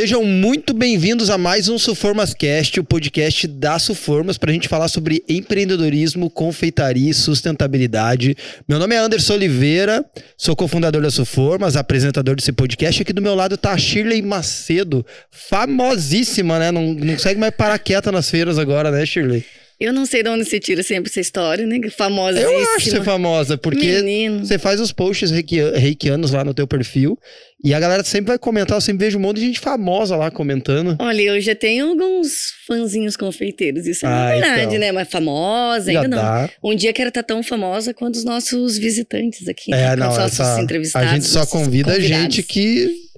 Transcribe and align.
Sejam 0.00 0.24
muito 0.24 0.72
bem-vindos 0.72 1.28
a 1.28 1.36
mais 1.36 1.68
um 1.68 1.78
Suformas 1.78 2.32
Cast, 2.32 2.80
o 2.80 2.82
podcast 2.84 3.46
da 3.46 3.78
Suformas, 3.78 4.38
para 4.38 4.50
a 4.50 4.54
gente 4.54 4.66
falar 4.66 4.88
sobre 4.88 5.22
empreendedorismo, 5.28 6.30
confeitaria 6.30 7.10
e 7.10 7.12
sustentabilidade. 7.12 8.34
Meu 8.66 8.78
nome 8.78 8.94
é 8.94 8.98
Anderson 8.98 9.34
Oliveira, 9.34 10.02
sou 10.38 10.56
cofundador 10.56 11.02
da 11.02 11.10
Suformas, 11.10 11.76
apresentador 11.76 12.34
desse 12.34 12.50
podcast. 12.50 13.02
Aqui 13.02 13.12
do 13.12 13.20
meu 13.20 13.34
lado 13.34 13.56
está 13.56 13.72
a 13.72 13.76
Shirley 13.76 14.22
Macedo, 14.22 15.04
famosíssima, 15.30 16.58
né? 16.58 16.72
Não, 16.72 16.94
não 16.94 17.12
consegue 17.12 17.38
mais 17.38 17.54
parar 17.54 17.78
quieta 17.78 18.10
nas 18.10 18.30
feiras 18.30 18.58
agora, 18.58 18.90
né, 18.90 19.04
Shirley? 19.04 19.44
Eu 19.80 19.94
não 19.94 20.04
sei 20.04 20.22
de 20.22 20.28
onde 20.28 20.44
você 20.44 20.60
tira 20.60 20.82
sempre 20.82 21.10
essa 21.10 21.20
história, 21.20 21.66
né? 21.66 21.80
Famosa. 21.88 22.38
Eu 22.38 22.50
acho 22.76 22.90
ser 22.90 23.02
famosa, 23.02 23.56
porque 23.56 24.02
Menino. 24.02 24.44
você 24.44 24.58
faz 24.58 24.78
os 24.78 24.92
posts 24.92 25.30
reikianos 25.30 26.32
lá 26.32 26.44
no 26.44 26.52
teu 26.52 26.66
perfil 26.66 27.18
e 27.64 27.72
a 27.72 27.80
galera 27.80 28.04
sempre 28.04 28.28
vai 28.28 28.38
comentar, 28.38 28.76
eu 28.76 28.80
sempre 28.80 29.06
vejo 29.06 29.16
um 29.16 29.22
monte 29.22 29.40
de 29.40 29.46
gente 29.46 29.60
famosa 29.60 30.16
lá 30.16 30.30
comentando. 30.30 30.96
Olha, 30.98 31.22
eu 31.22 31.40
já 31.40 31.54
tenho 31.54 31.88
alguns 31.88 32.52
fãzinhos 32.66 33.16
confeiteiros, 33.16 33.86
isso 33.86 34.04
é 34.04 34.08
ah, 34.08 34.30
verdade, 34.32 34.62
então. 34.62 34.78
né? 34.78 34.92
Mas 34.92 35.08
famosa 35.08 35.90
ainda 35.90 36.02
já 36.02 36.08
não. 36.08 36.18
Dá. 36.18 36.50
Um 36.62 36.74
dia 36.74 36.92
quero 36.92 37.08
estar 37.08 37.22
tão 37.22 37.42
famosa 37.42 37.94
quanto 37.94 38.16
os 38.16 38.24
nossos 38.24 38.76
visitantes 38.76 39.48
aqui, 39.48 39.72
é, 39.72 39.76
né? 39.76 39.96
não, 39.96 40.10
os 40.10 40.18
nossos 40.18 40.40
essa, 40.40 40.60
entrevistados. 40.60 41.10
A 41.10 41.14
gente 41.14 41.26
só 41.26 41.46
convida 41.46 41.98
gente 41.98 42.42
que 42.42 43.09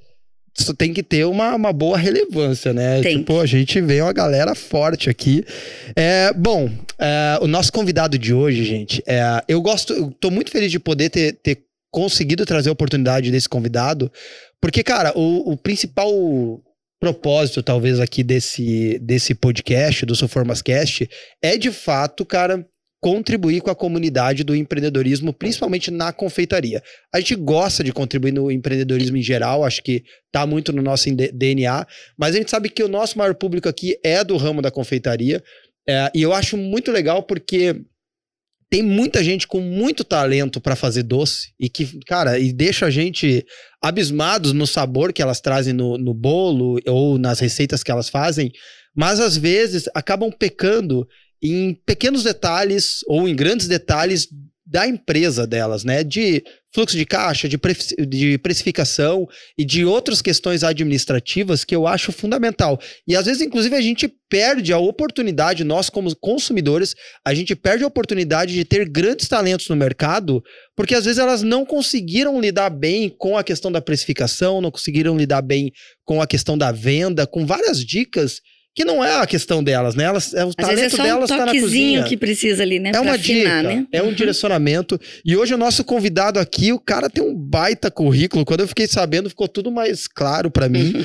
isso 0.58 0.74
tem 0.74 0.92
que 0.92 1.02
ter 1.02 1.24
uma, 1.24 1.54
uma 1.54 1.72
boa 1.72 1.96
relevância, 1.96 2.72
né? 2.72 3.00
Tem. 3.00 3.18
Tipo, 3.18 3.40
a 3.40 3.46
gente 3.46 3.80
vê 3.80 4.00
uma 4.02 4.12
galera 4.12 4.54
forte 4.54 5.08
aqui. 5.08 5.44
É, 5.96 6.32
bom, 6.32 6.70
é, 6.98 7.38
o 7.40 7.46
nosso 7.46 7.72
convidado 7.72 8.18
de 8.18 8.34
hoje, 8.34 8.64
gente, 8.64 9.02
é, 9.06 9.42
eu 9.48 9.60
gosto, 9.62 9.92
eu 9.92 10.10
tô 10.20 10.30
muito 10.30 10.50
feliz 10.50 10.70
de 10.70 10.78
poder 10.78 11.08
ter, 11.08 11.32
ter 11.42 11.64
conseguido 11.90 12.44
trazer 12.44 12.68
a 12.68 12.72
oportunidade 12.72 13.30
desse 13.30 13.48
convidado, 13.48 14.12
porque, 14.60 14.82
cara, 14.82 15.12
o, 15.16 15.52
o 15.52 15.56
principal 15.56 16.12
propósito, 17.00 17.64
talvez, 17.64 17.98
aqui 17.98 18.22
desse, 18.22 18.96
desse 19.00 19.34
podcast, 19.34 20.06
do 20.06 20.14
Soformascast, 20.14 21.10
é 21.42 21.58
de 21.58 21.72
fato, 21.72 22.24
cara, 22.24 22.64
contribuir 23.02 23.60
com 23.60 23.68
a 23.68 23.74
comunidade 23.74 24.44
do 24.44 24.54
empreendedorismo, 24.54 25.32
principalmente 25.32 25.90
na 25.90 26.12
confeitaria. 26.12 26.80
A 27.12 27.18
gente 27.18 27.34
gosta 27.34 27.82
de 27.82 27.92
contribuir 27.92 28.30
no 28.30 28.48
empreendedorismo 28.48 29.16
em 29.16 29.22
geral, 29.22 29.64
acho 29.64 29.82
que 29.82 30.04
está 30.26 30.46
muito 30.46 30.72
no 30.72 30.80
nosso 30.80 31.10
DNA, 31.10 31.84
mas 32.16 32.36
a 32.36 32.38
gente 32.38 32.50
sabe 32.50 32.68
que 32.68 32.80
o 32.80 32.86
nosso 32.86 33.18
maior 33.18 33.34
público 33.34 33.68
aqui 33.68 33.98
é 34.04 34.22
do 34.22 34.36
ramo 34.36 34.62
da 34.62 34.70
confeitaria, 34.70 35.42
é, 35.86 36.12
e 36.14 36.22
eu 36.22 36.32
acho 36.32 36.56
muito 36.56 36.92
legal 36.92 37.24
porque 37.24 37.74
tem 38.70 38.84
muita 38.84 39.22
gente 39.22 39.48
com 39.48 39.60
muito 39.60 40.04
talento 40.04 40.60
para 40.60 40.76
fazer 40.76 41.02
doce 41.02 41.52
e 41.58 41.68
que, 41.68 41.98
cara, 42.06 42.38
e 42.38 42.52
deixa 42.52 42.86
a 42.86 42.90
gente 42.90 43.44
abismados 43.82 44.52
no 44.52 44.66
sabor 44.66 45.12
que 45.12 45.20
elas 45.20 45.40
trazem 45.40 45.72
no, 45.74 45.98
no 45.98 46.14
bolo 46.14 46.78
ou 46.86 47.18
nas 47.18 47.40
receitas 47.40 47.82
que 47.82 47.90
elas 47.90 48.08
fazem, 48.08 48.52
mas 48.94 49.18
às 49.18 49.36
vezes 49.36 49.88
acabam 49.92 50.30
pecando 50.30 51.04
em 51.42 51.74
pequenos 51.74 52.22
detalhes 52.22 53.00
ou 53.08 53.28
em 53.28 53.34
grandes 53.34 53.66
detalhes 53.66 54.28
da 54.64 54.86
empresa 54.88 55.46
delas, 55.46 55.84
né? 55.84 56.02
De 56.02 56.42
fluxo 56.72 56.96
de 56.96 57.04
caixa, 57.04 57.46
de, 57.46 57.58
pre 57.58 57.76
de 58.08 58.38
precificação 58.38 59.28
e 59.58 59.66
de 59.66 59.84
outras 59.84 60.22
questões 60.22 60.64
administrativas 60.64 61.62
que 61.62 61.76
eu 61.76 61.86
acho 61.86 62.10
fundamental. 62.10 62.80
E 63.06 63.14
às 63.14 63.26
vezes, 63.26 63.42
inclusive, 63.42 63.76
a 63.76 63.82
gente 63.82 64.08
perde 64.30 64.72
a 64.72 64.78
oportunidade, 64.78 65.62
nós 65.62 65.90
como 65.90 66.16
consumidores, 66.16 66.94
a 67.22 67.34
gente 67.34 67.54
perde 67.54 67.84
a 67.84 67.86
oportunidade 67.86 68.54
de 68.54 68.64
ter 68.64 68.88
grandes 68.88 69.28
talentos 69.28 69.68
no 69.68 69.76
mercado, 69.76 70.42
porque 70.74 70.94
às 70.94 71.04
vezes 71.04 71.18
elas 71.18 71.42
não 71.42 71.66
conseguiram 71.66 72.40
lidar 72.40 72.70
bem 72.70 73.10
com 73.10 73.36
a 73.36 73.44
questão 73.44 73.70
da 73.70 73.82
precificação, 73.82 74.62
não 74.62 74.70
conseguiram 74.70 75.18
lidar 75.18 75.42
bem 75.42 75.70
com 76.02 76.22
a 76.22 76.26
questão 76.26 76.56
da 76.56 76.72
venda, 76.72 77.26
com 77.26 77.44
várias 77.44 77.84
dicas 77.84 78.40
que 78.74 78.84
não 78.84 79.04
é 79.04 79.20
a 79.20 79.26
questão 79.26 79.62
delas, 79.62 79.94
né? 79.94 80.04
Elas, 80.04 80.32
é, 80.32 80.44
o 80.44 80.48
Às 80.48 80.54
talento 80.54 80.94
é 80.94 80.96
só 80.96 81.02
delas 81.02 81.30
um 81.30 81.36
tá 81.36 81.46
na 81.46 81.52
cozinha. 81.52 82.04
que 82.04 82.16
precisa 82.16 82.62
ali, 82.62 82.78
né? 82.78 82.92
É 82.94 83.00
uma 83.00 83.14
afinar, 83.14 83.62
dica, 83.62 83.74
né? 83.74 83.86
é 83.92 84.02
um 84.02 84.06
uhum. 84.06 84.14
direcionamento. 84.14 84.98
E 85.24 85.36
hoje 85.36 85.54
o 85.54 85.58
nosso 85.58 85.84
convidado 85.84 86.38
aqui, 86.38 86.72
o 86.72 86.78
cara 86.78 87.10
tem 87.10 87.22
um 87.22 87.34
baita 87.34 87.90
currículo. 87.90 88.44
Quando 88.44 88.60
eu 88.60 88.68
fiquei 88.68 88.86
sabendo, 88.86 89.28
ficou 89.28 89.46
tudo 89.46 89.70
mais 89.70 90.08
claro 90.08 90.50
para 90.50 90.68
mim. 90.68 90.94
Uhum. 90.96 91.04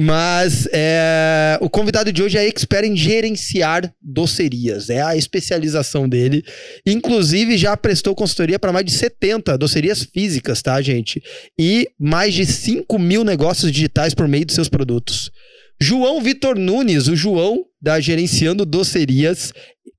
Mas 0.00 0.68
é, 0.72 1.58
o 1.60 1.68
convidado 1.68 2.12
de 2.12 2.22
hoje 2.22 2.38
é 2.38 2.46
expert 2.46 2.86
em 2.86 2.96
gerenciar 2.96 3.92
docerias. 4.00 4.90
É 4.90 5.02
a 5.02 5.16
especialização 5.16 6.08
dele. 6.08 6.44
Inclusive, 6.86 7.58
já 7.58 7.76
prestou 7.76 8.14
consultoria 8.14 8.60
para 8.60 8.72
mais 8.72 8.86
de 8.86 8.92
70 8.92 9.58
docerias 9.58 10.04
físicas, 10.04 10.62
tá, 10.62 10.80
gente? 10.80 11.20
E 11.58 11.88
mais 11.98 12.32
de 12.32 12.46
5 12.46 12.96
mil 12.96 13.24
negócios 13.24 13.72
digitais 13.72 14.14
por 14.14 14.28
meio 14.28 14.44
de 14.44 14.52
seus 14.52 14.68
produtos. 14.68 15.32
João 15.80 16.20
Vitor 16.20 16.58
Nunes, 16.58 17.06
o 17.06 17.14
João 17.14 17.64
da 17.80 18.00
Gerenciando 18.00 18.66
Docerias. 18.66 19.52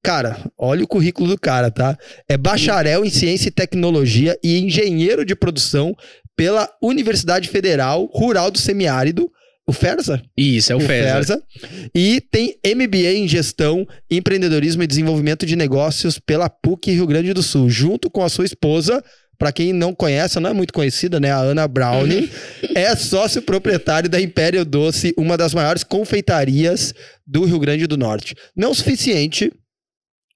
Cara, 0.03 0.38
olha 0.57 0.84
o 0.84 0.88
currículo 0.88 1.29
do 1.29 1.40
cara, 1.40 1.72
tá? 1.72 1.97
É 2.28 2.38
bacharel 2.38 3.06
em 3.06 3.09
Ciência 3.09 3.50
e 3.50 3.51
Tecnologia 3.51 4.38
e 4.44 4.57
engenheiro 4.59 5.25
de 5.25 5.35
produção 5.35 5.95
pela 6.35 6.69
Universidade 6.81 7.50
Federal 7.50 8.09
Rural 8.13 8.50
do 8.50 8.57
Semiárido, 8.57 9.29
o 9.68 9.73
Ferza? 9.73 10.22
Isso, 10.35 10.72
é 10.72 10.75
o, 10.75 10.79
o 10.79 10.81
Ferza. 10.81 11.44
E 11.94 12.22
tem 12.31 12.56
MBA 12.66 13.13
em 13.13 13.28
Gestão, 13.28 13.88
Empreendedorismo 14.09 14.81
e 14.81 14.88
Desenvolvimento 14.88 15.45
de 15.45 15.56
Negócios 15.56 16.18
pela 16.18 16.50
PUC 16.50 16.91
Rio 16.91 17.06
Grande 17.06 17.34
do 17.34 17.44
Sul, 17.44 17.69
junto 17.69 18.09
com 18.09 18.23
a 18.23 18.29
sua 18.29 18.45
esposa, 18.45 19.03
para 19.39 19.53
quem 19.53 19.72
não 19.72 19.95
conhece, 19.95 20.38
não 20.39 20.50
é 20.50 20.53
muito 20.53 20.73
conhecida, 20.73 21.17
né? 21.17 21.31
A 21.31 21.38
Ana 21.38 21.66
Browning 21.66 22.29
é 22.75 22.94
sócio 22.95 23.41
proprietário 23.41 24.09
da 24.09 24.19
Império 24.19 24.66
Doce, 24.66 25.13
uma 25.17 25.38
das 25.38 25.53
maiores 25.53 25.83
confeitarias 25.83 26.94
do 27.25 27.45
Rio 27.45 27.57
Grande 27.57 27.88
do 27.88 27.97
Norte. 27.97 28.35
Não 28.53 28.72
o 28.72 28.75
suficiente, 28.75 29.50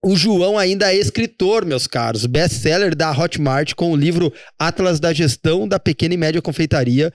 o 0.01 0.15
João 0.15 0.57
ainda 0.57 0.93
é 0.93 0.97
escritor, 0.97 1.65
meus 1.65 1.85
caros, 1.85 2.25
best-seller 2.25 2.95
da 2.95 3.11
Hotmart 3.11 3.73
com 3.73 3.91
o 3.91 3.95
livro 3.95 4.33
Atlas 4.57 5.01
da 5.01 5.11
Gestão 5.11 5.67
da 5.67 5.77
Pequena 5.77 6.13
e 6.13 6.17
Média 6.17 6.41
Confeitaria, 6.41 7.11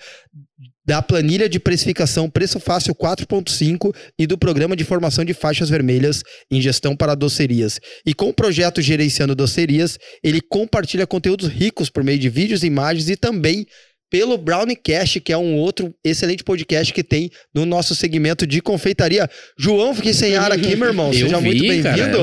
da 0.88 1.02
planilha 1.02 1.50
de 1.50 1.60
precificação 1.60 2.30
Preço 2.30 2.58
Fácil 2.58 2.94
4.5 2.94 3.94
e 4.18 4.26
do 4.26 4.38
programa 4.38 4.74
de 4.74 4.84
formação 4.84 5.22
de 5.22 5.34
faixas 5.34 5.68
vermelhas 5.68 6.22
em 6.50 6.62
gestão 6.62 6.96
para 6.96 7.14
docerias. 7.14 7.78
E 8.06 8.14
com 8.14 8.30
o 8.30 8.32
projeto 8.32 8.80
Gerenciando 8.80 9.34
Docerias, 9.34 9.98
ele 10.24 10.40
compartilha 10.40 11.06
conteúdos 11.06 11.46
ricos 11.46 11.90
por 11.90 12.02
meio 12.02 12.18
de 12.18 12.30
vídeos, 12.30 12.64
imagens 12.64 13.10
e 13.10 13.16
também 13.16 13.66
pelo 14.10 14.38
Brownicast, 14.38 15.20
que 15.20 15.32
é 15.32 15.38
um 15.38 15.56
outro 15.56 15.94
excelente 16.04 16.42
podcast 16.42 16.92
que 16.92 17.02
tem 17.02 17.30
no 17.54 17.66
nosso 17.66 17.94
segmento 17.94 18.46
de 18.46 18.60
confeitaria. 18.60 19.28
João, 19.58 19.94
fiquei 19.94 20.12
sem 20.12 20.36
ar 20.36 20.50
aqui, 20.50 20.74
meu 20.76 20.88
irmão. 20.88 21.12
Seja 21.12 21.38
vi, 21.38 21.44
muito 21.44 21.62
bem-vindo. 21.62 22.18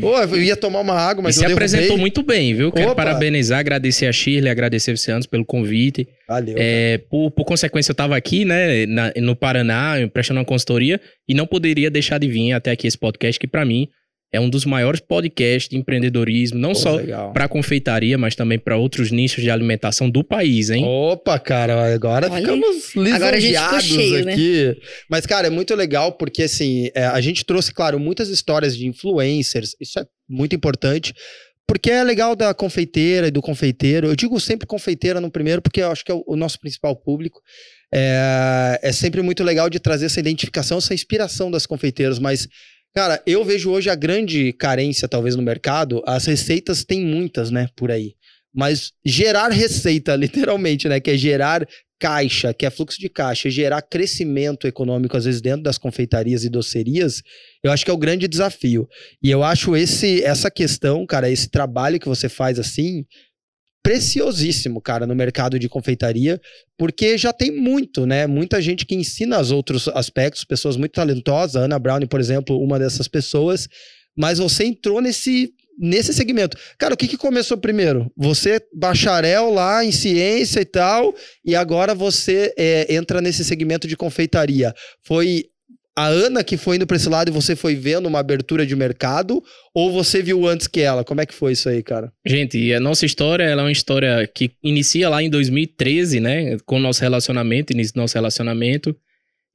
Pô, 0.00 0.18
eu 0.18 0.42
ia 0.42 0.56
tomar 0.56 0.80
uma 0.80 0.94
água, 0.94 1.22
mas 1.22 1.36
e 1.36 1.42
eu 1.42 1.48
se 1.48 1.52
apresentou 1.52 1.98
muito 1.98 2.22
bem, 2.22 2.54
viu? 2.54 2.70
Quero 2.70 2.92
Opa. 2.92 3.04
parabenizar, 3.04 3.58
agradecer 3.58 4.06
a 4.06 4.12
Shirley, 4.12 4.50
agradecer 4.50 4.96
você 4.96 5.12
antes 5.12 5.26
pelo 5.26 5.44
convite. 5.44 6.06
Valeu. 6.28 6.54
É, 6.58 6.98
por, 7.10 7.30
por, 7.30 7.44
consequência, 7.44 7.90
eu 7.90 7.94
estava 7.94 8.16
aqui, 8.16 8.44
né, 8.44 8.86
na, 8.86 9.12
no 9.16 9.36
Paraná, 9.36 9.94
prestando 10.12 10.40
uma 10.40 10.46
consultoria, 10.46 11.00
e 11.28 11.34
não 11.34 11.46
poderia 11.46 11.90
deixar 11.90 12.18
de 12.18 12.28
vir 12.28 12.52
até 12.52 12.70
aqui 12.70 12.86
esse 12.86 12.98
podcast, 12.98 13.38
que 13.38 13.46
para 13.46 13.64
mim 13.64 13.88
é 14.32 14.40
um 14.40 14.50
dos 14.50 14.64
maiores 14.64 15.00
podcasts 15.00 15.68
de 15.68 15.76
empreendedorismo, 15.76 16.58
não 16.58 16.70
Pô, 16.70 16.74
só 16.74 16.98
para 17.32 17.48
confeitaria, 17.48 18.18
mas 18.18 18.34
também 18.34 18.58
para 18.58 18.76
outros 18.76 19.10
nichos 19.10 19.42
de 19.42 19.50
alimentação 19.50 20.10
do 20.10 20.24
país, 20.24 20.70
hein? 20.70 20.84
Opa, 20.84 21.38
cara, 21.38 21.94
agora 21.94 22.30
Olha, 22.30 22.40
ficamos 22.40 22.94
lisonjeados 22.94 23.84
cheio, 23.84 24.24
né? 24.24 24.32
aqui. 24.32 24.64
Né? 24.66 24.74
Mas, 25.08 25.26
cara, 25.26 25.46
é 25.46 25.50
muito 25.50 25.74
legal 25.74 26.12
porque, 26.12 26.42
assim, 26.42 26.90
é, 26.94 27.06
a 27.06 27.20
gente 27.20 27.44
trouxe, 27.44 27.72
claro, 27.72 27.98
muitas 27.98 28.28
histórias 28.28 28.76
de 28.76 28.86
influencers, 28.86 29.76
isso 29.80 29.98
é 29.98 30.04
muito 30.28 30.54
importante, 30.56 31.14
porque 31.66 31.90
é 31.90 32.02
legal 32.02 32.36
da 32.36 32.52
confeiteira 32.52 33.28
e 33.28 33.30
do 33.30 33.40
confeiteiro. 33.40 34.08
Eu 34.08 34.16
digo 34.16 34.38
sempre 34.40 34.66
confeiteira 34.66 35.20
no 35.20 35.30
primeiro, 35.30 35.62
porque 35.62 35.80
eu 35.80 35.90
acho 35.90 36.04
que 36.04 36.12
é 36.12 36.14
o 36.26 36.36
nosso 36.36 36.60
principal 36.60 36.94
público. 36.96 37.40
É, 37.92 38.80
é 38.82 38.92
sempre 38.92 39.22
muito 39.22 39.42
legal 39.42 39.70
de 39.70 39.78
trazer 39.78 40.06
essa 40.06 40.20
identificação, 40.20 40.78
essa 40.78 40.94
inspiração 40.94 41.50
das 41.50 41.66
confeiteiras, 41.66 42.18
mas 42.18 42.48
Cara, 42.96 43.22
eu 43.26 43.44
vejo 43.44 43.70
hoje 43.70 43.90
a 43.90 43.94
grande 43.94 44.54
carência, 44.54 45.06
talvez, 45.06 45.36
no 45.36 45.42
mercado. 45.42 46.02
As 46.06 46.24
receitas 46.24 46.82
tem 46.82 47.04
muitas, 47.04 47.50
né, 47.50 47.68
por 47.76 47.90
aí. 47.90 48.14
Mas 48.54 48.90
gerar 49.04 49.48
receita, 49.48 50.16
literalmente, 50.16 50.88
né? 50.88 50.98
Que 50.98 51.10
é 51.10 51.16
gerar 51.18 51.68
caixa, 52.00 52.54
que 52.54 52.64
é 52.64 52.70
fluxo 52.70 52.98
de 52.98 53.10
caixa, 53.10 53.50
gerar 53.50 53.82
crescimento 53.82 54.66
econômico, 54.66 55.14
às 55.14 55.26
vezes, 55.26 55.42
dentro 55.42 55.62
das 55.62 55.76
confeitarias 55.76 56.42
e 56.42 56.48
docerias, 56.48 57.22
eu 57.62 57.70
acho 57.70 57.84
que 57.84 57.90
é 57.90 57.94
o 57.94 57.98
grande 57.98 58.26
desafio. 58.26 58.88
E 59.22 59.30
eu 59.30 59.42
acho 59.42 59.76
esse, 59.76 60.22
essa 60.22 60.50
questão, 60.50 61.04
cara, 61.04 61.28
esse 61.28 61.50
trabalho 61.50 62.00
que 62.00 62.08
você 62.08 62.30
faz 62.30 62.58
assim, 62.58 63.04
preciosíssimo, 63.86 64.80
cara, 64.80 65.06
no 65.06 65.14
mercado 65.14 65.60
de 65.60 65.68
confeitaria, 65.68 66.40
porque 66.76 67.16
já 67.16 67.32
tem 67.32 67.52
muito, 67.52 68.04
né? 68.04 68.26
Muita 68.26 68.60
gente 68.60 68.84
que 68.84 68.96
ensina 68.96 69.40
os 69.40 69.52
outros 69.52 69.86
aspectos, 69.86 70.42
pessoas 70.42 70.76
muito 70.76 70.90
talentosas, 70.90 71.54
Ana 71.62 71.78
Brown, 71.78 72.00
por 72.08 72.18
exemplo, 72.18 72.58
uma 72.58 72.80
dessas 72.80 73.06
pessoas, 73.06 73.68
mas 74.16 74.40
você 74.40 74.64
entrou 74.64 75.00
nesse 75.00 75.52
nesse 75.78 76.12
segmento. 76.12 76.56
Cara, 76.78 76.94
o 76.94 76.96
que, 76.96 77.06
que 77.06 77.18
começou 77.18 77.56
primeiro? 77.58 78.10
Você, 78.16 78.58
bacharel 78.74 79.52
lá 79.52 79.84
em 79.84 79.92
ciência 79.92 80.60
e 80.60 80.64
tal, 80.64 81.14
e 81.44 81.54
agora 81.54 81.94
você 81.94 82.52
é, 82.58 82.92
entra 82.92 83.20
nesse 83.20 83.44
segmento 83.44 83.86
de 83.86 83.96
confeitaria. 83.96 84.74
Foi 85.04 85.44
a 85.96 86.08
Ana 86.08 86.44
que 86.44 86.58
foi 86.58 86.76
indo 86.76 86.86
para 86.86 86.96
esse 86.96 87.08
lado 87.08 87.30
e 87.30 87.32
você 87.32 87.56
foi 87.56 87.74
vendo 87.74 88.06
uma 88.06 88.18
abertura 88.18 88.66
de 88.66 88.76
mercado 88.76 89.42
ou 89.74 89.90
você 89.90 90.22
viu 90.22 90.46
antes 90.46 90.66
que 90.66 90.80
ela? 90.80 91.02
Como 91.02 91.22
é 91.22 91.26
que 91.26 91.32
foi 91.32 91.52
isso 91.52 91.68
aí, 91.70 91.82
cara? 91.82 92.12
Gente, 92.26 92.72
a 92.74 92.78
nossa 92.78 93.06
história 93.06 93.44
ela 93.44 93.62
é 93.62 93.64
uma 93.64 93.72
história 93.72 94.30
que 94.32 94.50
inicia 94.62 95.08
lá 95.08 95.22
em 95.22 95.30
2013, 95.30 96.20
né, 96.20 96.58
com 96.66 96.76
o 96.76 96.80
nosso 96.80 97.00
relacionamento, 97.00 97.72
início 97.72 97.94
do 97.94 98.00
nosso 98.00 98.14
relacionamento. 98.14 98.94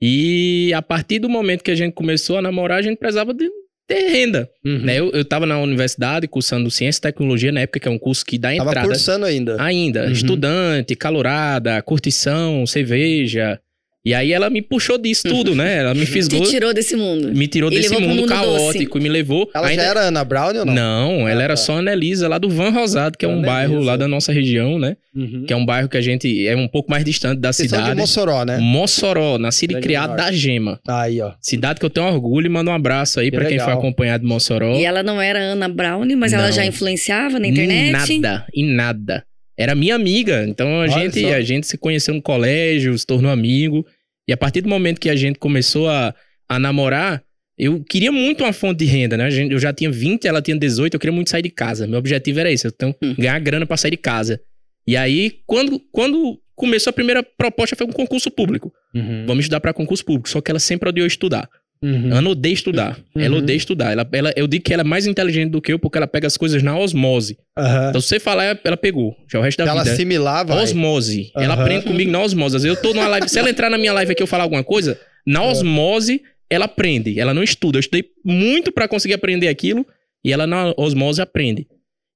E 0.01 0.73
a 0.73 0.81
partir 0.81 1.19
do 1.19 1.29
momento 1.29 1.63
que 1.63 1.69
a 1.69 1.75
gente 1.75 1.93
começou 1.93 2.37
a 2.39 2.41
namorar, 2.41 2.79
a 2.79 2.81
gente 2.81 2.97
precisava 2.97 3.35
de 3.35 3.47
ter 3.87 4.09
renda. 4.09 4.49
Uhum. 4.65 4.79
Né? 4.79 4.99
Eu, 4.99 5.11
eu 5.11 5.23
tava 5.23 5.45
na 5.45 5.59
universidade 5.59 6.27
cursando 6.27 6.71
Ciência 6.71 6.99
e 6.99 7.01
Tecnologia 7.03 7.51
na 7.51 7.61
época, 7.61 7.79
que 7.79 7.87
é 7.87 7.91
um 7.91 7.99
curso 7.99 8.25
que 8.25 8.39
dá 8.39 8.51
entrada. 8.51 8.73
Tava 8.73 8.87
cursando 8.87 9.27
ainda. 9.27 9.61
Ainda. 9.61 10.05
Uhum. 10.05 10.11
Estudante, 10.11 10.95
calorada, 10.95 11.79
curtição, 11.83 12.65
cerveja. 12.65 13.59
E 14.03 14.15
aí 14.15 14.31
ela 14.31 14.49
me 14.49 14.63
puxou 14.63 14.97
disso 14.97 15.27
tudo, 15.27 15.53
né? 15.53 15.77
Ela 15.77 15.93
me 15.93 16.05
fisgou. 16.07 16.41
Te 16.41 16.49
tirou 16.49 16.73
desse 16.73 16.95
mundo. 16.95 17.31
Me 17.35 17.47
tirou 17.47 17.71
e 17.71 17.75
desse 17.75 17.93
mundo, 17.93 18.07
mundo, 18.07 18.27
caótico 18.27 18.95
doce. 18.95 18.99
e 18.99 18.99
me 18.99 19.09
levou. 19.09 19.49
Ela 19.53 19.67
ainda... 19.67 19.83
já 19.83 19.89
era 19.89 19.99
Ana 20.01 20.23
Brown 20.23 20.47
ou 20.47 20.65
não? 20.65 20.73
Não, 20.73 21.29
ela 21.29 21.41
ah, 21.41 21.43
era 21.43 21.53
tá. 21.53 21.57
só 21.57 21.73
Ana 21.73 21.93
Elisa, 21.93 22.27
lá 22.27 22.39
do 22.39 22.49
Van 22.49 22.71
Rosado, 22.71 23.15
que 23.17 23.25
é 23.25 23.27
um 23.27 23.41
bairro 23.41 23.79
lá 23.79 23.95
da 23.95 24.07
nossa 24.07 24.33
região, 24.33 24.79
né? 24.79 24.97
Uhum. 25.15 25.43
Que 25.45 25.53
é 25.53 25.55
um 25.55 25.65
bairro 25.65 25.87
que 25.87 25.97
a 25.97 26.01
gente 26.01 26.47
é 26.47 26.55
um 26.55 26.67
pouco 26.67 26.89
mais 26.89 27.05
distante 27.05 27.39
da 27.39 27.53
Vocês 27.53 27.69
cidade. 27.69 27.87
São 27.87 27.95
de 27.95 28.01
Mossoró, 28.01 28.45
né? 28.45 28.57
Mossoró, 28.57 29.37
nascido 29.37 29.77
e 29.77 29.81
criado 29.81 30.15
da 30.15 30.31
Gema. 30.31 30.79
Aí, 30.87 31.21
ó. 31.21 31.33
Cidade 31.39 31.79
que 31.79 31.85
eu 31.85 31.89
tenho 31.89 32.07
orgulho 32.07 32.47
e 32.47 32.49
mando 32.49 32.71
um 32.71 32.73
abraço 32.73 33.19
aí 33.19 33.29
para 33.29 33.45
quem 33.45 33.59
foi 33.59 33.73
acompanhado 33.73 34.23
de 34.23 34.29
Mossoró. 34.29 34.75
E 34.77 34.85
ela 34.85 35.03
não 35.03 35.21
era 35.21 35.39
Ana 35.39 35.67
Brown, 35.67 36.05
mas 36.17 36.31
não. 36.31 36.39
ela 36.39 36.51
já 36.51 36.65
influenciava 36.65 37.39
na 37.39 37.47
internet? 37.47 38.13
Em 38.13 38.19
nada, 38.19 38.45
em 38.55 38.65
nada. 38.65 39.23
Era 39.61 39.75
minha 39.75 39.93
amiga. 39.93 40.43
Então 40.47 40.81
a 40.81 40.87
gente, 40.87 41.23
a 41.25 41.41
gente 41.41 41.67
se 41.67 41.77
conheceu 41.77 42.15
no 42.15 42.21
colégio, 42.21 42.97
se 42.97 43.05
tornou 43.05 43.31
amigo. 43.31 43.85
E 44.27 44.33
a 44.33 44.37
partir 44.37 44.61
do 44.61 44.69
momento 44.69 44.99
que 44.99 45.09
a 45.09 45.15
gente 45.15 45.37
começou 45.37 45.87
a, 45.87 46.15
a 46.49 46.57
namorar, 46.57 47.23
eu 47.55 47.83
queria 47.83 48.11
muito 48.11 48.43
uma 48.43 48.53
fonte 48.53 48.79
de 48.79 48.85
renda, 48.85 49.15
né? 49.15 49.29
Eu 49.51 49.59
já 49.59 49.71
tinha 49.71 49.91
20, 49.91 50.27
ela 50.27 50.41
tinha 50.41 50.57
18, 50.57 50.95
eu 50.95 50.99
queria 50.99 51.13
muito 51.13 51.29
sair 51.29 51.43
de 51.43 51.51
casa. 51.51 51.85
Meu 51.85 51.99
objetivo 51.99 52.39
era 52.39 52.51
esse, 52.51 52.65
então 52.65 52.95
hum. 53.03 53.13
ganhar 53.15 53.37
grana 53.37 53.67
para 53.67 53.77
sair 53.77 53.91
de 53.91 53.97
casa. 53.97 54.41
E 54.87 54.97
aí, 54.97 55.41
quando, 55.45 55.79
quando 55.91 56.39
começou 56.55 56.89
a 56.89 56.93
primeira 56.93 57.21
proposta, 57.21 57.75
foi 57.75 57.85
um 57.85 57.91
concurso 57.91 58.31
público. 58.31 58.73
Uhum. 58.95 59.25
Vamos 59.27 59.43
estudar 59.43 59.59
para 59.59 59.73
concurso 59.73 60.03
público. 60.03 60.27
Só 60.27 60.41
que 60.41 60.49
ela 60.49 60.59
sempre 60.59 60.89
odiou 60.89 61.05
estudar. 61.05 61.47
Uhum. 61.83 62.13
Ana 62.13 62.29
odeia 62.29 62.53
estudar. 62.53 62.99
Uhum. 63.15 63.21
Ela 63.21 63.37
odeia 63.37 63.57
estudar. 63.57 63.91
Ela, 63.91 64.07
ela, 64.11 64.33
eu 64.35 64.47
digo 64.47 64.63
que 64.63 64.71
ela 64.71 64.81
é 64.81 64.83
mais 64.83 65.07
inteligente 65.07 65.49
do 65.49 65.61
que 65.61 65.73
eu 65.73 65.79
porque 65.79 65.97
ela 65.97 66.07
pega 66.07 66.27
as 66.27 66.37
coisas 66.37 66.61
na 66.61 66.77
osmose. 66.77 67.37
Uhum. 67.57 67.89
Então, 67.89 67.99
se 67.99 68.07
você 68.07 68.19
falar, 68.19 68.59
ela 68.63 68.77
pegou. 68.77 69.15
Já 69.27 69.39
o 69.39 69.41
resto 69.41 69.57
da 69.57 69.63
ela 69.63 69.73
vida. 69.79 69.89
Ela 69.89 69.93
assimilava. 69.93 70.55
Osmose. 70.55 71.31
Ela 71.35 71.55
aprende 71.55 71.85
comigo 71.85 72.11
na 72.11 72.21
osmose. 72.21 72.55
Às 72.55 72.63
vezes 72.63 72.77
eu 72.77 72.81
tô 72.81 72.93
numa 72.93 73.07
live. 73.07 73.27
se 73.27 73.39
ela 73.39 73.49
entrar 73.49 73.69
na 73.69 73.77
minha 73.77 73.93
live 73.93 74.11
aqui 74.11 74.21
e 74.21 74.23
eu 74.23 74.27
falar 74.27 74.43
alguma 74.43 74.63
coisa, 74.63 74.99
na 75.25 75.43
osmose, 75.43 76.21
ela 76.49 76.65
aprende. 76.65 77.19
Ela 77.19 77.33
não 77.33 77.41
estuda. 77.41 77.77
Eu 77.77 77.81
estudei 77.81 78.05
muito 78.23 78.71
para 78.71 78.87
conseguir 78.87 79.15
aprender 79.15 79.47
aquilo 79.47 79.85
e 80.23 80.31
ela 80.31 80.45
na 80.45 80.73
osmose 80.77 81.21
aprende. 81.21 81.67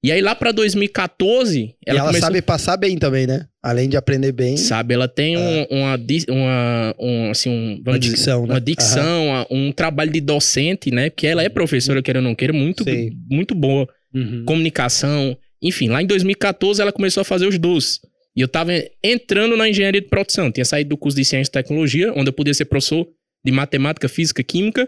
E 0.06 0.12
aí 0.12 0.22
lá 0.22 0.36
pra 0.36 0.52
2014. 0.52 1.76
Ela, 1.84 1.98
e 1.98 2.00
ela 2.00 2.08
começou... 2.10 2.28
sabe 2.28 2.40
passar 2.40 2.78
bem 2.78 2.96
também, 2.96 3.26
né? 3.26 3.48
Além 3.60 3.90
de 3.90 3.98
aprender 3.98 4.32
bem. 4.32 4.56
Sabe, 4.56 4.94
ela 4.94 5.08
tem 5.08 5.36
um, 5.36 5.42
é. 5.42 5.68
uma, 5.72 6.00
uma, 6.30 6.96
um, 7.00 7.32
assim, 7.32 7.50
um, 7.50 7.82
uma 7.84 7.98
dicção, 7.98 8.42
dizer, 8.42 8.48
né? 8.48 8.54
Uma 8.54 8.62
dicção, 8.62 9.46
uhum. 9.50 9.68
um 9.68 9.72
trabalho 9.72 10.12
de 10.12 10.22
docente, 10.22 10.92
né? 10.92 11.10
Porque 11.10 11.26
ela 11.26 11.42
é 11.42 11.50
professora, 11.50 12.04
queira 12.04 12.20
ou 12.20 12.24
não 12.24 12.36
queira, 12.36 12.54
muito, 12.54 12.86
muito 13.28 13.56
boa. 13.56 13.90
Uhum. 14.14 14.44
Comunicação. 14.46 15.36
Enfim, 15.60 15.90
lá 15.90 16.04
em 16.04 16.06
2014 16.06 16.80
ela 16.80 16.92
começou 16.92 17.22
a 17.22 17.26
fazer 17.26 17.48
os 17.48 17.58
doces. 17.58 18.00
E 18.36 18.42
eu 18.42 18.48
tava 18.48 18.74
entrando 19.04 19.58
na 19.58 19.68
engenharia 19.68 20.02
de 20.02 20.08
produção. 20.08 20.52
Tinha 20.52 20.66
saído 20.66 20.92
do 20.92 20.98
curso 20.98 21.18
de 21.18 21.26
ciência 21.26 21.50
e 21.50 21.52
tecnologia, 21.52 22.14
onde 22.16 22.30
eu 22.30 22.34
podia 22.34 22.54
ser 22.54 22.66
professor 22.66 23.08
de 23.44 23.52
matemática, 23.52 24.08
física, 24.08 24.44
química 24.44 24.88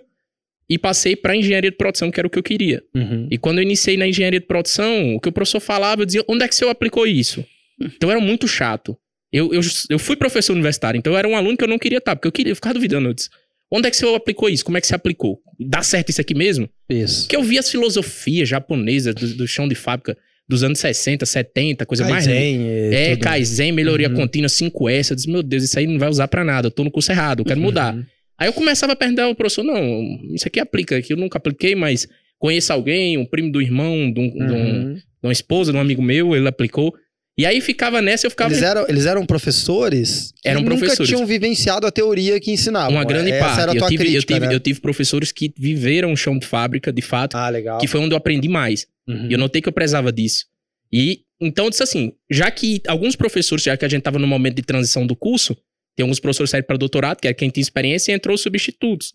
e 0.69 0.77
passei 0.77 1.15
para 1.15 1.35
engenharia 1.35 1.71
de 1.71 1.77
produção, 1.77 2.11
que 2.11 2.19
era 2.19 2.27
o 2.27 2.29
que 2.29 2.37
eu 2.37 2.43
queria. 2.43 2.83
Uhum. 2.93 3.27
E 3.31 3.37
quando 3.37 3.59
eu 3.59 3.63
iniciei 3.63 3.95
na 3.95 4.07
engenharia 4.07 4.39
de 4.39 4.45
produção, 4.45 5.15
o 5.15 5.19
que 5.19 5.29
o 5.29 5.31
professor 5.31 5.59
falava, 5.59 6.01
eu 6.01 6.05
dizia, 6.05 6.23
onde 6.27 6.43
é 6.43 6.47
que 6.47 6.55
você 6.55 6.65
aplicou 6.65 7.07
isso? 7.07 7.45
Então 7.79 8.11
era 8.11 8.19
muito 8.19 8.47
chato. 8.47 8.97
Eu, 9.31 9.53
eu, 9.53 9.61
eu 9.89 9.99
fui 9.99 10.15
professor 10.15 10.53
universitário, 10.53 10.97
então 10.97 11.13
eu 11.13 11.17
era 11.17 11.27
um 11.27 11.35
aluno 11.35 11.57
que 11.57 11.63
eu 11.63 11.67
não 11.67 11.79
queria 11.79 11.99
estar, 11.99 12.15
porque 12.15 12.27
eu 12.27 12.31
queria 12.31 12.51
eu 12.51 12.55
ficava 12.55 12.73
duvidando. 12.73 13.09
Eu 13.09 13.13
disse, 13.13 13.29
onde 13.71 13.87
é 13.87 13.91
que 13.91 13.97
você 13.97 14.05
aplicou 14.15 14.49
isso? 14.49 14.65
Como 14.65 14.77
é 14.77 14.81
que 14.81 14.87
você 14.87 14.95
aplicou? 14.95 15.39
Dá 15.59 15.81
certo 15.81 16.09
isso 16.09 16.21
aqui 16.21 16.33
mesmo? 16.33 16.69
Isso. 16.89 17.21
Porque 17.21 17.35
eu 17.35 17.43
vi 17.43 17.57
as 17.57 17.69
filosofias 17.69 18.49
japonesas 18.49 19.13
do, 19.13 19.35
do 19.35 19.47
chão 19.47 19.67
de 19.67 19.75
fábrica 19.75 20.17
dos 20.47 20.63
anos 20.63 20.79
60, 20.79 21.25
70, 21.25 21.85
coisa 21.85 22.07
Kaizen, 22.07 22.33
mais. 22.33 22.93
É, 22.93 23.09
tudo. 23.11 23.23
Kaizen, 23.23 23.71
melhoria 23.73 24.07
uhum. 24.07 24.15
contínua, 24.15 24.47
5S. 24.47 25.11
Eu 25.11 25.15
disse, 25.15 25.29
meu 25.29 25.43
Deus, 25.43 25.63
isso 25.63 25.77
aí 25.77 25.85
não 25.85 25.99
vai 25.99 26.09
usar 26.09 26.27
para 26.27 26.43
nada. 26.43 26.67
Eu 26.67 26.71
tô 26.71 26.83
no 26.83 26.91
curso 26.91 27.11
errado, 27.11 27.39
eu 27.39 27.45
quero 27.45 27.59
uhum. 27.59 28.05
Aí 28.37 28.47
eu 28.47 28.53
começava 28.53 28.93
a 28.93 28.95
perguntar 28.95 29.23
ao 29.23 29.35
professor, 29.35 29.63
não, 29.63 30.19
isso 30.33 30.47
aqui 30.47 30.59
aplica, 30.59 31.01
que 31.01 31.13
eu 31.13 31.17
nunca 31.17 31.37
apliquei, 31.37 31.75
mas 31.75 32.07
conheço 32.37 32.71
alguém, 32.71 33.17
um 33.17 33.25
primo 33.25 33.51
do 33.51 33.61
irmão, 33.61 34.11
de, 34.11 34.19
um, 34.19 34.23
uhum. 34.23 34.47
de, 34.47 34.53
um, 34.53 34.93
de 34.93 35.03
uma 35.23 35.31
esposa, 35.31 35.71
de 35.71 35.77
um 35.77 35.81
amigo 35.81 36.01
meu, 36.01 36.35
ele 36.35 36.47
aplicou. 36.47 36.93
E 37.39 37.45
aí 37.45 37.61
ficava 37.61 38.01
nessa, 38.01 38.25
eu 38.25 38.31
ficava. 38.31 38.51
Eles 38.51 38.63
eram, 38.63 38.85
eles 38.87 39.05
eram 39.05 39.23
professores? 39.23 40.33
Eram 40.43 40.63
professores. 40.63 40.97
Nunca 40.97 41.05
tinham 41.05 41.25
vivenciado 41.25 41.85
a 41.85 41.91
teoria 41.91 42.39
que 42.39 42.49
ensinavam. 42.49 42.93
Uma 42.93 43.05
grande 43.05 43.31
Essa 43.31 43.45
parte. 43.45 43.61
Era 43.61 43.71
a 43.73 43.75
tua 43.75 43.85
eu, 43.85 43.89
tive, 43.89 44.03
crítica, 44.03 44.17
eu, 44.17 44.37
tive, 44.37 44.47
né? 44.47 44.55
eu 44.55 44.59
tive 44.59 44.79
professores 44.81 45.31
que 45.31 45.53
viveram 45.55 46.11
o 46.11 46.17
chão 46.17 46.37
de 46.37 46.47
fábrica, 46.47 46.91
de 46.91 47.01
fato. 47.01 47.35
Ah, 47.35 47.47
legal. 47.49 47.77
Que 47.77 47.85
foi 47.85 48.01
onde 48.01 48.13
eu 48.13 48.17
aprendi 48.17 48.49
mais. 48.49 48.87
Uhum. 49.07 49.27
E 49.29 49.33
eu 49.33 49.37
notei 49.37 49.61
que 49.61 49.69
eu 49.69 49.73
prezava 49.73 50.11
disso. 50.11 50.45
E 50.91 51.21
então 51.39 51.65
eu 51.65 51.69
disse 51.69 51.83
assim: 51.83 52.11
já 52.29 52.49
que 52.49 52.81
alguns 52.87 53.15
professores, 53.15 53.63
já 53.63 53.77
que 53.77 53.85
a 53.85 53.87
gente 53.87 53.99
estava 53.99 54.17
no 54.17 54.25
momento 54.25 54.55
de 54.55 54.63
transição 54.63 55.05
do 55.05 55.15
curso, 55.15 55.55
tem 55.97 56.03
alguns 56.03 56.19
professores 56.19 56.51
saíram 56.51 56.67
para 56.67 56.77
doutorado, 56.77 57.19
que 57.19 57.27
é 57.27 57.33
quem 57.33 57.49
tem 57.49 57.59
experiência, 57.59 58.11
e 58.11 58.15
entrou 58.15 58.35
os 58.35 58.41
substitutos. 58.41 59.13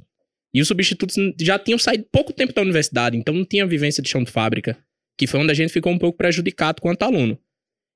E 0.53 0.61
os 0.61 0.67
substitutos 0.67 1.15
já 1.41 1.57
tinham 1.57 1.79
saído 1.79 2.05
pouco 2.11 2.33
tempo 2.33 2.53
da 2.53 2.61
universidade, 2.61 3.17
então 3.17 3.33
não 3.33 3.45
tinha 3.45 3.65
vivência 3.65 4.03
de 4.03 4.09
chão 4.09 4.25
de 4.25 4.33
fábrica, 4.33 4.77
que 5.17 5.29
foi 5.29 5.39
onde 5.39 5.53
a 5.53 5.55
gente 5.55 5.73
ficou 5.73 5.93
um 5.93 5.99
pouco 5.99 6.19
prejudicado 6.19 6.83
quanto 6.83 7.05
aluno. 7.05 7.39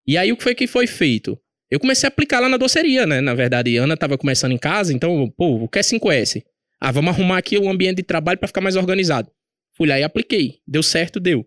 E 0.06 0.16
aí 0.16 0.30
o 0.30 0.36
que 0.36 0.42
foi 0.44 0.54
que 0.54 0.68
foi 0.68 0.86
feito? 0.86 1.36
Eu 1.68 1.80
comecei 1.80 2.06
a 2.06 2.08
aplicar 2.08 2.38
lá 2.38 2.48
na 2.48 2.56
doceria, 2.56 3.04
né? 3.04 3.20
Na 3.20 3.34
verdade, 3.34 3.76
Ana 3.76 3.94
estava 3.94 4.16
começando 4.16 4.52
em 4.52 4.58
casa, 4.58 4.92
então, 4.92 5.28
pô, 5.36 5.64
o 5.64 5.68
que 5.68 5.80
é 5.80 5.82
5S? 5.82 6.44
Ah, 6.80 6.92
vamos 6.92 7.12
arrumar 7.12 7.38
aqui 7.38 7.58
o 7.58 7.68
ambiente 7.68 7.96
de 7.96 8.02
trabalho 8.04 8.38
para 8.38 8.46
ficar 8.46 8.60
mais 8.60 8.76
organizado. 8.76 9.28
Fui 9.76 9.88
lá 9.88 9.98
e 9.98 10.04
apliquei. 10.04 10.60
Deu 10.64 10.82
certo, 10.82 11.18
deu. 11.18 11.40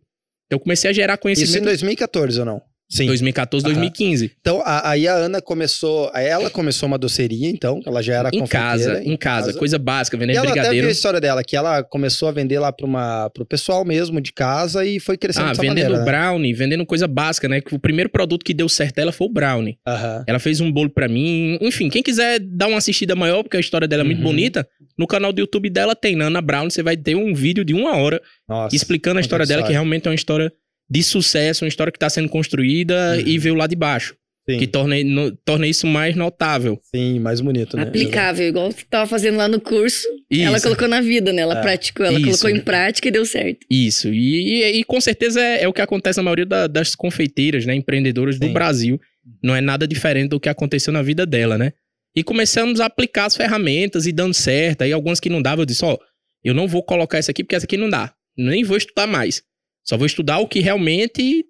Então 0.46 0.58
eu 0.58 0.60
comecei 0.60 0.90
a 0.90 0.94
gerar 0.94 1.18
conhecimento. 1.18 1.52
Isso 1.52 1.60
em 1.60 1.64
2014 1.64 2.40
ou 2.42 2.46
não? 2.46 2.62
Sim. 2.90 3.06
2014, 3.06 3.64
2015. 3.64 4.32
Então, 4.42 4.62
a, 4.66 4.90
aí 4.90 5.08
a 5.08 5.14
Ana 5.14 5.40
começou. 5.40 6.12
Ela 6.16 6.50
começou 6.50 6.88
uma 6.88 6.98
doceria, 6.98 7.48
então, 7.48 7.82
ela 7.86 8.02
já 8.02 8.16
era 8.16 8.30
em 8.34 8.46
casa, 8.48 9.04
em, 9.04 9.12
em 9.14 9.18
casa, 9.18 9.48
casa, 9.48 9.60
coisa 9.60 9.78
básica, 9.78 10.18
vendendo 10.18 10.36
e 10.36 10.38
ela 10.38 10.48
brigadeiro. 10.48 10.76
Até 10.76 10.82
viu 10.82 10.90
a 10.90 10.92
história 10.92 11.22
dela, 11.22 11.44
que 11.44 11.56
ela 11.56 11.84
começou 11.84 12.28
a 12.28 12.32
vender 12.32 12.58
lá 12.58 12.72
para 12.72 13.30
pro 13.30 13.46
pessoal 13.46 13.86
mesmo 13.86 14.20
de 14.20 14.34
casa 14.34 14.84
e 14.84 15.00
foi 15.00 15.18
crescendo 15.18 15.50
Ah, 15.50 15.54
vendendo 15.54 15.68
maneira, 15.70 16.00
né? 16.00 16.04
brownie, 16.04 16.52
né? 16.52 16.58
vendendo 16.58 16.86
coisa 16.86 17.08
básica, 17.08 17.48
né? 17.48 17.62
Que 17.62 17.76
o 17.76 17.80
primeiro 17.80 18.10
produto 18.10 18.44
que 18.44 18.56
deu 18.56 18.68
certo 18.68 18.96
dela 18.96 19.12
foi 19.12 19.28
o 19.28 19.32
brownie. 19.32 19.78
Uhum. 19.88 20.24
Ela 20.26 20.40
fez 20.40 20.60
um 20.60 20.72
bolo 20.72 20.90
para 20.90 21.08
mim. 21.08 21.60
Enfim, 21.62 21.90
quem 21.90 22.02
quiser 22.02 22.40
dar 22.40 22.68
uma 22.68 22.80
assistida 22.80 23.16
maior, 23.16 23.44
porque 23.44 23.58
a 23.58 23.60
história 23.60 23.88
dela 23.88 24.02
é 24.02 24.06
muito 24.06 24.20
uhum. 24.20 24.26
bonita, 24.26 24.68
no 24.98 25.06
canal 25.06 25.32
do 25.32 25.40
YouTube 25.40 25.70
dela 25.70 25.96
tem 25.96 26.16
Nana 26.16 26.42
Brown, 26.42 26.70
você 26.70 26.82
vai 26.82 26.98
ter 26.98 27.16
um 27.16 27.34
vídeo 27.36 27.64
de 27.64 27.74
uma 27.74 27.96
hora 27.98 28.20
Nossa, 28.48 28.76
explicando 28.76 29.20
a 29.20 29.22
história 29.22 29.46
dela, 29.46 29.64
que 29.64 29.72
realmente 29.72 30.08
é 30.08 30.10
uma 30.10 30.16
história 30.16 30.52
de 30.90 31.04
sucesso, 31.04 31.64
uma 31.64 31.70
história 31.70 31.92
que 31.92 31.98
está 31.98 32.10
sendo 32.10 32.30
construída 32.30 33.16
uhum. 33.16 33.28
e 33.28 33.38
veio 33.38 33.56
lá 33.56 33.68
de 33.68 33.76
baixo. 33.76 34.16
Sim. 34.50 34.58
Que 34.58 34.66
torna, 34.66 34.96
no, 35.04 35.32
torna 35.32 35.68
isso 35.68 35.86
mais 35.86 36.16
notável. 36.16 36.80
Sim, 36.84 37.20
mais 37.20 37.40
bonito, 37.40 37.78
né? 37.78 37.84
Aplicável, 37.84 38.48
igual 38.48 38.72
você 38.72 38.84
tava 38.90 39.06
fazendo 39.06 39.38
lá 39.38 39.48
no 39.48 39.62
curso. 39.62 40.08
Isso. 40.30 40.44
Ela 40.44 40.60
colocou 40.60 40.88
na 40.88 41.02
vida, 41.02 41.32
né? 41.32 41.44
Ela 41.44 41.60
é. 41.60 41.62
praticou, 41.62 42.04
ela 42.04 42.18
isso. 42.18 42.26
colocou 42.26 42.50
em 42.50 42.60
prática 42.60 43.08
e 43.08 43.12
deu 43.12 43.26
certo. 43.26 43.60
Isso. 43.70 44.12
E, 44.12 44.64
e, 44.64 44.80
e 44.80 44.84
com 44.84 45.00
certeza 45.00 45.40
é, 45.40 45.64
é, 45.64 45.68
o 45.68 45.74
que 45.74 45.82
acontece 45.82 46.18
na 46.18 46.24
maioria 46.24 46.48
da, 46.48 46.66
das 46.66 46.96
confeiteiras, 46.96 47.64
né? 47.68 47.76
Empreendedoras 47.76 48.36
Sim. 48.36 48.48
do 48.48 48.50
Brasil. 48.50 49.00
Não 49.44 49.56
é 49.56 49.62
nada 49.62 49.88
diferente 49.88 50.30
do 50.30 50.40
que 50.40 50.50
aconteceu 50.50 50.92
na 50.92 51.04
vida 51.04 51.28
dela, 51.28 51.56
né? 51.56 51.74
E 52.16 52.24
começamos 52.24 52.80
a 52.80 52.86
aplicar 52.86 53.26
as 53.26 53.36
ferramentas 53.36 54.08
e 54.08 54.12
dando 54.12 54.34
certo. 54.34 54.82
Aí 54.82 54.92
algumas 54.92 55.20
que 55.20 55.30
não 55.30 55.44
davam, 55.44 55.62
eu 55.62 55.68
disse, 55.68 55.86
ó, 55.86 55.94
oh, 55.94 56.00
eu 56.44 56.56
não 56.56 56.68
vou 56.68 56.82
colocar 56.82 57.20
essa 57.20 57.30
aqui 57.30 57.44
porque 57.44 57.56
essa 57.56 57.68
aqui 57.68 57.78
não 57.78 57.90
dá. 57.90 58.12
Nem 58.36 58.64
vou 58.64 58.78
estudar 58.78 59.06
mais. 59.06 59.44
Só 59.90 59.98
vou 59.98 60.06
estudar 60.06 60.38
o 60.38 60.48
que 60.48 60.60
realmente 60.60 61.44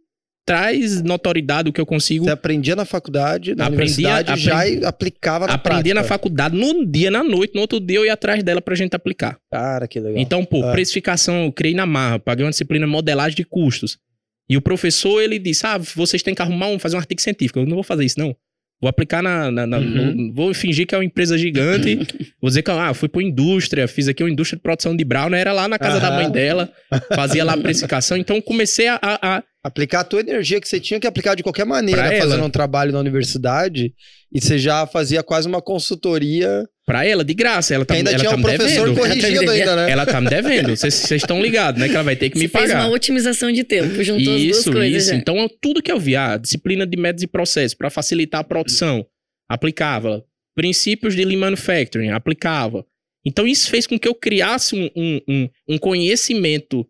traz 0.46 1.02
notoriedade, 1.02 1.70
o 1.70 1.74
que 1.74 1.82
eu 1.82 1.86
consigo. 1.86 2.24
Você 2.24 2.32
aprendia 2.32 2.74
na 2.74 2.86
faculdade, 2.86 3.54
na 3.54 3.66
aprendia, 3.66 4.08
universidade, 4.08 4.50
aprendi, 4.50 4.82
já 4.82 4.88
aplicava 4.88 5.46
na 5.46 5.54
Aprendia 5.56 5.94
na 5.94 6.06
faculdade, 6.06 6.56
no 6.56 6.86
dia, 6.86 7.12
na 7.12 7.22
noite, 7.22 7.54
no 7.54 7.60
outro 7.60 7.82
dia 7.82 7.98
eu 7.98 8.06
ia 8.06 8.14
atrás 8.14 8.42
dela 8.42 8.62
pra 8.62 8.76
gente 8.76 8.96
aplicar. 8.96 9.38
Cara, 9.52 9.90
que 9.90 10.00
legal. 10.00 10.18
Então, 10.18 10.46
pô, 10.46 10.64
ah. 10.64 10.72
precificação, 10.72 11.44
eu 11.44 11.52
criei 11.52 11.76
na 11.76 11.86
marra, 11.86 12.18
paguei 12.18 12.46
uma 12.46 12.50
disciplina 12.50 12.88
modelagem 12.88 13.36
de 13.36 13.44
custos. 13.44 13.98
E 14.50 14.56
o 14.56 14.62
professor, 14.62 15.22
ele 15.22 15.38
disse, 15.38 15.66
ah, 15.68 15.78
vocês 15.78 16.24
têm 16.24 16.34
que 16.34 16.42
arrumar 16.42 16.68
um, 16.68 16.80
fazer 16.80 16.96
um 16.96 17.00
artigo 17.00 17.20
científico. 17.20 17.60
Eu 17.60 17.66
não 17.66 17.76
vou 17.76 17.84
fazer 17.84 18.06
isso, 18.06 18.18
não. 18.18 18.34
Vou 18.82 18.90
aplicar 18.90 19.22
na. 19.22 19.52
na, 19.52 19.68
na 19.68 19.78
uhum. 19.78 20.16
no, 20.16 20.34
vou 20.34 20.54
fingir 20.54 20.88
que 20.88 20.96
é 20.96 20.98
uma 20.98 21.04
empresa 21.04 21.38
gigante. 21.38 21.96
vou 22.42 22.50
dizer 22.50 22.62
que 22.62 22.72
ah, 22.72 22.94
fui 22.94 23.10
para 23.10 23.22
indústria, 23.22 23.88
fiz 23.88 24.08
aqui 24.08 24.24
uma 24.24 24.30
indústria 24.30 24.58
de 24.58 24.64
produção 24.64 24.96
de 24.96 25.04
brown, 25.04 25.34
era 25.34 25.52
lá 25.52 25.68
na 25.68 25.78
casa 25.78 25.96
uhum. 25.96 26.02
da 26.02 26.12
mãe 26.12 26.32
dela, 26.32 26.72
fazia 27.14 27.44
lá 27.44 27.54
a 27.54 27.58
precificação. 27.58 28.18
Então 28.18 28.42
comecei 28.42 28.88
a, 28.88 29.00
a, 29.02 29.44
Aplicar 29.70 30.00
a 30.00 30.04
tua 30.04 30.20
energia 30.20 30.60
que 30.60 30.68
você 30.68 30.80
tinha 30.80 31.00
que 31.00 31.06
aplicar 31.06 31.36
de 31.36 31.44
qualquer 31.44 31.66
maneira, 31.66 32.18
fazendo 32.20 32.44
um 32.44 32.50
trabalho 32.50 32.92
na 32.92 33.00
universidade, 33.00 33.94
e 34.34 34.42
você 34.42 34.58
já 34.58 34.88
fazia 34.88 35.22
quase 35.22 35.48
uma 35.48 35.62
consultoria. 35.62 36.68
Pra 36.86 37.06
ela, 37.06 37.24
de 37.24 37.36
graça. 37.36 37.76
Ela 37.76 37.86
tá, 37.86 37.94
ainda 37.94 38.10
ela 38.10 38.20
tinha 38.20 38.32
tá 38.32 38.36
um 38.36 38.42
professor 38.42 38.88
devendo. 38.88 38.98
corrigindo 38.98 39.52
ainda, 39.52 39.76
né? 39.76 39.92
Ela 39.92 40.08
tá 40.08 40.20
me 40.20 40.28
devendo. 40.28 40.76
Vocês 40.76 41.12
estão 41.12 41.40
ligados, 41.40 41.80
né? 41.80 41.88
Que 41.88 41.94
ela 41.94 42.04
vai 42.04 42.16
ter 42.16 42.32
que 42.32 42.38
você 42.40 42.46
me 42.46 42.50
pagar. 42.50 42.66
fez 42.66 42.80
uma 42.80 42.90
otimização 42.90 43.52
de 43.52 43.64
tempo, 43.64 44.04
juntou 44.04 44.36
isso, 44.36 44.58
as 44.58 44.66
duas 44.66 44.76
coisas. 44.76 45.04
Isso, 45.04 45.12
já. 45.12 45.16
Então, 45.16 45.48
tudo 45.62 45.84
que 45.84 45.92
eu 45.92 46.00
vi, 46.00 46.16
a 46.16 46.36
disciplina 46.36 46.88
de 46.88 46.98
métodos 46.98 47.22
e 47.22 47.28
processos 47.28 47.76
para 47.76 47.92
facilitar 47.92 48.42
a 48.42 48.44
produção, 48.44 49.06
aplicava. 49.48 50.26
Princípios 50.56 51.16
de 51.16 51.24
Lean 51.24 51.38
Manufacturing, 51.38 52.10
aplicava. 52.10 52.84
Então, 53.24 53.46
isso 53.46 53.70
fez 53.70 53.86
com 53.86 54.00
que 54.00 54.08
eu 54.08 54.16
criasse 54.16 54.76
um, 54.76 54.90
um, 54.96 55.22
um, 55.28 55.50
um 55.68 55.78
conhecimento 55.78 56.88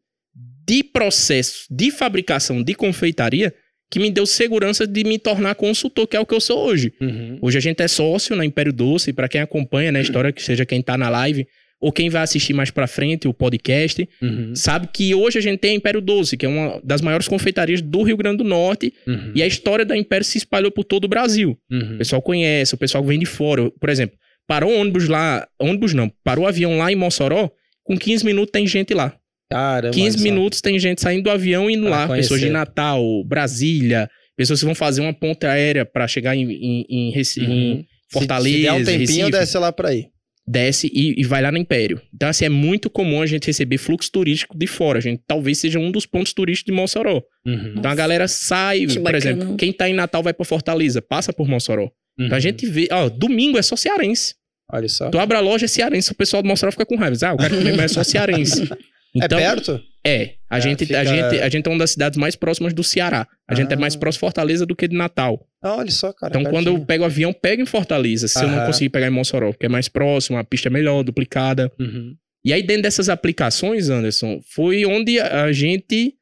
de 0.70 0.84
processo 0.84 1.66
de 1.72 1.90
fabricação 1.90 2.62
de 2.62 2.76
confeitaria 2.76 3.52
que 3.90 4.00
me 4.00 4.12
deu 4.12 4.28
segurança 4.28 4.86
de 4.86 5.04
me 5.04 5.18
tornar 5.18 5.56
consultor, 5.56 6.06
que 6.06 6.16
é 6.16 6.20
o 6.20 6.26
que 6.28 6.36
eu 6.36 6.40
sou 6.40 6.64
hoje. 6.64 6.94
Uhum. 7.02 7.40
Hoje 7.42 7.58
a 7.58 7.62
gente 7.62 7.82
é 7.82 7.88
sócio 7.88 8.36
na 8.36 8.46
Império 8.46 8.72
Doce, 8.72 9.12
para 9.12 9.28
quem 9.28 9.42
acompanha 9.42 9.92
né, 9.92 9.98
a 9.98 10.02
história, 10.04 10.32
que 10.32 10.44
seja 10.44 10.68
quem 10.68 10.80
tá 10.80 10.96
na 10.96 11.10
live, 11.10 11.48
ou 11.82 11.92
quem 11.92 12.08
vai 12.08 12.22
assistir 12.22 12.54
mais 12.54 12.70
para 12.70 12.86
frente 12.86 13.28
o 13.28 13.34
podcast, 13.34 14.08
uhum. 14.22 14.56
sabe 14.56 14.90
que 14.94 15.16
hoje 15.16 15.40
a 15.40 15.42
gente 15.42 15.58
tem 15.58 15.72
a 15.72 15.74
Império 15.74 16.02
Doce, 16.02 16.38
que 16.38 16.46
é 16.46 16.50
uma 16.50 16.80
das 16.84 17.02
maiores 17.02 17.28
confeitarias 17.28 17.82
do 17.82 18.04
Rio 18.04 18.16
Grande 18.16 18.38
do 18.38 18.44
Norte, 18.44 18.94
uhum. 19.08 19.32
e 19.34 19.42
a 19.42 19.48
história 19.48 19.84
da 19.84 19.98
Império 19.98 20.24
se 20.24 20.38
espalhou 20.38 20.72
por 20.72 20.84
todo 20.84 21.06
o 21.06 21.08
Brasil. 21.08 21.58
Uhum. 21.72 21.96
O 21.96 21.98
pessoal 21.98 22.22
conhece, 22.22 22.76
o 22.76 22.78
pessoal 22.78 23.04
vem 23.04 23.18
de 23.18 23.26
fora. 23.26 23.72
Por 23.72 23.90
exemplo, 23.90 24.16
parou 24.46 24.72
ônibus 24.72 25.08
lá, 25.08 25.48
ônibus 25.58 25.96
não, 25.96 26.12
parou 26.24 26.46
o 26.46 26.48
avião 26.48 26.78
lá 26.78 26.92
em 26.92 26.96
Mossoró, 26.96 27.50
com 27.84 27.98
15 27.98 28.24
minutos 28.24 28.52
tem 28.52 28.68
gente 28.68 28.94
lá. 28.94 29.16
Caramba, 29.50 29.94
15 29.94 30.22
minutos 30.22 30.62
tem 30.62 30.77
gente 30.77 31.01
saindo 31.01 31.24
do 31.24 31.32
avião 31.32 31.70
e 31.70 31.74
indo 31.74 31.88
lá. 31.88 32.08
Conhecer. 32.08 32.25
Pessoas 32.25 32.41
de 32.41 32.50
Natal, 32.50 33.01
Brasília, 33.25 34.10
pessoas 34.38 34.60
que 34.60 34.65
vão 34.65 34.75
fazer 34.75 35.01
uma 35.01 35.13
ponta 35.13 35.50
aérea 35.50 35.86
para 35.86 36.08
chegar 36.08 36.36
em, 36.36 36.50
em, 36.50 36.86
em, 36.89 37.12
uhum. 37.12 37.51
em 37.51 37.86
Fortaleza. 38.12 38.50
Se, 38.50 38.58
se 38.58 38.63
der 38.63 38.74
um 38.74 38.84
tempinho, 38.84 39.25
Recife, 39.25 39.32
desce 39.32 39.58
lá 39.58 39.72
para 39.72 39.94
ir. 39.94 40.08
Desce 40.48 40.89
e, 40.94 41.20
e, 41.20 41.24
vai 41.25 41.41
lá 41.41 41.51
no 41.51 41.58
Império. 41.58 42.01
Então, 42.13 42.27
assim, 42.29 42.46
é 42.46 42.50
muito 42.50 42.89
comum 42.89 43.22
a 43.22 43.25
gente 43.25 43.46
receber 43.46 43.77
fluxo 43.77 44.12
turístico 44.12 44.58
de 44.58 44.65
fora. 44.65 44.98
A 44.98 45.01
gente 45.01 45.22
talvez 45.27 45.60
seja 45.60 45.77
um 45.77 45.91
dos 45.91 46.06
pontos 46.06 46.34
turísticos 46.34 46.74
de 46.74 46.79
Mossoró. 46.79 47.22
Uhum. 47.46 47.75
Então 47.77 47.91
a 47.91 47.96
galera 47.96 48.27
sai, 48.27 48.86
que 48.86 48.96
por 48.96 49.03
bacana. 49.03 49.18
exemplo, 49.18 49.58
quem 49.58 49.72
tá 49.72 49.88
em 49.88 49.94
Natal 49.94 50.24
vai 50.24 50.34
para 50.34 50.46
Fortaleza, 50.46 51.01
passa 51.01 51.32
por 51.32 51.48
Mossoró. 51.48 51.84
Uhum. 51.84 52.25
Então 52.25 52.36
a 52.36 52.38
uhum. 52.38 52.41
gente 52.41 52.65
vê, 52.65 52.88
ó, 52.91 53.10
domingo 53.10 53.58
é 53.58 53.62
só 53.62 53.75
cearense. 53.75 54.36
Olha 54.72 54.88
só. 54.88 55.10
Tu 55.10 55.20
abre 55.20 55.38
a 55.38 55.39
loja 55.39 55.65
é 55.65 55.68
cearense, 55.68 56.12
o 56.12 56.15
pessoal 56.15 56.41
do 56.41 56.48
Mossoró 56.48 56.72
fica 56.72 56.86
com 56.86 56.96
raiva. 56.96 57.15
Ah, 57.27 57.34
o 57.34 57.38
cara 57.38 57.56
mesmo 57.56 57.82
é 57.82 57.88
só 57.88 58.03
cearense. 58.03 58.70
É 59.16 59.25
então, 59.25 59.39
é 59.39 59.42
perto? 59.42 59.82
É. 60.06 60.36
A, 60.50 60.58
é, 60.58 60.62
gente, 60.62 60.86
fica... 60.86 61.00
a, 61.00 61.04
gente, 61.04 61.42
a 61.42 61.50
gente 61.50 61.68
é 61.68 61.70
uma 61.70 61.80
das 61.80 61.92
cidades 61.92 62.18
mais 62.18 62.36
próximas 62.36 62.74
do 62.74 62.84
Ceará. 62.84 63.28
A 63.48 63.54
ah. 63.54 63.56
gente 63.56 63.74
é 63.74 63.75
mais 63.75 63.96
ah. 63.96 64.00
próximo 64.00 64.20
de 64.20 64.22
Fortaleza 64.22 64.66
do 64.66 64.75
que 64.75 64.88
de 64.88 64.96
Natal. 64.96 65.46
Ah, 65.62 65.75
olha 65.75 65.92
só, 65.92 66.13
cara. 66.13 66.32
Então, 66.38 66.51
quando 66.51 66.68
eu 66.68 66.86
pego 66.86 67.04
o 67.04 67.06
avião, 67.06 67.34
pego 67.34 67.62
em 67.62 67.66
Fortaleza. 67.66 68.28
Se 68.28 68.44
eu 68.44 68.48
não 68.48 68.66
conseguir 68.66 68.89
pegar 68.89 69.08
em 69.08 69.12
Mossoró, 69.12 69.51
porque 69.51 69.66
é 69.66 69.70
mais 69.70 69.88
próximo, 69.88 70.38
a 70.38 70.44
pista 70.44 70.70
é 70.70 70.72
melhor, 70.72 71.04
duplicada. 71.04 71.72
Uhum. 71.80 72.16
E 72.44 72.54
aí, 72.54 72.63
dentro 72.63 72.84
dessas 72.84 73.10
aplicações, 73.10 73.89
Anderson, 73.89 74.39
foi 74.46 74.86
onde 74.86 75.20
a 75.20 75.51
gente 75.51 76.16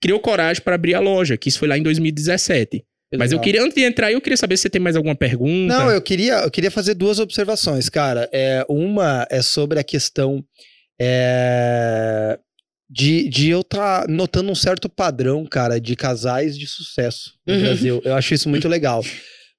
criou 0.00 0.20
coragem 0.20 0.62
para 0.62 0.74
abrir 0.74 0.94
a 0.94 1.00
loja, 1.00 1.36
que 1.36 1.48
isso 1.48 1.58
foi 1.58 1.66
lá 1.66 1.78
em 1.78 1.82
2017. 1.82 2.84
Mas 3.16 3.32
eu 3.32 3.40
queria, 3.40 3.62
antes 3.62 3.74
de 3.74 3.82
entrar, 3.82 4.12
eu 4.12 4.20
queria 4.20 4.36
saber 4.36 4.56
se 4.56 4.62
você 4.62 4.70
tem 4.70 4.80
mais 4.80 4.96
alguma 4.96 5.14
pergunta. 5.14 5.72
Não, 5.72 5.90
eu 5.90 6.02
queria, 6.02 6.40
eu 6.40 6.50
queria 6.50 6.70
fazer 6.70 6.94
duas 6.94 7.18
observações, 7.18 7.88
cara. 7.88 8.28
É, 8.32 8.66
uma 8.68 9.26
é 9.30 9.40
sobre 9.40 9.78
a 9.78 9.84
questão 9.84 10.44
é, 11.00 12.38
de, 12.88 13.28
de 13.28 13.50
eu 13.50 13.60
estar 13.60 14.02
tá 14.02 14.06
notando 14.08 14.50
um 14.50 14.54
certo 14.54 14.88
padrão, 14.88 15.44
cara, 15.46 15.80
de 15.80 15.96
casais 15.96 16.56
de 16.56 16.66
sucesso 16.66 17.32
no 17.46 17.54
uhum. 17.54 17.60
Brasil. 17.60 18.02
Eu 18.04 18.14
acho 18.14 18.34
isso 18.34 18.48
muito 18.48 18.68
legal. 18.68 19.02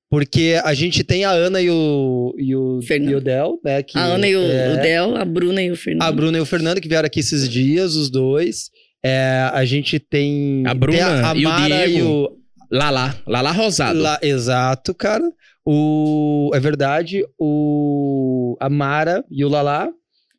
Porque 0.09 0.59
a 0.63 0.73
gente 0.73 1.03
tem 1.03 1.25
a 1.25 1.31
Ana 1.31 1.61
e 1.61 1.69
o, 1.69 2.33
e 2.37 2.55
o, 2.55 2.79
e 2.79 3.15
o 3.15 3.19
Del, 3.19 3.59
né? 3.65 3.81
Que 3.81 3.97
a 3.97 4.03
Ana 4.03 4.27
e 4.27 4.35
o, 4.35 4.41
é, 4.41 4.73
o 4.73 4.81
Del, 4.81 5.15
a 5.17 5.25
Bruna 5.25 5.61
e 5.61 5.71
o 5.71 5.75
Fernando. 5.75 6.07
A 6.07 6.11
Bruna 6.11 6.37
e 6.37 6.41
o 6.41 6.45
Fernando, 6.45 6.79
que 6.79 6.87
vieram 6.87 7.07
aqui 7.07 7.19
esses 7.19 7.49
dias, 7.49 7.95
os 7.95 8.09
dois. 8.09 8.69
É, 9.03 9.49
a 9.51 9.65
gente 9.65 9.99
tem. 9.99 10.63
A 10.65 10.73
Bruna 10.73 10.97
tem 10.97 11.05
a, 11.05 11.31
a 11.31 11.35
e 11.35 11.41
Mara 11.43 11.63
o 11.63 11.67
Diego. 11.67 11.97
E 11.97 12.01
o, 12.03 12.37
Lala, 12.71 13.15
Lala 13.27 13.51
Rosado. 13.51 13.99
La, 13.99 14.19
exato, 14.21 14.93
cara. 14.93 15.23
O, 15.65 16.51
é 16.53 16.59
verdade, 16.59 17.25
o, 17.39 18.55
a 18.59 18.69
Mara 18.69 19.23
e 19.29 19.43
o 19.43 19.49
Lala. 19.49 19.89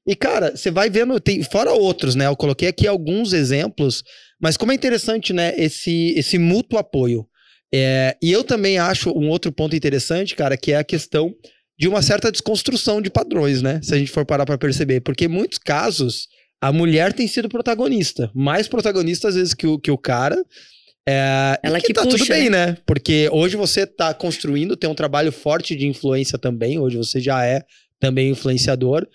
E, 0.06 0.14
cara, 0.14 0.56
você 0.56 0.70
vai 0.70 0.88
vendo, 0.88 1.18
tem, 1.18 1.42
fora 1.42 1.72
outros, 1.72 2.14
né? 2.14 2.26
Eu 2.26 2.36
coloquei 2.36 2.68
aqui 2.68 2.86
alguns 2.86 3.32
exemplos, 3.32 4.04
mas 4.40 4.56
como 4.56 4.70
é 4.70 4.74
interessante, 4.74 5.32
né? 5.32 5.52
Esse, 5.56 6.14
esse 6.16 6.38
mútuo 6.38 6.78
apoio. 6.78 7.26
É, 7.74 8.16
e 8.22 8.30
eu 8.30 8.44
também 8.44 8.78
acho 8.78 9.10
um 9.10 9.28
outro 9.28 9.50
ponto 9.50 9.74
interessante, 9.74 10.36
cara, 10.36 10.56
que 10.56 10.72
é 10.72 10.76
a 10.76 10.84
questão 10.84 11.34
de 11.78 11.88
uma 11.88 12.00
certa 12.00 12.30
desconstrução 12.30 13.02
de 13.02 13.10
padrões, 13.10 13.60
né? 13.60 13.80
Se 13.82 13.94
a 13.94 13.98
gente 13.98 14.10
for 14.10 14.24
parar 14.24 14.46
para 14.46 14.56
perceber. 14.56 15.00
Porque 15.00 15.24
em 15.24 15.28
muitos 15.28 15.58
casos, 15.58 16.28
a 16.60 16.72
mulher 16.72 17.12
tem 17.12 17.26
sido 17.26 17.48
protagonista. 17.48 18.30
Mais 18.34 18.68
protagonista, 18.68 19.28
às 19.28 19.34
vezes, 19.34 19.54
que 19.54 19.66
o, 19.66 19.78
que 19.78 19.90
o 19.90 19.98
cara. 19.98 20.42
É, 21.08 21.58
Ela 21.62 21.80
que, 21.80 21.88
que 21.88 21.92
tá 21.92 22.02
puxa, 22.02 22.16
tudo 22.16 22.28
bem, 22.28 22.48
né? 22.48 22.66
né? 22.66 22.78
Porque 22.86 23.28
hoje 23.32 23.56
você 23.56 23.86
tá 23.86 24.14
construindo, 24.14 24.76
tem 24.76 24.88
um 24.88 24.94
trabalho 24.94 25.30
forte 25.30 25.76
de 25.76 25.86
influência 25.86 26.38
também. 26.38 26.78
Hoje 26.78 26.96
você 26.96 27.20
já 27.20 27.44
é 27.44 27.62
também 28.00 28.30
influenciador. 28.30 29.06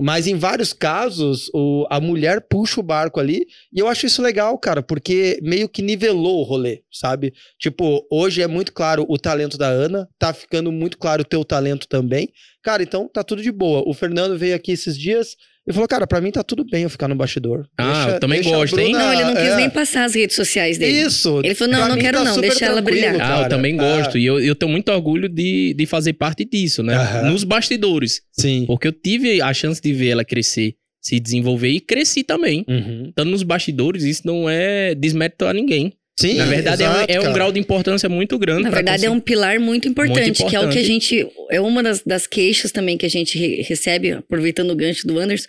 Mas 0.00 0.26
em 0.26 0.36
vários 0.36 0.72
casos, 0.72 1.50
o, 1.52 1.86
a 1.90 2.00
mulher 2.00 2.46
puxa 2.48 2.80
o 2.80 2.82
barco 2.82 3.20
ali. 3.20 3.46
E 3.72 3.78
eu 3.78 3.86
acho 3.86 4.06
isso 4.06 4.22
legal, 4.22 4.58
cara, 4.58 4.82
porque 4.82 5.38
meio 5.42 5.68
que 5.68 5.82
nivelou 5.82 6.40
o 6.40 6.42
rolê, 6.42 6.82
sabe? 6.90 7.34
Tipo, 7.58 8.06
hoje 8.10 8.40
é 8.40 8.46
muito 8.46 8.72
claro 8.72 9.04
o 9.08 9.18
talento 9.18 9.58
da 9.58 9.68
Ana, 9.68 10.08
tá 10.18 10.32
ficando 10.32 10.72
muito 10.72 10.96
claro 10.96 11.22
o 11.22 11.24
teu 11.24 11.44
talento 11.44 11.86
também. 11.86 12.32
Cara, 12.62 12.82
então 12.82 13.08
tá 13.08 13.22
tudo 13.22 13.42
de 13.42 13.52
boa. 13.52 13.82
O 13.86 13.92
Fernando 13.92 14.38
veio 14.38 14.54
aqui 14.54 14.72
esses 14.72 14.96
dias, 14.96 15.36
ele 15.66 15.74
falou, 15.74 15.86
cara, 15.86 16.06
pra 16.06 16.20
mim 16.20 16.30
tá 16.30 16.42
tudo 16.42 16.64
bem 16.64 16.84
eu 16.84 16.90
ficar 16.90 17.06
no 17.06 17.14
bastidor. 17.14 17.66
Ah, 17.76 17.92
deixa, 17.92 18.16
eu 18.16 18.20
também 18.20 18.42
gosto, 18.42 18.74
Bruna, 18.74 18.88
hein? 18.88 18.92
Não, 18.94 19.12
ele 19.12 19.24
não 19.24 19.34
quis 19.34 19.52
é... 19.52 19.56
nem 19.56 19.70
passar 19.70 20.04
as 20.04 20.14
redes 20.14 20.34
sociais 20.34 20.78
dele. 20.78 21.02
Isso. 21.02 21.40
Ele 21.44 21.54
falou, 21.54 21.74
não, 21.74 21.88
não 21.88 21.98
quero 21.98 22.18
tá 22.18 22.24
não, 22.24 22.40
deixa 22.40 22.64
ela 22.64 22.80
brilhar. 22.80 23.16
Cara. 23.16 23.40
Ah, 23.40 23.42
eu 23.42 23.48
também 23.48 23.76
gosto. 23.76 24.16
E 24.16 24.24
eu, 24.24 24.40
eu 24.40 24.54
tenho 24.54 24.72
muito 24.72 24.90
orgulho 24.90 25.28
de, 25.28 25.74
de 25.74 25.86
fazer 25.86 26.14
parte 26.14 26.44
disso, 26.44 26.82
né? 26.82 27.22
Nos 27.22 27.44
bastidores. 27.44 28.22
Sim. 28.32 28.64
Porque 28.66 28.88
eu 28.88 28.92
tive 28.92 29.42
a 29.42 29.52
chance 29.52 29.80
de 29.80 29.92
ver 29.92 30.08
ela 30.08 30.24
crescer, 30.24 30.74
se 31.00 31.20
desenvolver 31.20 31.68
e 31.68 31.78
cresci 31.78 32.24
também. 32.24 32.64
Uhum. 32.66 33.08
Estando 33.08 33.30
nos 33.30 33.42
bastidores, 33.42 34.02
isso 34.02 34.22
não 34.24 34.48
é 34.48 34.94
desmérito 34.94 35.44
a 35.44 35.52
ninguém. 35.52 35.92
Sim, 36.20 36.34
Na 36.34 36.44
verdade, 36.44 36.82
exato, 36.82 37.12
é, 37.12 37.20
um, 37.20 37.24
é 37.24 37.28
um 37.28 37.32
grau 37.32 37.52
de 37.52 37.58
importância 37.58 38.08
muito 38.08 38.38
grande. 38.38 38.62
Na 38.62 38.70
verdade, 38.70 38.98
conseguir... 38.98 39.06
é 39.06 39.10
um 39.10 39.20
pilar 39.20 39.58
muito 39.58 39.88
importante, 39.88 40.18
muito 40.18 40.42
importante, 40.42 40.50
que 40.50 40.56
é 40.56 40.60
o 40.60 40.70
que 40.70 40.78
a 40.78 40.82
gente. 40.82 41.26
É 41.50 41.60
uma 41.60 41.82
das, 41.82 42.02
das 42.02 42.26
queixas 42.26 42.70
também 42.70 42.96
que 42.96 43.06
a 43.06 43.10
gente 43.10 43.38
re 43.38 43.62
recebe, 43.62 44.12
aproveitando 44.12 44.70
o 44.70 44.76
gancho 44.76 45.06
do 45.06 45.18
Anderson, 45.18 45.48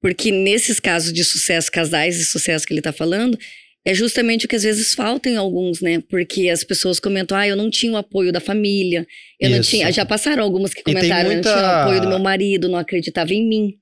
porque 0.00 0.30
nesses 0.30 0.80
casos 0.80 1.12
de 1.12 1.24
sucesso, 1.24 1.70
casais 1.70 2.16
de 2.16 2.24
sucesso 2.24 2.66
que 2.66 2.72
ele 2.72 2.80
está 2.80 2.92
falando, 2.92 3.38
é 3.86 3.94
justamente 3.94 4.46
o 4.46 4.48
que 4.48 4.56
às 4.56 4.64
vezes 4.64 4.94
falta 4.94 5.28
em 5.28 5.36
alguns, 5.36 5.80
né? 5.80 6.02
Porque 6.08 6.48
as 6.48 6.64
pessoas 6.64 6.98
comentam, 6.98 7.38
ah, 7.38 7.46
eu 7.46 7.54
não 7.54 7.70
tinha 7.70 7.92
o 7.92 7.96
apoio 7.96 8.32
da 8.32 8.40
família, 8.40 9.06
eu 9.40 9.48
Isso. 9.48 9.56
não 9.56 9.62
tinha. 9.62 9.92
Já 9.92 10.04
passaram 10.04 10.42
algumas 10.42 10.74
que 10.74 10.82
comentaram, 10.82 11.30
muita... 11.30 11.48
eu 11.48 11.54
não 11.54 11.60
tinha 11.60 11.70
o 11.70 11.80
apoio 11.82 12.00
do 12.00 12.08
meu 12.08 12.18
marido, 12.18 12.68
não 12.68 12.78
acreditava 12.78 13.32
em 13.32 13.48
mim. 13.48 13.74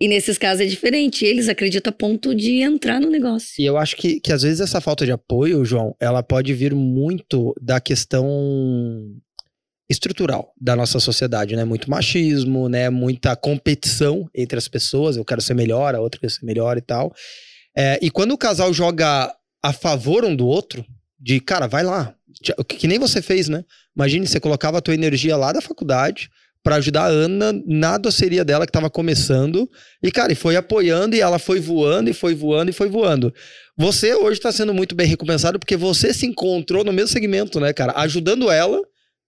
E 0.00 0.06
nesses 0.06 0.38
casos 0.38 0.60
é 0.60 0.66
diferente, 0.66 1.24
eles 1.24 1.48
acreditam 1.48 1.90
a 1.90 1.92
ponto 1.92 2.34
de 2.34 2.62
entrar 2.62 3.00
no 3.00 3.10
negócio. 3.10 3.54
E 3.58 3.66
eu 3.66 3.76
acho 3.76 3.96
que, 3.96 4.20
que 4.20 4.32
às 4.32 4.42
vezes 4.42 4.60
essa 4.60 4.80
falta 4.80 5.04
de 5.04 5.10
apoio, 5.10 5.64
João, 5.64 5.94
ela 5.98 6.22
pode 6.22 6.54
vir 6.54 6.72
muito 6.72 7.52
da 7.60 7.80
questão 7.80 8.26
estrutural 9.90 10.52
da 10.60 10.76
nossa 10.76 11.00
sociedade, 11.00 11.56
né? 11.56 11.64
Muito 11.64 11.90
machismo, 11.90 12.68
né? 12.68 12.90
Muita 12.90 13.34
competição 13.34 14.28
entre 14.32 14.56
as 14.56 14.68
pessoas. 14.68 15.16
Eu 15.16 15.24
quero 15.24 15.40
ser 15.40 15.54
melhor, 15.54 15.94
a 15.94 16.00
outra 16.00 16.20
quer 16.20 16.30
ser 16.30 16.44
melhor 16.44 16.78
e 16.78 16.82
tal. 16.82 17.12
É, 17.76 17.98
e 18.00 18.10
quando 18.10 18.32
o 18.32 18.38
casal 18.38 18.72
joga 18.72 19.34
a 19.62 19.72
favor 19.72 20.24
um 20.24 20.36
do 20.36 20.46
outro, 20.46 20.84
de 21.18 21.40
cara, 21.40 21.66
vai 21.66 21.82
lá, 21.82 22.14
que 22.68 22.86
nem 22.86 22.98
você 22.98 23.20
fez, 23.20 23.48
né? 23.48 23.64
Imagine 23.96 24.28
você 24.28 24.38
colocava 24.38 24.78
a 24.78 24.80
tua 24.80 24.94
energia 24.94 25.36
lá 25.36 25.52
da 25.52 25.60
faculdade 25.60 26.30
para 26.62 26.76
ajudar 26.76 27.04
a 27.04 27.08
Ana 27.08 27.52
na 27.66 27.96
doceria 27.96 28.44
dela 28.44 28.66
que 28.66 28.70
estava 28.70 28.90
começando 28.90 29.68
e 30.02 30.10
cara, 30.10 30.32
e 30.32 30.36
foi 30.36 30.56
apoiando 30.56 31.14
e 31.14 31.20
ela 31.20 31.38
foi 31.38 31.60
voando 31.60 32.10
e 32.10 32.12
foi 32.12 32.34
voando 32.34 32.70
e 32.70 32.74
foi 32.74 32.88
voando. 32.88 33.32
Você 33.76 34.14
hoje 34.14 34.38
está 34.38 34.50
sendo 34.50 34.74
muito 34.74 34.94
bem 34.94 35.06
recompensado 35.06 35.58
porque 35.58 35.76
você 35.76 36.12
se 36.12 36.26
encontrou 36.26 36.84
no 36.84 36.92
mesmo 36.92 37.08
segmento, 37.08 37.60
né, 37.60 37.72
cara? 37.72 37.92
Ajudando 37.96 38.50
ela 38.50 38.80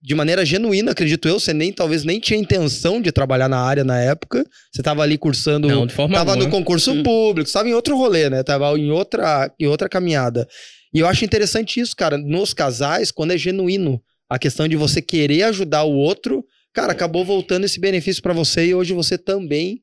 de 0.03 0.15
maneira 0.15 0.45
genuína, 0.47 0.93
acredito 0.93 1.29
eu, 1.29 1.39
você 1.39 1.53
nem 1.53 1.73
talvez 1.73 2.05
nem 2.05 2.19
tinha 2.19 2.39
intenção 2.39 3.03
de 3.03 3.13
trabalhar 3.13 3.49
na 3.49 3.61
área 3.61 3.85
na 3.85 4.01
época. 4.01 4.45
Você 4.73 4.81
estava 4.81 5.03
ali 5.03 5.19
cursando, 5.19 5.69
Não, 5.69 5.87
de 5.87 5.93
forma 5.93 6.15
tava 6.15 6.37
no 6.37 6.49
concurso 6.49 6.93
hum. 6.93 7.03
público, 7.03 7.47
estava 7.47 7.69
em 7.69 7.75
outro 7.75 7.97
rolê, 7.97 8.31
né? 8.31 8.43
Tava 8.43 8.77
em 8.79 8.91
outra 8.91 9.53
em 9.61 9.67
outra 9.67 9.89
caminhada. 9.89 10.49
E 10.93 10.99
eu 10.99 11.07
acho 11.07 11.25
interessante 11.25 11.81
isso, 11.81 11.95
cara, 11.95 12.19
nos 12.19 12.53
casais, 12.53 13.11
quando 13.11 13.33
é 13.33 13.39
genuíno 13.39 14.01
a 14.29 14.39
questão 14.39 14.67
de 14.67 14.77
você 14.77 15.03
querer 15.03 15.43
ajudar 15.45 15.85
o 15.85 15.93
outro, 15.93 16.45
cara, 16.73 16.93
acabou 16.93 17.25
voltando 17.25 17.65
esse 17.65 17.81
benefício 17.81 18.23
para 18.23 18.33
você 18.33 18.67
e 18.67 18.75
hoje 18.75 18.93
você 18.93 19.17
também 19.17 19.83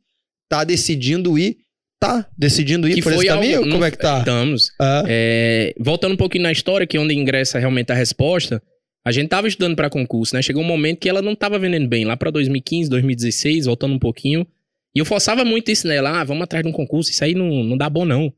tá 0.49 0.63
decidindo 0.63 1.37
ir 1.37 1.57
tá 1.99 2.27
decidindo 2.37 2.87
ir 2.87 2.95
que 2.95 3.01
por 3.01 3.13
esse 3.13 3.25
caminho? 3.25 3.61
Como 3.69 3.83
é 3.83 3.91
que 3.91 3.97
tá? 3.97 4.19
Estamos. 4.19 4.71
Ah. 4.79 5.03
É, 5.07 5.73
voltando 5.79 6.13
um 6.13 6.17
pouquinho 6.17 6.43
na 6.43 6.51
história, 6.51 6.85
que 6.85 6.97
é 6.97 6.99
onde 6.99 7.13
ingressa 7.13 7.59
realmente 7.59 7.91
a 7.91 7.95
resposta, 7.95 8.61
a 9.05 9.11
gente 9.11 9.29
tava 9.29 9.47
estudando 9.47 9.75
para 9.75 9.89
concurso, 9.89 10.35
né? 10.35 10.41
Chegou 10.41 10.61
um 10.61 10.67
momento 10.67 10.99
que 10.99 11.09
ela 11.09 11.21
não 11.21 11.35
tava 11.35 11.57
vendendo 11.57 11.87
bem, 11.87 12.05
lá 12.05 12.15
para 12.15 12.29
2015, 12.29 12.89
2016, 12.89 13.65
voltando 13.65 13.95
um 13.95 13.99
pouquinho. 13.99 14.45
E 14.95 14.99
eu 14.99 15.05
forçava 15.05 15.45
muito 15.45 15.71
isso 15.71 15.87
nela, 15.87 16.21
ah, 16.21 16.23
vamos 16.23 16.43
atrás 16.43 16.63
de 16.63 16.69
um 16.69 16.73
concurso, 16.73 17.11
isso 17.11 17.23
aí 17.23 17.33
não, 17.33 17.63
não 17.63 17.77
dá 17.77 17.89
bom 17.89 18.05
não. 18.05 18.33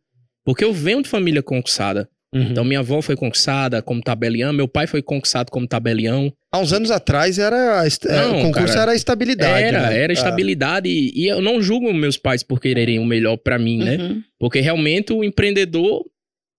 Porque 0.46 0.64
eu 0.64 0.74
venho 0.74 1.02
de 1.02 1.10
família 1.10 1.42
concursada. 1.44 2.10
Uhum. 2.34 2.44
Então, 2.44 2.64
minha 2.64 2.80
avó 2.80 3.02
foi 3.02 3.16
conquistada 3.16 3.82
como 3.82 4.02
tabelião, 4.02 4.54
meu 4.54 4.68
pai 4.68 4.86
foi 4.86 5.02
conquistado 5.02 5.50
como 5.50 5.68
tabelião. 5.68 6.32
Há 6.52 6.60
uns 6.60 6.72
anos 6.74 6.92
atrás 6.92 7.40
era 7.40 7.84
é, 7.86 8.22
não, 8.22 8.40
o 8.40 8.42
concurso 8.44 8.74
cara, 8.74 8.82
era 8.82 8.96
estabilidade. 8.96 9.64
Era, 9.64 9.90
né? 9.90 10.00
era 10.00 10.12
ah. 10.12 10.14
estabilidade. 10.14 10.90
Ah. 10.90 10.92
E, 10.92 11.28
eu 11.28 11.42
não 11.42 11.62
julgo 11.62 11.92
meus 11.94 12.18
pais 12.18 12.44
por 12.44 12.60
quererem 12.60 13.00
o 13.00 13.06
melhor 13.06 13.38
para 13.38 13.58
mim, 13.58 13.80
né? 13.80 13.98
uhum. 13.98 14.10
né? 14.10 14.22
Porque 14.40 14.60
realmente 14.60 15.12
o 15.12 15.24
empreendedor 15.24 16.06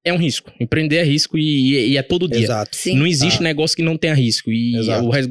é 0.05 0.13
um 0.13 0.17
risco. 0.17 0.53
Empreender 0.59 0.97
é 0.97 1.05
risco 1.05 1.39
e, 1.39 1.91
e 1.91 1.97
é 1.97 2.03
todo 2.03 2.29
dia. 2.29 2.45
Exato. 2.45 2.75
Sim. 2.75 2.97
Não 2.97 3.07
existe 3.07 3.39
ah. 3.41 3.43
negócio 3.45 3.77
que 3.77 3.83
não 3.83 3.97
tenha 3.97 4.15
risco. 4.15 4.51
E 4.51 4.77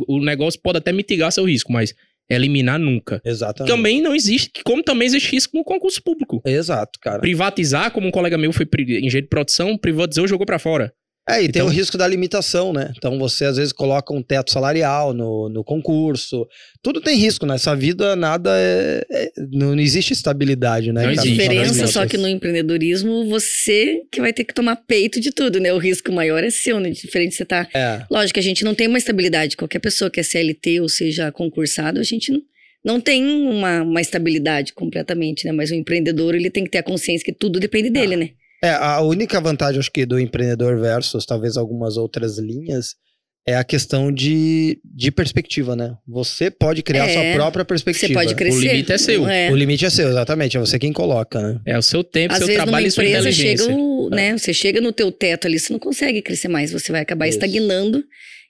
o, 0.08 0.16
o 0.16 0.24
negócio 0.24 0.60
pode 0.62 0.78
até 0.78 0.94
mitigar 0.94 1.32
seu 1.32 1.44
risco, 1.46 1.72
mas 1.72 1.94
eliminar 2.30 2.80
nunca. 2.80 3.22
Exatamente. 3.26 3.74
Também 3.74 4.02
não 4.02 4.16
existe, 4.16 4.52
como 4.64 4.84
também 4.84 5.08
existe 5.08 5.32
risco 5.32 5.58
no 5.58 5.64
concurso 5.64 6.02
público. 6.04 6.42
Exato, 6.46 7.00
cara. 7.02 7.20
Privatizar, 7.20 7.92
como 7.92 8.08
um 8.08 8.12
colega 8.12 8.38
meu 8.38 8.54
foi 8.54 8.68
engenheiro 8.78 9.22
de 9.22 9.30
produção, 9.30 9.78
privatizou 9.78 10.26
e 10.26 10.28
jogou 10.28 10.46
para 10.46 10.60
fora. 10.60 10.94
É, 11.30 11.42
e 11.42 11.46
então, 11.46 11.52
tem 11.52 11.62
o 11.62 11.68
risco 11.68 11.96
da 11.96 12.08
limitação, 12.08 12.74
né? 12.74 12.92
Então 12.98 13.20
você 13.20 13.46
às 13.46 13.58
vezes 13.58 13.72
coloca 13.72 14.12
um 14.12 14.22
teto 14.22 14.52
salarial 14.52 15.14
no, 15.14 15.48
no 15.48 15.64
concurso. 15.64 16.48
Tudo 16.82 17.00
tem 17.00 17.16
risco, 17.18 17.46
né? 17.46 17.56
Essa 17.56 17.76
vida 17.76 18.16
nada 18.16 18.50
é, 18.56 19.06
é 19.12 19.32
não 19.52 19.80
existe 19.80 20.12
estabilidade, 20.12 20.92
né? 20.92 21.04
Não 21.04 21.12
existe. 21.12 21.30
A 21.30 21.32
diferença 21.32 21.88
só 21.88 22.08
que 22.08 22.18
no 22.18 22.28
empreendedorismo 22.28 23.30
você 23.30 24.02
que 24.12 24.20
vai 24.20 24.34
ter 24.34 24.44
que 24.44 24.54
tomar 24.54 24.76
peito 24.76 25.20
de 25.20 25.32
tudo, 25.32 25.60
né? 25.60 25.72
O 25.72 25.78
risco 25.78 26.12
maior 26.12 26.44
é 26.44 26.50
seu, 26.50 26.80
né? 26.80 26.90
Diferente 26.90 27.36
você 27.36 27.46
tá. 27.46 27.68
É. 27.76 28.04
Lógico, 28.10 28.40
a 28.40 28.44
gente 28.44 28.64
não 28.64 28.74
tem 28.74 28.88
uma 28.88 28.98
estabilidade. 28.98 29.56
Qualquer 29.56 29.80
pessoa 29.80 30.10
que 30.10 30.20
é 30.20 30.24
CLT 30.24 30.82
ou 30.82 30.90
seja 30.90 31.32
concursado, 31.32 32.00
a 32.00 32.04
gente 32.04 32.32
não, 32.32 32.42
não 32.84 33.00
tem 33.00 33.24
uma, 33.24 33.84
uma 33.84 34.02
estabilidade 34.02 34.74
completamente, 34.74 35.46
né? 35.46 35.52
Mas 35.52 35.70
o 35.70 35.76
empreendedor 35.76 36.34
ele 36.34 36.50
tem 36.50 36.64
que 36.64 36.72
ter 36.72 36.80
a 36.80 36.84
consciência 36.84 37.24
que 37.24 37.34
tudo 37.34 37.60
depende 37.60 37.92
dele, 37.92 38.16
ah. 38.16 38.18
né? 38.18 38.30
É, 38.64 38.72
a 38.72 39.02
única 39.02 39.40
vantagem, 39.40 39.80
acho 39.80 39.92
que, 39.92 40.06
do 40.06 40.20
empreendedor 40.20 40.80
versus 40.80 41.26
talvez 41.26 41.56
algumas 41.56 41.98
outras 41.98 42.38
linhas 42.38 42.96
é 43.48 43.56
a 43.56 43.64
questão 43.64 44.12
de, 44.12 44.80
de 44.84 45.12
perspectiva, 45.12 45.76
né? 45.76 45.96
Você 46.08 46.52
pode 46.52 46.84
criar 46.84 47.08
é, 47.08 47.14
sua 47.14 47.34
própria 47.34 47.66
perspectiva. 47.66 48.08
Você 48.08 48.14
pode 48.14 48.36
crescer. 48.36 48.58
O 48.58 48.72
limite 48.72 48.92
é 48.92 48.98
seu. 48.98 49.28
É. 49.28 49.52
O 49.52 49.56
limite 49.56 49.86
é 49.86 49.90
seu, 49.90 50.10
exatamente. 50.10 50.58
É 50.58 50.60
você 50.60 50.78
quem 50.78 50.94
coloca, 50.94 51.42
né? 51.42 51.60
É 51.66 51.78
o 51.78 51.82
seu 51.82 52.04
tempo, 52.04 52.34
Às 52.34 52.40
seu 52.40 52.48
vezes, 52.48 52.62
trabalho 52.62 52.86
e 52.86 52.92
sua 52.92 53.04
empresa 53.04 53.30
inteligência. 53.30 53.66
Chega 53.66 53.78
o, 53.78 54.10
né, 54.10 54.38
você 54.38 54.54
chega 54.54 54.82
no 54.82 54.92
teu 54.92 55.12
teto 55.12 55.48
ali, 55.48 55.58
você 55.58 55.74
não 55.74 55.80
consegue 55.80 56.22
crescer 56.22 56.48
mais. 56.48 56.72
Você 56.72 56.92
vai 56.92 57.02
acabar 57.02 57.28
Isso. 57.28 57.38
estagnando 57.38 58.04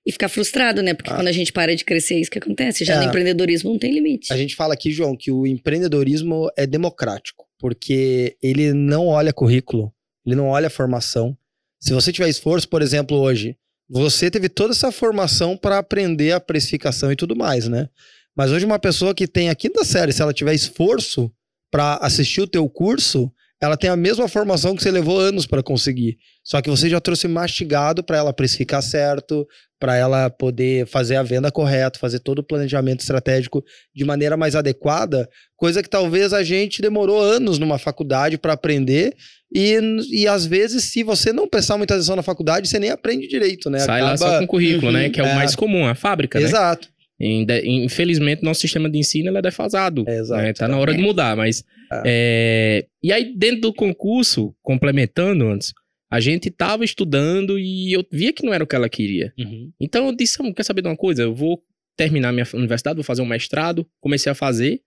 e 0.06 0.12
ficar 0.12 0.28
frustrado, 0.28 0.82
né? 0.82 0.94
Porque 0.94 1.12
ah. 1.12 1.16
quando 1.16 1.28
a 1.28 1.32
gente 1.32 1.54
para 1.54 1.76
de 1.76 1.86
crescer, 1.86 2.16
é 2.16 2.20
isso 2.20 2.32
que 2.32 2.40
acontece. 2.40 2.84
Já 2.84 2.96
é. 2.96 2.98
no 2.98 3.06
empreendedorismo 3.06 3.72
não 3.72 3.80
tem 3.80 3.94
limite. 3.94 4.34
A 4.34 4.38
gente 4.38 4.56
fala 4.56 4.74
aqui, 4.74 4.92
João, 4.92 5.16
que 5.16 5.32
o 5.32 5.46
empreendedorismo 5.46 6.50
é 6.58 6.66
democrático. 6.66 7.48
Porque 7.60 8.38
ele 8.42 8.74
não 8.74 9.08
olha 9.08 9.34
currículo 9.34 9.94
ele 10.26 10.36
não 10.36 10.48
olha 10.48 10.68
a 10.68 10.72
formação. 10.72 11.38
Se 11.80 11.94
você 11.94 12.12
tiver 12.12 12.30
esforço, 12.30 12.68
por 12.68 12.82
exemplo, 12.82 13.18
hoje, 13.18 13.58
você 13.90 14.30
teve 14.30 14.50
toda 14.50 14.72
essa 14.72 14.92
formação 14.92 15.58
para 15.58 15.78
aprender 15.78 16.32
a 16.32 16.40
precificação 16.40 17.12
e 17.12 17.16
tudo 17.16 17.36
mais, 17.36 17.68
né? 17.68 17.90
Mas 18.36 18.52
hoje 18.52 18.66
uma 18.66 18.80
pessoa 18.80 19.16
que 19.16 19.28
tem 19.28 19.50
a 19.50 19.56
quinta 19.56 19.84
série, 19.84 20.14
se 20.14 20.22
ela 20.22 20.34
tiver 20.34 20.54
esforço 20.54 21.32
para 21.72 21.96
assistir 21.96 22.42
o 22.42 22.48
teu 22.48 22.70
curso, 22.70 23.32
ela 23.62 23.76
tem 23.76 23.90
a 23.90 23.96
mesma 23.96 24.28
formação 24.28 24.76
que 24.76 24.82
você 24.84 24.92
levou 24.92 25.20
anos 25.20 25.46
para 25.46 25.64
conseguir. 25.64 26.18
Só 26.50 26.64
que 26.64 26.70
você 26.70 26.90
já 26.90 27.00
trouxe 27.00 27.28
mastigado 27.28 28.04
para 28.04 28.18
ela 28.18 28.34
precificar 28.34 28.82
certo, 28.82 29.48
para 29.80 29.96
ela 29.96 30.32
poder 30.32 30.88
fazer 30.88 31.16
a 31.16 31.22
venda 31.22 31.52
correta, 31.52 32.00
fazer 32.00 32.18
todo 32.18 32.40
o 32.40 32.44
planejamento 32.44 33.02
estratégico 33.02 33.64
de 33.96 34.04
maneira 34.04 34.36
mais 34.36 34.56
adequada, 34.56 35.30
coisa 35.56 35.84
que 35.84 35.90
talvez 35.90 36.34
a 36.34 36.42
gente 36.42 36.82
demorou 36.82 37.22
anos 37.22 37.60
numa 37.60 37.78
faculdade 37.78 38.36
para 38.40 38.54
aprender. 38.54 39.14
E, 39.54 39.78
e 40.12 40.28
às 40.28 40.44
vezes, 40.44 40.86
se 40.86 41.04
você 41.04 41.32
não 41.32 41.48
prestar 41.48 41.78
muita 41.78 41.94
atenção 41.94 42.16
na 42.16 42.24
faculdade, 42.24 42.68
você 42.68 42.80
nem 42.80 42.90
aprende 42.90 43.28
direito, 43.28 43.70
né? 43.70 43.78
Sai 43.78 44.02
Acaba... 44.02 44.10
lá 44.10 44.18
só 44.18 44.40
com 44.40 44.48
currículo, 44.48 44.92
né? 44.92 45.08
Que 45.12 45.22
é, 45.22 45.26
é 45.26 45.32
o 45.32 45.36
mais 45.36 45.56
comum, 45.56 45.86
a 45.86 45.94
fábrica, 45.94 46.40
né? 46.40 46.46
Exato. 46.46 46.88
Infelizmente, 47.22 48.42
nosso 48.42 48.62
sistema 48.62 48.90
de 48.90 48.98
ensino 48.98 49.38
é 49.38 49.42
defasado. 49.42 50.04
É, 50.08 50.18
exato. 50.18 50.42
Né? 50.42 50.54
Tá 50.54 50.68
na 50.68 50.80
hora 50.80 50.96
de 50.96 51.02
mudar, 51.02 51.36
mas. 51.38 51.64
É. 51.92 52.02
É... 52.06 52.86
E 53.04 53.14
aí, 53.14 53.36
dentro 53.38 53.62
do 53.62 53.74
concurso, 53.74 54.56
complementando 54.64 55.48
antes, 55.48 55.74
a 56.10 56.20
gente 56.20 56.50
tava 56.50 56.84
estudando 56.84 57.60
e 57.60 57.94
eu 57.94 58.06
via 58.12 58.34
que 58.34 58.46
não 58.46 58.54
era 58.54 58.64
o 58.64 58.68
que 58.68 58.76
ela 58.76 58.90
queria. 58.90 59.34
Uhum. 59.38 59.72
Então 59.80 60.08
eu 60.08 60.16
disse: 60.16 60.38
quer 60.54 60.64
saber 60.64 60.82
de 60.82 60.88
uma 60.88 60.98
coisa? 60.98 61.24
Eu 61.24 61.34
vou 61.34 61.62
terminar 61.96 62.32
minha 62.32 62.48
universidade, 62.54 62.96
vou 62.96 63.04
fazer 63.04 63.22
um 63.22 63.26
mestrado. 63.26 63.86
Comecei 64.00 64.32
a 64.32 64.36
fazer 64.36 64.82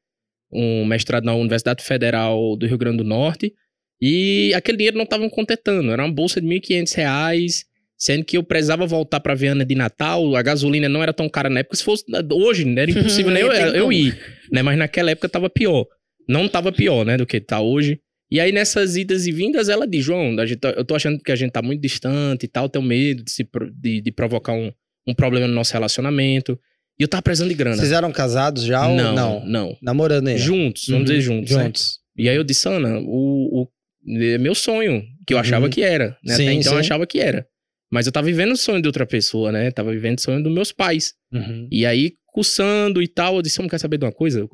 um 0.53 0.85
mestrado 0.85 1.25
na 1.25 1.35
Universidade 1.35 1.83
Federal 1.83 2.57
do 2.57 2.67
Rio 2.67 2.79
Grande 2.79 2.99
do 2.99 3.05
Norte. 3.05 3.53
E 4.01 4.53
aquele 4.55 4.79
dinheiro 4.79 4.97
não 4.97 5.05
estava 5.05 5.29
contentando. 5.31 5.93
Era 5.93 6.05
uma 6.05 6.13
bolsa 6.13 6.41
de 6.41 6.49
R$ 6.49 6.61
1.500 6.61 7.65
Sendo 8.03 8.25
que 8.25 8.37
eu 8.37 8.43
precisava 8.43 8.85
voltar 8.85 9.21
para 9.21 9.33
Viana 9.33 9.65
de 9.65 9.77
Natal, 9.77 10.35
a 10.35 10.43
gasolina 10.43 10.89
não 10.89 11.05
era 11.05 11.13
tão 11.13 11.29
cara 11.29 11.49
na 11.49 11.61
época. 11.61 11.77
Se 11.77 11.85
fosse 11.85 12.05
hoje, 12.33 12.69
era 12.77 12.91
impossível 12.91 13.31
nem 13.31 13.45
eu, 13.45 13.53
eu 13.53 13.93
ir, 13.93 14.19
né? 14.51 14.61
Mas 14.61 14.77
naquela 14.77 15.13
época 15.13 15.29
tava 15.29 15.49
pior. 15.49 15.87
Não 16.29 16.49
tava 16.49 16.73
pior, 16.73 17.07
né, 17.07 17.17
do 17.17 17.25
que 17.25 17.41
tá 17.41 17.61
hoje. 17.61 18.01
E 18.33 18.41
aí 18.41 18.51
nessas 18.51 18.97
idas 18.97 19.27
e 19.27 19.31
vindas, 19.31 19.69
ela 19.69 19.87
diz, 19.87 20.03
João, 20.03 20.35
gente, 20.47 20.57
tá, 20.57 20.71
eu 20.71 20.87
tô 20.87 20.95
achando 20.95 21.19
que 21.19 21.31
a 21.31 21.37
gente 21.37 21.51
tá 21.51 21.61
muito 21.61 21.83
distante 21.83 22.45
e 22.45 22.49
tal, 22.49 22.67
tenho 22.67 22.83
medo 22.83 23.23
de, 23.23 23.31
se, 23.31 23.47
de, 23.75 24.01
de 24.01 24.11
provocar 24.11 24.55
um, 24.55 24.73
um 25.07 25.15
problema 25.15 25.47
no 25.47 25.53
nosso 25.53 25.75
relacionamento. 25.75 26.59
E 26.99 27.03
eu 27.03 27.09
tava 27.09 27.21
precisando 27.21 27.51
de 27.51 27.55
grana. 27.55 27.77
Vocês 27.77 27.93
eram 27.93 28.11
casados 28.11 28.63
já 28.63 28.89
ou 28.89 28.97
não? 28.97 29.15
Não, 29.15 29.45
não. 29.45 29.77
Namorando 29.83 30.29
ainda? 30.29 30.41
Juntos, 30.41 30.87
vamos 30.87 31.01
uhum, 31.01 31.05
dizer 31.05 31.21
juntos. 31.21 31.55
Né? 31.55 31.65
Juntos. 31.65 32.01
Né? 32.17 32.25
E 32.25 32.29
aí 32.31 32.37
eu 32.37 32.43
disse, 32.43 32.67
Ana, 32.67 33.01
o, 33.01 33.65
o 33.65 33.69
é 34.09 34.39
meu 34.39 34.55
sonho, 34.55 35.05
que 35.27 35.35
eu 35.35 35.39
achava 35.39 35.67
uhum. 35.67 35.71
que 35.71 35.83
era. 35.83 36.17
Né? 36.25 36.35
Sim, 36.35 36.45
Até 36.45 36.53
então 36.55 36.71
sim. 36.71 36.77
eu 36.77 36.81
achava 36.81 37.07
que 37.07 37.19
era. 37.21 37.47
Mas 37.93 38.07
eu 38.07 38.13
tava 38.13 38.25
vivendo 38.25 38.53
o 38.53 38.57
sonho 38.57 38.81
de 38.81 38.89
outra 38.89 39.05
pessoa, 39.05 39.53
né? 39.53 39.71
Tava 39.71 39.93
vivendo 39.93 40.17
o 40.17 40.23
sonho 40.23 40.43
dos 40.43 40.51
meus 40.51 40.73
pais. 40.73 41.13
Uhum. 41.31 41.69
E 41.71 41.85
aí, 41.85 42.15
cursando 42.29 43.03
e 43.03 43.09
tal, 43.09 43.37
eu 43.37 43.43
disse, 43.43 43.61
não 43.61 43.69
quer 43.69 43.77
saber 43.77 43.99
de 43.99 44.07
uma 44.07 44.13
coisa? 44.13 44.41
Eu 44.41 44.49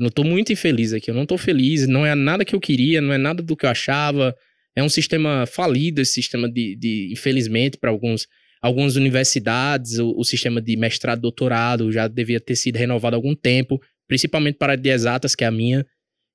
não 0.00 0.10
tô 0.10 0.24
muito 0.24 0.52
infeliz 0.52 0.92
aqui, 0.92 1.10
eu 1.10 1.14
não 1.14 1.26
tô 1.26 1.36
feliz, 1.36 1.86
não 1.86 2.06
é 2.06 2.14
nada 2.14 2.44
que 2.44 2.54
eu 2.54 2.60
queria, 2.60 3.00
não 3.00 3.12
é 3.12 3.18
nada 3.18 3.42
do 3.42 3.56
que 3.56 3.66
eu 3.66 3.70
achava. 3.70 4.34
É 4.74 4.82
um 4.82 4.88
sistema 4.88 5.46
falido, 5.46 6.00
esse 6.00 6.12
sistema 6.14 6.50
de, 6.50 6.74
de 6.76 7.10
infelizmente, 7.12 7.76
para 7.76 7.90
alguns 7.90 8.26
algumas 8.62 8.96
universidades, 8.96 9.98
o, 9.98 10.14
o, 10.16 10.24
sistema 10.24 10.60
de 10.60 10.76
mestrado, 10.76 11.22
doutorado 11.22 11.90
já 11.90 12.06
devia 12.06 12.38
ter 12.38 12.56
sido 12.56 12.76
renovado 12.76 13.16
há 13.16 13.18
algum 13.18 13.34
tempo, 13.34 13.80
principalmente 14.06 14.56
para 14.56 14.74
a 14.74 14.76
de 14.76 14.90
exatas, 14.90 15.34
que 15.34 15.44
é 15.44 15.46
a 15.46 15.50
minha. 15.50 15.86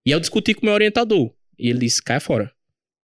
E 0.06 0.12
eu 0.12 0.20
discuti 0.20 0.54
com 0.54 0.62
o 0.62 0.66
meu 0.66 0.74
orientador. 0.74 1.32
E 1.58 1.70
ele 1.70 1.80
disse: 1.80 2.02
cai 2.02 2.20
fora, 2.20 2.52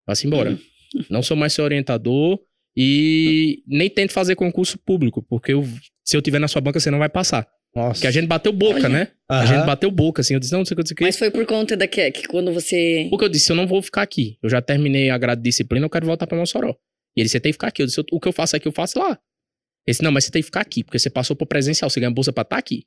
vá-se 0.08 0.28
embora. 0.28 0.60
Não 1.10 1.24
sou 1.24 1.38
mais 1.38 1.54
seu 1.54 1.64
orientador, 1.64 2.40
e 2.76 3.64
nem 3.68 3.90
tente 3.90 4.14
fazer 4.14 4.36
concurso 4.36 4.78
público, 4.78 5.22
porque 5.22 5.54
eu, 5.54 5.68
se 6.04 6.16
eu 6.16 6.22
tiver 6.22 6.40
na 6.40 6.48
sua 6.48 6.62
banca, 6.62 6.80
você 6.80 6.92
não 6.92 7.00
vai 7.00 7.10
passar. 7.10 7.48
Nossa. 7.76 7.94
Porque 7.94 8.08
a 8.08 8.12
gente 8.12 8.28
bateu 8.28 8.52
boca, 8.52 8.80
Olha. 8.80 8.90
né? 8.90 9.08
Uhum. 9.30 9.38
A 9.38 9.46
gente 9.46 9.66
bateu 9.66 9.90
boca, 9.90 10.22
assim. 10.22 10.34
Eu 10.34 10.40
disse, 10.40 10.52
não, 10.52 10.60
não 10.60 10.66
sei 10.66 10.74
o 10.74 10.78
que, 10.78 10.82
não 10.82 10.88
sei 10.88 10.94
o 10.94 10.98
que. 10.98 11.04
Mas 11.04 11.18
foi 11.18 11.32
por 11.32 11.46
conta 11.46 11.78
da 11.78 11.88
que, 11.88 12.12
que 12.12 12.28
quando 12.28 12.54
você. 12.54 13.08
Porque 13.10 13.26
eu 13.26 13.30
disse, 13.30 13.52
eu 13.52 13.56
não 13.56 13.66
vou 13.66 13.82
ficar 13.82 14.02
aqui. 14.02 14.38
Eu 14.44 14.50
já 14.50 14.62
terminei 14.62 15.10
a 15.10 15.18
grade 15.18 15.42
de 15.42 15.50
disciplina, 15.50 15.86
eu 15.86 15.90
quero 15.90 16.06
voltar 16.06 16.28
pra 16.28 16.38
Mossoró. 16.38 16.76
E 17.16 17.22
ele, 17.22 17.30
você 17.30 17.40
tem 17.40 17.52
que 17.52 17.56
ficar 17.56 17.68
aqui. 17.68 17.82
Eu 17.82 17.86
disse, 17.86 18.02
o 18.12 18.20
que 18.20 18.28
eu 18.28 18.34
faço 18.34 18.56
aqui, 18.56 18.68
eu 18.68 18.72
faço 18.72 19.00
lá. 19.00 19.10
Ele 19.12 19.94
disse, 19.94 20.04
não, 20.04 20.12
mas 20.12 20.26
você 20.26 20.32
tem 20.32 20.42
que 20.42 20.46
ficar 20.46 20.62
aqui, 20.62 20.84
porque 20.84 21.00
você 21.00 21.10
passou 21.10 21.36
por 21.36 21.46
presencial, 21.46 21.90
você 21.90 22.00
ganha 22.00 22.12
bolsa 22.12 22.32
pra 22.32 22.42
estar 22.42 22.56
tá 22.56 22.60
aqui. 22.60 22.86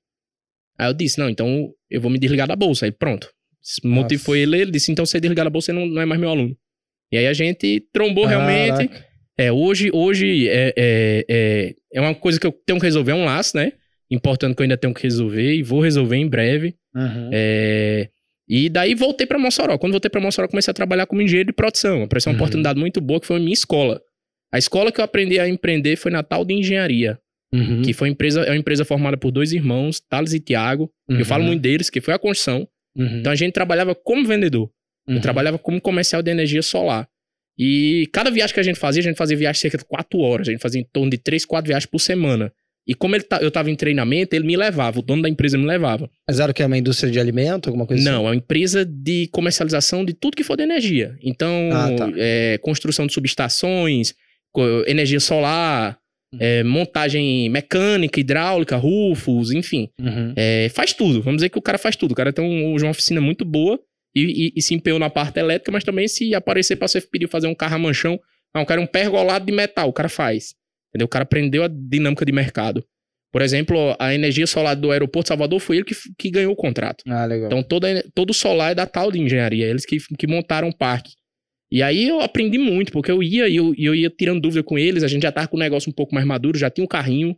Aí 0.78 0.88
eu 0.88 0.94
disse, 0.94 1.18
não, 1.18 1.28
então 1.28 1.72
eu 1.90 2.00
vou 2.00 2.10
me 2.10 2.18
desligar 2.18 2.46
da 2.46 2.56
bolsa. 2.56 2.84
Aí 2.84 2.92
pronto. 2.92 3.30
O 3.82 3.88
motivo 3.88 4.22
foi 4.22 4.40
ele, 4.40 4.60
ele 4.60 4.70
disse, 4.70 4.92
então 4.92 5.06
você 5.06 5.18
desligar 5.18 5.44
da 5.44 5.50
bolsa, 5.50 5.66
você 5.66 5.72
não, 5.72 5.86
não 5.86 6.02
é 6.02 6.04
mais 6.04 6.20
meu 6.20 6.28
aluno. 6.28 6.54
E 7.10 7.16
aí 7.16 7.26
a 7.26 7.32
gente 7.32 7.86
trombou 7.92 8.28
Caraca. 8.28 8.44
realmente. 8.44 8.90
É, 9.36 9.50
hoje, 9.50 9.90
hoje 9.92 10.48
é, 10.48 10.72
é, 10.76 11.24
é, 11.28 11.74
é, 11.92 12.00
uma 12.00 12.14
coisa 12.14 12.38
que 12.38 12.46
eu 12.46 12.52
tenho 12.52 12.78
que 12.78 12.84
resolver, 12.84 13.12
é 13.12 13.14
um 13.14 13.24
laço, 13.24 13.56
né? 13.56 13.72
Importante 14.14 14.54
que 14.54 14.62
eu 14.62 14.64
ainda 14.64 14.76
tenho 14.76 14.94
que 14.94 15.02
resolver 15.02 15.54
e 15.54 15.62
vou 15.62 15.80
resolver 15.80 16.16
em 16.16 16.28
breve. 16.28 16.74
Uhum. 16.94 17.30
É, 17.32 18.08
e 18.48 18.68
daí 18.68 18.94
voltei 18.94 19.26
para 19.26 19.38
Mossoró. 19.38 19.76
Quando 19.78 19.92
voltei 19.92 20.10
para 20.10 20.20
Mossoró, 20.20 20.46
comecei 20.48 20.70
a 20.70 20.74
trabalhar 20.74 21.06
como 21.06 21.22
engenheiro 21.22 21.48
de 21.48 21.52
produção. 21.52 22.02
Apareceu 22.02 22.30
uma 22.30 22.36
uhum. 22.36 22.42
oportunidade 22.42 22.78
muito 22.78 23.00
boa 23.00 23.20
que 23.20 23.26
foi 23.26 23.36
a 23.36 23.40
minha 23.40 23.52
escola. 23.52 24.00
A 24.52 24.58
escola 24.58 24.92
que 24.92 25.00
eu 25.00 25.04
aprendi 25.04 25.38
a 25.40 25.48
empreender 25.48 25.96
foi 25.96 26.12
Natal 26.12 26.44
de 26.44 26.54
Engenharia. 26.54 27.18
Uhum. 27.52 27.82
Que 27.82 27.92
foi 27.92 28.08
empresa, 28.08 28.42
é 28.42 28.50
uma 28.50 28.56
empresa 28.56 28.84
formada 28.84 29.16
por 29.16 29.30
dois 29.30 29.52
irmãos, 29.52 30.00
Thales 30.00 30.32
e 30.32 30.40
Tiago. 30.40 30.90
Eu 31.08 31.24
falo 31.24 31.42
uhum. 31.42 31.50
muito 31.50 31.62
deles, 31.62 31.88
que 31.88 32.00
foi 32.00 32.14
a 32.14 32.18
construção. 32.18 32.68
Uhum. 32.96 33.18
Então 33.18 33.32
a 33.32 33.36
gente 33.36 33.52
trabalhava 33.52 33.94
como 33.94 34.26
vendedor. 34.26 34.70
Eu 35.06 35.14
uhum. 35.14 35.20
trabalhava 35.20 35.58
como 35.58 35.80
comercial 35.80 36.22
de 36.22 36.30
energia 36.30 36.62
solar. 36.62 37.08
E 37.58 38.08
cada 38.12 38.30
viagem 38.30 38.52
que 38.52 38.60
a 38.60 38.64
gente 38.64 38.78
fazia, 38.78 39.00
a 39.00 39.04
gente 39.04 39.16
fazia 39.16 39.36
viagem 39.36 39.60
cerca 39.60 39.78
de 39.78 39.84
quatro 39.84 40.18
horas. 40.18 40.48
A 40.48 40.50
gente 40.50 40.60
fazia 40.60 40.80
em 40.80 40.84
torno 40.92 41.10
de 41.10 41.18
três, 41.18 41.44
quatro 41.44 41.68
viagens 41.68 41.88
por 41.88 42.00
semana. 42.00 42.52
E 42.86 42.94
como 42.94 43.16
ele 43.16 43.24
tá, 43.24 43.38
eu 43.40 43.50
tava 43.50 43.70
em 43.70 43.74
treinamento, 43.74 44.36
ele 44.36 44.46
me 44.46 44.56
levava, 44.56 44.98
o 44.98 45.02
dono 45.02 45.22
da 45.22 45.28
empresa 45.28 45.56
me 45.56 45.64
levava. 45.64 46.10
Mas 46.28 46.38
era 46.38 46.52
o 46.52 46.54
que? 46.54 46.62
É 46.62 46.66
uma 46.66 46.76
indústria 46.76 47.10
de 47.10 47.18
alimento, 47.18 47.68
alguma 47.68 47.86
coisa 47.86 48.04
Não, 48.04 48.18
assim? 48.18 48.24
é 48.24 48.28
uma 48.28 48.36
empresa 48.36 48.84
de 48.84 49.28
comercialização 49.32 50.04
de 50.04 50.12
tudo 50.12 50.36
que 50.36 50.44
for 50.44 50.56
de 50.56 50.64
energia. 50.64 51.16
Então, 51.22 51.70
ah, 51.72 51.90
tá. 51.96 52.12
é, 52.16 52.58
construção 52.58 53.06
de 53.06 53.14
subestações, 53.14 54.14
energia 54.86 55.18
solar, 55.18 55.98
uhum. 56.32 56.38
é, 56.40 56.62
montagem 56.62 57.48
mecânica, 57.48 58.20
hidráulica, 58.20 58.76
rufos, 58.76 59.50
enfim. 59.50 59.88
Uhum. 59.98 60.34
É, 60.36 60.68
faz 60.74 60.92
tudo. 60.92 61.22
Vamos 61.22 61.38
dizer 61.38 61.48
que 61.48 61.58
o 61.58 61.62
cara 61.62 61.78
faz 61.78 61.96
tudo. 61.96 62.12
O 62.12 62.14
cara 62.14 62.32
tem 62.32 62.44
um, 62.44 62.76
uma 62.76 62.90
oficina 62.90 63.20
muito 63.20 63.46
boa 63.46 63.80
e, 64.14 64.20
e, 64.22 64.52
e, 64.56 64.62
se 64.62 64.74
empenhou 64.74 64.98
na 64.98 65.08
parte 65.08 65.38
elétrica, 65.38 65.72
mas 65.72 65.84
também 65.84 66.06
se 66.06 66.34
aparecer 66.34 66.76
para 66.76 66.86
você 66.86 67.00
pedir 67.00 67.28
fazer 67.28 67.46
um 67.46 67.54
carro 67.54 67.76
a 67.76 67.78
manchão, 67.78 68.20
não, 68.54 68.62
eu 68.62 68.66
quero 68.66 68.82
um 68.82 68.86
pergolado 68.86 69.46
de 69.46 69.52
metal, 69.52 69.88
o 69.88 69.92
cara 69.92 70.08
faz. 70.08 70.54
Entendeu? 70.94 71.06
O 71.06 71.08
cara 71.08 71.24
aprendeu 71.24 71.64
a 71.64 71.68
dinâmica 71.68 72.24
de 72.24 72.30
mercado. 72.30 72.84
Por 73.32 73.42
exemplo, 73.42 73.96
a 73.98 74.14
energia 74.14 74.46
solar 74.46 74.76
do 74.76 74.92
aeroporto 74.92 75.24
de 75.24 75.28
Salvador 75.28 75.58
foi 75.58 75.78
ele 75.78 75.84
que, 75.84 75.96
que 76.16 76.30
ganhou 76.30 76.52
o 76.52 76.56
contrato. 76.56 77.02
Ah, 77.08 77.26
legal. 77.26 77.48
Então 77.48 77.64
toda, 77.64 78.04
todo 78.14 78.32
solar 78.32 78.70
é 78.70 78.74
da 78.76 78.86
tal 78.86 79.10
de 79.10 79.18
engenharia, 79.18 79.66
eles 79.66 79.84
que, 79.84 79.98
que 80.16 80.26
montaram 80.28 80.68
o 80.68 80.76
parque. 80.76 81.14
E 81.68 81.82
aí 81.82 82.06
eu 82.06 82.20
aprendi 82.20 82.58
muito, 82.58 82.92
porque 82.92 83.10
eu 83.10 83.20
ia 83.20 83.48
e 83.48 83.56
eu, 83.56 83.74
eu 83.76 83.92
ia 83.92 84.08
tirando 84.08 84.40
dúvida 84.40 84.62
com 84.62 84.78
eles, 84.78 85.02
a 85.02 85.08
gente 85.08 85.22
já 85.22 85.32
tava 85.32 85.48
com 85.48 85.56
o 85.56 85.60
negócio 85.60 85.90
um 85.90 85.92
pouco 85.92 86.14
mais 86.14 86.24
maduro, 86.24 86.56
já 86.56 86.70
tinha 86.70 86.84
um 86.84 86.88
carrinho. 86.88 87.36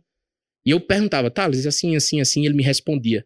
E 0.63 0.69
eu 0.69 0.79
perguntava, 0.79 1.31
Thales, 1.31 1.65
assim, 1.65 1.95
assim, 1.95 2.21
assim, 2.21 2.45
ele 2.45 2.53
me 2.53 2.61
respondia. 2.61 3.25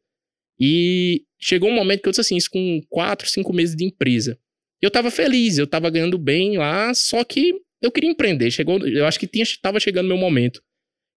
E 0.58 1.24
chegou 1.38 1.70
um 1.70 1.76
momento 1.76 2.04
que 2.04 2.08
eu 2.08 2.12
disse 2.12 2.22
assim, 2.22 2.38
isso 2.38 2.50
com 2.50 2.80
quatro, 2.88 3.28
cinco 3.28 3.52
meses 3.52 3.76
de 3.76 3.84
empresa. 3.84 4.40
Eu 4.82 4.90
tava 4.90 5.12
feliz, 5.12 5.58
eu 5.58 5.68
tava 5.68 5.90
ganhando 5.90 6.18
bem 6.18 6.58
lá, 6.58 6.94
só 6.94 7.22
que 7.26 7.54
eu 7.82 7.92
queria 7.92 8.10
empreender. 8.10 8.52
Chegou, 8.52 8.86
eu 8.88 9.06
acho 9.06 9.20
que 9.20 9.28
tinha, 9.28 9.46
tava 9.62 9.80
chegando 9.80 10.08
meu 10.08 10.18
momento. 10.18 10.62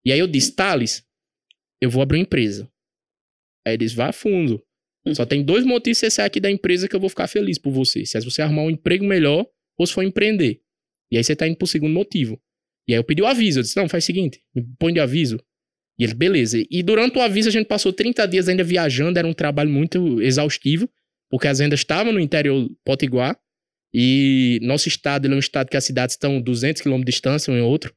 E 0.04 0.12
aí 0.12 0.18
eu 0.18 0.26
disse, 0.26 0.54
Thales, 0.54 1.04
eu 1.80 1.90
vou 1.90 2.02
abrir 2.02 2.18
uma 2.18 2.22
empresa. 2.22 2.70
Aí 3.66 3.74
eles, 3.74 3.92
vá 3.92 4.08
a 4.08 4.12
fundo. 4.12 4.62
Hum. 5.06 5.14
Só 5.14 5.24
tem 5.24 5.42
dois 5.42 5.64
motivos 5.64 5.98
você 5.98 6.10
sair 6.10 6.26
aqui 6.26 6.40
da 6.40 6.50
empresa 6.50 6.88
que 6.88 6.96
eu 6.96 7.00
vou 7.00 7.08
ficar 7.08 7.26
feliz 7.26 7.58
por 7.58 7.72
você. 7.72 8.04
Se 8.04 8.18
você 8.20 8.42
arrumar 8.42 8.62
um 8.62 8.70
emprego 8.70 9.04
melhor 9.04 9.46
ou 9.78 9.86
se 9.86 9.92
for 9.92 10.02
empreender. 10.02 10.60
E 11.10 11.16
aí 11.16 11.24
você 11.24 11.36
tá 11.36 11.46
indo 11.46 11.56
pro 11.56 11.66
segundo 11.66 11.92
motivo. 11.92 12.40
E 12.88 12.92
aí 12.92 12.98
eu 12.98 13.04
pedi 13.04 13.22
o 13.22 13.26
aviso. 13.26 13.60
Eu 13.60 13.62
disse, 13.62 13.76
não, 13.76 13.88
faz 13.88 14.04
o 14.04 14.06
seguinte, 14.06 14.42
me 14.54 14.64
põe 14.78 14.92
de 14.92 15.00
aviso. 15.00 15.38
E 15.98 16.04
ele, 16.04 16.14
beleza. 16.14 16.62
E 16.70 16.82
durante 16.82 17.18
o 17.18 17.22
aviso 17.22 17.48
a 17.48 17.52
gente 17.52 17.66
passou 17.66 17.92
30 17.92 18.26
dias 18.26 18.48
ainda 18.48 18.64
viajando, 18.64 19.18
era 19.18 19.28
um 19.28 19.32
trabalho 19.32 19.70
muito 19.70 20.20
exaustivo, 20.20 20.88
porque 21.30 21.46
as 21.46 21.58
vendas 21.58 21.80
estavam 21.80 22.12
no 22.12 22.20
interior 22.20 22.68
potiguar. 22.84 23.38
E 23.94 24.58
nosso 24.60 24.88
estado 24.88 25.28
é 25.28 25.30
um 25.30 25.38
estado 25.38 25.68
que 25.68 25.76
as 25.76 25.84
cidades 25.84 26.14
estão 26.14 26.40
200 26.40 26.82
km 26.82 26.98
de 26.98 27.04
distância 27.04 27.52
um 27.52 27.56
em 27.56 27.60
outro. 27.60 27.94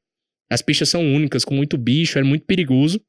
As 0.49 0.61
pistas 0.61 0.89
são 0.89 1.01
únicas, 1.01 1.43
com 1.43 1.55
muito 1.55 1.75
bicho, 1.75 2.19
era 2.19 2.25
muito 2.25 2.45
perigoso. 2.45 3.01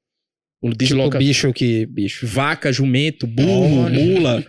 O 0.63 0.71
desloca... 0.71 1.19
Tipo 1.19 1.29
bicho 1.29 1.53
que... 1.53 1.87
Bicho. 1.87 2.27
Vaca, 2.27 2.73
jumento, 2.73 3.27
burro, 3.27 3.87
oh, 3.87 3.91
mula. 3.91 4.45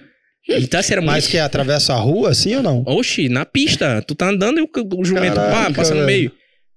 Então, 0.47 0.79
assim, 0.79 0.93
era 0.93 1.01
Mas 1.01 1.25
muito... 1.25 1.31
que 1.31 1.37
atravessa 1.37 1.93
a 1.93 1.97
rua, 1.97 2.29
assim 2.29 2.55
ou 2.55 2.63
não? 2.63 2.83
Oxi, 2.87 3.29
na 3.29 3.45
pista. 3.45 4.01
Tu 4.01 4.15
tá 4.15 4.29
andando 4.29 4.59
e 4.59 4.63
o, 4.63 5.03
jumento 5.03 5.35
pá, 5.35 5.71
passa 5.71 5.93
no 5.93 6.05
meio. 6.05 6.31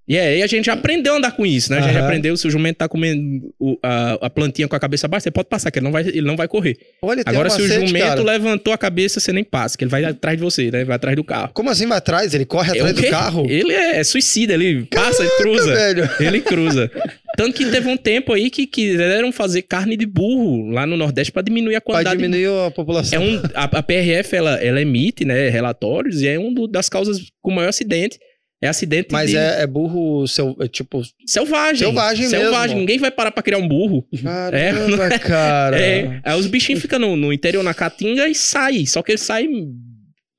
E 0.07 0.19
aí 0.19 0.43
a 0.43 0.47
gente 0.49 0.69
aprendeu 0.69 1.15
a 1.15 1.17
andar 1.17 1.31
com 1.33 1.47
isso, 1.47 1.71
né? 1.71 1.79
A 1.79 1.83
gente 1.83 1.97
uhum. 1.97 2.05
aprendeu, 2.05 2.37
se 2.37 2.47
o 2.47 2.51
jumento 2.51 2.79
tá 2.79 2.88
comendo 2.88 3.55
o, 3.59 3.79
a, 3.83 4.15
a, 4.15 4.31
plantinha 4.31 4.67
com 4.67 4.75
a 4.75 4.81
cabeça 4.81 5.07
baixa, 5.07 5.25
você 5.25 5.31
pode 5.31 5.49
passar, 5.49 5.71
que 5.71 5.79
ele 5.79 5.85
não 5.85 5.93
vai, 5.93 6.03
ele 6.03 6.23
não 6.23 6.37
vai 6.37 6.49
correr. 6.49 6.77
Olha, 7.01 7.23
Agora, 7.25 7.49
se 7.49 7.62
o 7.62 7.69
jumento 7.69 7.99
cara. 7.99 8.23
levantou 8.23 8.73
a 8.73 8.79
cabeça, 8.79 9.21
você 9.21 9.33
nem 9.33 9.45
passa, 9.45 9.79
que 9.79 9.85
ele 9.85 9.91
vai 9.91 10.05
atrás 10.05 10.37
de 10.37 10.43
você, 10.43 10.71
né? 10.73 10.85
Vai 10.85 10.97
atrás 10.97 11.15
do 11.15 11.23
carro. 11.23 11.51
Como 11.55 11.71
assim 11.71 11.87
vai 11.87 11.99
atrás? 11.99 12.35
Ele 12.35 12.45
corre 12.45 12.73
atrás 12.73 12.95
do 12.97 13.11
carro? 13.11 13.47
Ele 13.49 13.73
é, 13.73 14.01
é 14.01 14.05
suicida, 14.05 14.55
ele 14.55 14.87
passa 14.87 15.25
e 15.25 15.29
cruza. 15.38 15.73
Velho. 15.73 16.11
Ele 16.19 16.41
cruza. 16.41 16.91
Tanto 17.37 17.57
que 17.57 17.65
teve 17.67 17.88
um 17.88 17.97
tempo 17.97 18.33
aí 18.33 18.51
que 18.51 18.67
quiseram 18.67 19.33
fazer 19.33 19.62
carne 19.62 19.97
de 19.97 20.05
burro 20.05 20.71
lá 20.71 20.85
no 20.85 20.97
Nordeste 20.97 21.33
para 21.33 21.43
diminuir 21.43 21.77
a 21.77 21.81
quantidade. 21.81 22.19
Pra 22.19 22.27
diminuir 22.27 22.67
a 22.67 22.71
população. 22.71 23.23
É 23.23 23.25
um, 23.25 23.41
a, 23.55 23.65
a 23.65 23.83
PRF, 23.83 24.37
ela, 24.37 24.57
ela 24.57 24.81
emite, 24.83 25.25
né, 25.25 25.49
relatórios 25.49 26.21
e 26.21 26.29
é 26.29 26.38
um 26.38 26.53
do, 26.53 26.67
das 26.67 26.88
causas 26.88 27.31
com 27.41 27.51
maior 27.51 27.69
acidente. 27.69 28.19
É 28.62 28.68
acidente 28.68 29.09
Mas 29.11 29.31
de... 29.31 29.37
é, 29.37 29.62
é, 29.62 29.66
burro, 29.66 30.25
seu, 30.29 30.57
é 30.61 30.68
tipo... 30.68 31.03
Selvagem. 31.27 31.79
Selvagem 31.79 32.29
mesmo. 32.29 32.38
Selvagem. 32.38 32.77
Ninguém 32.79 32.96
vai 32.96 33.11
parar 33.11 33.33
pra 33.33 33.42
criar 33.42 33.59
um 33.59 33.66
burro. 33.66 34.07
Caramba, 34.22 35.07
é, 35.07 35.18
cara. 35.18 35.81
É, 35.81 36.20
aí 36.22 36.38
os 36.38 36.46
bichinhos 36.46 36.81
ficam 36.81 37.01
no, 37.01 37.16
no, 37.16 37.33
interior, 37.33 37.64
na 37.64 37.75
caatinga, 37.75 38.29
e 38.29 38.37
saem. 38.37 38.87
Só 38.87 39.03
que 39.03 39.11
eles 39.11 39.22
saem... 39.22 39.75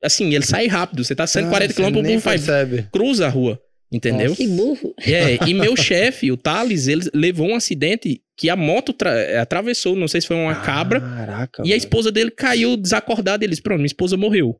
Assim, 0.01 0.33
ele 0.33 0.45
sai 0.45 0.67
rápido. 0.67 1.03
Você 1.03 1.13
tá 1.13 1.27
140 1.27 1.73
ah, 1.73 1.75
km, 1.75 1.97
o 1.97 2.01
burro 2.01 2.19
faz... 2.21 2.45
Cruza 2.93 3.25
a 3.25 3.29
rua. 3.29 3.59
Entendeu? 3.91 4.29
Nossa, 4.29 4.41
que 4.41 4.47
burro. 4.47 4.95
É, 5.05 5.37
e 5.45 5.53
meu 5.53 5.75
chefe, 5.75 6.31
o 6.31 6.37
Thales, 6.37 6.87
ele 6.87 7.09
levou 7.13 7.49
um 7.49 7.55
acidente 7.55 8.21
que 8.35 8.49
a 8.49 8.55
moto 8.55 8.95
atravessou, 9.39 9.95
não 9.95 10.07
sei 10.07 10.21
se 10.21 10.27
foi 10.27 10.35
uma 10.35 10.55
cabra. 10.55 10.99
Caraca. 10.99 11.61
E 11.63 11.71
a 11.71 11.75
esposa 11.75 12.11
dele 12.11 12.31
caiu 12.31 12.75
desacordada. 12.75 13.43
Ele 13.43 13.51
disse: 13.51 13.61
Pronto, 13.61 13.77
minha 13.77 13.85
esposa 13.85 14.17
morreu. 14.17 14.59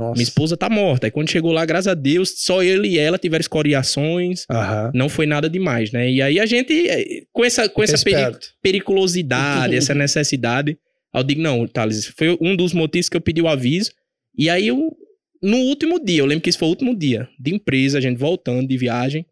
Nossa. 0.00 0.14
Minha 0.14 0.22
esposa 0.22 0.56
tá 0.56 0.70
morta. 0.70 1.06
Aí 1.06 1.10
quando 1.10 1.28
chegou 1.28 1.52
lá, 1.52 1.66
graças 1.66 1.86
a 1.86 1.94
Deus, 1.94 2.32
só 2.38 2.62
ele 2.62 2.88
e 2.88 2.98
ela 2.98 3.18
tiveram 3.18 3.42
escoriações. 3.42 4.46
Uhum. 4.50 4.90
Não 4.94 5.08
foi 5.10 5.26
nada 5.26 5.48
demais, 5.48 5.92
né? 5.92 6.10
E 6.10 6.22
aí 6.22 6.40
a 6.40 6.46
gente, 6.46 6.88
eh, 6.88 7.24
com 7.30 7.44
essa, 7.44 7.68
com 7.68 7.82
essa 7.82 8.02
peri 8.02 8.34
periculosidade, 8.62 9.76
essa 9.76 9.94
necessidade, 9.94 10.78
eu 11.14 11.22
digo, 11.22 11.42
não, 11.42 11.66
Thales, 11.66 12.06
foi 12.16 12.38
um 12.40 12.56
dos 12.56 12.72
motivos 12.72 13.10
que 13.10 13.16
eu 13.16 13.20
pedi 13.20 13.42
o 13.42 13.48
aviso. 13.48 13.92
E 14.36 14.48
aí, 14.48 14.68
eu, 14.68 14.96
no 15.42 15.58
último 15.58 16.02
dia, 16.02 16.20
eu 16.20 16.26
lembro 16.26 16.42
que 16.42 16.48
isso 16.48 16.58
foi 16.58 16.68
o 16.68 16.70
último 16.70 16.96
dia 16.96 17.28
de 17.38 17.54
empresa, 17.54 17.98
a 17.98 18.00
gente 18.00 18.16
voltando 18.16 18.66
de 18.66 18.76
viagem. 18.78 19.26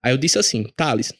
Aí 0.00 0.12
eu 0.12 0.18
disse 0.18 0.38
assim, 0.38 0.64
Thales, 0.76 1.12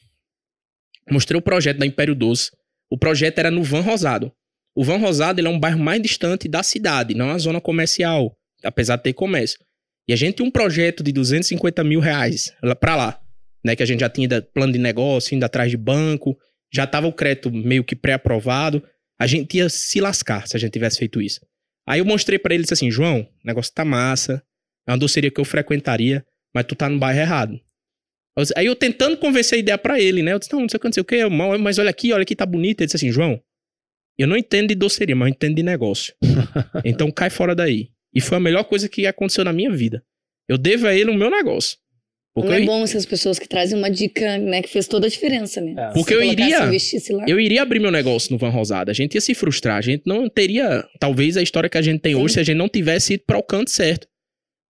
mostrei 1.11 1.37
o 1.37 1.43
projeto 1.43 1.79
da 1.79 1.87
Império 1.87 2.15
Doce. 2.15 2.53
O 2.89 2.97
projeto 2.97 3.41
era 3.41 3.51
no 3.51 3.65
Van 3.65 3.81
Rosado. 3.81 4.31
O 4.73 4.85
Van 4.85 4.99
Rosado 4.99 5.41
ele 5.41 5.49
é 5.49 5.51
um 5.51 5.59
bairro 5.59 5.81
mais 5.81 6.01
distante 6.01 6.47
da 6.47 6.63
cidade, 6.63 7.15
não 7.15 7.27
é 7.27 7.33
uma 7.33 7.39
zona 7.39 7.61
comercial 7.61 8.37
apesar 8.65 8.97
de 8.97 9.05
ter 9.05 9.13
comércio. 9.13 9.59
E 10.09 10.13
a 10.13 10.17
gente 10.17 10.37
tinha 10.37 10.47
um 10.47 10.51
projeto 10.51 11.03
de 11.03 11.13
250 11.13 11.83
mil 11.85 12.01
reais 12.01 12.55
para 12.81 12.97
lá, 12.97 13.21
né? 13.65 13.75
Que 13.75 13.83
a 13.83 13.87
gente 13.87 14.01
já 14.01 14.09
tinha 14.09 14.43
plano 14.43 14.73
de 14.73 14.79
negócio, 14.79 15.35
indo 15.35 15.45
atrás 15.45 15.71
de 15.71 15.77
banco, 15.77 16.37
já 16.73 16.87
tava 16.87 17.07
o 17.07 17.13
crédito 17.13 17.51
meio 17.51 17.85
que 17.85 17.97
pré-aprovado. 17.97 18.83
A 19.19 19.27
gente 19.27 19.57
ia 19.57 19.69
se 19.69 20.01
lascar 20.01 20.47
se 20.47 20.57
a 20.57 20.61
gente 20.61 20.73
tivesse 20.73 20.99
feito 20.99 21.23
isso. 21.23 21.41
Aí 21.87 22.01
eu 22.01 22.05
mostrei 22.05 22.39
para 22.39 22.55
ele 22.55 22.63
e 22.63 22.65
disse 22.65 22.75
assim: 22.75 22.91
João, 22.91 23.21
o 23.21 23.47
negócio 23.47 23.73
tá 23.73 23.85
massa, 23.85 24.43
é 24.87 24.91
uma 24.91 24.99
doceria 24.99 25.31
que 25.31 25.41
eu 25.41 25.45
frequentaria, 25.45 26.25
mas 26.55 26.65
tu 26.67 26.75
tá 26.75 26.89
no 26.89 26.99
bairro 26.99 27.21
errado. 27.21 27.61
Aí 28.57 28.67
eu 28.67 28.75
tentando 28.75 29.17
convencer 29.17 29.57
a 29.57 29.61
ideia 29.61 29.79
para 29.79 30.01
ele, 30.01 30.23
né? 30.23 30.33
Eu 30.33 30.39
disse: 30.39 30.53
não, 30.53 30.61
não 30.61 30.69
sei 30.69 30.77
o 30.77 30.81
que, 30.81 30.87
não 30.87 30.93
sei 30.93 31.01
o 31.03 31.05
que, 31.05 31.29
mas 31.59 31.79
olha 31.79 31.91
aqui, 31.91 32.13
olha 32.13 32.23
aqui, 32.23 32.35
tá 32.35 32.45
bonito. 32.45 32.81
Ele 32.81 32.87
disse 32.87 32.97
assim: 32.97 33.13
João, 33.13 33.41
eu 34.19 34.27
não 34.27 34.37
entendo 34.37 34.69
de 34.69 34.75
doceria, 34.75 35.15
mas 35.15 35.29
eu 35.29 35.35
entendo 35.35 35.55
de 35.55 35.63
negócio. 35.63 36.15
então 36.85 37.11
cai 37.11 37.31
fora 37.31 37.55
daí. 37.55 37.91
E 38.15 38.21
foi 38.21 38.37
a 38.37 38.41
melhor 38.41 38.65
coisa 38.65 38.89
que 38.89 39.07
aconteceu 39.07 39.45
na 39.45 39.53
minha 39.53 39.71
vida. 39.71 40.03
Eu 40.49 40.57
devo 40.57 40.87
a 40.87 40.95
ele 40.95 41.11
o 41.11 41.15
meu 41.15 41.31
negócio. 41.31 41.79
Porque 42.35 42.51
Não 42.51 42.57
é 42.57 42.65
bom 42.65 42.83
essas 42.83 43.07
pessoas 43.07 43.39
que 43.39 43.49
trazem 43.49 43.79
uma 43.79 43.89
dica, 43.89 44.37
né, 44.39 44.61
que 44.61 44.69
fez 44.69 44.89
toda 44.89 45.07
a 45.07 45.11
diferença, 45.11 45.61
né? 45.61 45.75
É. 45.79 45.93
Porque 45.93 46.13
eu 46.13 46.23
iria, 46.23 46.69
eu 47.29 47.39
iria 47.39 47.63
abrir 47.63 47.79
meu 47.79 47.93
negócio 47.93 48.33
no 48.33 48.39
Van 48.39 48.49
Rosada, 48.49 48.91
a 48.91 48.95
gente 48.95 49.15
ia 49.15 49.21
se 49.21 49.35
frustrar, 49.35 49.77
a 49.77 49.81
gente 49.81 50.03
não 50.05 50.29
teria, 50.29 50.85
talvez 50.99 51.37
a 51.37 51.43
história 51.43 51.71
que 51.71 51.79
a 51.79 51.83
gente 51.83 52.01
tem 52.01 52.15
Sim. 52.15 52.21
hoje, 52.21 52.35
se 52.35 52.41
a 52.41 52.43
gente 52.43 52.57
não 52.57 52.69
tivesse 52.69 53.15
ido 53.15 53.23
para 53.25 53.39
o 53.39 53.43
canto 53.43 53.71
certo. 53.71 54.09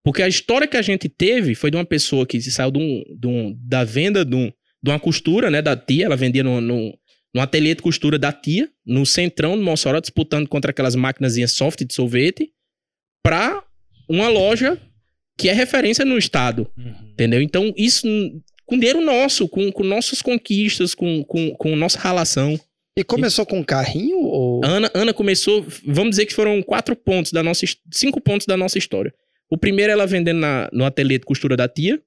Porque 0.05 0.23
a 0.23 0.29
história 0.29 0.67
que 0.67 0.77
a 0.77 0.83
gente 0.83 1.09
teve 1.09 1.55
foi 1.55 1.71
de 1.71 1.79
uma 1.79 1.87
pessoa 1.87 2.27
que 2.27 2.39
saiu 2.43 2.71
de 2.71 2.79
um, 2.79 3.03
de 3.19 3.27
um, 3.27 3.59
da 3.59 3.83
venda 3.83 4.27
de, 4.27 4.37
um, 4.37 4.53
de 4.83 4.91
uma 4.91 5.01
costura, 5.01 5.51
né, 5.51 5.63
da 5.63 5.75
tia, 5.75 6.05
ela 6.05 6.17
vendia 6.17 6.45
no, 6.45 6.61
no, 6.61 6.95
no 7.35 7.41
ateliê 7.41 7.75
de 7.75 7.81
costura 7.81 8.19
da 8.19 8.31
tia, 8.31 8.69
no 8.85 9.07
centrão 9.07 9.57
do 9.57 9.63
Mossoró, 9.63 10.01
disputando 10.01 10.47
contra 10.47 10.71
aquelas 10.71 10.95
máquinas 10.95 11.35
soft 11.51 11.83
de 11.83 11.95
sorvete 11.95 12.51
para 13.25 13.65
uma 14.09 14.29
loja 14.29 14.79
que 15.37 15.49
é 15.49 15.53
referência 15.53 16.05
no 16.05 16.19
estado. 16.19 16.71
Uhum. 16.77 17.11
Entendeu? 17.13 17.41
Então, 17.41 17.73
isso 17.77 18.07
com 18.67 18.79
dinheiro 18.79 19.01
nosso, 19.01 19.49
com, 19.49 19.73
com 19.73 19.83
nossas 19.83 20.23
conquistas, 20.23 20.95
com, 20.95 21.25
com, 21.25 21.51
com 21.57 21.75
nossa 21.75 21.99
relação. 21.99 22.59
E 22.97 23.03
começou 23.03 23.45
e... 23.45 23.49
com 23.49 23.65
carrinho? 23.65 24.19
Ou... 24.19 24.65
Ana, 24.65 24.91
Ana 24.95 25.13
começou, 25.13 25.67
vamos 25.87 26.11
dizer 26.11 26.27
que 26.27 26.35
foram 26.35 26.63
quatro 26.63 26.95
pontos 26.95 27.33
da 27.33 27.43
nossa, 27.43 27.67
cinco 27.91 28.21
pontos 28.21 28.47
da 28.47 28.57
nossa 28.57 28.79
história. 28.79 29.13
O 29.51 29.59
primeiro 29.59 29.93
ela 29.93 30.07
vendendo 30.07 30.39
na, 30.39 30.69
no 30.73 30.85
ateliê 30.85 31.19
de 31.19 31.25
costura 31.25 31.57
da 31.57 31.69
tia, 31.69 32.01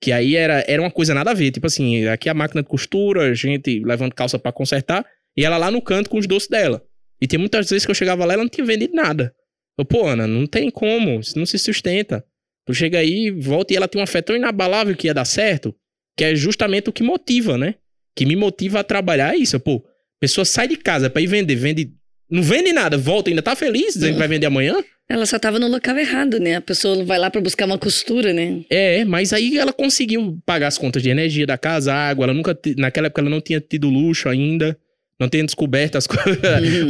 que 0.00 0.12
aí 0.12 0.36
era, 0.36 0.64
era 0.66 0.82
uma 0.82 0.90
coisa 0.90 1.14
nada 1.14 1.30
a 1.30 1.34
ver. 1.34 1.50
Tipo 1.50 1.66
assim, 1.66 2.06
aqui 2.06 2.28
a 2.28 2.34
máquina 2.34 2.62
de 2.62 2.68
costura, 2.68 3.30
a 3.30 3.34
gente 3.34 3.80
levando 3.84 4.14
calça 4.14 4.38
para 4.38 4.52
consertar, 4.52 5.04
e 5.36 5.44
ela 5.44 5.56
lá 5.56 5.70
no 5.70 5.80
canto 5.80 6.10
com 6.10 6.18
os 6.18 6.26
doces 6.26 6.48
dela. 6.48 6.82
E 7.20 7.26
tinha 7.26 7.38
muitas 7.38 7.70
vezes 7.70 7.84
que 7.84 7.90
eu 7.90 7.94
chegava 7.94 8.24
lá 8.24 8.32
e 8.32 8.34
ela 8.34 8.42
não 8.42 8.50
tinha 8.50 8.66
vendido 8.66 8.94
nada. 8.94 9.34
Eu, 9.78 9.84
pô, 9.84 10.06
Ana, 10.06 10.26
não 10.26 10.46
tem 10.46 10.70
como, 10.70 11.20
isso 11.20 11.38
não 11.38 11.46
se 11.46 11.58
sustenta. 11.58 12.24
Tu 12.66 12.72
chega 12.72 12.98
aí, 12.98 13.30
volta 13.30 13.72
e 13.72 13.76
ela 13.76 13.88
tem 13.88 14.00
uma 14.00 14.06
fé 14.06 14.22
tão 14.22 14.36
inabalável 14.36 14.96
que 14.96 15.06
ia 15.06 15.14
dar 15.14 15.24
certo, 15.24 15.74
que 16.16 16.24
é 16.24 16.34
justamente 16.34 16.88
o 16.88 16.92
que 16.92 17.02
motiva, 17.02 17.58
né? 17.58 17.74
Que 18.16 18.24
me 18.24 18.36
motiva 18.36 18.80
a 18.80 18.84
trabalhar 18.84 19.34
é 19.34 19.38
isso, 19.38 19.58
pô. 19.60 19.84
A 19.86 20.20
pessoa 20.20 20.44
sai 20.44 20.68
de 20.68 20.76
casa 20.76 21.10
pra 21.10 21.20
ir 21.20 21.26
vender, 21.26 21.56
vende. 21.56 21.92
Não 22.30 22.42
vende 22.42 22.72
nada, 22.72 22.96
volta, 22.96 23.28
ainda 23.28 23.42
tá 23.42 23.54
feliz, 23.54 23.94
dizendo 23.94 24.14
que 24.14 24.18
vai 24.18 24.28
vender 24.28 24.46
amanhã. 24.46 24.82
Ela 25.06 25.26
só 25.26 25.38
tava 25.38 25.58
no 25.58 25.68
local 25.68 25.98
errado, 25.98 26.40
né? 26.40 26.56
A 26.56 26.60
pessoa 26.60 27.04
vai 27.04 27.18
lá 27.18 27.30
para 27.30 27.40
buscar 27.40 27.66
uma 27.66 27.76
costura, 27.76 28.32
né? 28.32 28.64
É, 28.70 29.04
mas 29.04 29.34
aí 29.34 29.58
ela 29.58 29.72
conseguiu 29.72 30.40
pagar 30.46 30.68
as 30.68 30.78
contas 30.78 31.02
de 31.02 31.10
energia 31.10 31.46
da 31.46 31.58
casa, 31.58 31.92
água. 31.92 32.24
Ela 32.24 32.32
nunca, 32.32 32.58
naquela 32.78 33.08
época, 33.08 33.20
ela 33.20 33.28
não 33.28 33.42
tinha 33.42 33.60
tido 33.60 33.90
luxo 33.90 34.28
ainda. 34.30 34.78
Não 35.18 35.28
tinha 35.28 35.44
descoberto 35.44 35.96
as 35.96 36.06
coisas. 36.08 36.40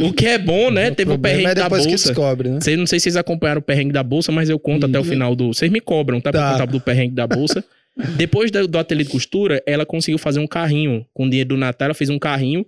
o 0.01 0.11
que 0.11 0.25
é 0.25 0.37
bom, 0.37 0.71
né? 0.71 0.89
O 0.89 0.95
Teve 0.95 1.11
o 1.11 1.19
perrengue 1.19 1.47
é 1.47 1.55
da 1.55 1.69
bolsa. 1.69 1.85
Que 1.87 1.91
descobre, 1.91 2.49
né? 2.49 2.61
Cês, 2.61 2.77
não 2.77 2.87
sei 2.87 2.99
se 2.99 3.03
vocês 3.03 3.17
acompanharam 3.17 3.59
o 3.59 3.63
perrengue 3.63 3.91
da 3.91 4.03
bolsa, 4.03 4.31
mas 4.31 4.49
eu 4.49 4.57
conto 4.57 4.83
uhum. 4.83 4.89
até 4.89 4.99
o 4.99 5.03
final 5.03 5.35
do. 5.35 5.53
Vocês 5.53 5.71
me 5.71 5.79
cobram, 5.79 6.19
tá? 6.19 6.31
Pra 6.31 6.41
tá. 6.41 6.51
contar 6.53 6.65
do 6.65 6.81
perrengue 6.81 7.13
da 7.13 7.27
bolsa. 7.27 7.63
Depois 8.17 8.51
do, 8.51 8.67
do 8.67 8.77
ateliê 8.77 9.05
de 9.05 9.11
costura, 9.11 9.63
ela 9.65 9.85
conseguiu 9.85 10.17
fazer 10.17 10.39
um 10.39 10.47
carrinho. 10.47 11.05
Com 11.13 11.25
o 11.25 11.29
dinheiro 11.29 11.49
do 11.49 11.57
Natal, 11.57 11.87
ela 11.87 11.93
fez 11.93 12.09
um 12.09 12.19
carrinho 12.19 12.65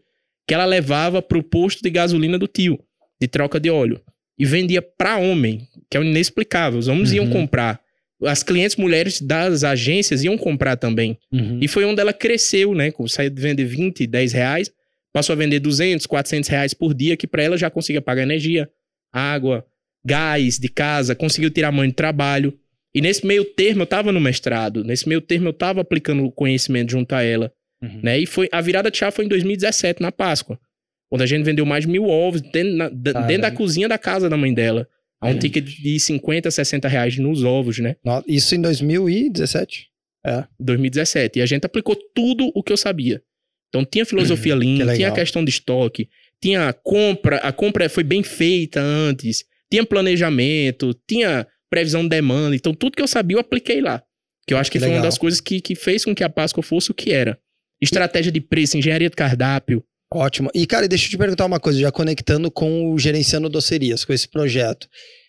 que 0.47 0.53
ela 0.53 0.65
levava 0.65 1.21
pro 1.21 1.43
posto 1.43 1.83
de 1.83 1.89
gasolina 1.89 2.37
do 2.37 2.47
tio, 2.47 2.79
de 3.19 3.27
troca 3.27 3.59
de 3.59 3.69
óleo. 3.69 3.99
E 4.39 4.45
vendia 4.45 4.81
para 4.81 5.17
homem, 5.17 5.67
que 5.89 5.97
é 5.97 6.01
inexplicável. 6.01 6.79
Os 6.79 6.87
homens 6.87 7.09
uhum. 7.09 7.17
iam 7.17 7.29
comprar. 7.29 7.81
As 8.23 8.41
clientes 8.41 8.77
mulheres 8.77 9.19
das 9.19 9.63
agências 9.63 10.23
iam 10.23 10.37
comprar 10.37 10.77
também. 10.77 11.17
Uhum. 11.31 11.59
E 11.61 11.67
foi 11.67 11.83
onde 11.85 11.99
ela 11.99 12.13
cresceu, 12.13 12.73
né? 12.73 12.91
Saiu 13.07 13.29
de 13.29 13.41
vender 13.41 13.65
20, 13.65 14.07
10 14.07 14.33
reais, 14.33 14.71
passou 15.17 15.33
a 15.33 15.35
vender 15.35 15.59
200, 15.59 16.05
400 16.05 16.47
reais 16.47 16.73
por 16.75 16.93
dia, 16.93 17.17
que 17.17 17.25
para 17.25 17.41
ela 17.41 17.57
já 17.57 17.71
conseguia 17.71 17.99
pagar 17.99 18.21
energia, 18.21 18.69
água, 19.11 19.65
gás 20.05 20.59
de 20.59 20.69
casa, 20.69 21.15
conseguiu 21.15 21.49
tirar 21.49 21.69
a 21.69 21.71
mãe 21.71 21.89
de 21.89 21.95
trabalho. 21.95 22.55
E 22.93 23.01
nesse 23.01 23.25
meio 23.25 23.43
termo 23.43 23.81
eu 23.81 23.85
estava 23.85 24.11
no 24.11 24.21
mestrado, 24.21 24.83
nesse 24.83 25.09
meio 25.09 25.19
termo 25.19 25.47
eu 25.47 25.51
estava 25.51 25.81
aplicando 25.81 26.23
o 26.23 26.31
conhecimento 26.31 26.91
junto 26.91 27.13
a 27.13 27.23
ela. 27.23 27.51
Uhum. 27.81 27.99
Né? 28.03 28.19
E 28.19 28.27
foi, 28.27 28.47
a 28.51 28.61
virada 28.61 28.91
de 28.91 28.97
chave 28.99 29.15
foi 29.15 29.25
em 29.25 29.27
2017, 29.27 30.03
na 30.03 30.11
Páscoa. 30.11 30.59
Quando 31.09 31.23
a 31.23 31.25
gente 31.25 31.43
vendeu 31.43 31.65
mais 31.65 31.85
de 31.85 31.89
mil 31.89 32.03
ovos 32.03 32.39
dentro, 32.39 32.75
na, 32.75 32.87
dentro 32.87 33.41
da 33.41 33.49
cozinha 33.49 33.89
da 33.89 33.97
casa 33.97 34.29
da 34.29 34.37
mãe 34.37 34.53
dela. 34.53 34.87
A 35.19 35.29
um 35.29 35.31
é. 35.31 35.37
ticket 35.39 35.65
de 35.65 35.99
50, 35.99 36.51
60 36.51 36.87
reais 36.87 37.17
nos 37.17 37.43
ovos, 37.43 37.79
né? 37.79 37.95
Isso 38.27 38.53
em 38.53 38.61
2017? 38.61 39.87
É. 40.23 40.45
2017. 40.59 41.39
E 41.39 41.41
a 41.41 41.45
gente 41.47 41.65
aplicou 41.65 41.95
tudo 42.13 42.51
o 42.53 42.61
que 42.61 42.71
eu 42.71 42.77
sabia. 42.77 43.19
Então 43.69 43.85
tinha 43.85 44.05
filosofia 44.05 44.55
Lean, 44.55 44.95
tinha 44.95 45.09
a 45.09 45.13
questão 45.13 45.43
de 45.43 45.49
estoque, 45.49 46.09
tinha 46.41 46.69
a 46.69 46.73
compra, 46.73 47.37
a 47.37 47.51
compra 47.51 47.89
foi 47.89 48.03
bem 48.03 48.23
feita 48.23 48.79
antes, 48.79 49.43
tinha 49.71 49.85
planejamento, 49.85 50.95
tinha 51.07 51.47
previsão 51.69 52.03
de 52.03 52.09
demanda. 52.09 52.55
Então 52.55 52.73
tudo 52.73 52.95
que 52.95 53.01
eu 53.01 53.07
sabia 53.07 53.35
eu 53.35 53.41
apliquei 53.41 53.81
lá. 53.81 54.01
Que 54.47 54.53
eu 54.53 54.57
acho 54.57 54.71
que, 54.71 54.77
que 54.77 54.79
foi 54.79 54.89
legal. 54.89 55.03
uma 55.03 55.07
das 55.07 55.17
coisas 55.17 55.41
que, 55.41 55.59
que 55.59 55.75
fez 55.75 56.05
com 56.05 56.15
que 56.15 56.23
a 56.23 56.29
Páscoa 56.29 56.63
fosse 56.63 56.91
o 56.91 56.93
que 56.93 57.11
era. 57.11 57.37
Estratégia 57.81 58.31
de 58.31 58.39
preço, 58.39 58.77
engenharia 58.77 59.09
de 59.09 59.15
cardápio. 59.15 59.83
Ótimo. 60.11 60.49
E, 60.53 60.65
cara, 60.65 60.87
deixa 60.87 61.05
eu 61.05 61.09
te 61.09 61.17
perguntar 61.17 61.45
uma 61.45 61.59
coisa, 61.59 61.79
já 61.79 61.91
conectando 61.91 62.49
com 62.49 62.91
o 62.91 62.97
Gerenciando 62.97 63.49
Docerias, 63.49 64.05
com 64.05 64.13
esse 64.13 64.27
projeto. 64.27 64.87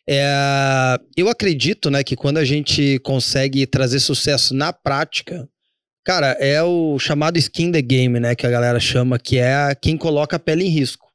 É, 0.08 0.98
eu 1.16 1.28
acredito, 1.28 1.90
né, 1.90 2.02
que 2.02 2.16
quando 2.16 2.38
a 2.38 2.44
gente 2.44 2.98
consegue 3.00 3.66
trazer 3.66 4.00
sucesso 4.00 4.54
na 4.54 4.72
prática, 4.72 5.48
cara, 6.08 6.28
é 6.40 6.62
o 6.62 6.98
chamado 6.98 7.36
skin 7.36 7.70
the 7.70 7.82
game, 7.82 8.18
né, 8.18 8.34
que 8.34 8.46
a 8.46 8.50
galera 8.50 8.80
chama, 8.80 9.18
que 9.18 9.36
é 9.36 9.74
quem 9.74 9.94
coloca 9.94 10.36
a 10.36 10.38
pele 10.38 10.64
em 10.64 10.70
risco. 10.70 11.06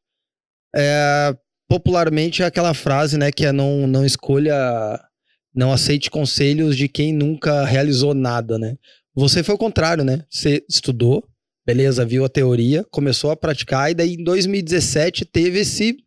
É, 0.76 1.36
popularmente 1.68 2.44
é 2.44 2.46
aquela 2.46 2.76
frase, 2.76 3.18
né, 3.18 3.32
que 3.32 3.44
é 3.44 3.52
não, 3.52 3.88
não 3.88 4.06
escolha, 4.06 4.54
não 5.52 5.74
aceite 5.74 6.12
conselhos 6.12 6.78
de 6.78 6.88
quem 6.88 7.12
nunca 7.12 7.66
realizou 7.66 8.14
nada, 8.14 8.60
né? 8.60 8.76
Você 9.16 9.42
foi 9.42 9.56
o 9.56 9.58
contrário, 9.58 10.04
né? 10.04 10.26
Você 10.30 10.64
estudou, 10.70 11.28
beleza, 11.66 12.06
viu 12.06 12.24
a 12.24 12.30
teoria, 12.30 12.86
começou 12.92 13.32
a 13.32 13.36
praticar, 13.36 13.90
e 13.90 13.96
daí 13.96 14.14
em 14.14 14.24
2017 14.24 15.26
teve 15.26 15.62
esse 15.62 15.98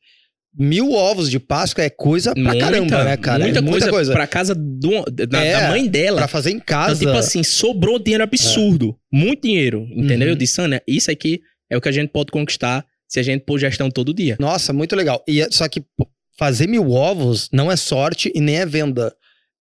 mil 0.59 0.93
ovos 0.93 1.31
de 1.31 1.39
Páscoa 1.39 1.85
é 1.85 1.91
coisa 1.91 2.33
pra 2.33 2.43
muita, 2.43 2.59
caramba, 2.59 3.05
né, 3.05 3.17
cara? 3.17 3.45
Muita, 3.45 3.59
é 3.59 3.63
muita 3.63 3.79
coisa, 3.79 3.91
coisa 3.91 4.13
pra 4.13 4.27
casa 4.27 4.55
do, 4.55 5.05
da, 5.11 5.45
é, 5.45 5.61
da, 5.61 5.69
mãe 5.69 5.87
dela. 5.87 6.19
Pra 6.19 6.29
fazer 6.29 6.51
em 6.51 6.59
casa. 6.59 7.03
Então, 7.03 7.13
tipo 7.13 7.19
assim, 7.19 7.43
sobrou 7.43 7.99
dinheiro 7.99 8.25
absurdo. 8.25 8.97
É. 9.13 9.17
Muito 9.17 9.43
dinheiro, 9.43 9.87
entendeu? 9.91 10.29
Uhum. 10.29 10.33
Eu 10.33 10.37
disse, 10.37 10.61
Ana, 10.61 10.81
isso 10.87 11.11
aqui 11.11 11.41
é 11.71 11.77
o 11.77 11.81
que 11.81 11.89
a 11.89 11.93
gente 11.93 12.11
pode 12.11 12.31
conquistar 12.31 12.85
se 13.09 13.21
a 13.21 13.23
gente 13.23 13.45
pôr 13.45 13.59
gestão 13.59 13.91
todo 13.91 14.15
dia. 14.15 14.37
Nossa, 14.41 14.73
muito 14.73 14.97
legal. 14.97 15.23
E 15.29 15.41
é, 15.41 15.49
só 15.51 15.69
que 15.69 15.85
fazer 16.39 16.67
mil 16.67 16.91
ovos 16.91 17.49
não 17.53 17.71
é 17.71 17.77
sorte 17.77 18.33
e 18.35 18.41
nem 18.41 18.57
é 18.57 18.67
venda 18.67 19.15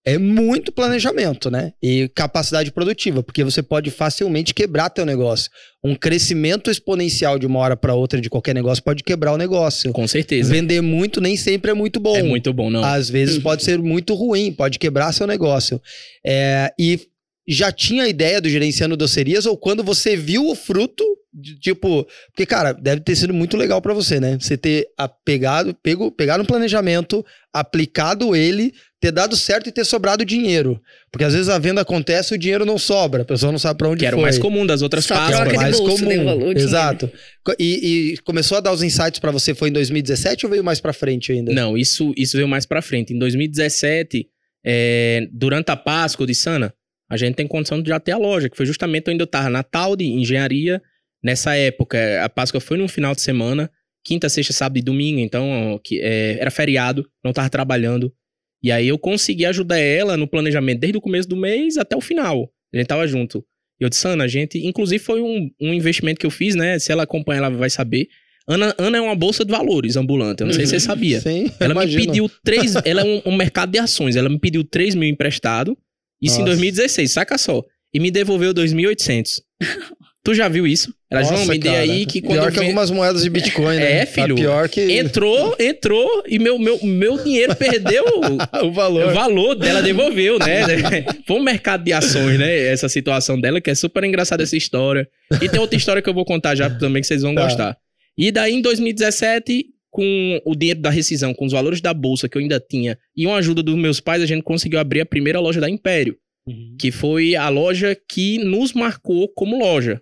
é 0.05 0.19
muito 0.19 0.71
planejamento, 0.71 1.49
né? 1.49 1.73
E 1.81 2.07
capacidade 2.13 2.71
produtiva, 2.71 3.23
porque 3.23 3.43
você 3.43 3.63
pode 3.63 3.89
facilmente 3.89 4.53
quebrar 4.53 4.91
teu 4.91 5.03
negócio. 5.03 5.49
Um 5.83 5.95
crescimento 5.95 6.69
exponencial 6.69 7.39
de 7.39 7.47
uma 7.47 7.59
hora 7.59 7.75
para 7.75 7.95
outra 7.95 8.21
de 8.21 8.29
qualquer 8.29 8.53
negócio 8.53 8.83
pode 8.83 9.03
quebrar 9.03 9.33
o 9.33 9.37
negócio. 9.37 9.91
Com 9.91 10.07
certeza. 10.07 10.53
Vender 10.53 10.79
muito 10.81 11.19
nem 11.19 11.35
sempre 11.35 11.71
é 11.71 11.73
muito 11.73 11.99
bom. 11.99 12.15
É 12.15 12.21
muito 12.21 12.53
bom, 12.53 12.69
não. 12.69 12.83
Às 12.83 13.09
vezes 13.09 13.39
pode 13.43 13.63
ser 13.63 13.79
muito 13.79 14.13
ruim, 14.13 14.53
pode 14.53 14.77
quebrar 14.77 15.11
seu 15.11 15.25
negócio. 15.25 15.81
É, 16.23 16.71
e 16.79 16.99
já 17.47 17.71
tinha 17.71 18.03
a 18.03 18.07
ideia 18.07 18.41
do 18.41 18.49
gerenciando 18.49 18.97
docerias 18.97 19.45
ou 19.45 19.57
quando 19.57 19.83
você 19.83 20.15
viu 20.15 20.47
o 20.47 20.55
fruto, 20.55 21.03
de, 21.33 21.59
tipo, 21.59 22.07
porque 22.27 22.45
cara, 22.45 22.71
deve 22.71 23.01
ter 23.01 23.15
sido 23.15 23.33
muito 23.33 23.57
legal 23.57 23.81
para 23.81 23.93
você, 23.93 24.19
né? 24.19 24.37
Você 24.39 24.57
ter 24.57 24.87
pegado, 25.23 25.75
pego, 25.83 26.09
pegar 26.11 26.39
um 26.39 26.45
planejamento, 26.45 27.25
aplicado 27.53 28.35
ele, 28.35 28.73
ter 28.99 29.11
dado 29.11 29.35
certo 29.35 29.67
e 29.67 29.71
ter 29.71 29.85
sobrado 29.85 30.25
dinheiro. 30.25 30.81
Porque 31.11 31.23
às 31.23 31.33
vezes 31.33 31.49
a 31.49 31.59
venda 31.59 31.81
acontece 31.81 32.33
e 32.33 32.37
o 32.37 32.39
dinheiro 32.39 32.65
não 32.65 32.77
sobra, 32.77 33.21
a 33.21 33.25
pessoa 33.25 33.51
não 33.51 33.59
sabe 33.59 33.77
para 33.77 33.89
onde 33.89 33.99
que 33.99 34.05
foi. 34.05 34.09
Que 34.09 34.15
era 34.15 34.17
o 34.17 34.21
mais 34.21 34.39
comum 34.39 34.65
das 34.65 34.81
outras 34.81 35.05
Páscoas. 35.05 35.53
Mais 35.53 35.77
bolso, 35.77 36.03
comum. 36.03 36.25
Valor, 36.25 36.57
Exato. 36.57 37.11
E, 37.59 38.13
e, 38.13 38.17
começou 38.23 38.57
a 38.57 38.61
dar 38.61 38.71
os 38.71 38.81
insights 38.81 39.19
para 39.19 39.31
você 39.31 39.53
foi 39.53 39.69
em 39.69 39.73
2017 39.73 40.45
ou 40.45 40.51
veio 40.51 40.63
mais 40.63 40.79
para 40.79 40.93
frente 40.93 41.31
ainda? 41.31 41.53
Não, 41.53 41.77
isso 41.77 42.13
isso 42.17 42.35
veio 42.37 42.47
mais 42.47 42.65
para 42.65 42.81
frente. 42.81 43.13
Em 43.13 43.19
2017, 43.19 44.27
é, 44.65 45.27
durante 45.31 45.69
a 45.69 45.75
Páscoa 45.75 46.25
de 46.25 46.33
Sana, 46.33 46.73
a 47.15 47.17
gente 47.17 47.35
tem 47.35 47.47
condição 47.47 47.81
de 47.81 47.89
já 47.89 47.99
ter 47.99 48.11
a 48.11 48.17
loja, 48.17 48.49
que 48.49 48.57
foi 48.57 48.65
justamente 48.65 49.09
onde 49.09 49.21
eu 49.21 49.25
estava, 49.25 49.49
Natal 49.49 49.95
de 49.95 50.05
engenharia. 50.05 50.81
Nessa 51.23 51.55
época, 51.55 52.23
a 52.23 52.29
Páscoa 52.29 52.61
foi 52.61 52.77
num 52.77 52.87
final 52.87 53.15
de 53.15 53.21
semana, 53.21 53.71
quinta, 54.03 54.29
sexta, 54.29 54.53
sábado 54.53 54.77
e 54.77 54.81
domingo, 54.81 55.19
então 55.19 55.79
que, 55.83 55.99
é, 56.01 56.37
era 56.39 56.51
feriado, 56.51 57.09
não 57.23 57.31
estava 57.31 57.49
trabalhando. 57.49 58.13
E 58.61 58.71
aí 58.71 58.87
eu 58.87 58.97
consegui 58.97 59.45
ajudar 59.45 59.79
ela 59.79 60.17
no 60.17 60.27
planejamento 60.27 60.79
desde 60.79 60.97
o 60.97 61.01
começo 61.01 61.27
do 61.27 61.35
mês 61.35 61.77
até 61.77 61.95
o 61.95 62.01
final. 62.01 62.51
A 62.73 62.77
gente 62.77 62.87
tava 62.87 63.07
junto. 63.07 63.43
E 63.79 63.83
eu 63.83 63.89
disse, 63.89 64.07
Ana, 64.07 64.25
a 64.25 64.27
gente. 64.27 64.57
Inclusive 64.65 65.03
foi 65.03 65.21
um, 65.21 65.49
um 65.61 65.73
investimento 65.73 66.19
que 66.19 66.25
eu 66.25 66.31
fiz, 66.31 66.55
né? 66.55 66.77
Se 66.79 66.91
ela 66.91 67.03
acompanha, 67.03 67.39
ela 67.39 67.49
vai 67.49 67.69
saber. 67.69 68.07
Ana, 68.47 68.75
Ana 68.77 68.97
é 68.97 69.01
uma 69.01 69.15
bolsa 69.15 69.43
de 69.43 69.51
valores 69.51 69.95
ambulante. 69.95 70.41
Eu 70.41 70.47
não 70.47 70.53
sei 70.53 70.65
se 70.65 70.71
você 70.71 70.75
uhum. 70.75 70.79
sabia. 70.81 71.19
Sim, 71.21 71.51
ela 71.59 71.73
imagino. 71.73 71.99
me 71.99 72.07
pediu 72.07 72.31
três. 72.43 72.75
ela 72.85 73.01
é 73.01 73.03
um, 73.03 73.21
um 73.25 73.35
mercado 73.35 73.71
de 73.71 73.79
ações. 73.79 74.15
Ela 74.15 74.29
me 74.29 74.39
pediu 74.39 74.63
3 74.63 74.95
mil 74.95 75.09
emprestado 75.09 75.77
isso 76.21 76.39
Nossa. 76.39 76.41
em 76.41 76.45
2016, 76.45 77.11
saca 77.11 77.37
só. 77.37 77.63
E 77.93 77.99
me 77.99 78.11
devolveu 78.11 78.53
2.800. 78.53 79.41
Tu 80.25 80.33
já 80.33 80.49
viu 80.49 80.65
isso? 80.65 80.91
Ela 81.07 81.21
Nossa, 81.21 81.45
me 81.45 81.59
cara. 81.59 81.81
aí 81.81 82.03
que 82.03 82.19
quando. 82.19 82.39
Pior 82.39 82.51
que 82.51 82.59
algumas 82.59 82.89
moedas 82.89 83.21
de 83.21 83.29
Bitcoin, 83.29 83.75
né? 83.75 83.99
É, 83.99 84.05
filho. 84.07 84.35
Tá 84.35 84.41
pior 84.41 84.67
que. 84.67 84.81
Entrou, 84.97 85.55
entrou 85.59 86.23
e 86.27 86.39
meu, 86.39 86.57
meu, 86.57 86.83
meu 86.83 87.23
dinheiro 87.23 87.55
perdeu 87.55 88.03
o 88.63 88.71
valor. 88.71 89.11
O 89.11 89.13
valor 89.13 89.53
dela 89.53 89.83
devolveu, 89.83 90.39
né? 90.39 90.63
Foi 91.27 91.37
um 91.37 91.43
mercado 91.43 91.83
de 91.83 91.93
ações, 91.93 92.39
né? 92.39 92.57
Essa 92.57 92.89
situação 92.89 93.39
dela, 93.39 93.61
que 93.61 93.69
é 93.69 93.75
super 93.75 94.03
engraçada 94.03 94.41
essa 94.41 94.57
história. 94.57 95.07
E 95.39 95.47
tem 95.47 95.59
outra 95.59 95.77
história 95.77 96.01
que 96.01 96.09
eu 96.09 96.13
vou 96.13 96.25
contar 96.25 96.55
já 96.55 96.71
também 96.71 97.03
que 97.03 97.07
vocês 97.07 97.21
vão 97.21 97.35
tá. 97.35 97.43
gostar. 97.43 97.77
E 98.17 98.31
daí, 98.31 98.55
em 98.55 98.63
2017, 98.63 99.63
com 99.95 100.41
o 100.43 100.53
dinheiro 100.53 100.81
da 100.81 100.89
rescisão, 100.89 101.33
com 101.33 101.45
os 101.45 101.53
valores 101.53 101.79
da 101.79 101.93
bolsa 101.93 102.27
que 102.27 102.37
eu 102.37 102.41
ainda 102.41 102.59
tinha 102.59 102.99
e 103.15 103.25
uma 103.25 103.37
ajuda 103.37 103.63
dos 103.63 103.77
meus 103.77 104.01
pais, 104.01 104.21
a 104.21 104.25
gente 104.25 104.43
conseguiu 104.43 104.77
abrir 104.77 104.99
a 104.99 105.05
primeira 105.05 105.39
loja 105.39 105.61
da 105.61 105.69
Império, 105.69 106.17
uhum. 106.45 106.75
que 106.77 106.91
foi 106.91 107.33
a 107.33 107.47
loja 107.47 107.97
que 108.09 108.37
nos 108.39 108.73
marcou 108.73 109.29
como 109.29 109.57
loja. 109.57 110.01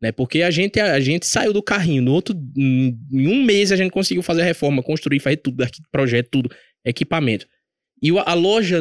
Né? 0.00 0.10
Porque 0.10 0.40
a 0.40 0.50
gente, 0.50 0.80
a 0.80 0.98
gente 1.00 1.26
saiu 1.26 1.52
do 1.52 1.62
carrinho, 1.62 2.00
no 2.00 2.14
outro, 2.14 2.34
em 2.56 3.28
um 3.28 3.42
mês 3.42 3.70
a 3.72 3.76
gente 3.76 3.90
conseguiu 3.90 4.22
fazer 4.22 4.40
a 4.40 4.46
reforma, 4.46 4.82
construir, 4.82 5.20
fazer 5.20 5.36
tudo, 5.36 5.66
projeto, 5.92 6.30
tudo, 6.30 6.50
equipamento. 6.82 7.46
E 8.02 8.10
a 8.18 8.32
loja, 8.32 8.80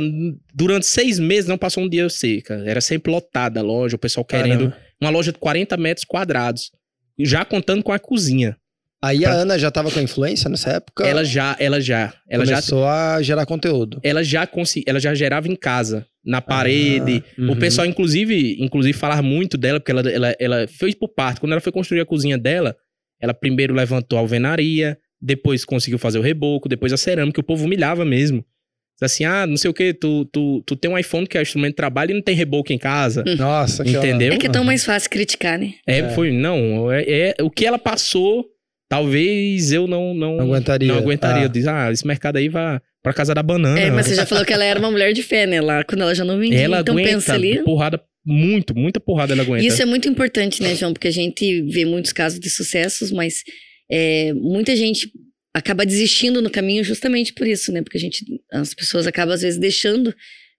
durante 0.53 0.85
seis 0.85 1.19
meses, 1.19 1.49
não 1.49 1.57
passou 1.57 1.83
um 1.83 1.89
dia 1.89 2.07
seca. 2.09 2.63
Era 2.65 2.79
sempre 2.79 3.11
lotada 3.11 3.59
a 3.59 3.63
loja, 3.63 3.97
o 3.97 3.99
pessoal 3.99 4.23
querendo. 4.23 4.69
Caramba. 4.69 4.77
Uma 5.01 5.09
loja 5.09 5.33
de 5.33 5.37
40 5.37 5.75
metros 5.75 6.05
quadrados. 6.05 6.71
Já 7.19 7.43
contando 7.43 7.83
com 7.83 7.91
a 7.91 7.99
cozinha. 7.99 8.57
Aí 9.05 9.21
pra... 9.21 9.31
a 9.31 9.33
Ana 9.33 9.59
já 9.59 9.69
tava 9.69 9.91
com 9.91 9.99
a 9.99 10.01
influência 10.01 10.49
nessa 10.49 10.71
época? 10.71 11.05
Ela 11.05 11.23
já, 11.23 11.55
ela 11.59 11.79
já. 11.79 12.11
Ela 12.27 12.43
Começou 12.43 12.81
já... 12.81 13.15
a 13.15 13.21
gerar 13.21 13.45
conteúdo. 13.45 13.99
Ela 14.01 14.23
já, 14.23 14.47
consegui... 14.47 14.83
ela 14.87 14.99
já 14.99 15.13
gerava 15.13 15.47
em 15.47 15.55
casa, 15.55 16.07
na 16.25 16.41
parede. 16.41 17.23
Ah, 17.37 17.41
uhum. 17.41 17.51
O 17.51 17.55
pessoal, 17.55 17.85
inclusive, 17.85 18.57
inclusive, 18.59 18.97
falar 18.97 19.21
muito 19.21 19.59
dela, 19.59 19.79
porque 19.79 19.91
ela, 19.91 20.09
ela, 20.09 20.35
ela 20.39 20.67
fez 20.67 20.95
por 20.95 21.09
parte. 21.09 21.39
Quando 21.39 21.51
ela 21.51 21.61
foi 21.61 21.71
construir 21.71 22.01
a 22.01 22.05
cozinha 22.05 22.35
dela, 22.35 22.75
ela 23.21 23.33
primeiro 23.33 23.75
levantou 23.75 24.17
a 24.17 24.21
alvenaria, 24.21 24.97
depois 25.21 25.63
conseguiu 25.63 25.99
fazer 25.99 26.17
o 26.17 26.23
reboco, 26.23 26.67
depois 26.67 26.91
a 26.91 26.97
cerâmica, 26.97 27.39
o 27.39 27.43
povo 27.43 27.65
humilhava 27.65 28.03
mesmo. 28.03 28.43
Assim, 28.99 29.23
ah, 29.25 29.45
não 29.45 29.57
sei 29.57 29.69
o 29.69 29.73
que, 29.73 29.93
tu, 29.93 30.25
tu, 30.31 30.63
tu 30.65 30.75
tem 30.75 30.89
um 30.89 30.97
iPhone 30.97 31.27
que 31.27 31.37
é 31.37 31.41
instrumento 31.43 31.73
de 31.73 31.75
trabalho 31.75 32.11
e 32.11 32.13
não 32.15 32.21
tem 32.21 32.33
reboco 32.33 32.73
em 32.73 32.77
casa. 32.77 33.23
Nossa, 33.37 33.87
entendeu? 33.87 34.33
É 34.33 34.37
que 34.37 34.47
é 34.47 34.49
tão 34.49 34.63
mais 34.63 34.83
fácil 34.83 35.11
criticar, 35.11 35.59
né? 35.59 35.73
É, 35.85 35.99
é. 35.99 36.09
foi, 36.11 36.31
não, 36.31 36.91
é, 36.91 37.03
é, 37.03 37.35
o 37.43 37.51
que 37.51 37.67
ela 37.67 37.77
passou 37.77 38.54
talvez 38.89 39.71
eu 39.71 39.87
não 39.87 40.13
não, 40.13 40.37
não 40.37 40.45
aguentaria. 40.45 40.87
Não 40.87 40.97
aguentaria. 40.97 41.45
Ah. 41.45 41.47
Diz, 41.47 41.67
ah, 41.67 41.91
esse 41.91 42.05
mercado 42.05 42.37
aí 42.37 42.49
vai, 42.49 42.79
pra 43.01 43.13
casa 43.13 43.33
da 43.33 43.43
banana. 43.43 43.79
É, 43.79 43.91
mas 43.91 44.07
você 44.07 44.15
já 44.15 44.25
falou 44.25 44.43
que 44.43 44.51
ela 44.51 44.63
era 44.63 44.79
uma 44.79 44.89
mulher 44.89 45.13
de 45.13 45.21
fé, 45.21 45.45
né? 45.45 45.61
Lá, 45.61 45.83
quando 45.83 46.01
ela 46.01 46.15
já 46.15 46.25
não 46.25 46.39
vendia. 46.39 46.59
Ela 46.59 46.79
então 46.79 46.95
aguenta 46.95 47.09
pensa 47.11 47.33
ali. 47.33 47.63
porrada 47.63 48.01
muito, 48.25 48.75
muita 48.75 48.99
porrada 48.99 49.33
ela 49.33 49.43
aguenta. 49.43 49.63
Isso 49.63 49.81
é 49.81 49.85
muito 49.85 50.09
importante, 50.09 50.63
né, 50.63 50.73
João? 50.75 50.91
Porque 50.91 51.07
a 51.07 51.11
gente 51.11 51.61
vê 51.63 51.85
muitos 51.85 52.11
casos 52.11 52.39
de 52.39 52.49
sucessos, 52.49 53.11
mas 53.11 53.43
é, 53.91 54.33
muita 54.33 54.75
gente 54.75 55.11
acaba 55.53 55.85
desistindo 55.85 56.41
no 56.41 56.49
caminho 56.49 56.83
justamente 56.83 57.31
por 57.33 57.45
isso, 57.45 57.71
né? 57.71 57.81
Porque 57.81 57.97
a 57.97 58.01
gente, 58.01 58.25
as 58.51 58.73
pessoas 58.73 59.05
acabam 59.05 59.35
às 59.35 59.41
vezes 59.41 59.59
deixando 59.59 60.13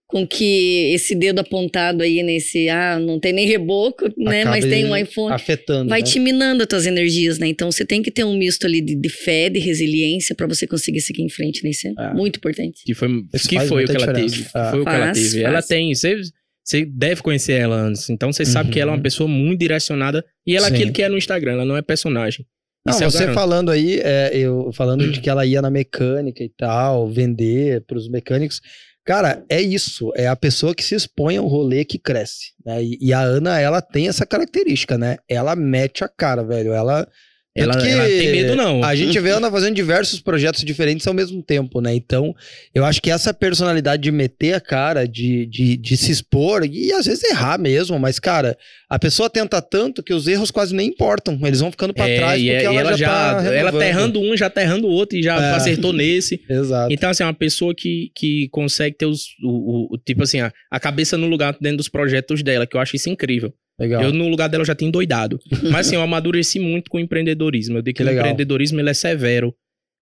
com 0.09 0.27
que 0.27 0.93
esse 0.95 1.15
dedo 1.17 1.41
apontado 1.41 2.03
aí 2.03 2.23
nesse, 2.23 2.69
ah, 2.69 2.99
não 2.99 3.19
tem 3.19 3.33
nem 3.33 3.47
reboco, 3.47 4.05
né? 4.17 4.45
Mas 4.45 4.65
tem 4.65 4.85
um 4.85 4.97
iPhone. 4.97 5.35
Afetando. 5.35 5.89
Vai 5.89 6.01
né? 6.01 6.07
te 6.07 6.21
minando 6.21 6.63
as 6.63 6.69
tuas 6.69 6.87
energias, 6.87 7.39
né? 7.39 7.49
Então 7.49 7.71
você 7.71 7.85
tem 7.85 8.03
que 8.03 8.11
ter 8.11 8.25
um 8.25 8.37
misto 8.37 8.67
ali 8.67 8.81
de, 8.81 8.95
de 8.95 9.09
fé, 9.09 9.49
de 9.49 9.59
resiliência 9.59 10.35
para 10.35 10.47
você 10.47 10.67
conseguir 10.67 11.01
seguir 11.01 11.23
em 11.23 11.29
frente, 11.29 11.65
né? 11.65 11.71
Isso 11.71 11.89
é, 11.89 11.93
é. 11.99 12.15
muito 12.15 12.37
importante. 12.37 12.83
Que 12.85 12.95
foi, 12.95 13.09
que 13.49 13.61
foi 13.61 13.85
o 13.85 13.87
que 13.89 13.97
ela 13.97 14.13
teve. 14.13 14.47
É. 14.55 14.71
Foi 14.71 14.81
o 14.81 14.85
que 14.85 14.91
ela 14.91 15.13
teve. 15.13 15.31
Faz. 15.31 15.35
Ela 15.35 15.63
tem. 15.63 15.93
Você, 15.93 16.21
você 16.63 16.85
deve 16.85 17.23
conhecer 17.23 17.55
ela 17.55 17.77
antes. 17.77 18.09
Então 18.09 18.33
você 18.33 18.45
sabe 18.45 18.69
uhum. 18.69 18.73
que 18.73 18.81
ela 18.81 18.91
é 18.91 18.93
uma 18.93 18.99
uhum. 18.99 19.03
pessoa 19.03 19.29
muito 19.29 19.59
direcionada. 19.59 20.25
E 20.47 20.55
ela 20.55 20.69
é 20.69 20.71
aquilo 20.71 20.93
que 20.93 21.03
é 21.03 21.09
no 21.09 21.19
Instagram, 21.19 21.53
ela 21.53 21.65
não 21.65 21.77
é 21.77 21.83
personagem. 21.83 22.47
Não, 22.87 22.93
você 22.93 23.33
falando 23.33 23.73
aí, 23.73 23.99
é, 23.99 24.31
eu 24.33 24.71
falando 24.73 25.11
de 25.11 25.21
que 25.21 25.29
ela 25.29 25.45
ia 25.45 25.61
na 25.61 25.71
mecânica 25.71 26.45
e 26.45 26.49
tal, 26.49 27.09
vender 27.09 27.85
para 27.85 27.99
os 27.99 28.09
mecânicos. 28.09 28.61
Cara, 29.07 29.45
é 29.49 29.63
isso. 29.63 30.13
É 30.17 30.27
a 30.27 30.35
pessoa 30.35 30.75
que 30.75 30.83
se 30.83 30.97
expõe 30.97 31.37
ao 31.37 31.47
rolê 31.47 31.85
que 31.85 31.97
cresce. 31.97 32.53
Né? 32.65 32.83
E, 32.83 32.99
e, 33.01 33.13
a 33.13 33.21
Ana, 33.21 33.61
ela 33.61 33.81
tem 33.81 34.09
essa 34.09 34.27
característica, 34.27 34.99
né? 34.99 35.19
Ela 35.29 35.55
mete 35.55 36.03
a 36.03 36.09
cara, 36.09 36.43
velho. 36.43 36.73
Ela 36.73 37.09
ela, 37.57 37.75
ela 37.89 38.05
tem 38.05 38.31
medo, 38.31 38.55
não. 38.55 38.85
A 38.85 38.95
gente 38.95 39.19
vê 39.19 39.31
ela 39.37 39.51
fazendo 39.51 39.75
diversos 39.75 40.21
projetos 40.21 40.63
diferentes 40.63 41.07
ao 41.07 41.15
mesmo 41.15 41.43
tempo, 41.43 41.81
né? 41.81 41.95
Então, 41.95 42.35
eu 42.75 42.85
acho 42.85 43.01
que 43.01 43.11
essa 43.11 43.33
personalidade 43.33 44.03
de 44.03 44.13
meter 44.13 44.55
a 44.55 44.61
cara, 44.61 45.07
de, 45.07 45.47
de, 45.47 45.77
de 45.77 45.97
se 45.97 46.13
expor, 46.13 46.65
e 46.65 46.93
às 46.93 47.07
vezes 47.07 47.25
errar 47.25 47.59
mesmo, 47.59 47.99
mas, 47.99 48.19
cara, 48.19 48.57
a 48.89 48.99
pessoa 48.99 49.31
tenta 49.31 49.61
tanto 49.63 50.03
que 50.03 50.13
os 50.13 50.29
erros 50.29 50.51
quase 50.51 50.75
nem 50.75 50.89
importam. 50.89 51.39
Eles 51.43 51.61
vão 51.61 51.71
ficando 51.71 51.95
para 51.95 52.09
é, 52.09 52.17
trás 52.17 52.41
porque 52.41 52.51
é, 52.51 52.65
ela, 52.65 52.81
ela, 52.81 52.97
já, 52.97 53.09
tá 53.09 53.55
Ela 53.55 53.73
tá 53.73 53.87
errando 53.87 54.21
um, 54.21 54.37
já 54.37 54.51
tá 54.51 54.63
errando 54.63 54.87
o 54.87 54.91
outro 54.91 55.19
e 55.19 55.23
já 55.23 55.37
é. 55.37 55.55
acertou 55.55 55.93
nesse. 55.95 56.41
Exato. 56.49 56.93
Então, 56.93 57.11
assim, 57.11 57.23
é 57.23 57.27
uma 57.27 57.35
pessoa 57.35 57.75
que, 57.75 58.11
que 58.15 58.49
consegue 58.51 58.97
ter 58.97 59.07
os, 59.07 59.25
o, 59.43 59.95
o 59.95 59.99
tipo 59.99 60.23
assim, 60.23 60.41
a, 60.41 60.53
a 60.71 60.79
cabeça 60.79 61.17
no 61.17 61.27
lugar 61.27 61.57
dentro 61.61 61.79
dos 61.79 61.89
projetos 61.89 62.43
dela, 62.43 62.67
que 62.67 62.77
eu 62.77 62.81
acho 62.81 62.95
isso 62.97 63.09
incrível. 63.09 63.53
Legal. 63.79 64.03
Eu, 64.03 64.13
no 64.13 64.29
lugar 64.29 64.49
dela, 64.49 64.65
já 64.65 64.75
tinha 64.75 64.91
doidado. 64.91 65.39
Mas 65.71 65.87
assim, 65.87 65.97
eu 65.97 66.03
amadureci 66.03 66.59
muito 66.59 66.91
com 66.91 66.97
o 66.97 67.01
empreendedorismo. 67.01 67.79
Eu 67.79 67.83
digo 67.83 67.97
que, 67.97 68.05
que 68.05 68.11
o 68.11 68.13
empreendedorismo 68.13 68.81
ele 68.81 68.91
é 68.91 68.95
severo. 68.95 69.55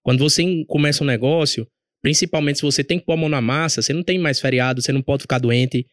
Quando 0.02 0.18
você 0.18 0.64
começa 0.66 1.02
um 1.02 1.06
negócio, 1.06 1.66
principalmente 2.02 2.58
se 2.58 2.62
você 2.62 2.84
tem 2.84 2.98
que 2.98 3.06
pôr 3.06 3.14
a 3.14 3.16
mão 3.16 3.28
na 3.28 3.40
massa, 3.40 3.82
você 3.82 3.92
não 3.92 4.02
tem 4.02 4.18
mais 4.18 4.38
feriado, 4.38 4.82
você 4.82 4.92
não 4.92 5.02
pode 5.02 5.22
ficar 5.22 5.38
doente. 5.38 5.86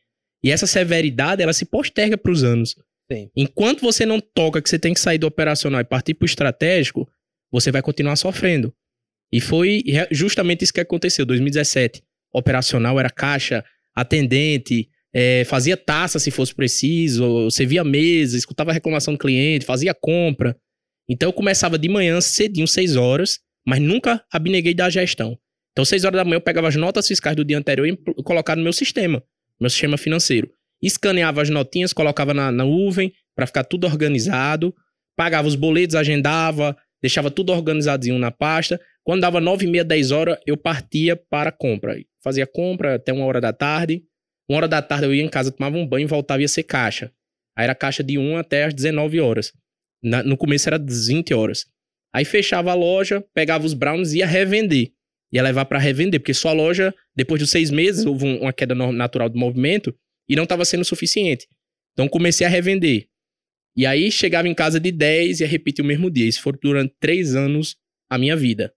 E 0.43 0.51
essa 0.51 0.67
severidade, 0.67 1.41
ela 1.41 1.53
se 1.53 1.65
posterga 1.65 2.17
para 2.17 2.31
os 2.31 2.43
anos. 2.43 2.75
Sim. 3.11 3.29
Enquanto 3.35 3.81
você 3.81 4.05
não 4.05 4.19
toca 4.19 4.61
que 4.61 4.69
você 4.69 4.79
tem 4.79 4.93
que 4.93 4.99
sair 4.99 5.17
do 5.17 5.27
operacional 5.27 5.81
e 5.81 5.85
partir 5.85 6.13
para 6.13 6.25
o 6.25 6.27
estratégico, 6.27 7.07
você 7.51 7.71
vai 7.71 7.81
continuar 7.81 8.15
sofrendo. 8.15 8.73
E 9.31 9.39
foi 9.39 9.83
justamente 10.11 10.63
isso 10.63 10.73
que 10.73 10.81
aconteceu. 10.81 11.25
2017, 11.25 12.03
operacional 12.33 12.99
era 12.99 13.09
caixa, 13.09 13.63
atendente, 13.95 14.89
é, 15.13 15.43
fazia 15.45 15.75
taça 15.75 16.19
se 16.19 16.31
fosse 16.31 16.53
preciso, 16.53 17.49
servia 17.51 17.83
mesa, 17.83 18.37
escutava 18.37 18.71
reclamação 18.71 19.13
do 19.13 19.19
cliente, 19.19 19.65
fazia 19.65 19.93
compra. 19.93 20.55
Então 21.09 21.29
eu 21.29 21.33
começava 21.33 21.77
de 21.77 21.89
manhã 21.89 22.21
cedinho, 22.21 22.67
6 22.67 22.95
horas, 22.95 23.39
mas 23.65 23.79
nunca 23.79 24.23
abneguei 24.31 24.73
da 24.73 24.89
gestão. 24.89 25.37
Então, 25.71 25.85
6 25.85 26.03
horas 26.03 26.17
da 26.17 26.25
manhã 26.25 26.37
eu 26.37 26.41
pegava 26.41 26.67
as 26.67 26.75
notas 26.75 27.07
fiscais 27.07 27.35
do 27.35 27.45
dia 27.45 27.57
anterior 27.57 27.87
e 27.87 27.95
colocava 28.23 28.57
no 28.57 28.63
meu 28.63 28.73
sistema, 28.73 29.23
meu 29.59 29.69
sistema 29.69 29.97
financeiro. 29.97 30.49
Escaneava 30.81 31.41
as 31.41 31.49
notinhas, 31.49 31.93
colocava 31.93 32.33
na, 32.33 32.51
na 32.51 32.65
nuvem 32.65 33.13
para 33.35 33.47
ficar 33.47 33.63
tudo 33.63 33.87
organizado, 33.87 34.73
pagava 35.15 35.47
os 35.47 35.55
boletos, 35.55 35.95
agendava, 35.95 36.75
deixava 37.01 37.31
tudo 37.31 37.53
organizadinho 37.53 38.17
na 38.17 38.31
pasta. 38.31 38.79
Quando 39.03 39.21
dava 39.21 39.39
9 39.39 39.65
e 39.65 39.69
meia, 39.69 39.83
10 39.83 40.11
horas, 40.11 40.37
eu 40.45 40.57
partia 40.57 41.15
para 41.15 41.49
a 41.49 41.53
compra. 41.53 41.97
Fazia 42.23 42.45
compra 42.45 42.95
até 42.95 43.13
uma 43.13 43.25
hora 43.25 43.39
da 43.39 43.53
tarde, 43.53 44.03
uma 44.51 44.57
hora 44.57 44.67
da 44.67 44.81
tarde 44.81 45.05
eu 45.05 45.15
ia 45.15 45.23
em 45.23 45.29
casa, 45.29 45.51
tomava 45.51 45.77
um 45.77 45.87
banho 45.87 46.03
e 46.03 46.07
voltava 46.07 46.41
ia 46.41 46.47
ser 46.47 46.63
caixa. 46.63 47.11
Aí 47.55 47.63
era 47.63 47.73
caixa 47.73 48.03
de 48.03 48.17
1 48.17 48.35
até 48.35 48.65
as 48.65 48.73
19 48.73 49.19
horas. 49.21 49.53
Na, 50.03 50.21
no 50.23 50.35
começo 50.35 50.67
era 50.67 50.77
20 50.77 51.33
horas. 51.33 51.65
Aí 52.13 52.25
fechava 52.25 52.71
a 52.71 52.73
loja, 52.73 53.23
pegava 53.33 53.65
os 53.65 53.73
brownies 53.73 54.11
e 54.11 54.17
ia 54.17 54.27
revender. 54.27 54.91
Ia 55.31 55.41
levar 55.41 55.63
para 55.63 55.79
revender, 55.79 56.19
porque 56.19 56.33
sua 56.33 56.51
loja, 56.51 56.93
depois 57.15 57.41
de 57.41 57.47
seis 57.47 57.71
meses, 57.71 58.05
houve 58.05 58.25
uma 58.25 58.51
queda 58.51 58.75
natural 58.75 59.29
do 59.29 59.39
movimento 59.39 59.95
e 60.27 60.35
não 60.35 60.43
estava 60.43 60.65
sendo 60.65 60.83
suficiente. 60.83 61.47
Então 61.93 62.09
comecei 62.09 62.45
a 62.45 62.49
revender. 62.49 63.07
E 63.73 63.85
aí 63.85 64.11
chegava 64.11 64.49
em 64.49 64.53
casa 64.53 64.81
de 64.81 64.91
10 64.91 65.39
e 65.39 65.43
ia 65.43 65.47
repetir 65.47 65.83
o 65.83 65.87
mesmo 65.87 66.11
dia. 66.11 66.27
Isso 66.27 66.41
foi 66.41 66.51
durante 66.61 66.93
três 66.99 67.35
anos 67.35 67.77
a 68.09 68.17
minha 68.17 68.35
vida. 68.35 68.73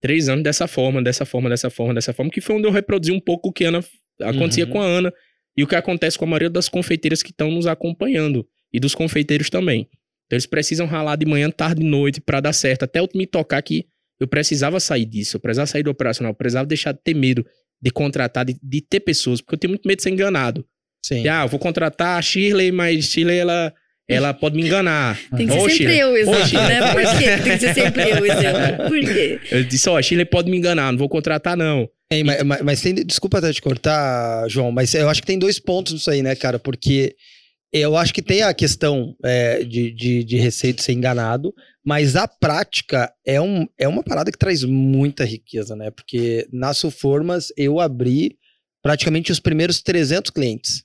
Três 0.00 0.28
anos 0.28 0.42
dessa 0.42 0.66
forma, 0.66 1.00
dessa 1.00 1.24
forma, 1.24 1.48
dessa 1.48 1.70
forma, 1.70 1.94
dessa 1.94 2.12
forma, 2.12 2.32
que 2.32 2.40
foi 2.40 2.56
onde 2.56 2.66
eu 2.66 2.72
reproduzi 2.72 3.12
um 3.12 3.20
pouco 3.20 3.50
o 3.50 3.52
que 3.52 3.64
a 3.64 3.68
Ana 3.68 3.82
Acontecia 4.22 4.64
uhum. 4.64 4.70
com 4.70 4.80
a 4.80 4.84
Ana. 4.84 5.12
E 5.56 5.62
o 5.62 5.66
que 5.66 5.74
acontece 5.74 6.18
com 6.18 6.24
a 6.24 6.28
maioria 6.28 6.50
das 6.50 6.68
confeiteiras 6.68 7.22
que 7.22 7.30
estão 7.30 7.50
nos 7.50 7.66
acompanhando. 7.66 8.46
E 8.72 8.78
dos 8.78 8.94
confeiteiros 8.94 9.50
também. 9.50 9.88
Então 10.26 10.36
eles 10.36 10.46
precisam 10.46 10.86
ralar 10.86 11.16
de 11.16 11.26
manhã, 11.26 11.50
tarde 11.50 11.82
e 11.82 11.84
noite 11.84 12.20
para 12.20 12.40
dar 12.40 12.52
certo. 12.52 12.84
Até 12.84 13.00
eu 13.00 13.08
me 13.14 13.26
tocar 13.26 13.60
que 13.62 13.86
eu 14.20 14.28
precisava 14.28 14.78
sair 14.78 15.06
disso. 15.06 15.36
Eu 15.36 15.40
precisava 15.40 15.66
sair 15.66 15.82
do 15.82 15.90
operacional. 15.90 16.32
Eu 16.32 16.36
precisava 16.36 16.66
deixar 16.66 16.92
de 16.92 17.00
ter 17.02 17.14
medo 17.14 17.44
de 17.80 17.90
contratar, 17.90 18.44
de, 18.44 18.56
de 18.62 18.80
ter 18.80 19.00
pessoas. 19.00 19.40
Porque 19.40 19.54
eu 19.54 19.58
tenho 19.58 19.70
muito 19.70 19.86
medo 19.86 19.96
de 19.96 20.02
ser 20.02 20.10
enganado. 20.10 20.64
Sim. 21.04 21.26
ah, 21.28 21.42
eu 21.44 21.48
vou 21.48 21.58
contratar 21.58 22.18
a 22.18 22.22
Shirley, 22.22 22.72
mas 22.72 23.06
Shirley, 23.06 23.38
ela 23.38 23.72
ela 24.08 24.32
pode 24.32 24.56
me 24.56 24.66
enganar. 24.66 25.18
Tem 25.36 25.46
que 25.46 25.52
ser 25.52 25.60
sempre 25.60 25.76
Shirley. 25.76 26.00
eu 26.00 26.16
exemplo, 26.16 26.60
né? 26.60 26.92
Por 26.92 27.18
quê? 27.18 27.42
Tem 27.42 27.52
que 27.52 27.58
ser 27.58 27.74
sempre 27.74 28.02
eu 28.10 28.26
exemplo. 28.26 28.88
Por 28.88 29.00
quê? 29.00 29.40
Eu 29.50 29.64
disse, 29.64 29.88
ó, 29.88 29.92
oh, 29.92 29.96
a 29.96 30.02
Shirley 30.02 30.24
pode 30.24 30.50
me 30.50 30.56
enganar, 30.56 30.90
não 30.90 30.98
vou 30.98 31.08
contratar, 31.08 31.56
não. 31.56 31.88
Ei, 32.10 32.24
mas, 32.24 32.42
mas, 32.42 32.62
mas 32.62 32.80
tem, 32.80 32.94
desculpa 32.94 33.38
até 33.38 33.52
te 33.52 33.60
cortar, 33.60 34.48
João, 34.48 34.72
mas 34.72 34.94
eu 34.94 35.08
acho 35.08 35.20
que 35.20 35.26
tem 35.26 35.38
dois 35.38 35.58
pontos 35.58 35.92
nisso 35.92 36.10
aí, 36.10 36.22
né, 36.22 36.34
cara? 36.34 36.58
Porque 36.58 37.14
eu 37.70 37.96
acho 37.98 38.14
que 38.14 38.22
tem 38.22 38.42
a 38.42 38.54
questão 38.54 39.14
é, 39.22 39.62
de, 39.62 39.92
de, 39.92 40.24
de 40.24 40.36
receita 40.38 40.82
ser 40.82 40.92
enganado, 40.92 41.52
mas 41.84 42.16
a 42.16 42.26
prática 42.26 43.12
é, 43.26 43.38
um, 43.38 43.66
é 43.78 43.86
uma 43.86 44.02
parada 44.02 44.32
que 44.32 44.38
traz 44.38 44.64
muita 44.64 45.22
riqueza, 45.24 45.76
né? 45.76 45.90
Porque 45.90 46.48
na 46.50 46.72
Suformas 46.72 47.52
eu 47.58 47.78
abri 47.78 48.38
praticamente 48.82 49.30
os 49.30 49.38
primeiros 49.38 49.82
300 49.82 50.30
clientes. 50.30 50.82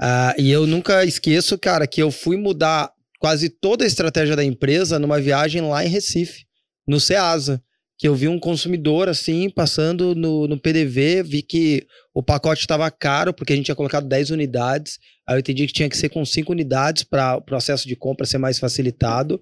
Uh, 0.00 0.40
e 0.40 0.50
eu 0.50 0.66
nunca 0.66 1.04
esqueço, 1.04 1.58
cara, 1.58 1.86
que 1.86 2.02
eu 2.02 2.10
fui 2.10 2.38
mudar 2.38 2.90
quase 3.18 3.50
toda 3.50 3.84
a 3.84 3.86
estratégia 3.86 4.36
da 4.36 4.44
empresa 4.44 4.98
numa 4.98 5.20
viagem 5.20 5.60
lá 5.60 5.84
em 5.84 5.88
Recife, 5.88 6.46
no 6.86 6.98
Ceasa 6.98 7.62
que 7.98 8.06
eu 8.06 8.14
vi 8.14 8.28
um 8.28 8.38
consumidor 8.38 9.08
assim, 9.08 9.48
passando 9.48 10.14
no, 10.14 10.46
no 10.46 10.58
PDV, 10.58 11.22
vi 11.22 11.42
que 11.42 11.86
o 12.14 12.22
pacote 12.22 12.60
estava 12.60 12.90
caro, 12.90 13.32
porque 13.32 13.52
a 13.52 13.56
gente 13.56 13.66
tinha 13.66 13.74
colocado 13.74 14.06
10 14.06 14.30
unidades, 14.30 14.98
aí 15.26 15.36
eu 15.36 15.40
entendi 15.40 15.66
que 15.66 15.72
tinha 15.72 15.88
que 15.88 15.96
ser 15.96 16.08
com 16.08 16.24
5 16.24 16.52
unidades 16.52 17.04
para 17.04 17.36
o 17.36 17.42
processo 17.42 17.88
de 17.88 17.96
compra 17.96 18.26
ser 18.26 18.38
mais 18.38 18.58
facilitado. 18.58 19.40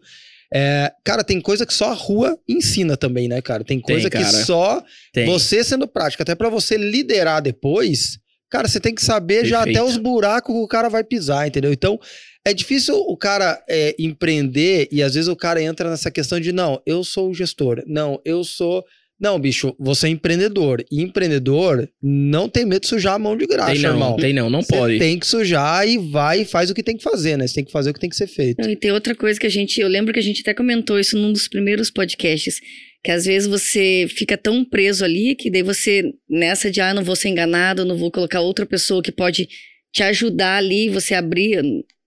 É, 0.53 0.93
cara, 1.03 1.25
tem 1.25 1.41
coisa 1.41 1.67
que 1.67 1.75
só 1.75 1.91
a 1.91 1.95
rua 1.95 2.39
ensina 2.49 2.97
também, 2.97 3.27
né, 3.27 3.43
cara? 3.43 3.65
Tem 3.65 3.81
coisa 3.81 4.09
tem, 4.09 4.23
que 4.23 4.31
só 4.45 4.83
tem. 5.13 5.27
você 5.27 5.65
sendo 5.65 5.89
prático, 5.89 6.23
até 6.23 6.35
para 6.37 6.49
você 6.49 6.77
liderar 6.77 7.43
depois, 7.43 8.19
cara, 8.49 8.69
você 8.69 8.79
tem 8.79 8.95
que 8.95 9.03
saber 9.03 9.43
Perfeito. 9.43 9.51
já 9.51 9.63
até 9.63 9.83
os 9.83 9.97
buracos 9.97 10.55
que 10.55 10.61
o 10.61 10.69
cara 10.69 10.89
vai 10.89 11.03
pisar, 11.03 11.49
entendeu? 11.49 11.73
Então, 11.73 11.99
é 12.47 12.53
difícil 12.53 12.97
o 12.97 13.17
cara 13.17 13.63
é, 13.69 13.95
empreender 13.99 14.89
e 14.93 15.03
às 15.03 15.15
vezes 15.15 15.29
o 15.29 15.37
cara 15.37 15.63
entra 15.63 15.89
nessa 15.89 16.11
questão 16.11 16.39
de 16.39 16.53
não, 16.53 16.81
eu 16.85 17.03
sou 17.03 17.31
o 17.31 17.35
gestor, 17.35 17.83
não, 17.87 18.21
eu 18.25 18.45
sou. 18.45 18.85
Não, 19.19 19.39
bicho, 19.39 19.75
você 19.79 20.09
é 20.09 20.11
empreendedor. 20.11 20.85
E 20.91 21.01
empreendedor 21.01 21.89
não 22.03 22.49
tem 22.49 22.67
medo 22.67 22.83
de 22.83 22.89
sujar 22.89 23.15
a 23.15 23.19
mão 23.19 23.37
de 23.37 23.47
graxa, 23.47 23.73
tem 23.73 23.83
não, 23.83 23.91
irmão. 23.91 24.17
Tem 24.17 24.33
não, 24.35 24.51
não 24.51 24.61
você 24.61 24.77
pode. 24.77 24.99
Tem 24.99 25.19
que 25.19 25.27
sujar 25.27 25.89
e 25.89 25.97
vai 25.97 26.43
e 26.43 26.45
faz 26.45 26.69
o 26.69 26.75
que 26.75 26.83
tem 26.83 26.97
que 26.97 27.03
fazer, 27.03 27.39
né? 27.39 27.47
Você 27.47 27.55
tem 27.55 27.65
que 27.65 27.71
fazer 27.71 27.91
o 27.91 27.95
que 27.95 28.01
tem 28.01 28.11
que 28.11 28.17
ser 28.17 28.27
feito. 28.27 28.69
E 28.69 28.77
tem 28.77 28.91
outra 28.91 29.15
coisa 29.15 29.39
que 29.39 29.47
a 29.47 29.51
gente. 29.51 29.81
Eu 29.81 29.89
lembro 29.89 30.13
que 30.13 30.19
a 30.19 30.23
gente 30.23 30.43
até 30.43 30.53
comentou 30.53 30.99
isso 30.99 31.17
num 31.17 31.33
dos 31.33 31.49
primeiros 31.49 31.91
podcasts. 31.91 32.61
Que 33.03 33.13
às 33.13 33.25
vezes 33.25 33.49
você 33.49 34.07
fica 34.11 34.37
tão 34.37 34.65
preso 34.65 35.05
ali 35.05 35.37
que 35.37 35.49
daí 35.49 35.63
você, 35.63 36.13
nessa 36.29 36.71
de, 36.71 36.81
ah, 36.81 36.93
não 36.93 37.05
vou 37.05 37.15
ser 37.15 37.29
enganado, 37.29 37.85
não 37.85 37.97
vou 37.97 38.11
colocar 38.11 38.41
outra 38.41 38.67
pessoa 38.67 39.01
que 39.01 39.13
pode 39.13 39.49
te 39.93 40.03
ajudar 40.03 40.57
ali, 40.57 40.89
você 40.89 41.15
abrir 41.15 41.63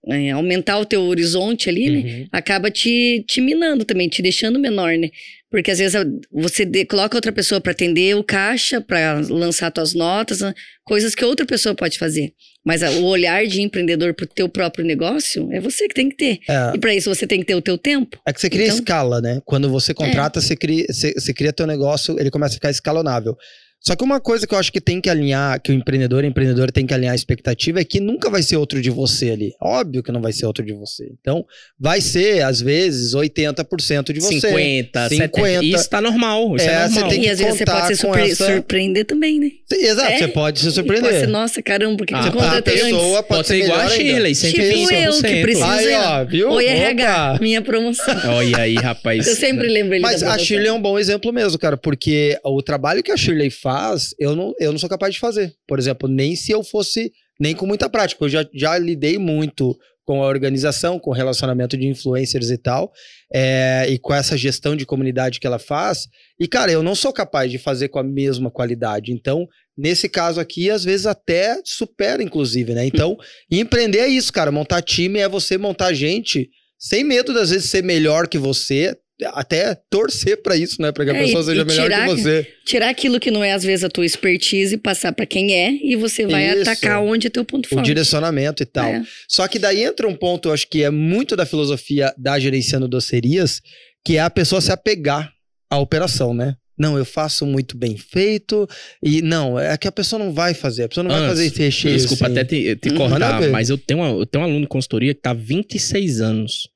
é, 0.10 0.32
aumentar 0.32 0.80
o 0.80 0.86
teu 0.86 1.01
horizonte 1.03 1.70
ali, 1.70 1.89
né, 1.89 1.97
uhum. 1.97 2.20
né? 2.20 2.28
Acaba 2.32 2.72
te, 2.72 3.24
te 3.28 3.41
minando 3.41 3.84
também, 3.84 4.08
te 4.08 4.22
deixando 4.22 4.60
menor, 4.60 4.97
né? 4.97 5.10
Porque 5.49 5.72
às 5.72 5.80
vezes 5.80 5.95
você 6.32 6.66
de, 6.66 6.86
coloca 6.86 7.16
outra 7.16 7.32
pessoa 7.32 7.62
para 7.62 7.72
atender 7.72 8.16
o 8.16 8.24
caixa, 8.24 8.82
para 8.82 9.22
lançar 9.30 9.72
tuas 9.72 9.93
notas, 9.93 10.41
né? 10.41 10.53
coisas 10.88 11.14
que 11.14 11.24
outra 11.24 11.45
pessoa 11.45 11.76
pode 11.76 11.97
fazer. 11.97 12.34
Mas 12.66 12.82
o 12.82 13.05
olhar 13.05 13.45
de 13.45 13.62
empreendedor 13.62 14.14
pro 14.14 14.28
teu 14.28 14.49
próprio 14.49 14.86
negócio 14.86 15.49
é 15.53 15.60
você 15.60 15.88
que 15.88 15.93
tem 15.93 16.10
que 16.10 16.18
ter. 16.18 16.39
É. 16.49 16.76
E 16.76 16.80
para 16.80 16.93
isso 16.93 17.14
você 17.14 17.26
tem 17.26 17.39
que 17.39 17.45
ter 17.45 17.55
o 17.55 17.62
teu 17.62 17.78
tempo. 17.78 18.20
É 18.26 18.34
que 18.34 18.41
você 18.41 18.49
cria 18.49 18.66
então, 18.66 18.78
escala, 18.78 19.22
né? 19.22 19.41
Quando 19.45 19.70
você 19.70 19.93
contrata, 19.93 20.39
é. 20.39 20.41
você, 20.41 20.55
cria, 20.55 20.86
você, 20.89 21.14
você 21.14 21.34
cria 21.34 21.53
teu 21.53 21.66
negócio, 21.66 22.20
ele 22.20 22.30
começa 22.30 22.53
a 22.53 22.55
ficar 22.55 22.70
escalonável. 22.70 23.38
Só 23.80 23.96
que 23.96 24.04
uma 24.04 24.20
coisa 24.20 24.46
que 24.46 24.54
eu 24.54 24.60
acho 24.60 24.72
que 24.72 24.82
tem 24.82 25.00
que 25.00 25.10
alinhar, 25.10 25.62
que 25.62 25.72
o 25.72 25.74
empreendedor 25.74 26.24
e 26.24 26.28
empreendedor 26.28 26.72
tem 26.72 26.86
que 26.86 26.94
alinhar 26.94 27.14
a 27.14 27.16
expectativa 27.16 27.80
é 27.80 27.86
que 27.86 28.00
nunca 28.00 28.30
vai 28.30 28.44
ser 28.44 28.58
outro 28.58 28.82
de 28.82 28.90
você 28.90 29.32
ali. 29.32 29.54
Óbvio 29.62 30.04
que 30.04 30.12
não 30.12 30.22
vai 30.22 30.34
ser 30.34 30.46
outro 30.46 30.66
de 30.66 30.74
você. 30.74 31.10
Então, 31.22 31.46
vai 31.80 32.02
ser, 32.02 32.44
às 32.44 32.60
vezes, 32.60 33.14
80% 33.14 34.12
de 34.12 34.20
você. 34.20 34.42
50, 34.42 35.10
50. 35.10 35.10
70. 35.10 35.66
Isso 35.66 35.90
tá 35.90 36.02
normal. 36.02 36.56
Isso 36.56 36.68
é, 36.68 36.74
é 36.74 36.90
normal. 36.90 37.14
e 37.14 37.30
às 37.30 37.40
vezes 37.40 37.58
você 37.58 37.66
pode 37.66 37.88
se 37.88 37.96
surpre 37.96 38.32
essa... 38.32 38.46
surpreender 38.54 39.06
também, 39.06 39.40
né? 39.40 39.52
Exato, 39.72 40.12
é. 40.12 40.18
você 40.18 40.28
pode 40.28 40.60
se 40.60 40.72
surpreender. 40.72 41.10
Pode 41.10 41.20
ser, 41.22 41.28
nossa, 41.28 41.62
caramba, 41.62 41.98
porque 41.98 42.14
ah, 42.14 42.24
você 42.24 42.32
conta 42.32 42.58
a 42.58 42.62
pessoa 42.62 43.24
pode, 43.24 43.28
pode 43.28 43.48
ser 43.48 43.64
igual 43.64 43.80
a 43.80 43.90
Shirley, 43.90 44.32
120%. 44.34 44.52
Tipo 44.52 44.94
eu, 44.94 45.14
que 45.14 45.42
preciso. 45.42 45.66
Aí, 45.66 45.94
ó, 45.94 46.26
viu? 46.26 46.50
Oi, 46.50 46.66
RH, 46.66 47.38
minha 47.40 47.62
promoção. 47.62 48.16
Olha 48.36 48.58
aí, 48.58 48.76
rapaz. 48.76 49.28
Eu 49.28 49.36
sempre 49.36 49.68
lembro 49.68 49.96
ele 49.96 50.02
Mas 50.02 50.24
a 50.24 50.38
Shirley 50.38 50.68
é 50.68 50.74
um 50.74 50.82
bom 50.82 50.98
exemplo 50.98 51.32
mesmo, 51.32 51.58
cara, 51.60 51.78
porque 51.78 52.38
o 52.44 52.62
trabalho 52.62 53.04
que 53.04 53.12
a 53.12 53.18
Shirley 53.18 53.50
faz, 53.50 53.77
eu 54.20 54.36
não 54.36 54.54
eu 54.60 54.72
não 54.72 54.80
sou 54.80 54.90
capaz 54.90 55.14
de 55.14 55.20
fazer. 55.20 55.54
Por 55.68 55.80
exemplo, 55.80 56.08
nem 56.08 56.36
se 56.36 56.52
eu 56.52 56.64
fosse, 56.64 57.12
nem 57.40 57.56
com 57.56 57.66
muita 57.66 57.90
prática. 57.90 58.24
Eu 58.24 58.30
já, 58.30 58.46
já 58.54 58.78
lidei 58.78 59.18
muito 59.18 59.78
com 60.08 60.24
a 60.24 60.28
organização, 60.28 60.98
com 60.98 61.12
o 61.12 61.14
relacionamento 61.14 61.78
de 61.78 61.86
influencers 61.86 62.50
e 62.50 62.58
tal, 62.58 62.94
é, 63.32 63.86
e 63.90 64.00
com 64.00 64.14
essa 64.14 64.38
gestão 64.38 64.74
de 64.74 64.86
comunidade 64.86 65.38
que 65.38 65.46
ela 65.46 65.60
faz. 65.60 66.08
E, 66.40 66.48
cara, 66.48 66.72
eu 66.72 66.82
não 66.82 66.96
sou 66.96 67.12
capaz 67.12 67.52
de 67.52 67.58
fazer 67.58 67.90
com 67.90 68.00
a 68.00 68.04
mesma 68.04 68.50
qualidade. 68.50 69.12
Então, 69.12 69.46
nesse 69.78 70.08
caso 70.08 70.40
aqui, 70.40 70.70
às 70.70 70.86
vezes 70.86 71.06
até 71.06 71.60
supera, 71.66 72.24
inclusive, 72.24 72.74
né? 72.74 72.86
Então, 72.86 73.18
empreender 73.52 74.00
é 74.00 74.08
isso, 74.08 74.32
cara. 74.32 74.50
Montar 74.50 74.82
time 74.82 75.20
é 75.20 75.28
você 75.28 75.58
montar 75.58 75.92
gente 75.92 76.50
sem 76.80 77.04
medo 77.04 77.34
das 77.34 77.50
vezes 77.50 77.70
ser 77.70 77.84
melhor 77.84 78.30
que 78.30 78.38
você, 78.38 78.96
até 79.26 79.76
torcer 79.89 80.41
para 80.41 80.55
isso, 80.55 80.82
né? 80.82 80.91
Para 80.91 81.05
que 81.05 81.11
a 81.11 81.15
é, 81.15 81.24
pessoa 81.24 81.43
seja 81.43 81.65
melhor 81.65 81.84
tirar, 81.84 82.07
que 82.07 82.15
você. 82.15 82.47
Tirar 82.65 82.89
aquilo 82.89 83.20
que 83.20 83.32
não 83.32 83.43
é, 83.43 83.53
às 83.53 83.63
vezes, 83.63 83.84
a 83.84 83.89
tua 83.89 84.05
expertise 84.05 84.76
e 84.76 84.78
passar 84.78 85.11
para 85.13 85.26
quem 85.26 85.53
é, 85.53 85.72
e 85.82 85.95
você 85.95 86.26
vai 86.26 86.51
isso. 86.51 86.61
atacar 86.61 87.01
onde 87.01 87.28
é 87.28 87.30
teu 87.30 87.43
ponto 87.43 87.68
forte. 87.68 87.82
O 87.82 87.86
direcionamento 87.86 88.61
e 88.61 88.65
tal. 88.65 88.88
É. 88.88 89.03
Só 89.28 89.47
que 89.47 89.57
daí 89.57 89.84
entra 89.84 90.07
um 90.07 90.15
ponto, 90.15 90.49
eu 90.49 90.53
acho 90.53 90.68
que 90.70 90.84
é 90.84 90.89
muito 90.89 91.36
da 91.36 91.45
filosofia 91.45 92.13
da 92.18 92.39
gerenciando 92.39 92.88
docerias, 92.88 93.61
que 94.05 94.18
é 94.18 94.22
a 94.22 94.30
pessoa 94.30 94.61
se 94.61 94.72
apegar 94.72 95.32
à 95.70 95.80
operação, 95.80 96.34
né? 96.34 96.55
Não, 96.78 96.95
eu 96.95 97.05
faço 97.05 97.43
muito 97.43 97.76
bem 97.76 97.97
feito. 97.97 98.70
E 99.01 99.20
não, 99.24 99.59
é 99.59 99.76
que 99.78 99.88
a 99.88 99.91
pessoa 99.91 100.24
não 100.24 100.32
vai 100.32 100.53
fazer. 100.53 100.84
A 100.84 100.88
pessoa 100.88 101.03
não 101.03 101.09
vai 101.09 101.28
fazer 101.28 101.47
esse 101.47 101.59
recheio. 101.59 101.95
Desculpa 101.95 102.28
assim. 102.28 102.34
até 102.34 102.43
te, 102.45 102.76
te 102.76 102.89
uhum. 102.89 102.97
cortar, 102.97 103.49
mas 103.49 103.72
eu 103.72 103.80
tenho, 103.80 104.01
uma, 104.01 104.09
eu 104.09 104.28
tenho 104.28 104.43
um 104.43 104.47
aluno 104.47 104.61
de 104.61 104.68
consultoria 104.68 105.15
que 105.15 105.22
tá 105.22 105.32
há 105.32 105.34
26 105.34 106.22
anos 106.22 106.70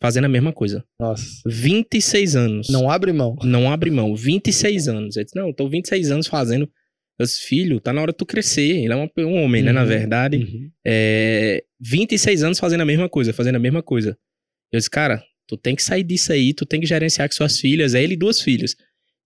fazendo 0.00 0.24
a 0.24 0.28
mesma 0.28 0.52
coisa. 0.52 0.84
Nossa. 0.98 1.24
26 1.46 2.36
anos. 2.36 2.68
Não 2.68 2.90
abre 2.90 3.12
mão. 3.12 3.36
Não 3.42 3.70
abre 3.70 3.90
mão. 3.90 4.14
26 4.14 4.88
anos. 4.88 5.16
Ele 5.16 5.24
disse, 5.24 5.36
não, 5.36 5.48
eu 5.48 5.54
tô 5.54 5.68
26 5.68 6.10
anos 6.10 6.26
fazendo. 6.26 6.68
Meus 7.18 7.40
filhos, 7.40 7.80
tá 7.82 7.92
na 7.92 8.00
hora 8.00 8.12
de 8.12 8.18
tu 8.18 8.24
crescer. 8.24 8.84
Ele 8.84 8.92
é 8.92 8.96
um, 8.96 9.08
um 9.18 9.42
homem, 9.42 9.60
uhum. 9.60 9.66
né, 9.66 9.72
na 9.72 9.82
uhum. 9.82 9.88
verdade. 9.88 10.36
Uhum. 10.36 10.70
É, 10.86 11.64
26 11.80 12.44
anos 12.44 12.58
fazendo 12.60 12.82
a 12.82 12.86
mesma 12.86 13.08
coisa, 13.08 13.32
fazendo 13.32 13.56
a 13.56 13.60
mesma 13.60 13.82
coisa. 13.82 14.16
Eu 14.72 14.78
disse, 14.78 14.90
cara, 14.90 15.22
tu 15.46 15.56
tem 15.56 15.74
que 15.74 15.82
sair 15.82 16.04
disso 16.04 16.32
aí, 16.32 16.54
tu 16.54 16.64
tem 16.64 16.80
que 16.80 16.86
gerenciar 16.86 17.28
com 17.28 17.34
suas 17.34 17.58
filhas. 17.58 17.94
É 17.94 18.02
ele 18.02 18.14
e 18.14 18.16
duas 18.16 18.40
filhas. 18.40 18.76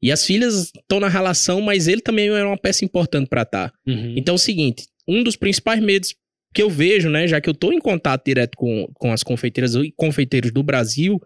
E 0.00 0.10
as 0.10 0.24
filhas 0.24 0.72
estão 0.74 0.98
na 0.98 1.08
relação, 1.08 1.60
mas 1.60 1.86
ele 1.86 2.00
também 2.00 2.28
era 2.28 2.46
uma 2.46 2.58
peça 2.58 2.84
importante 2.84 3.28
para 3.28 3.42
estar. 3.42 3.70
Tá. 3.70 3.78
Uhum. 3.86 4.14
Então 4.16 4.34
é 4.34 4.36
o 4.36 4.38
seguinte, 4.38 4.88
um 5.06 5.22
dos 5.22 5.36
principais 5.36 5.80
medos 5.80 6.14
que 6.52 6.62
eu 6.62 6.70
vejo, 6.70 7.08
né, 7.08 7.26
já 7.26 7.40
que 7.40 7.48
eu 7.48 7.52
estou 7.52 7.72
em 7.72 7.78
contato 7.78 8.24
direto 8.24 8.56
com, 8.56 8.86
com 8.94 9.12
as 9.12 9.22
confeiteiras 9.22 9.74
e 9.74 9.92
confeiteiros 9.96 10.50
do 10.50 10.62
Brasil, 10.62 11.20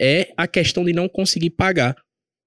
é 0.00 0.32
a 0.36 0.46
questão 0.46 0.84
de 0.84 0.92
não 0.92 1.08
conseguir 1.08 1.50
pagar. 1.50 1.96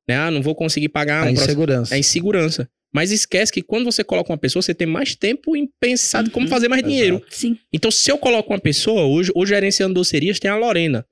Né? 0.07 0.15
Ah, 0.15 0.31
não 0.31 0.41
vou 0.41 0.55
conseguir 0.55 0.89
pagar. 0.89 1.23
A 1.23 1.29
um 1.29 1.29
insegurança. 1.31 1.95
É 1.95 1.99
insegurança. 1.99 2.69
Mas 2.93 3.11
esquece 3.11 3.51
que 3.51 3.61
quando 3.61 3.85
você 3.85 4.03
coloca 4.03 4.31
uma 4.31 4.37
pessoa, 4.37 4.61
você 4.61 4.73
tem 4.73 4.87
mais 4.87 5.15
tempo 5.15 5.55
em 5.55 5.69
pensar 5.79 6.25
uhum. 6.25 6.29
como 6.29 6.47
fazer 6.47 6.67
mais 6.67 6.83
dinheiro. 6.83 7.23
Sim. 7.29 7.57
Então, 7.71 7.89
se 7.89 8.11
eu 8.11 8.17
coloco 8.17 8.51
uma 8.51 8.59
pessoa, 8.59 9.03
hoje, 9.03 9.31
o 9.33 9.45
gerenciando 9.45 9.93
docerias 9.93 10.39
tem 10.39 10.51
a 10.51 10.57
Lorena. 10.57 11.05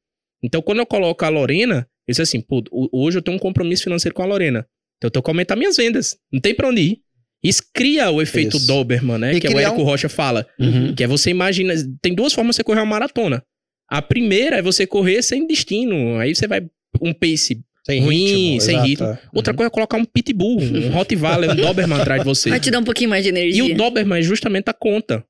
Então, 0.44 0.62
quando 0.62 0.80
eu 0.80 0.86
coloco 0.86 1.24
a 1.24 1.30
Lorena, 1.30 1.88
eu 2.06 2.12
disse 2.12 2.22
assim, 2.22 2.42
pô, 2.42 2.62
hoje 2.92 3.20
eu 3.20 3.22
tenho 3.22 3.38
um 3.38 3.40
compromisso 3.40 3.84
financeiro 3.84 4.14
com 4.14 4.22
a 4.22 4.26
Lorena. 4.26 4.68
Então, 4.98 5.08
eu 5.08 5.12
tenho 5.12 5.24
que 5.24 5.30
aumentar 5.30 5.56
minhas 5.56 5.78
vendas. 5.78 6.18
Não 6.32 6.42
tem 6.42 6.54
pra 6.54 6.68
onde 6.68 6.82
ir. 6.82 7.02
Isso 7.44 7.64
cria 7.74 8.12
o 8.12 8.22
efeito 8.22 8.58
Isso. 8.58 8.68
Doberman, 8.68 9.18
né? 9.18 9.34
E 9.34 9.40
que 9.40 9.48
é 9.48 9.50
o 9.50 9.60
Érico 9.60 9.82
um... 9.82 9.86
Rocha 9.86 10.10
fala. 10.10 10.46
Uhum. 10.60 10.94
Que 10.94 11.04
é 11.04 11.08
você 11.08 11.30
imagina. 11.30 11.74
Tem 12.02 12.14
duas 12.14 12.34
formas 12.34 12.56
de 12.56 12.58
você 12.58 12.64
correr 12.64 12.80
uma 12.80 12.86
maratona. 12.86 13.44
A 13.90 14.02
primeira 14.02 14.58
é 14.58 14.62
você 14.62 14.86
correr 14.86 15.22
sem 15.22 15.48
destino. 15.48 16.18
Aí 16.20 16.36
você 16.36 16.48
vai 16.48 16.62
um 17.02 17.14
pace 17.14 17.62
sem 17.86 18.02
ruim, 18.02 18.26
ritmo, 18.26 18.62
sem 18.62 18.76
exato. 18.76 18.88
ritmo. 18.88 19.08
É. 19.08 19.20
Outra 19.34 19.54
uhum. 19.54 19.58
coisa 19.58 19.68
é 19.68 19.72
colocar 19.72 19.98
um 19.98 20.06
pitbull, 20.06 20.60
um 20.62 20.90
Rottweiler, 20.92 21.52
um 21.52 21.56
Doberman 21.56 22.00
atrás 22.00 22.22
de 22.22 22.26
você. 22.26 22.50
Vai 22.50 22.60
te 22.60 22.70
dar 22.70 22.80
um 22.80 22.84
pouquinho 22.84 23.10
mais 23.10 23.24
de 23.24 23.30
energia. 23.30 23.64
E 23.64 23.72
o 23.72 23.76
Doberman 23.76 24.20
é 24.20 24.22
justamente 24.22 24.70
a 24.70 24.74
conta. 24.74 25.24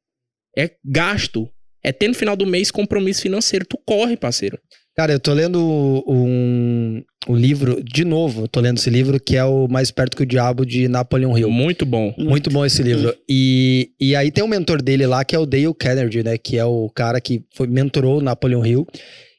É 0.58 0.72
gasto. 0.84 1.50
É 1.82 1.94
ter 1.94 2.10
no 2.10 2.14
final 2.14 2.36
do 2.36 2.46
mês 2.46 2.72
compromisso 2.72 3.22
financeiro. 3.22 3.66
Tu 3.66 3.78
corre, 3.86 4.18
parceiro. 4.18 4.60
Cara, 4.96 5.14
eu 5.14 5.20
tô 5.20 5.34
lendo 5.34 5.60
um, 6.08 7.02
um 7.28 7.36
livro, 7.36 7.82
de 7.82 8.04
novo, 8.04 8.48
tô 8.48 8.60
lendo 8.60 8.78
esse 8.78 8.90
livro, 8.90 9.20
que 9.20 9.38
é 9.38 9.46
o 9.46 9.68
Mais 9.68 9.92
Perto 9.92 10.18
que 10.18 10.24
o 10.24 10.26
Diabo, 10.26 10.66
de 10.66 10.88
Napoleon 10.88 11.38
Hill. 11.38 11.50
Muito 11.50 11.86
bom. 11.86 12.14
Muito 12.18 12.50
bom 12.50 12.66
esse 12.66 12.84
livro. 12.84 13.16
E, 13.30 13.92
e 14.00 14.16
aí 14.16 14.30
tem 14.30 14.44
um 14.44 14.48
mentor 14.48 14.82
dele 14.82 15.06
lá, 15.06 15.24
que 15.24 15.36
é 15.36 15.40
o 15.40 15.46
Dale 15.46 15.74
Carnegie, 15.74 16.24
né? 16.24 16.38
Que 16.38 16.58
é 16.58 16.66
o 16.66 16.90
cara 16.90 17.22
que 17.22 17.44
foi, 17.56 17.68
mentorou 17.68 18.18
o 18.18 18.22
Napoleon 18.22 18.66
Hill. 18.66 18.88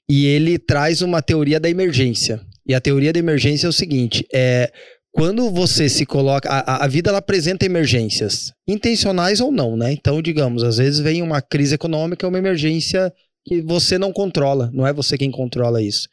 E 0.09 0.26
ele 0.26 0.59
traz 0.59 1.03
uma 1.03 1.20
teoria 1.20 1.61
da 1.61 1.68
emergência. 1.68 2.40
E 2.66 2.74
a 2.74 2.80
teoria 2.80 3.12
da 3.12 3.18
emergência 3.18 3.66
é 3.66 3.70
o 3.70 3.72
seguinte: 3.72 4.24
é 4.32 4.72
quando 5.12 5.51
você 5.51 5.88
se 5.88 6.07
coloca. 6.07 6.48
A, 6.48 6.84
a 6.84 6.88
vida 6.88 7.11
ela 7.11 7.18
apresenta 7.18 7.66
emergências, 7.66 8.53
intencionais 8.66 9.40
ou 9.40 9.53
não, 9.53 9.76
né? 9.76 9.92
Então, 9.92 10.22
digamos, 10.22 10.62
às 10.62 10.78
vezes 10.78 11.01
vem 11.01 11.22
uma 11.22 11.42
crise 11.42 11.74
econômica, 11.74 12.26
uma 12.26 12.38
emergência 12.38 13.12
que 13.51 13.61
você 13.62 13.98
não 13.98 14.12
controla, 14.12 14.70
não 14.72 14.86
é 14.86 14.92
você 14.92 15.18
quem 15.18 15.28
controla 15.28 15.82
isso. 15.82 16.09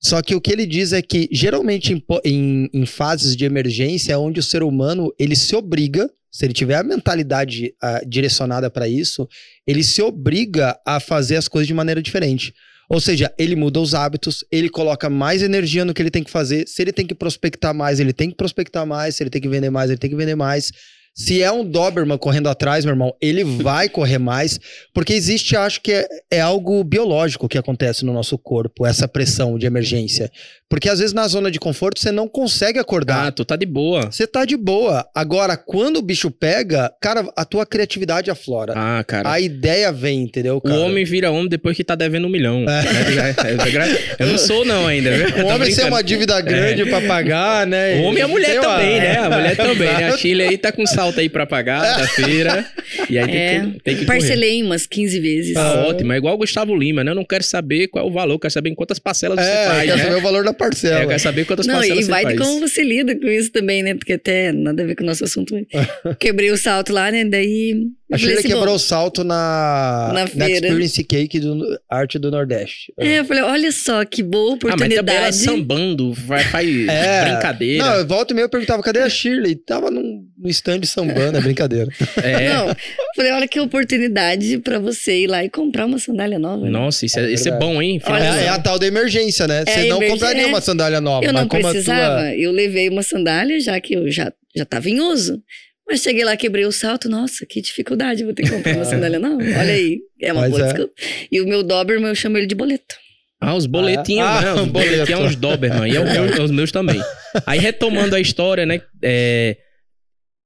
Só 0.00 0.22
que 0.22 0.36
o 0.36 0.40
que 0.40 0.52
ele 0.52 0.64
diz 0.64 0.92
é 0.92 1.02
que 1.02 1.28
geralmente 1.32 1.92
em, 1.92 2.04
em, 2.24 2.70
em 2.72 2.86
fases 2.86 3.34
de 3.34 3.44
emergência 3.44 4.12
é 4.12 4.16
onde 4.16 4.38
o 4.38 4.42
ser 4.42 4.62
humano 4.62 5.12
ele 5.18 5.34
se 5.34 5.56
obriga, 5.56 6.08
se 6.30 6.44
ele 6.44 6.52
tiver 6.52 6.76
a 6.76 6.84
mentalidade 6.84 7.74
direcionada 8.06 8.70
para 8.70 8.86
isso, 8.86 9.26
ele 9.66 9.82
se 9.82 10.00
obriga 10.00 10.78
a 10.86 11.00
fazer 11.00 11.34
as 11.36 11.48
coisas 11.48 11.66
de 11.66 11.74
maneira 11.74 12.00
diferente. 12.00 12.54
Ou 12.88 13.00
seja, 13.00 13.34
ele 13.36 13.56
muda 13.56 13.80
os 13.80 13.94
hábitos, 13.94 14.44
ele 14.52 14.68
coloca 14.68 15.10
mais 15.10 15.42
energia 15.42 15.84
no 15.84 15.92
que 15.92 16.00
ele 16.00 16.10
tem 16.10 16.22
que 16.22 16.30
fazer. 16.30 16.68
Se 16.68 16.82
ele 16.82 16.92
tem 16.92 17.04
que 17.04 17.16
prospectar 17.16 17.74
mais, 17.74 17.98
ele 17.98 18.12
tem 18.12 18.30
que 18.30 18.36
prospectar 18.36 18.86
mais. 18.86 19.16
Se 19.16 19.24
ele 19.24 19.30
tem 19.30 19.42
que 19.42 19.48
vender 19.48 19.70
mais, 19.70 19.90
ele 19.90 19.98
tem 19.98 20.10
que 20.10 20.14
vender 20.14 20.36
mais. 20.36 20.70
Se 21.18 21.42
é 21.42 21.50
um 21.50 21.64
Doberman 21.64 22.18
correndo 22.18 22.50
atrás, 22.50 22.84
meu 22.84 22.92
irmão, 22.92 23.14
ele 23.22 23.42
vai 23.42 23.88
correr 23.88 24.18
mais, 24.18 24.60
porque 24.92 25.14
existe, 25.14 25.56
acho 25.56 25.80
que 25.80 25.90
é, 25.90 26.06
é, 26.30 26.40
algo 26.42 26.84
biológico 26.84 27.48
que 27.48 27.56
acontece 27.56 28.04
no 28.04 28.12
nosso 28.12 28.36
corpo, 28.36 28.84
essa 28.84 29.08
pressão 29.08 29.58
de 29.58 29.64
emergência. 29.64 30.30
Porque 30.68 30.88
às 30.88 30.98
vezes 30.98 31.14
na 31.14 31.26
zona 31.28 31.48
de 31.48 31.60
conforto 31.60 32.00
você 32.00 32.10
não 32.10 32.26
consegue 32.28 32.78
acordar. 32.78 33.28
Ah, 33.28 33.32
tu 33.32 33.44
tá 33.44 33.54
de 33.54 33.64
boa. 33.64 34.10
Você 34.10 34.26
tá 34.26 34.44
de 34.44 34.56
boa. 34.56 35.08
Agora, 35.14 35.56
quando 35.56 35.98
o 35.98 36.02
bicho 36.02 36.28
pega, 36.28 36.92
cara, 37.00 37.24
a 37.36 37.44
tua 37.44 37.64
criatividade 37.64 38.30
aflora. 38.30 38.74
Ah, 38.76 39.04
cara. 39.06 39.30
A 39.30 39.40
ideia 39.40 39.92
vem, 39.92 40.22
entendeu? 40.22 40.60
Cara? 40.60 40.74
O 40.74 40.82
homem 40.82 41.04
vira 41.04 41.30
homem 41.30 41.48
depois 41.48 41.76
que 41.76 41.84
tá 41.84 41.94
devendo 41.94 42.26
um 42.26 42.30
milhão. 42.30 42.64
É. 42.68 44.22
Eu 44.22 44.26
não 44.26 44.38
sou, 44.38 44.64
não, 44.64 44.86
ainda. 44.86 45.10
O 45.46 45.46
homem 45.46 45.72
tem 45.72 45.84
uma 45.86 46.02
dívida 46.02 46.40
grande 46.40 46.82
é. 46.82 46.86
pra 46.86 47.00
pagar, 47.02 47.66
né? 47.66 48.00
O 48.00 48.02
homem 48.04 48.18
e 48.18 48.22
a 48.22 48.28
mulher 48.28 48.60
também, 48.60 49.00
né? 49.00 49.18
A 49.18 49.30
mulher 49.30 49.54
também, 49.56 49.88
né? 49.88 50.08
A 50.08 50.16
Chile 50.16 50.42
aí 50.42 50.58
tá 50.58 50.72
com 50.72 50.84
salto 51.06 51.20
aí 51.20 51.28
pra 51.28 51.46
pagar 51.46 51.98
da 51.98 52.06
feira. 52.08 52.66
E 53.08 53.18
aí 53.18 53.36
é. 53.36 53.60
tem 53.60 53.70
que, 53.72 53.80
tem 53.80 53.96
que 53.96 54.04
Parcelei 54.04 54.56
correr. 54.56 54.62
umas 54.64 54.86
15 54.86 55.20
vezes. 55.20 55.56
Ah, 55.56 55.86
ótimo. 55.88 56.12
É 56.12 56.16
igual 56.16 56.34
o 56.34 56.38
Gustavo 56.38 56.74
Lima, 56.74 57.04
né? 57.04 57.10
Eu 57.10 57.14
não 57.14 57.24
quero 57.24 57.44
saber 57.44 57.88
qual 57.88 58.04
é 58.04 58.08
o 58.08 58.12
valor, 58.12 58.38
quero 58.38 58.52
saber 58.52 58.70
em 58.70 58.74
quantas 58.74 58.98
parcelas 58.98 59.38
é, 59.38 59.42
você 59.42 59.68
faz. 59.68 59.84
Quero 59.84 59.96
né? 59.96 60.04
saber 60.04 60.16
o 60.16 60.22
valor 60.22 60.44
da 60.44 60.52
parcela. 60.52 61.00
É, 61.00 61.04
eu 61.04 61.08
quero 61.08 61.20
saber 61.20 61.44
quantas 61.44 61.66
não, 61.66 61.74
parcelas 61.74 62.04
você 62.04 62.10
faz. 62.10 62.22
E 62.22 62.24
vai 62.26 62.34
de 62.34 62.42
como 62.42 62.60
você 62.60 62.82
lida 62.82 63.14
com 63.18 63.26
isso 63.26 63.50
também, 63.50 63.82
né? 63.82 63.94
Porque 63.94 64.14
até 64.14 64.52
nada 64.52 64.82
a 64.82 64.86
ver 64.86 64.94
com 64.94 65.02
o 65.02 65.06
nosso 65.06 65.24
assunto. 65.24 65.54
Quebrei 66.18 66.50
o 66.50 66.56
salto 66.56 66.92
lá, 66.92 67.10
né? 67.10 67.24
Daí. 67.24 67.86
A 68.12 68.16
Sheila 68.16 68.38
assim, 68.38 68.48
quebrou 68.48 68.76
o 68.76 68.78
salto 68.78 69.24
na, 69.24 70.12
na, 70.14 70.24
na 70.32 70.48
Experience 70.48 71.02
Cake 71.02 71.40
do 71.40 71.76
Arte 71.90 72.20
do 72.20 72.30
Nordeste. 72.30 72.92
É, 73.00 73.18
eu 73.18 73.24
falei, 73.24 73.42
olha 73.42 73.72
só 73.72 74.04
que 74.04 74.22
boa 74.22 74.54
oportunidade. 74.54 75.10
Ah, 75.10 75.22
mas 75.22 75.44
ela 75.44 75.56
sambando, 75.56 76.12
vai, 76.12 76.44
faz 76.44 76.68
é. 76.88 77.32
brincadeira. 77.32 77.84
Não, 77.84 78.06
volta 78.06 78.32
e 78.32 78.36
meia 78.36 78.44
eu 78.44 78.48
perguntava, 78.48 78.80
cadê 78.80 79.00
a 79.00 79.08
Shirley? 79.08 79.56
Tava 79.56 79.90
num, 79.90 80.24
no 80.38 80.48
stand 80.48 80.84
sambando, 80.96 81.36
é 81.36 81.40
brincadeira. 81.40 81.90
É. 82.22 82.48
Não, 82.54 82.74
falei, 83.14 83.32
olha 83.32 83.46
que 83.46 83.60
oportunidade 83.60 84.58
pra 84.58 84.78
você 84.78 85.24
ir 85.24 85.26
lá 85.26 85.44
e 85.44 85.50
comprar 85.50 85.84
uma 85.84 85.98
sandália 85.98 86.38
nova. 86.38 86.64
Né? 86.64 86.70
Nossa, 86.70 87.04
isso 87.04 87.18
é, 87.18 87.24
é, 87.24 87.32
isso 87.32 87.48
é 87.48 87.52
bom, 87.58 87.82
hein? 87.82 88.00
Olha, 88.06 88.24
é, 88.24 88.44
é, 88.44 88.48
a 88.48 88.58
tal 88.58 88.78
da 88.78 88.86
emergência, 88.86 89.46
né? 89.46 89.62
É 89.66 89.82
você 89.82 89.88
não 89.88 90.00
compraria 90.00 90.44
é. 90.44 90.46
uma 90.46 90.60
sandália 90.60 91.00
nova. 91.00 91.26
Eu 91.26 91.32
não 91.32 91.46
precisava, 91.46 92.20
tua... 92.20 92.34
eu 92.34 92.50
levei 92.50 92.88
uma 92.88 93.02
sandália, 93.02 93.60
já 93.60 93.78
que 93.78 93.94
eu 93.94 94.10
já, 94.10 94.32
já 94.56 94.64
tava 94.64 94.88
em 94.88 95.00
uso. 95.00 95.42
Mas 95.88 96.00
cheguei 96.00 96.24
lá, 96.24 96.36
quebrei 96.36 96.64
o 96.64 96.72
salto, 96.72 97.08
nossa, 97.08 97.46
que 97.46 97.60
dificuldade, 97.60 98.24
vou 98.24 98.34
ter 98.34 98.42
que 98.42 98.50
comprar 98.50 98.74
uma 98.74 98.84
sandália 98.86 99.18
nova. 99.18 99.36
Olha 99.42 99.72
aí, 99.72 100.00
é 100.20 100.32
uma 100.32 100.42
Mas 100.42 100.50
boa 100.50 100.62
é. 100.62 100.64
desculpa. 100.64 100.94
E 101.30 101.40
o 101.40 101.46
meu 101.46 101.62
Doberman, 101.62 102.08
eu 102.08 102.14
chamo 102.14 102.38
ele 102.38 102.46
de 102.46 102.54
boleto. 102.54 102.96
Ah, 103.38 103.54
os 103.54 103.66
boletinhos, 103.66 104.26
ah, 104.26 104.40
né? 104.40 104.54
Os 104.54 104.68
boletinhos 104.68 105.10
é 105.10 105.16
uns 105.18 105.36
Doberman, 105.36 105.92
e 105.92 105.96
é, 105.96 106.00
é, 106.00 106.42
os 106.42 106.50
meus 106.50 106.72
também. 106.72 107.00
Aí, 107.44 107.58
retomando 107.58 108.16
a 108.16 108.20
história, 108.20 108.64
né? 108.64 108.80
É, 109.02 109.56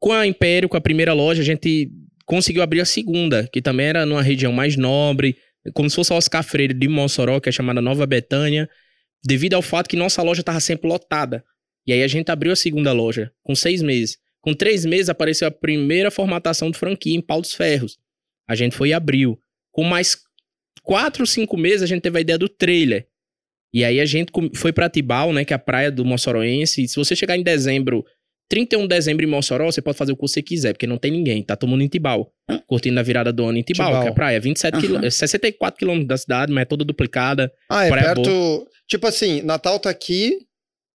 Com 0.01 0.13
a 0.13 0.27
Império, 0.27 0.69
com 0.69 0.77
a 0.77 0.81
primeira 0.81 1.13
loja, 1.13 1.43
a 1.43 1.45
gente 1.45 1.93
conseguiu 2.25 2.63
abrir 2.63 2.81
a 2.81 2.85
segunda, 2.85 3.47
que 3.53 3.61
também 3.61 3.87
era 3.87 4.07
numa 4.07 4.23
região 4.23 4.53
mais 4.53 4.77
nobre, 4.77 5.37
como 5.75 5.91
se 5.91 5.97
fosse 5.97 6.13
a 6.13 6.17
Oscar 6.17 6.43
Freire 6.43 6.73
de 6.73 6.89
Mossoró, 6.89 7.39
que 7.39 7.49
é 7.49 7.53
chamada 7.53 7.83
Nova 7.83 8.07
Betânia, 8.07 8.69
devido 9.23 9.55
ao 9.55 9.63
fato 9.63 9.89
que 9.89 9.97
nossa 9.97 10.23
loja 10.23 10.41
estava 10.41 10.59
sempre 10.59 10.89
lotada. 10.89 11.45
E 11.87 11.93
aí 11.93 12.03
a 12.03 12.09
gente 12.09 12.31
abriu 12.31 12.53
a 12.53 12.57
segunda 12.57 12.93
loja, 12.93 13.31
com 13.43 13.55
seis 13.55 13.83
meses. 13.83 14.19
Com 14.41 14.55
três 14.55 14.87
meses 14.87 15.11
apareceu 15.11 15.47
a 15.49 15.51
primeira 15.51 16.11
formatação 16.11 16.71
de 16.71 16.79
franquia 16.79 17.15
em 17.15 17.21
Pau 17.21 17.41
dos 17.41 17.53
Ferros. 17.53 17.99
A 18.49 18.55
gente 18.55 18.75
foi 18.75 18.89
e 18.89 18.93
abriu. 18.93 19.39
Com 19.71 19.85
mais 19.85 20.17
quatro, 20.83 21.27
cinco 21.27 21.57
meses, 21.57 21.83
a 21.83 21.87
gente 21.87 22.01
teve 22.03 22.19
a 22.19 22.21
ideia 22.21 22.39
do 22.39 22.49
trailer. 22.49 23.07
E 23.73 23.85
aí 23.85 24.01
a 24.01 24.07
gente 24.07 24.33
foi 24.55 24.73
para 24.73 24.89
Tibau, 24.89 25.33
né, 25.33 25.45
que 25.45 25.53
é 25.53 25.57
a 25.57 25.59
praia 25.59 25.91
do 25.91 26.05
Mossoroense. 26.05 26.83
E 26.83 26.89
se 26.89 26.97
você 26.97 27.15
chegar 27.15 27.37
em 27.37 27.43
dezembro, 27.43 28.05
31 28.51 28.83
de 28.83 28.89
dezembro 28.89 29.25
em 29.25 29.29
Mossoró, 29.29 29.67
você 29.71 29.81
pode 29.81 29.97
fazer 29.97 30.11
o 30.11 30.17
que 30.17 30.23
você 30.23 30.43
quiser, 30.43 30.73
porque 30.73 30.87
não 30.87 30.99
tem 30.99 31.13
ninguém. 31.13 31.41
Tá 31.41 31.55
todo 31.55 31.71
mundo 31.71 31.83
em 31.83 31.89
Tibau. 31.89 32.33
Curtindo 32.67 32.99
a 32.99 33.03
virada 33.03 33.33
do 33.33 33.47
ano 33.47 33.59
em 33.59 33.63
Tibau, 33.63 33.87
Tibau. 33.87 34.03
que 34.03 34.09
é 34.09 34.11
a 34.11 34.15
praia. 34.15 34.41
27 34.41 34.75
uhum. 34.75 34.81
quilô, 34.81 35.11
64 35.11 35.79
quilômetros 35.79 36.09
da 36.09 36.17
cidade, 36.17 36.53
mas 36.53 36.63
é 36.63 36.65
toda 36.65 36.85
duplicada. 36.85 37.51
Ah, 37.71 37.87
é 37.87 37.91
perto... 37.91 38.29
Boa. 38.29 38.67
Tipo 38.89 39.07
assim, 39.07 39.41
Natal 39.43 39.79
tá 39.79 39.89
aqui, 39.89 40.37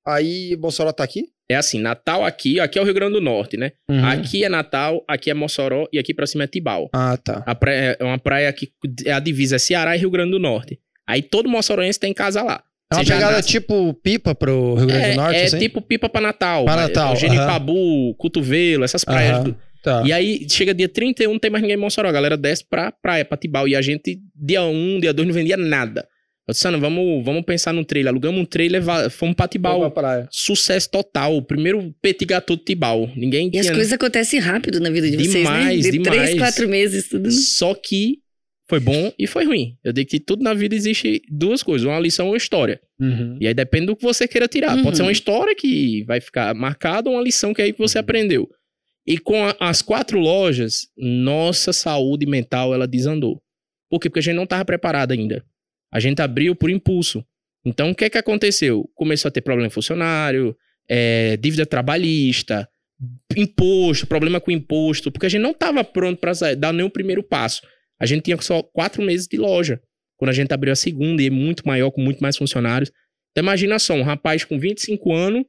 aí 0.06 0.58
Mossoró 0.60 0.92
tá 0.92 1.06
aqui? 1.06 1.30
É 1.50 1.56
assim, 1.56 1.80
Natal 1.80 2.26
aqui, 2.26 2.60
aqui 2.60 2.78
é 2.78 2.82
o 2.82 2.86
Rio 2.86 2.94
Grande 2.94 3.14
do 3.14 3.22
Norte, 3.22 3.56
né? 3.56 3.72
Uhum. 3.90 4.04
Aqui 4.04 4.44
é 4.44 4.50
Natal, 4.50 5.02
aqui 5.08 5.32
é 5.32 5.34
Mossoró 5.34 5.88
e 5.94 5.98
aqui 5.98 6.14
pra 6.14 6.28
cima 6.28 6.44
é 6.44 6.48
Tibau. 6.48 6.90
Ah, 6.92 7.16
tá. 7.16 7.42
A 7.46 7.56
praia, 7.56 7.96
é 7.98 8.04
uma 8.04 8.20
praia 8.20 8.52
que 8.52 8.70
é 9.06 9.14
a 9.14 9.20
divisa 9.22 9.56
é 9.56 9.60
Ceará 9.60 9.96
e 9.96 10.00
Rio 10.00 10.10
Grande 10.10 10.32
do 10.32 10.40
Norte. 10.40 10.78
Aí 11.08 11.22
todo 11.22 11.48
moçoroense 11.48 12.00
tem 12.00 12.14
casa 12.14 12.42
lá. 12.42 12.62
É 12.92 12.96
uma 12.96 13.04
pegada 13.04 13.38
nasce... 13.38 13.50
tipo 13.50 13.94
pipa 13.96 14.36
pro 14.36 14.76
Rio 14.76 14.88
Grande 14.88 15.06
é, 15.06 15.12
do 15.12 15.16
Norte, 15.16 15.40
É 15.40 15.44
assim? 15.46 15.58
tipo 15.58 15.82
pipa 15.82 16.08
pra 16.08 16.22
Natal. 16.22 16.66
Pra 16.66 16.76
Natal. 16.76 17.14
É, 17.14 17.16
Genipabu, 17.16 17.74
uhum. 17.74 18.14
Cotovelo, 18.18 18.84
essas 18.84 19.04
praias. 19.04 19.40
Uhum. 19.40 19.44
Do... 19.46 19.58
Tá. 19.84 20.04
E 20.04 20.12
aí, 20.12 20.48
chega 20.50 20.74
dia 20.74 20.90
31, 20.90 21.32
não 21.34 21.40
tem 21.40 21.52
mais 21.52 21.62
ninguém 21.62 21.78
em 21.78 21.80
Mossoró. 21.80 22.10
A 22.10 22.12
galera 22.12 22.36
desce 22.36 22.66
pra 22.68 22.92
praia, 22.92 23.24
pra 23.24 23.38
Tibau. 23.38 23.68
E 23.68 23.76
a 23.76 23.82
gente, 23.82 24.20
dia 24.36 24.64
1, 24.64 25.00
dia 25.00 25.14
2, 25.14 25.28
não 25.28 25.34
vendia 25.34 25.58
nada. 25.58 26.08
Eu 26.48 26.54
disse, 26.54 26.68
Ana, 26.68 26.78
vamos, 26.78 27.26
vamos 27.26 27.44
pensar 27.44 27.74
no 27.74 27.84
trailer. 27.84 28.12
Alugamos 28.12 28.40
um 28.40 28.46
trailer, 28.46 28.82
fomos 29.10 29.36
pra 29.36 29.48
Tibau. 29.48 29.90
Pra 29.92 30.28
Sucesso 30.32 30.90
total. 30.90 31.36
O 31.38 31.42
primeiro 31.42 31.94
petit 32.02 32.26
gâteau 32.26 32.56
de 32.56 32.64
Tibau. 32.64 33.10
Ninguém 33.16 33.48
E 33.48 33.52
tinha... 33.52 33.62
as 33.64 33.70
coisas 33.72 33.94
acontecem 33.94 34.40
rápido 34.40 34.80
na 34.80 34.90
vida 34.92 35.10
de 35.10 35.18
demais, 35.18 35.34
vocês, 35.34 35.86
né? 35.86 35.92
De 35.92 35.92
demais. 35.92 36.22
três, 36.22 36.38
quatro 36.38 36.70
meses, 36.70 37.10
tudo. 37.10 37.32
Só 37.32 37.74
que 37.74 38.20
foi 38.68 38.80
bom 38.80 39.12
e 39.18 39.28
foi 39.28 39.46
ruim. 39.46 39.78
Eu 39.84 39.94
digo 39.94 40.10
que 40.10 40.20
tudo 40.20 40.44
na 40.44 40.54
vida 40.54 40.74
existe 40.74 41.22
duas 41.30 41.62
coisas, 41.62 41.86
uma 41.86 42.00
lição 42.00 42.26
ou 42.26 42.32
uma 42.32 42.38
história. 42.38 42.82
Uhum. 43.00 43.38
E 43.40 43.48
aí 43.48 43.54
depende 43.54 43.88
do 43.88 43.96
que 43.96 44.04
você 44.04 44.28
queira 44.28 44.48
tirar. 44.48 44.76
Uhum. 44.76 44.84
Pode 44.84 44.98
ser 44.98 45.04
uma 45.04 45.12
história 45.12 45.56
que 45.56 46.04
vai 46.06 46.20
ficar 46.20 46.54
marcada 46.56 47.10
ou 47.10 47.16
uma 47.16 47.24
lição 47.24 47.54
que 47.54 47.62
é 47.62 47.66
aí 47.66 47.74
que 47.74 47.80
você 47.80 48.00
aprendeu. 48.00 48.50
E 49.06 49.20
com 49.20 49.44
a, 49.44 49.56
as 49.60 49.82
quatro 49.82 50.20
lojas, 50.20 50.88
nossa 50.98 51.72
saúde 51.72 52.26
mental 52.26 52.74
ela 52.74 52.88
desandou. 52.88 53.42
Por 53.90 54.00
quê? 54.00 54.10
Porque 54.10 54.20
a 54.20 54.24
gente 54.24 54.36
não 54.36 54.46
estava 54.46 54.66
preparado 54.66 55.12
ainda. 55.12 55.44
A 55.92 56.00
gente 56.00 56.22
abriu 56.22 56.56
por 56.56 56.70
impulso. 56.72 57.24
Então, 57.64 57.92
o 57.92 57.96
que 57.96 58.06
é 58.06 58.10
que 58.10 58.18
aconteceu? 58.18 58.90
Começou 58.96 59.30
a 59.30 59.32
ter 59.32 59.42
problema 59.42 59.70
funcionário, 59.70 60.56
é, 60.90 61.38
dívida 61.38 61.66
trabalhista, 61.66 62.68
imposto, 63.36 64.08
problema 64.08 64.40
com 64.40 64.52
imposto, 64.52 65.12
porque 65.12 65.26
a 65.26 65.30
gente 65.30 65.42
não 65.42 65.52
estava 65.52 65.84
pronto 65.84 66.20
para 66.20 66.34
dar 66.56 66.74
nenhum 66.74 66.90
primeiro 66.90 67.24
passo. 67.24 67.62
A 68.00 68.06
gente 68.06 68.24
tinha 68.24 68.40
só 68.42 68.62
quatro 68.62 69.02
meses 69.02 69.28
de 69.28 69.38
loja. 69.38 69.82
Quando 70.18 70.30
a 70.30 70.34
gente 70.34 70.54
abriu 70.54 70.72
a 70.72 70.76
segunda 70.76 71.22
e 71.22 71.28
é 71.28 71.30
muito 71.30 71.66
maior, 71.68 71.92
com 71.92 72.02
muito 72.02 72.20
mais 72.20 72.38
funcionários. 72.38 72.92
Então 73.32 73.44
imagina 73.44 73.78
só, 73.80 73.94
um 73.94 74.04
rapaz 74.04 74.44
com 74.44 74.58
25 74.58 75.14
anos, 75.14 75.44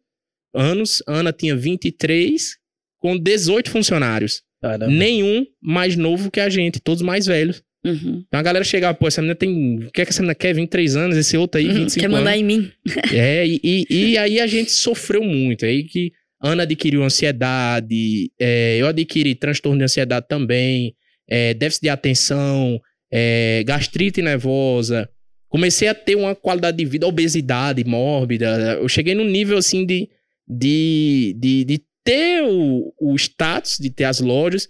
anos 0.55 1.03
Ana 1.07 1.33
tinha 1.33 1.55
23, 1.55 2.57
com 2.99 3.17
18 3.17 3.71
funcionários. 3.71 4.43
Caramba. 4.61 4.89
Nenhum 4.89 5.47
mais 5.63 5.97
novo 5.97 6.31
que 6.31 6.41
a 6.41 6.49
gente, 6.49 6.81
todos 6.81 7.03
mais 7.03 7.27
velhos. 7.27 7.63
Uhum. 7.85 8.25
Então 8.27 8.41
a 8.41 8.43
galera 8.43 8.65
chegava, 8.65 8.95
pô, 8.95 9.07
essa 9.07 9.21
menina 9.21 9.37
tem. 9.37 9.79
O 9.85 9.93
que 9.93 10.01
é 10.01 10.05
que 10.05 10.11
essa 10.11 10.23
menina 10.23 10.35
quer? 10.35 10.53
23 10.53 10.97
anos, 10.97 11.17
esse 11.17 11.37
outro 11.37 11.61
aí, 11.61 11.69
uhum, 11.69 11.75
25 11.75 12.01
quer 12.01 12.07
anos. 12.07 12.19
Quer 12.19 12.25
mandar 12.25 12.37
em 12.37 12.45
mim. 12.45 12.73
é, 13.15 13.47
e, 13.47 13.61
e, 13.63 13.87
e, 13.89 14.19
aí 14.19 14.41
a 14.41 14.47
gente 14.47 14.73
sofreu 14.73 15.23
muito. 15.23 15.65
Aí 15.65 15.85
que 15.85 16.13
Ana 16.43 16.65
adquiriu 16.65 17.05
ansiedade, 17.05 18.31
é, 18.41 18.77
eu 18.79 18.89
adquiri 18.89 19.35
transtorno 19.37 19.79
de 19.79 19.85
ansiedade 19.85 20.27
também, 20.29 20.97
é, 21.29 21.55
déficit 21.55 21.83
de 21.83 21.89
atenção, 21.89 22.81
é, 23.11 23.63
gastrite 23.65 24.23
nervosa. 24.23 25.09
Comecei 25.49 25.89
a 25.89 25.95
ter 25.95 26.17
uma 26.17 26.35
qualidade 26.35 26.77
de 26.77 26.85
vida, 26.85 27.07
obesidade 27.07 27.85
mórbida. 27.85 28.79
Eu 28.81 28.89
cheguei 28.89 29.15
num 29.15 29.25
nível 29.25 29.59
assim 29.59 29.87
de, 29.87 30.09
de, 30.47 31.37
de, 31.39 31.65
de 31.65 31.83
ter 32.05 32.43
o, 32.43 32.93
o 33.01 33.15
status, 33.17 33.79
de 33.79 33.91
ter 33.91 34.05
as 34.05 34.21
lojas, 34.21 34.69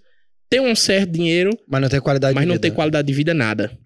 ter 0.49 0.61
um 0.61 0.75
certo 0.75 1.11
dinheiro. 1.11 1.51
Mas 1.67 1.81
não 1.81 1.89
ter 1.89 2.01
qualidade 2.01 2.35
mas 2.35 2.43
de 2.43 2.47
não 2.47 2.55
vida. 2.55 2.69
ter 2.69 2.73
qualidade 2.73 3.07
de 3.07 3.13
vida 3.13 3.33
nada. 3.33 3.77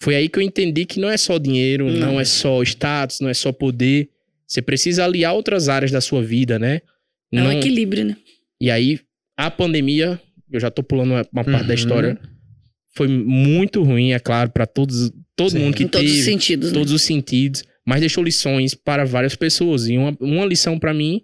Foi 0.00 0.14
aí 0.14 0.28
que 0.28 0.38
eu 0.38 0.42
entendi 0.42 0.84
que 0.86 1.00
não 1.00 1.10
é 1.10 1.16
só 1.16 1.38
dinheiro, 1.38 1.90
não, 1.90 2.12
não 2.12 2.20
é 2.20 2.24
só 2.24 2.62
status, 2.62 3.20
não 3.20 3.28
é 3.28 3.34
só 3.34 3.52
poder. 3.52 4.08
Você 4.46 4.62
precisa 4.62 5.04
aliar 5.04 5.34
outras 5.34 5.68
áreas 5.68 5.90
da 5.90 6.00
sua 6.00 6.22
vida, 6.22 6.58
né? 6.58 6.80
É 7.32 7.42
um 7.42 7.52
equilíbrio, 7.52 8.04
né? 8.04 8.16
E 8.60 8.70
aí, 8.70 9.00
a 9.36 9.50
pandemia, 9.50 10.20
eu 10.50 10.60
já 10.60 10.70
tô 10.70 10.82
pulando 10.82 11.10
uma, 11.12 11.26
uma 11.32 11.44
parte 11.44 11.62
uhum. 11.62 11.66
da 11.68 11.74
história, 11.74 12.20
foi 12.94 13.08
muito 13.08 13.82
ruim, 13.82 14.12
é 14.12 14.18
claro, 14.18 14.50
para 14.50 14.66
todos, 14.66 15.10
todo 15.36 15.50
Sim. 15.50 15.60
mundo 15.60 15.76
que 15.76 15.84
em 15.84 15.88
teve. 15.88 16.04
Todos 16.04 16.18
os 16.18 16.24
sentidos. 16.24 16.72
Todos 16.72 16.90
né? 16.90 16.96
os 16.96 17.02
sentidos. 17.02 17.64
Mas 17.86 18.00
deixou 18.00 18.22
lições 18.22 18.74
para 18.74 19.04
várias 19.04 19.34
pessoas. 19.34 19.88
E 19.88 19.96
uma, 19.96 20.16
uma 20.20 20.44
lição 20.44 20.78
para 20.78 20.92
mim 20.92 21.22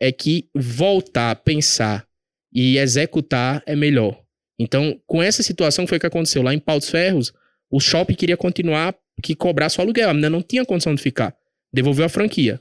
é 0.00 0.12
que 0.12 0.48
voltar 0.54 1.32
a 1.32 1.34
pensar 1.34 2.06
e 2.52 2.78
executar 2.78 3.62
é 3.66 3.74
melhor. 3.74 4.18
Então, 4.58 4.98
com 5.06 5.22
essa 5.22 5.42
situação 5.42 5.86
foi 5.86 5.98
o 5.98 6.00
que 6.00 6.06
aconteceu 6.06 6.42
lá 6.42 6.54
em 6.54 6.58
Pau 6.58 6.78
dos 6.78 6.88
Ferros, 6.88 7.32
o 7.70 7.80
shopping 7.80 8.14
queria 8.14 8.36
continuar 8.36 8.94
que 9.22 9.34
cobrar 9.34 9.68
só 9.68 9.82
aluguel, 9.82 10.10
a 10.10 10.14
menina 10.14 10.30
não 10.30 10.42
tinha 10.42 10.64
condição 10.64 10.94
de 10.94 11.02
ficar. 11.02 11.34
Devolveu 11.72 12.06
a 12.06 12.08
franquia. 12.08 12.60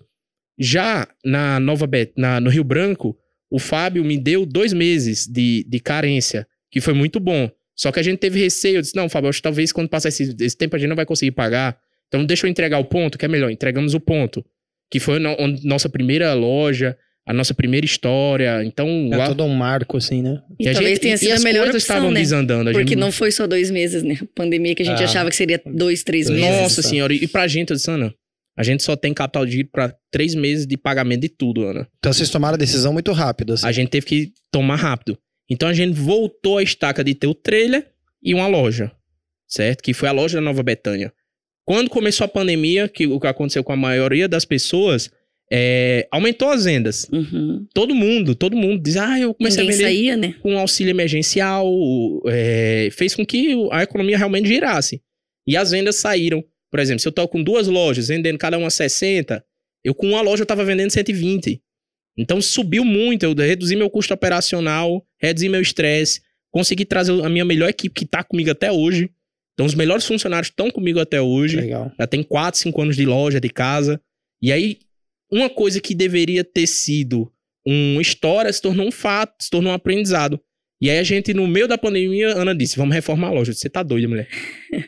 Já 0.58 1.08
na 1.24 1.60
Nova 1.60 1.86
Bet, 1.86 2.14
na, 2.18 2.40
no 2.40 2.50
Rio 2.50 2.64
Branco, 2.64 3.18
o 3.56 3.60
Fábio 3.60 4.04
me 4.04 4.18
deu 4.18 4.46
dois 4.46 4.74
meses 4.74 5.26
de, 5.26 5.66
de 5.66 5.80
carência, 5.80 6.46
que 6.70 6.82
foi 6.82 6.94
muito 6.94 7.22
bom. 7.22 7.50
Só 7.74 7.90
que 7.90 8.02
a 8.02 8.04
gente 8.04 8.20
teve 8.20 8.38
receio. 8.38 8.80
Eu 8.80 8.82
disse, 8.82 8.94
não, 8.94 9.08
Fábio, 9.08 9.30
acho 9.30 9.40
que 9.40 9.44
talvez 9.44 9.72
quando 9.72 9.88
passar 9.88 10.10
esse, 10.10 10.36
esse 10.42 10.58
tempo 10.58 10.76
a 10.76 10.80
gente 10.80 10.90
não 10.90 10.96
vai 10.96 11.06
conseguir 11.06 11.32
pagar. 11.32 11.78
Então 12.10 12.26
deixa 12.26 12.46
eu 12.46 12.52
entregar 12.52 12.80
o 12.80 12.84
ponto, 12.84 13.18
que 13.18 13.24
é 13.24 13.30
melhor. 13.30 13.50
Entregamos 13.50 13.94
o 13.94 14.00
ponto. 14.02 14.46
Que 14.92 15.00
foi 15.00 15.20
no, 15.20 15.38
nossa 15.64 15.88
primeira 15.88 16.34
loja, 16.34 16.98
a 17.26 17.32
nossa 17.32 17.54
primeira 17.54 17.86
história. 17.86 18.62
Então. 18.66 18.90
É 19.14 19.16
lá... 19.16 19.28
todo 19.28 19.46
um 19.46 19.56
marco, 19.56 19.96
assim, 19.96 20.22
né? 20.22 20.42
E, 20.60 20.68
e 20.68 20.74
talvez 20.74 20.90
gente, 20.96 21.00
tenha 21.00 21.18
sido 21.18 21.38
a 21.38 21.40
melhor 21.40 21.68
opção, 21.68 21.78
estavam 21.78 22.12
né? 22.12 22.20
desandando. 22.20 22.74
Porque 22.74 22.90
gente... 22.90 23.00
não 23.00 23.10
foi 23.10 23.32
só 23.32 23.48
dois 23.48 23.72
meses, 23.72 24.04
né? 24.04 24.18
A 24.22 24.26
pandemia 24.36 24.76
que 24.76 24.84
a 24.84 24.86
gente 24.86 25.02
ah. 25.02 25.06
achava 25.06 25.30
que 25.30 25.36
seria 25.38 25.62
dois, 25.66 26.04
três 26.04 26.30
meses. 26.30 26.46
Nossa 26.46 26.82
senhora, 26.82 27.14
e 27.14 27.26
pra 27.26 27.48
gente, 27.48 27.70
eu 27.70 27.78
disse, 27.78 27.90
Ana, 27.90 28.14
a 28.58 28.64
gente 28.64 28.84
só 28.84 28.96
tem 28.96 29.14
capital 29.14 29.46
de 29.46 29.52
giro 29.52 29.70
para 29.72 29.96
três 30.10 30.34
meses 30.34 30.66
de 30.66 30.78
pagamento 30.78 31.22
de 31.22 31.30
tudo, 31.30 31.64
Ana. 31.64 31.88
Então 31.98 32.14
vocês 32.14 32.30
tomaram 32.30 32.56
a 32.56 32.58
decisão 32.58 32.94
muito 32.94 33.12
rápido, 33.12 33.54
assim. 33.54 33.68
A 33.68 33.72
gente 33.72 33.90
teve 33.90 34.06
que 34.06 34.34
tomar 34.52 34.78
rápido. 34.78 35.18
Então 35.50 35.68
a 35.68 35.74
gente 35.74 35.94
voltou 35.94 36.58
a 36.58 36.64
estaca 36.64 37.04
de 37.04 37.14
ter 37.14 37.28
o 37.28 37.36
trailer 37.36 37.92
e 38.24 38.34
uma 38.34 38.48
loja, 38.48 38.92
certo? 39.48 39.84
Que 39.84 39.94
foi 39.94 40.10
a 40.10 40.12
loja 40.12 40.36
da 40.38 40.42
Nova 40.42 40.64
Betânia. 40.64 41.14
Quando 41.66 41.90
começou 41.90 42.26
a 42.26 42.28
pandemia, 42.28 42.88
que 42.88 43.08
o 43.08 43.20
que 43.20 43.28
aconteceu 43.28 43.64
com 43.64 43.74
a 43.74 43.78
maioria 43.78 44.28
das 44.28 44.46
pessoas, 44.46 45.12
é, 45.52 46.08
aumentou 46.12 46.50
as 46.50 46.66
vendas. 46.66 47.08
Uhum. 47.12 47.66
Todo 47.74 47.94
mundo, 47.94 48.36
todo 48.36 48.56
mundo 48.56 48.82
diz, 48.82 48.98
ah, 48.98 49.20
eu 49.20 49.34
comecei 49.34 49.64
Ninguém 49.64 49.76
a 49.76 49.78
vender 49.78 49.96
saía, 49.96 50.18
né? 50.18 50.36
com 50.42 50.58
auxílio 50.58 50.92
emergencial, 50.92 51.68
é, 52.28 52.90
fez 52.92 53.16
com 53.16 53.26
que 53.26 53.54
a 53.72 53.84
economia 53.84 54.18
realmente 54.18 54.48
girasse. 54.48 55.02
E 55.48 55.56
as 55.56 55.72
vendas 55.72 55.98
saíram. 55.98 56.44
Por 56.72 56.80
exemplo, 56.80 57.00
se 57.00 57.08
eu 57.08 57.12
tô 57.12 57.28
com 57.28 57.42
duas 57.42 57.68
lojas, 57.68 58.08
vendendo 58.08 58.38
cada 58.38 58.58
uma 58.58 58.70
60, 58.70 59.44
eu 59.84 59.94
com 59.94 60.10
uma 60.10 60.22
loja 60.22 60.44
eu 60.44 60.48
tava 60.48 60.66
vendendo 60.66 60.92
120. 60.92 61.62
Então 62.18 62.42
subiu 62.42 62.84
muito, 62.86 63.24
eu 63.24 63.34
reduzi 63.34 63.76
meu 63.76 63.90
custo 63.90 64.14
operacional, 64.14 65.06
reduzi 65.22 65.50
meu 65.50 65.62
estresse, 65.62 66.22
consegui 66.52 66.86
trazer 66.86 67.12
a 67.24 67.30
minha 67.30 67.46
melhor 67.46 67.70
equipe 67.70 67.94
que 67.94 68.06
tá 68.06 68.24
comigo 68.24 68.50
até 68.50 68.72
hoje. 68.72 69.10
Então 69.54 69.66
os 69.66 69.76
melhores 69.76 70.06
funcionários 70.06 70.50
estão 70.50 70.70
comigo 70.70 71.00
até 71.00 71.22
hoje. 71.22 71.58
Legal. 71.58 71.92
Já 71.98 72.08
tem 72.08 72.24
4, 72.24 72.60
5 72.60 72.82
anos 72.82 72.96
de 72.96 73.06
loja, 73.06 73.40
de 73.40 73.50
casa. 73.50 74.02
E 74.42 74.52
aí, 74.52 74.80
uma 75.32 75.50
coisa 75.50 75.80
que 75.80 75.96
deveria 75.96 76.44
ter 76.44 76.68
sido 76.68 77.32
uma 77.66 78.02
história 78.02 78.52
se 78.52 78.62
tornou 78.62 78.88
um 78.88 78.92
fato, 78.92 79.34
se 79.42 79.50
tornou 79.50 79.72
um 79.72 79.76
aprendizado. 79.76 80.40
E 80.82 80.90
aí 80.90 81.00
a 81.00 81.04
gente, 81.04 81.34
no 81.34 81.48
meio 81.48 81.68
da 81.68 81.78
pandemia, 81.78 82.30
Ana 82.36 82.54
disse, 82.54 82.76
vamos 82.76 82.94
reformar 82.94 83.28
a 83.28 83.32
loja. 83.32 83.54
Você 83.54 83.70
tá 83.70 83.82
doida, 83.82 84.08
mulher? 84.08 84.28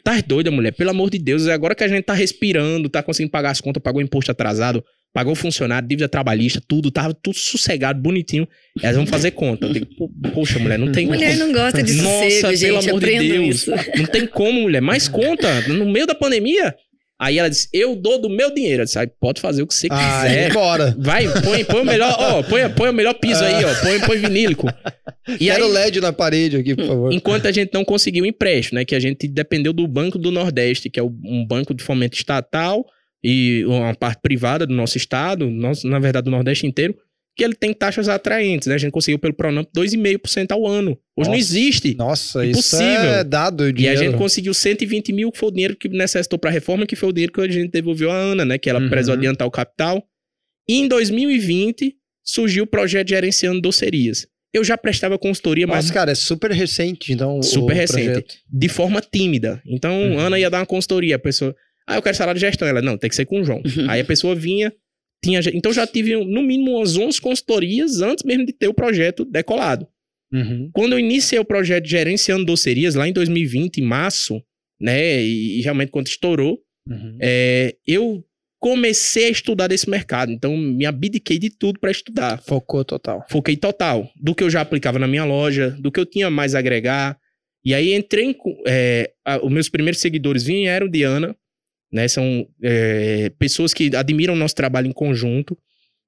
tá 0.03 0.19
doida, 0.19 0.51
mulher? 0.51 0.71
Pelo 0.73 0.89
amor 0.89 1.09
de 1.09 1.17
Deus, 1.17 1.47
é 1.47 1.53
agora 1.53 1.73
que 1.73 1.83
a 1.83 1.87
gente 1.87 2.03
tá 2.03 2.13
respirando, 2.13 2.89
tá 2.89 3.01
conseguindo 3.01 3.31
pagar 3.31 3.51
as 3.51 3.61
contas, 3.61 3.81
pagou 3.81 4.01
imposto 4.01 4.29
atrasado, 4.29 4.83
pagou 5.13 5.33
funcionário, 5.33 5.87
dívida 5.87 6.09
trabalhista, 6.09 6.61
tudo, 6.67 6.91
tava 6.91 7.13
tudo 7.13 7.37
sossegado, 7.37 8.01
bonitinho. 8.01 8.47
Elas 8.81 8.97
vão 8.97 9.07
fazer 9.07 9.31
conta. 9.31 9.69
Digo, 9.69 9.87
poxa, 10.33 10.59
mulher, 10.59 10.77
não 10.77 10.91
tem 10.91 11.07
Mulher 11.07 11.37
não 11.37 11.53
gosta 11.53 11.81
de 11.81 11.93
Nossa, 11.93 12.29
sossego, 12.29 12.59
pelo 12.59 12.81
gente, 12.81 12.89
amor 12.89 12.99
de 13.01 13.19
Deus. 13.19 13.55
Isso. 13.55 13.71
Não 13.97 14.05
tem 14.05 14.27
como, 14.27 14.61
mulher. 14.61 14.81
Mais 14.81 15.07
conta, 15.07 15.67
no 15.69 15.89
meio 15.89 16.05
da 16.05 16.13
pandemia. 16.13 16.75
Aí 17.19 17.39
ela 17.39 17.49
disse, 17.49 17.67
eu 17.73 17.95
dou 17.95 18.21
do 18.21 18.29
meu 18.29 18.53
dinheiro. 18.53 18.83
Eu 18.83 18.85
disse, 18.85 19.07
pode 19.19 19.41
fazer 19.41 19.63
o 19.63 19.67
que 19.67 19.73
você 19.73 19.87
ah, 19.89 20.23
quiser. 20.23 20.53
bora. 20.53 20.95
Vai, 20.99 21.27
põe, 21.41 21.65
põe 21.65 21.81
o 21.81 21.85
melhor, 21.85 22.15
ó, 22.19 22.43
põe, 22.43 22.69
põe 22.69 22.89
o 22.89 22.93
melhor 22.93 23.15
piso 23.15 23.43
aí, 23.43 23.65
ó, 23.65 23.75
põe, 23.81 23.99
põe 24.01 24.17
vinílico. 24.17 24.67
E 25.27 25.47
Quero 25.47 25.65
aí, 25.65 25.71
LED 25.71 25.99
na 25.99 26.13
parede 26.13 26.57
aqui, 26.57 26.75
por 26.75 26.85
favor. 26.85 27.11
Enquanto 27.11 27.47
a 27.47 27.51
gente 27.51 27.73
não 27.73 27.83
conseguiu 27.83 28.25
empréstimo, 28.25 28.77
né, 28.77 28.85
que 28.85 28.95
a 28.95 28.99
gente 28.99 29.27
dependeu 29.27 29.73
do 29.73 29.87
Banco 29.87 30.17
do 30.17 30.31
Nordeste, 30.31 30.89
que 30.89 30.99
é 30.99 31.03
um 31.03 31.45
banco 31.45 31.73
de 31.73 31.83
fomento 31.83 32.15
estatal 32.15 32.85
e 33.23 33.65
uma 33.65 33.95
parte 33.95 34.21
privada 34.21 34.67
do 34.67 34.73
nosso 34.73 34.95
estado, 34.95 35.49
nosso, 35.49 35.87
na 35.87 35.99
verdade 35.99 36.25
do 36.25 36.31
Nordeste 36.31 36.67
inteiro, 36.67 36.95
que 37.37 37.43
ele 37.43 37.53
tem 37.53 37.71
taxas 37.71 38.09
atraentes, 38.09 38.67
né? 38.67 38.73
A 38.73 38.77
gente 38.79 38.91
conseguiu 38.91 39.19
pelo 39.19 39.33
Pronamp 39.33 39.67
2,5% 39.75 40.51
ao 40.51 40.65
ano. 40.65 40.97
Hoje 41.15 41.29
nossa, 41.29 41.29
não 41.29 41.35
existe. 41.35 41.95
Nossa, 41.95 42.43
Impossível. 42.43 42.87
isso 42.87 42.97
é 43.05 43.23
dado 43.23 43.71
dinheiro. 43.71 43.95
E 43.95 44.03
a 44.03 44.03
gente 44.05 44.17
conseguiu 44.17 44.55
120 44.55 45.13
mil, 45.13 45.31
que 45.31 45.37
foi 45.37 45.49
o 45.49 45.51
dinheiro 45.51 45.75
que 45.75 45.87
necessitou 45.87 46.39
para 46.39 46.49
a 46.49 46.53
reforma, 46.53 46.87
que 46.87 46.95
foi 46.95 47.09
o 47.09 47.13
dinheiro 47.13 47.31
que 47.31 47.39
a 47.39 47.47
gente 47.47 47.69
devolveu 47.69 48.09
à 48.11 48.15
Ana, 48.15 48.43
né? 48.43 48.57
Que 48.57 48.67
ela 48.67 48.81
uhum. 48.81 48.89
precisou 48.89 49.13
adiantar 49.13 49.47
o 49.47 49.51
capital. 49.51 50.03
E 50.67 50.79
em 50.79 50.87
2020, 50.87 51.95
surgiu 52.25 52.63
o 52.63 52.67
projeto 52.67 53.09
Gerenciando 53.09 53.61
Docerias. 53.61 54.25
Eu 54.51 54.63
já 54.63 54.75
prestava 54.75 55.19
consultoria, 55.19 55.67
mas... 55.67 55.85
Nossa, 55.85 55.93
cara, 55.93 56.11
é 56.11 56.15
super 56.15 56.49
recente, 56.51 57.13
então, 57.13 57.43
Super 57.43 57.75
recente. 57.75 58.05
Projeto. 58.05 58.35
De 58.51 58.67
forma 58.67 58.99
tímida. 58.99 59.61
Então, 59.63 59.93
uhum. 59.93 60.19
Ana 60.19 60.39
ia 60.39 60.49
dar 60.49 60.59
uma 60.59 60.65
consultoria, 60.65 61.17
a 61.17 61.19
pessoa... 61.19 61.55
Ah, 61.85 61.97
eu 61.97 62.01
quero 62.01 62.17
salário 62.17 62.39
de 62.39 62.45
gestão. 62.45 62.67
Ela, 62.67 62.81
não, 62.81 62.97
tem 62.97 63.09
que 63.09 63.15
ser 63.15 63.25
com 63.25 63.41
o 63.41 63.45
João. 63.45 63.59
Uhum. 63.59 63.89
Aí 63.89 64.01
a 64.01 64.05
pessoa 64.05 64.33
vinha, 64.33 64.73
tinha, 65.23 65.39
então 65.53 65.73
já 65.73 65.85
tive 65.87 66.15
no 66.23 66.41
mínimo 66.41 66.77
umas 66.77 66.95
11 66.95 67.19
consultorias 67.19 68.01
antes 68.01 68.23
mesmo 68.23 68.45
de 68.45 68.53
ter 68.53 68.67
o 68.67 68.73
projeto 68.73 69.25
decolado. 69.25 69.87
Uhum. 70.31 70.69
Quando 70.73 70.93
eu 70.93 70.99
iniciei 70.99 71.39
o 71.39 71.45
projeto 71.45 71.87
gerenciando 71.87 72.45
docerias, 72.45 72.95
lá 72.95 73.07
em 73.07 73.13
2020, 73.13 73.77
em 73.77 73.83
março, 73.83 74.41
né, 74.79 75.23
e, 75.23 75.59
e 75.59 75.61
realmente 75.61 75.89
quando 75.89 76.07
estourou, 76.07 76.59
uhum. 76.87 77.17
é, 77.21 77.75
eu 77.85 78.23
comecei 78.59 79.27
a 79.27 79.31
estudar 79.31 79.67
desse 79.67 79.89
mercado. 79.89 80.31
Então, 80.31 80.55
me 80.57 80.85
abdiquei 80.85 81.37
de 81.37 81.49
tudo 81.49 81.79
para 81.79 81.91
estudar. 81.91 82.41
Focou 82.41 82.83
total. 82.83 83.25
Foquei 83.29 83.55
total. 83.55 84.09
Do 84.15 84.33
que 84.33 84.43
eu 84.43 84.49
já 84.49 84.61
aplicava 84.61 84.99
na 84.99 85.07
minha 85.07 85.25
loja, 85.25 85.71
do 85.79 85.91
que 85.91 85.99
eu 85.99 86.05
tinha 86.05 86.29
mais 86.29 86.55
a 86.55 86.59
agregar. 86.59 87.17
E 87.63 87.73
aí 87.73 87.93
entrei 87.93 88.25
em, 88.25 88.35
é, 88.67 89.11
a, 89.25 89.43
os 89.45 89.51
meus 89.51 89.69
primeiros 89.69 90.01
seguidores 90.01 90.43
vieram 90.43 90.87
de 90.87 91.03
Ana, 91.03 91.35
né? 91.91 92.07
São 92.07 92.47
é, 92.61 93.29
pessoas 93.37 93.73
que 93.73 93.95
admiram 93.95 94.33
o 94.33 94.37
nosso 94.37 94.55
trabalho 94.55 94.87
em 94.87 94.91
conjunto. 94.91 95.57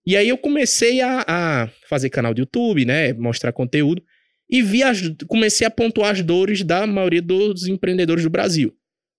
E 0.05 0.15
aí 0.15 0.29
eu 0.29 0.37
comecei 0.37 1.01
a, 1.01 1.23
a, 1.27 1.69
fazer 1.87 2.09
canal 2.09 2.33
de 2.33 2.41
YouTube, 2.41 2.85
né? 2.85 3.13
Mostrar 3.13 3.51
conteúdo. 3.51 4.03
E 4.49 4.61
vi 4.61 4.81
as, 4.81 5.01
comecei 5.27 5.65
a 5.67 5.69
pontuar 5.69 6.11
as 6.11 6.21
dores 6.21 6.63
da 6.63 6.87
maioria 6.87 7.21
dos 7.21 7.67
empreendedores 7.67 8.23
do 8.23 8.29
Brasil. 8.29 8.73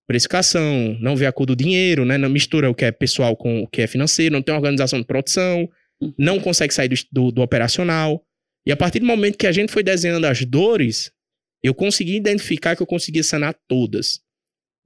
Precificação, 0.07 0.97
não 0.99 1.15
vê 1.15 1.25
a 1.25 1.31
cor 1.31 1.45
do 1.45 1.55
dinheiro, 1.55 2.03
né? 2.03 2.17
Não 2.17 2.29
mistura 2.29 2.69
o 2.69 2.75
que 2.75 2.83
é 2.83 2.91
pessoal 2.91 3.35
com 3.35 3.63
o 3.63 3.67
que 3.67 3.81
é 3.81 3.87
financeiro, 3.87 4.33
não 4.33 4.41
tem 4.41 4.53
organização 4.53 4.99
de 4.99 5.05
produção, 5.05 5.69
não 6.17 6.39
consegue 6.39 6.73
sair 6.73 6.89
do, 6.89 6.95
do, 7.11 7.31
do 7.31 7.41
operacional. 7.41 8.21
E 8.65 8.71
a 8.71 8.77
partir 8.77 8.99
do 8.99 9.05
momento 9.05 9.37
que 9.37 9.47
a 9.47 9.51
gente 9.51 9.71
foi 9.71 9.83
desenhando 9.83 10.25
as 10.25 10.43
dores, 10.43 11.11
eu 11.63 11.73
consegui 11.73 12.15
identificar 12.15 12.75
que 12.75 12.81
eu 12.81 12.87
conseguia 12.87 13.23
sanar 13.23 13.55
todas. 13.67 14.19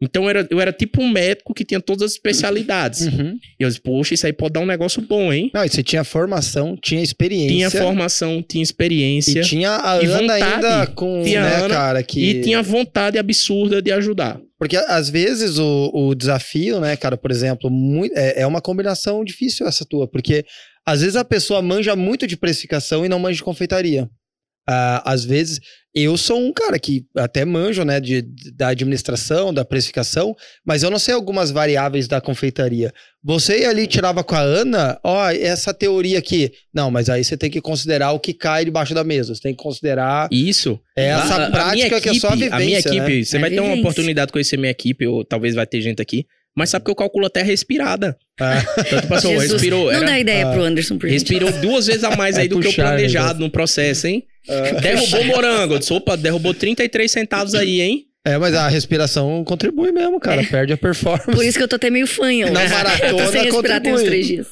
Então 0.01 0.23
eu 0.23 0.29
era, 0.29 0.47
eu 0.49 0.59
era 0.59 0.73
tipo 0.73 1.01
um 1.01 1.09
médico 1.09 1.53
que 1.53 1.63
tinha 1.63 1.79
todas 1.79 2.03
as 2.03 2.11
especialidades. 2.11 3.07
Uhum. 3.07 3.37
E 3.59 3.63
eu 3.63 3.69
disse, 3.69 3.81
poxa, 3.81 4.13
isso 4.13 4.25
aí 4.25 4.33
pode 4.33 4.53
dar 4.53 4.59
um 4.59 4.65
negócio 4.65 5.01
bom, 5.01 5.31
hein? 5.31 5.49
Não, 5.53 5.63
e 5.63 5.69
você 5.69 5.81
tinha 5.81 6.03
formação, 6.03 6.75
tinha 6.75 7.01
experiência. 7.01 7.55
Tinha 7.55 7.71
formação, 7.71 8.43
tinha 8.43 8.61
experiência. 8.61 9.39
E 9.39 9.43
tinha 9.43 9.79
a 9.81 10.03
e 10.03 10.05
Ana 10.05 10.19
vontade, 10.19 10.43
ainda 10.43 10.87
com, 10.87 11.23
tinha 11.23 11.41
né, 11.41 11.55
Ana, 11.55 11.73
cara, 11.73 12.03
que... 12.03 12.19
E 12.19 12.41
tinha 12.41 12.61
vontade 12.61 13.17
absurda 13.17 13.81
de 13.81 13.91
ajudar. 13.91 14.39
Porque 14.59 14.75
às 14.75 15.09
vezes 15.09 15.57
o, 15.57 15.91
o 15.93 16.15
desafio, 16.15 16.79
né, 16.79 16.95
cara, 16.97 17.15
por 17.15 17.31
exemplo, 17.31 17.69
muito, 17.69 18.17
é, 18.17 18.41
é 18.41 18.47
uma 18.47 18.61
combinação 18.61 19.23
difícil 19.23 19.65
essa 19.65 19.85
tua, 19.85 20.07
porque 20.07 20.45
às 20.85 21.01
vezes 21.01 21.15
a 21.15 21.25
pessoa 21.25 21.61
manja 21.61 21.95
muito 21.95 22.27
de 22.27 22.37
precificação 22.37 23.05
e 23.05 23.09
não 23.09 23.19
manja 23.19 23.37
de 23.37 23.43
confeitaria. 23.43 24.09
Uh, 24.67 25.01
às 25.03 25.23
vezes, 25.23 25.59
eu 25.95 26.17
sou 26.17 26.37
um 26.37 26.51
cara 26.51 26.77
que 26.77 27.05
até 27.15 27.45
manjo, 27.45 27.85
né, 27.85 28.01
de, 28.01 28.21
da 28.53 28.67
administração, 28.67 29.53
da 29.53 29.63
precificação, 29.63 30.35
mas 30.65 30.83
eu 30.83 30.91
não 30.91 30.99
sei 30.99 31.13
algumas 31.13 31.51
variáveis 31.51 32.05
da 32.05 32.19
confeitaria. 32.19 32.93
Você 33.23 33.63
ali 33.63 33.87
tirava 33.87 34.21
com 34.21 34.35
a 34.35 34.41
Ana, 34.41 34.99
ó, 35.01 35.31
essa 35.31 35.73
teoria 35.73 36.19
aqui. 36.19 36.51
Não, 36.73 36.91
mas 36.91 37.09
aí 37.09 37.23
você 37.23 37.37
tem 37.37 37.49
que 37.49 37.61
considerar 37.61 38.11
o 38.11 38.19
que 38.19 38.33
cai 38.33 38.65
debaixo 38.65 38.93
da 38.93 39.05
mesa. 39.05 39.33
Você 39.33 39.41
tem 39.41 39.55
que 39.55 39.63
considerar. 39.63 40.27
Isso. 40.29 40.77
É 40.97 41.05
essa 41.05 41.45
a, 41.45 41.49
prática 41.49 41.95
a 41.95 41.97
equipe, 41.97 42.01
que 42.01 42.09
é 42.09 42.19
só 42.19 42.27
a 42.27 42.35
vivência. 42.35 42.55
A 42.55 42.59
minha 42.59 42.79
equipe, 42.79 43.17
né? 43.17 43.23
você 43.23 43.37
é 43.37 43.39
vai 43.39 43.49
vivência. 43.49 43.69
ter 43.69 43.73
uma 43.73 43.79
oportunidade 43.81 44.27
de 44.27 44.33
conhecer 44.33 44.57
minha 44.57 44.71
equipe, 44.71 45.07
ou 45.07 45.23
talvez 45.23 45.55
vai 45.55 45.65
ter 45.65 45.79
gente 45.79 46.01
aqui. 46.01 46.25
Mas 46.55 46.69
sabe 46.69 46.85
que 46.85 46.91
eu 46.91 46.95
calculo 46.95 47.25
até 47.25 47.41
respirada. 47.41 48.17
Ah. 48.39 48.63
Então, 48.79 49.01
passou, 49.09 49.31
tipo 49.31 49.41
respirou. 49.41 49.91
Não 49.91 50.05
dá 50.05 50.19
ideia 50.19 50.47
ah. 50.47 50.53
pro 50.53 50.63
Anderson, 50.63 50.97
por 50.97 51.09
Respirou 51.09 51.51
duas 51.51 51.87
vezes 51.87 52.03
a 52.03 52.15
mais 52.15 52.37
aí 52.37 52.45
é 52.45 52.47
do 52.47 52.55
puxar, 52.55 52.71
que 52.73 52.81
o 52.81 52.83
planejado 52.83 53.39
no 53.39 53.49
processo, 53.49 54.07
hein? 54.07 54.25
Uh, 54.47 54.81
derrubou 54.81 55.23
morango. 55.25 55.73
Eu 55.73 55.79
disse, 55.79 55.91
opa, 55.91 56.15
derrubou 56.15 56.53
33 56.53 57.11
centavos 57.11 57.55
aí, 57.55 57.81
hein? 57.81 58.05
É, 58.27 58.39
mas 58.39 58.55
a 58.55 58.67
respiração 58.67 59.43
contribui 59.43 59.91
mesmo, 59.91 60.19
cara. 60.19 60.41
É. 60.41 60.45
Perde 60.45 60.73
a 60.73 60.77
performance. 60.77 61.29
Por 61.29 61.45
isso 61.45 61.59
que 61.59 61.63
eu 61.63 61.67
tô 61.67 61.75
até 61.75 61.91
meio 61.91 62.07
fanho. 62.07 62.51
Na 62.51 62.67
maratona 62.67 63.05
eu 63.11 63.17
tô 63.17 63.31
sem 63.31 63.43
respirar 63.43 63.81
tem 63.81 63.93
uns 63.93 64.01
três 64.01 64.25
dias. 64.25 64.47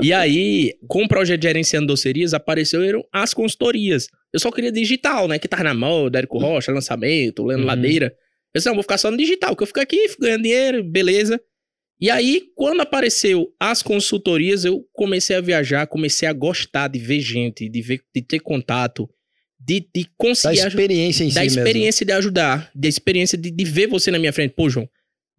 E 0.00 0.12
aí, 0.12 0.74
com 0.86 1.02
o 1.02 1.08
projeto 1.08 1.42
Gerenciando 1.42 1.88
Docerias, 1.88 2.32
apareceram 2.32 3.04
as 3.12 3.34
consultorias. 3.34 4.06
Eu 4.32 4.38
só 4.38 4.52
queria 4.52 4.70
digital, 4.70 5.26
né? 5.26 5.40
Que 5.40 5.48
tava 5.48 5.64
na 5.64 5.74
moda, 5.74 6.18
Érico 6.18 6.38
Rocha, 6.38 6.70
lançamento, 6.70 7.44
Leandro 7.44 7.64
uhum. 7.64 7.68
Ladeira. 7.68 8.14
Eu 8.56 8.58
disse, 8.58 8.68
não, 8.68 8.74
vou 8.74 8.82
ficar 8.82 8.96
só 8.96 9.10
no 9.10 9.18
digital, 9.18 9.54
que 9.54 9.62
eu 9.62 9.66
fico 9.66 9.80
aqui, 9.80 10.08
fico 10.08 10.22
ganhando 10.22 10.42
dinheiro, 10.44 10.82
beleza. 10.82 11.38
E 12.00 12.08
aí, 12.08 12.44
quando 12.54 12.80
apareceu 12.80 13.52
as 13.60 13.82
consultorias, 13.82 14.64
eu 14.64 14.82
comecei 14.94 15.36
a 15.36 15.42
viajar, 15.42 15.86
comecei 15.86 16.26
a 16.26 16.32
gostar 16.32 16.88
de 16.88 16.98
ver 16.98 17.20
gente, 17.20 17.68
de 17.68 17.82
ver, 17.82 18.00
de 18.14 18.22
ter 18.22 18.38
contato, 18.40 19.06
de, 19.60 19.86
de 19.94 20.06
conseguir. 20.16 20.62
Da 20.62 20.68
experiência 20.68 21.22
em 21.22 21.28
Da 21.28 21.42
si 21.42 21.48
experiência 21.48 22.02
mesmo. 22.02 22.06
de 22.06 22.12
ajudar, 22.12 22.70
da 22.74 22.88
experiência 22.88 23.36
de, 23.36 23.50
de 23.50 23.64
ver 23.66 23.88
você 23.88 24.10
na 24.10 24.18
minha 24.18 24.32
frente. 24.32 24.54
Pô, 24.56 24.70
João, 24.70 24.88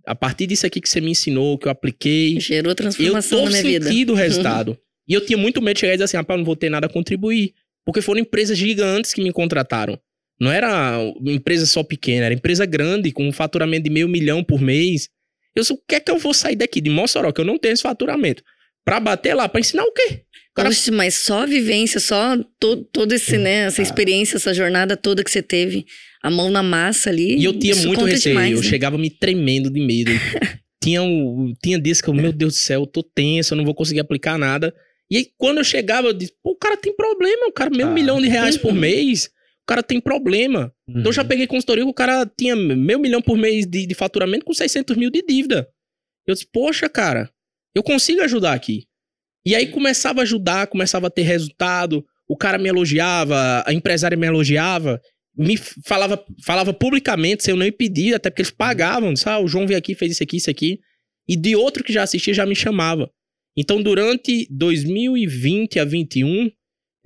a 0.05 0.13
partir 0.13 0.45
disso 0.45 0.67
aqui 0.67 0.79
que 0.79 0.87
você 0.87 1.01
me 1.01 1.09
ensinou, 1.09 1.57
que 1.57 1.67
eu 1.67 1.71
apliquei. 1.71 2.39
Gerou 2.39 2.75
transformação 2.75 3.45
na 3.45 3.49
minha 3.49 3.63
vida. 3.63 3.75
Eu 3.77 3.79
tô 3.81 3.87
sentindo 3.87 4.13
o 4.13 4.15
resultado. 4.15 4.77
e 5.07 5.13
eu 5.15 5.25
tinha 5.25 5.37
muito 5.37 5.59
medo 5.59 5.73
de 5.73 5.79
chegar 5.79 5.93
e 5.93 5.95
dizer 5.97 6.03
assim, 6.05 6.17
rapaz, 6.17 6.37
não 6.39 6.45
vou 6.45 6.55
ter 6.55 6.69
nada 6.69 6.85
a 6.85 6.89
contribuir. 6.89 7.55
Porque 7.83 7.99
foram 7.99 8.21
empresas 8.21 8.55
gigantes 8.55 9.11
que 9.11 9.23
me 9.23 9.31
contrataram. 9.31 9.99
Não 10.39 10.51
era 10.51 10.99
empresa 11.25 11.65
só 11.65 11.83
pequena, 11.83 12.25
era 12.25 12.33
empresa 12.33 12.65
grande, 12.65 13.11
com 13.11 13.27
um 13.27 13.31
faturamento 13.31 13.83
de 13.83 13.89
meio 13.89 14.07
milhão 14.07 14.43
por 14.43 14.61
mês. 14.61 15.09
Eu 15.55 15.63
sou, 15.63 15.77
o 15.77 15.81
que 15.87 15.95
é 15.95 15.99
que 15.99 16.11
eu 16.11 16.19
vou 16.19 16.33
sair 16.33 16.55
daqui 16.55 16.79
de 16.79 16.89
Mossoró, 16.89 17.31
que 17.31 17.41
eu 17.41 17.45
não 17.45 17.57
tenho 17.57 17.73
esse 17.73 17.81
faturamento? 17.81 18.43
Pra 18.85 18.99
bater 18.99 19.33
lá, 19.33 19.49
pra 19.49 19.59
ensinar 19.59 19.83
o 19.83 19.91
quê? 19.91 20.21
Cara... 20.55 20.69
Oxe, 20.69 20.91
mas 20.91 21.15
só 21.15 21.43
a 21.43 21.45
vivência, 21.45 21.99
só 21.99 22.37
todo, 22.59 22.83
todo 22.85 23.11
esse, 23.11 23.37
né, 23.37 23.65
essa 23.65 23.81
experiência, 23.81 24.37
essa 24.37 24.53
jornada 24.53 24.95
toda 24.95 25.23
que 25.23 25.29
você 25.29 25.41
teve, 25.41 25.85
a 26.21 26.29
mão 26.29 26.49
na 26.49 26.63
massa 26.63 27.09
ali. 27.09 27.37
E 27.37 27.43
eu 27.43 27.57
tinha 27.57 27.75
muito 27.75 28.05
receio, 28.05 28.33
demais, 28.33 28.51
eu 28.51 28.61
né? 28.61 28.63
chegava 28.63 28.97
me 28.97 29.09
tremendo 29.09 29.69
de 29.69 29.79
medo. 29.79 30.11
tinha, 30.81 31.01
um, 31.01 31.53
tinha 31.61 31.79
dias 31.79 32.01
que 32.01 32.07
eu, 32.07 32.13
meu 32.13 32.31
Deus 32.31 32.53
do 32.53 32.57
céu, 32.59 32.81
eu 32.81 32.87
tô 32.87 33.03
tenso, 33.03 33.53
eu 33.53 33.57
não 33.57 33.65
vou 33.65 33.75
conseguir 33.75 33.99
aplicar 33.99 34.37
nada. 34.37 34.73
E 35.09 35.17
aí, 35.17 35.27
quando 35.37 35.59
eu 35.59 35.63
chegava, 35.63 36.07
eu 36.07 36.13
disse, 36.13 36.33
pô, 36.43 36.51
o 36.51 36.55
cara 36.55 36.77
tem 36.77 36.95
problema, 36.95 37.47
o 37.47 37.51
cara 37.51 37.69
meio 37.69 37.89
ah. 37.89 37.93
milhão 37.93 38.21
de 38.21 38.27
reais 38.27 38.57
por 38.57 38.73
mês, 38.73 39.29
cara 39.67 39.83
tem 39.83 39.99
problema. 39.99 40.73
Uhum. 40.87 40.99
Então 40.99 41.09
eu 41.09 41.13
já 41.13 41.21
uhum. 41.21 41.27
peguei 41.27 41.45
consultoria 41.45 41.83
que 41.83 41.89
o 41.89 41.93
cara 41.93 42.25
tinha 42.25 42.55
meio 42.55 42.99
milhão 42.99 43.21
por 43.21 43.37
mês 43.37 43.65
de, 43.65 43.85
de 43.85 43.93
faturamento 43.93 44.45
com 44.45 44.53
600 44.53 44.95
mil 44.95 45.11
de 45.11 45.21
dívida. 45.21 45.67
Eu 46.25 46.33
disse, 46.33 46.47
poxa, 46.51 46.89
cara, 46.89 47.29
eu 47.75 47.83
consigo 47.83 48.21
ajudar 48.21 48.53
aqui. 48.53 48.85
E 49.45 49.55
aí 49.55 49.67
começava 49.67 50.21
a 50.21 50.23
ajudar, 50.23 50.67
começava 50.67 51.07
a 51.07 51.09
ter 51.09 51.21
resultado. 51.21 52.05
O 52.27 52.35
cara 52.35 52.57
me 52.57 52.67
elogiava, 52.67 53.63
a 53.65 53.73
empresária 53.73 54.17
me 54.17 54.27
elogiava, 54.27 55.01
me 55.37 55.55
falava, 55.85 56.21
falava 56.43 56.73
publicamente, 56.73 57.43
sem 57.43 57.53
eu 57.53 57.57
nem 57.57 57.71
pedir, 57.71 58.13
até 58.13 58.29
porque 58.29 58.41
eles 58.41 58.51
pagavam. 58.51 59.13
Disse, 59.13 59.29
ah, 59.29 59.39
o 59.39 59.47
João 59.47 59.67
veio 59.67 59.77
aqui, 59.77 59.95
fez 59.95 60.13
isso 60.13 60.23
aqui, 60.23 60.37
isso 60.37 60.49
aqui. 60.49 60.79
E 61.27 61.35
de 61.35 61.55
outro 61.55 61.83
que 61.83 61.93
já 61.93 62.03
assistia 62.03 62.33
já 62.33 62.45
me 62.45 62.55
chamava. 62.55 63.09
Então, 63.55 63.81
durante 63.81 64.47
2020 64.51 65.79
a 65.79 65.83
2021, 65.83 66.51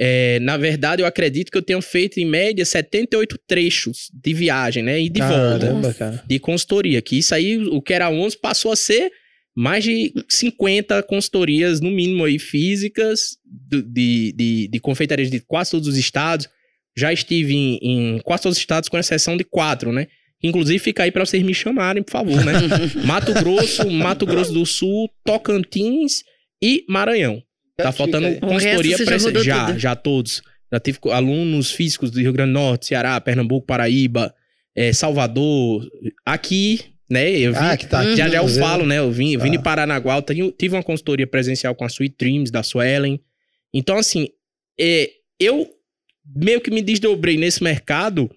é, 0.04 0.40
na 0.40 0.58
verdade, 0.58 1.04
eu 1.04 1.06
acredito 1.06 1.52
que 1.52 1.58
eu 1.60 1.62
tenho 1.62 1.80
feito, 1.80 2.20
em 2.20 2.26
média, 2.26 2.66
78 2.66 3.38
trechos 3.46 4.10
de 4.12 4.34
viagem, 4.34 4.82
né? 4.82 5.00
E 5.00 5.08
de 5.08 5.20
Caramba, 5.20 5.74
volta. 5.74 5.94
Cara. 5.94 6.24
De 6.28 6.40
consultoria. 6.40 7.04
Que 7.04 7.20
isso 7.20 7.36
aí, 7.36 7.60
o 7.68 7.80
que 7.80 7.94
era 7.94 8.10
11, 8.10 8.36
passou 8.42 8.72
a 8.72 8.76
ser 8.76 9.12
mais 9.56 9.84
de 9.84 10.12
50 10.28 11.04
consultorias, 11.04 11.80
no 11.82 11.92
mínimo, 11.92 12.26
aí, 12.26 12.40
físicas, 12.40 13.38
de, 13.46 14.34
de, 14.34 14.68
de 14.70 14.80
confeitarias 14.80 15.30
de 15.30 15.40
quase 15.42 15.70
todos 15.70 15.88
os 15.88 15.98
estados. 15.98 16.50
Já 16.98 17.14
estive 17.14 17.54
em, 17.54 17.80
em 17.84 18.20
quase 18.22 18.42
todos 18.42 18.58
os 18.58 18.62
estados, 18.62 18.90
com 18.90 18.98
exceção 18.98 19.38
de 19.38 19.44
quatro, 19.44 19.92
né? 19.92 20.08
Inclusive, 20.42 20.80
fica 20.80 21.04
aí 21.04 21.12
para 21.12 21.24
vocês 21.24 21.44
me 21.44 21.54
chamarem, 21.54 22.02
por 22.02 22.12
favor, 22.12 22.44
né? 22.44 22.54
Mato 23.06 23.34
Grosso, 23.36 23.88
Mato 23.92 24.26
Grosso 24.26 24.52
do 24.52 24.66
Sul, 24.66 25.12
Tocantins 25.24 26.24
e 26.60 26.84
Maranhão. 26.90 27.44
Tá 27.78 27.92
faltando 27.92 28.40
consultoria 28.40 28.98
para 29.04 29.18
já, 29.18 29.44
já, 29.44 29.78
já, 29.78 29.96
todos. 29.96 30.42
Já 30.72 30.80
tive 30.80 31.00
alunos 31.12 31.72
físicos 31.72 32.12
do 32.12 32.20
Rio 32.20 32.34
Grande 32.34 32.52
do 32.52 32.60
Norte, 32.60 32.88
Ceará, 32.88 33.20
Pernambuco, 33.20 33.66
Paraíba, 33.66 34.34
é, 34.76 34.94
Salvador. 34.94 35.88
Aqui 36.26 36.92
né? 37.12 37.30
Eu 37.30 37.52
vim, 37.52 37.60
ah, 37.60 37.76
que 37.76 37.86
tá 37.86 38.00
aqui, 38.02 38.16
já 38.16 38.30
já 38.30 38.38
eu 38.38 38.48
falo, 38.48 38.86
né? 38.86 39.00
Eu 39.00 39.12
vim, 39.12 39.34
eu 39.34 39.40
vim 39.42 39.50
ah. 39.50 39.52
de 39.52 39.62
Paranaguá, 39.62 40.16
eu 40.16 40.52
tive 40.54 40.76
uma 40.76 40.82
consultoria 40.82 41.28
presencial 41.28 41.76
com 41.76 41.84
a 41.84 41.88
Sweet 41.88 42.16
Dreams, 42.18 42.50
da 42.50 42.64
Suelen. 42.64 43.20
Então, 43.74 43.98
assim, 43.98 44.30
é, 44.80 45.12
eu 45.38 45.70
meio 46.26 46.62
que 46.62 46.72
me 46.72 46.82
desdobrei 46.82 47.36
nesse 47.36 47.62
mercado, 47.62 48.34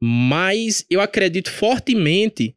mas 0.00 0.86
eu 0.88 1.00
acredito 1.00 1.50
fortemente 1.50 2.56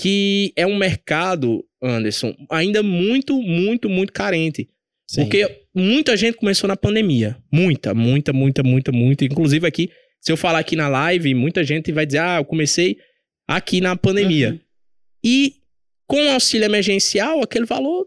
que 0.00 0.54
é 0.56 0.66
um 0.66 0.76
mercado, 0.76 1.62
Anderson, 1.82 2.34
ainda 2.50 2.82
muito, 2.82 3.40
muito, 3.42 3.90
muito 3.90 4.12
carente. 4.12 4.70
Sim. 5.06 5.22
Porque 5.22 5.66
muita 5.74 6.16
gente 6.16 6.36
começou 6.36 6.68
na 6.68 6.76
pandemia. 6.76 7.36
Muita, 7.52 7.94
muita, 7.94 8.32
muita, 8.32 8.62
muita, 8.62 8.92
muita. 8.92 9.24
Inclusive 9.24 9.66
aqui, 9.66 9.90
se 10.20 10.32
eu 10.32 10.36
falar 10.36 10.58
aqui 10.58 10.76
na 10.76 10.88
live, 10.88 11.34
muita 11.34 11.62
gente 11.62 11.92
vai 11.92 12.06
dizer, 12.06 12.18
ah, 12.18 12.36
eu 12.38 12.44
comecei 12.44 12.96
aqui 13.46 13.80
na 13.80 13.96
pandemia. 13.96 14.52
Uhum. 14.52 14.60
E 15.22 15.54
com 16.06 16.26
o 16.26 16.30
auxílio 16.32 16.64
emergencial, 16.64 17.42
aquele 17.42 17.66
valor 17.66 18.06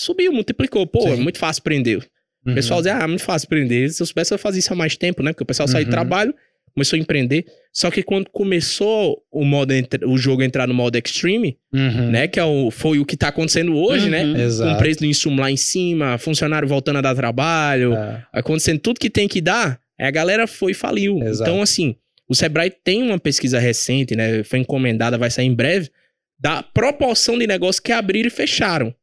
subiu, 0.00 0.32
multiplicou. 0.32 0.86
Pô, 0.86 1.02
Sim. 1.02 1.12
é 1.12 1.16
muito 1.16 1.38
fácil 1.38 1.62
prender. 1.62 1.98
Uhum. 2.44 2.52
O 2.52 2.54
pessoal 2.54 2.80
dizia, 2.80 2.96
ah, 2.96 3.02
é 3.02 3.06
muito 3.06 3.22
fácil 3.22 3.48
prender. 3.48 3.90
Se 3.90 4.02
eu 4.02 4.06
soubesse, 4.06 4.32
eu 4.32 4.38
fazia 4.38 4.60
isso 4.60 4.72
há 4.72 4.76
mais 4.76 4.96
tempo, 4.96 5.22
né? 5.22 5.32
Porque 5.32 5.42
o 5.42 5.46
pessoal 5.46 5.68
uhum. 5.68 5.72
saiu 5.72 5.84
de 5.84 5.90
trabalho, 5.90 6.34
começou 6.74 6.96
a 6.96 7.00
empreender. 7.00 7.44
Só 7.72 7.90
que 7.90 8.02
quando 8.02 8.28
começou 8.30 9.22
o 9.30 9.44
modo 9.44 9.72
o 10.06 10.18
jogo 10.18 10.42
entrar 10.42 10.66
no 10.66 10.74
modo 10.74 10.96
extreme, 10.96 11.56
uhum. 11.72 12.10
né? 12.10 12.26
Que 12.26 12.40
é 12.40 12.44
o, 12.44 12.70
foi 12.70 12.98
o 12.98 13.04
que 13.04 13.16
tá 13.16 13.28
acontecendo 13.28 13.76
hoje, 13.76 14.08
né? 14.08 14.22
Exato. 14.42 14.70
Com 14.70 14.76
o 14.76 14.78
preço 14.78 15.00
do 15.00 15.06
insumo 15.06 15.40
lá 15.40 15.50
em 15.50 15.56
cima, 15.56 16.18
funcionário 16.18 16.66
voltando 16.66 16.96
a 16.96 17.00
dar 17.00 17.14
trabalho, 17.14 17.94
é. 17.94 18.26
acontecendo 18.32 18.80
tudo 18.80 18.98
que 18.98 19.10
tem 19.10 19.28
que 19.28 19.40
dar, 19.40 19.80
a 19.98 20.10
galera 20.10 20.46
foi 20.46 20.72
e 20.72 20.74
faliu. 20.74 21.22
Exato. 21.22 21.50
Então, 21.50 21.62
assim, 21.62 21.94
o 22.28 22.34
Sebrae 22.34 22.70
tem 22.70 23.02
uma 23.02 23.18
pesquisa 23.18 23.58
recente, 23.58 24.16
né? 24.16 24.42
Foi 24.42 24.58
encomendada, 24.58 25.18
vai 25.18 25.30
sair 25.30 25.46
em 25.46 25.54
breve 25.54 25.90
da 26.38 26.62
proporção 26.62 27.38
de 27.38 27.46
negócios 27.46 27.80
que 27.80 27.92
abriram 27.92 28.28
e 28.28 28.30
fecharam. 28.30 28.94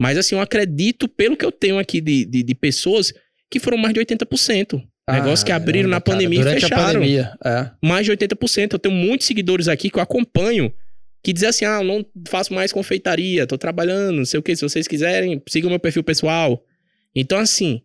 Mas 0.00 0.16
assim, 0.16 0.34
eu 0.34 0.40
acredito, 0.40 1.06
pelo 1.08 1.36
que 1.36 1.44
eu 1.44 1.52
tenho 1.52 1.78
aqui 1.78 2.00
de, 2.00 2.24
de, 2.24 2.42
de 2.42 2.54
pessoas, 2.54 3.12
que 3.50 3.58
foram 3.58 3.76
mais 3.76 3.92
de 3.92 4.00
80%. 4.00 4.82
Ah, 5.06 5.14
negócios 5.14 5.42
que 5.42 5.52
abriram 5.52 5.88
na 5.88 6.00
pandemia 6.00 6.44
cara, 6.44 6.56
e 6.56 6.60
fecharam. 6.60 6.84
Pandemia, 7.00 7.32
é. 7.44 7.70
Mais 7.82 8.06
de 8.06 8.12
80%. 8.12 8.72
Eu 8.72 8.78
tenho 8.78 8.94
muitos 8.94 9.26
seguidores 9.26 9.68
aqui 9.68 9.90
que 9.90 9.98
eu 9.98 10.02
acompanho 10.02 10.72
que 11.22 11.32
dizem 11.32 11.48
assim: 11.48 11.64
ah, 11.64 11.82
não 11.82 12.04
faço 12.28 12.52
mais 12.52 12.72
confeitaria, 12.72 13.46
tô 13.46 13.58
trabalhando, 13.58 14.16
não 14.16 14.24
sei 14.24 14.38
o 14.38 14.42
que. 14.42 14.54
Se 14.54 14.62
vocês 14.62 14.86
quiserem, 14.86 15.42
sigam 15.48 15.70
meu 15.70 15.80
perfil 15.80 16.04
pessoal. 16.04 16.64
Então, 17.14 17.38
assim, 17.38 17.82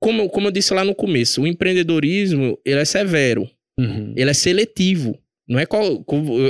como, 0.00 0.28
como 0.28 0.48
eu 0.48 0.52
disse 0.52 0.72
lá 0.72 0.84
no 0.84 0.94
começo, 0.94 1.42
o 1.42 1.46
empreendedorismo 1.46 2.58
ele 2.64 2.80
é 2.80 2.84
severo, 2.84 3.48
uhum. 3.78 4.12
ele 4.16 4.30
é 4.30 4.34
seletivo. 4.34 5.18
Não 5.46 5.58
é 5.58 5.66
qual. 5.66 6.04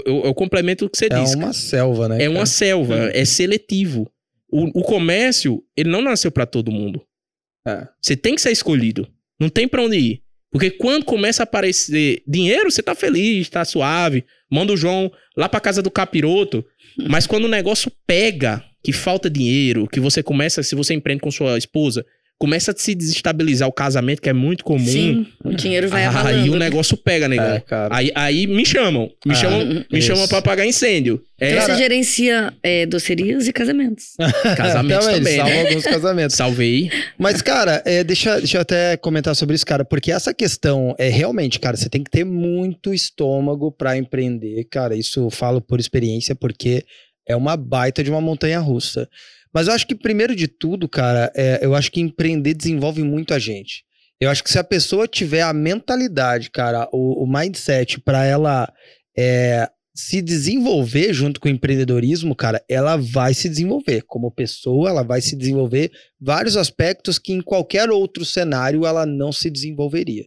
Eu, 0.07 0.23
eu 0.25 0.35
complemento 0.35 0.85
o 0.85 0.91
que 0.91 0.97
você 0.97 1.07
é 1.07 1.21
disse. 1.21 1.35
É 1.35 1.37
uma 1.37 1.53
selva, 1.53 2.09
né? 2.09 2.17
É 2.17 2.19
cara? 2.19 2.31
uma 2.31 2.47
selva, 2.47 2.95
hum. 2.95 3.11
é 3.13 3.25
seletivo. 3.25 4.11
O, 4.49 4.81
o 4.81 4.83
comércio, 4.83 5.65
ele 5.77 5.91
não 5.91 6.01
nasceu 6.01 6.31
para 6.31 6.47
todo 6.47 6.71
mundo. 6.71 7.05
É. 7.67 7.89
Você 8.01 8.17
tem 8.17 8.37
que 8.37 8.41
ser 8.41 8.53
escolhido. 8.53 9.09
Não 9.41 9.49
tem 9.49 9.67
para 9.67 9.83
onde 9.83 9.97
ir. 9.97 10.23
Porque 10.51 10.71
quando 10.71 11.05
começa 11.05 11.43
a 11.43 11.45
aparecer 11.45 12.23
dinheiro, 12.27 12.71
você 12.71 12.83
tá 12.83 12.95
feliz, 12.95 13.49
tá 13.49 13.65
suave. 13.65 14.25
Manda 14.51 14.73
o 14.73 14.77
João 14.77 15.11
lá 15.37 15.49
pra 15.49 15.61
casa 15.61 15.83
do 15.83 15.91
capiroto. 15.91 16.65
Mas 17.09 17.27
quando 17.27 17.47
o 17.47 17.49
negócio 17.49 17.91
pega, 18.07 18.65
que 18.83 18.93
falta 18.93 19.29
dinheiro, 19.29 19.89
que 19.89 19.99
você 19.99 20.23
começa, 20.23 20.63
se 20.63 20.77
você 20.77 20.95
empreende 20.95 21.23
com 21.23 21.31
sua 21.31 21.59
esposa, 21.59 22.07
começa 22.45 22.73
a 22.73 22.75
se 22.77 22.95
desestabilizar 22.95 23.67
o 23.67 23.73
casamento, 23.73 24.21
que 24.21 24.29
é 24.29 24.33
muito 24.35 24.65
comum. 24.65 24.85
Sim, 24.85 25.27
o 25.43 25.55
dinheiro 25.55 25.89
vai 25.89 26.05
abalando. 26.05 26.29
Aí 26.29 26.51
o 26.51 26.57
negócio 26.57 26.95
pega, 26.95 27.27
negão. 27.27 27.47
É, 27.47 27.65
aí, 27.89 28.13
aí 28.15 28.47
me 28.47 28.67
chamam. 28.67 29.11
Me 29.25 29.33
ah, 29.33 29.35
chamam, 29.35 29.85
me 29.91 30.03
chamam 30.03 30.29
pra 30.29 30.39
apagar 30.39 30.67
incêndio. 30.67 31.25
É, 31.41 31.53
então 31.53 31.65
você 31.65 31.77
gerencia 31.79 32.53
é, 32.63 32.85
docerias 32.85 33.49
e 33.49 33.53
casamentos. 33.53 34.13
casamentos 34.59 35.07
então, 35.07 35.19
também, 35.19 35.37
salva 35.37 35.55
né? 35.55 35.69
alguns 35.69 35.85
casamentos. 35.85 36.37
Salvei. 36.37 36.91
Mas, 37.17 37.41
cara, 37.41 37.83
é, 37.87 38.05
deixa, 38.05 38.37
deixa 38.37 38.59
eu 38.59 38.61
até 38.61 38.99
comentar 38.99 39.35
sobre 39.35 39.55
isso, 39.55 39.65
cara. 39.65 39.83
Porque 39.83 40.13
essa 40.13 40.35
questão 40.35 40.95
é 40.99 41.09
realmente, 41.09 41.59
cara, 41.59 41.79
você 41.79 41.89
tem 41.89 42.05
que 42.05 42.11
ter 42.11 42.25
muito 42.25 42.93
estômago 42.93 43.73
para 43.73 43.97
empreender, 43.97 44.65
cara. 44.65 44.95
Isso 44.95 45.19
eu 45.21 45.31
falo 45.31 45.63
por 45.63 45.81
experiência, 45.81 46.35
porque 46.35 46.85
é 47.27 47.35
uma 47.35 47.57
baita 47.57 48.05
de 48.05 48.11
uma 48.11 48.21
montanha 48.21 48.61
russa. 48.61 49.09
Mas 49.55 49.69
eu 49.69 49.73
acho 49.73 49.87
que, 49.87 49.95
primeiro 49.95 50.35
de 50.35 50.49
tudo, 50.49 50.89
cara, 50.89 51.33
é, 51.37 51.61
eu 51.63 51.75
acho 51.75 51.93
que 51.93 52.01
empreender 52.01 52.55
desenvolve 52.55 53.03
muito 53.05 53.33
a 53.33 53.39
gente. 53.39 53.85
Eu 54.21 54.29
acho 54.29 54.43
que 54.43 54.51
se 54.51 54.59
a 54.59 54.65
pessoa 54.65 55.07
tiver 55.07 55.43
a 55.43 55.53
mentalidade, 55.53 56.51
cara, 56.51 56.89
o, 56.93 57.23
o 57.23 57.27
mindset 57.27 58.01
para 58.01 58.25
ela 58.25 58.73
é, 59.17 59.69
se 59.95 60.21
desenvolver 60.21 61.13
junto 61.13 61.39
com 61.39 61.49
o 61.49 61.51
empreendedorismo, 61.51 62.35
cara, 62.35 62.63
ela 62.69 62.97
vai 62.97 63.33
se 63.33 63.49
desenvolver 63.49 64.03
como 64.03 64.31
pessoa, 64.31 64.91
ela 64.91 65.05
vai 65.05 65.21
se 65.21 65.37
desenvolver 65.37 65.93
vários 66.21 66.57
aspectos 66.57 67.19
que 67.19 67.33
em 67.33 67.41
qualquer 67.41 67.91
outro 67.91 68.25
cenário 68.25 68.85
ela 68.85 69.07
não 69.07 69.31
se 69.31 69.49
desenvolveria. 69.49 70.25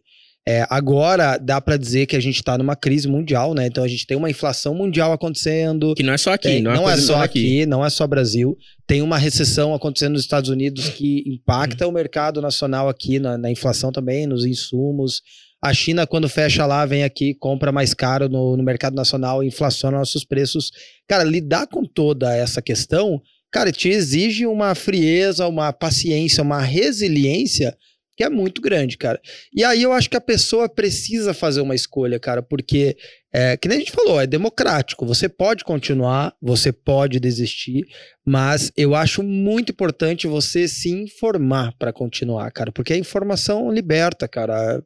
É, 0.50 0.66
agora 0.70 1.38
dá 1.38 1.60
para 1.60 1.76
dizer 1.76 2.06
que 2.06 2.16
a 2.16 2.22
gente 2.22 2.38
está 2.38 2.58
numa 2.58 2.74
crise 2.74 3.06
mundial, 3.06 3.54
né? 3.54 3.68
Então 3.68 3.84
a 3.84 3.88
gente 3.88 4.08
tem 4.08 4.16
uma 4.16 4.30
inflação 4.30 4.74
mundial 4.74 5.12
acontecendo. 5.12 5.94
Que 5.94 6.04
não 6.04 6.14
é 6.14 6.18
só 6.18 6.32
aqui, 6.32 6.48
tem, 6.48 6.62
não, 6.62 6.72
é, 6.72 6.76
não 6.76 6.90
é 6.90 6.96
só 6.96 7.22
aqui, 7.22 7.40
aqui, 7.40 7.66
não 7.66 7.86
é 7.86 7.90
só 7.90 8.08
Brasil. 8.08 8.58
Tem 8.88 9.02
uma 9.02 9.18
recessão 9.18 9.74
acontecendo 9.74 10.14
nos 10.14 10.22
Estados 10.22 10.50
Unidos 10.50 10.88
que 10.88 11.22
impacta 11.28 11.86
hum. 11.86 11.90
o 11.90 11.92
mercado 11.92 12.42
nacional 12.42 12.88
aqui 12.88 13.20
na, 13.20 13.38
na, 13.38 13.52
inflação 13.52 13.92
também, 13.92 14.26
nos 14.26 14.46
insumos. 14.46 15.22
A 15.62 15.74
China, 15.74 16.08
quando 16.08 16.30
fecha 16.30 16.66
lá, 16.66 16.86
vem 16.86 17.04
aqui, 17.04 17.34
compra 17.34 17.70
mais 17.70 17.94
caro 17.94 18.30
no, 18.30 18.56
no 18.56 18.64
mercado 18.64 18.96
nacional, 18.96 19.44
inflaciona 19.44 19.98
nossos 19.98 20.24
preços. 20.24 20.72
Cara, 21.10 21.26
lidar 21.26 21.68
com 21.68 21.84
toda 21.84 22.34
essa 22.34 22.62
questão, 22.62 23.22
cara, 23.52 23.70
te 23.70 23.90
exige 23.90 24.46
uma 24.46 24.74
frieza, 24.76 25.46
uma 25.46 25.74
paciência, 25.74 26.42
uma 26.42 26.62
resiliência 26.62 27.76
que 28.18 28.24
é 28.24 28.30
muito 28.30 28.60
grande, 28.60 28.98
cara. 28.98 29.22
E 29.54 29.64
aí 29.64 29.84
eu 29.84 29.94
acho 29.94 30.10
que 30.10 30.18
a 30.18 30.22
pessoa 30.22 30.68
precisa 30.68 31.36
fazer 31.36 31.62
uma 31.62 31.76
escolha, 31.76 32.20
cara, 32.20 32.42
porque, 32.42 32.98
é, 33.32 33.56
que 33.56 33.68
nem 33.68 33.78
a 33.78 33.80
gente 33.80 33.92
falou, 33.92 34.20
é 34.20 34.26
democrático. 34.26 35.06
Você 35.06 35.30
pode 35.30 35.64
continuar, 35.64 36.34
você 36.42 36.72
pode 36.72 37.20
desistir, 37.20 37.86
mas 38.26 38.72
eu 38.76 38.96
acho 38.96 39.22
muito 39.22 39.72
importante 39.72 40.26
você 40.26 40.68
se 40.68 40.90
informar 40.90 41.76
para 41.78 41.94
continuar, 41.94 42.50
cara, 42.52 42.72
porque 42.72 42.94
a 42.94 42.98
informação 42.98 43.72
liberta, 43.72 44.28
cara 44.28 44.84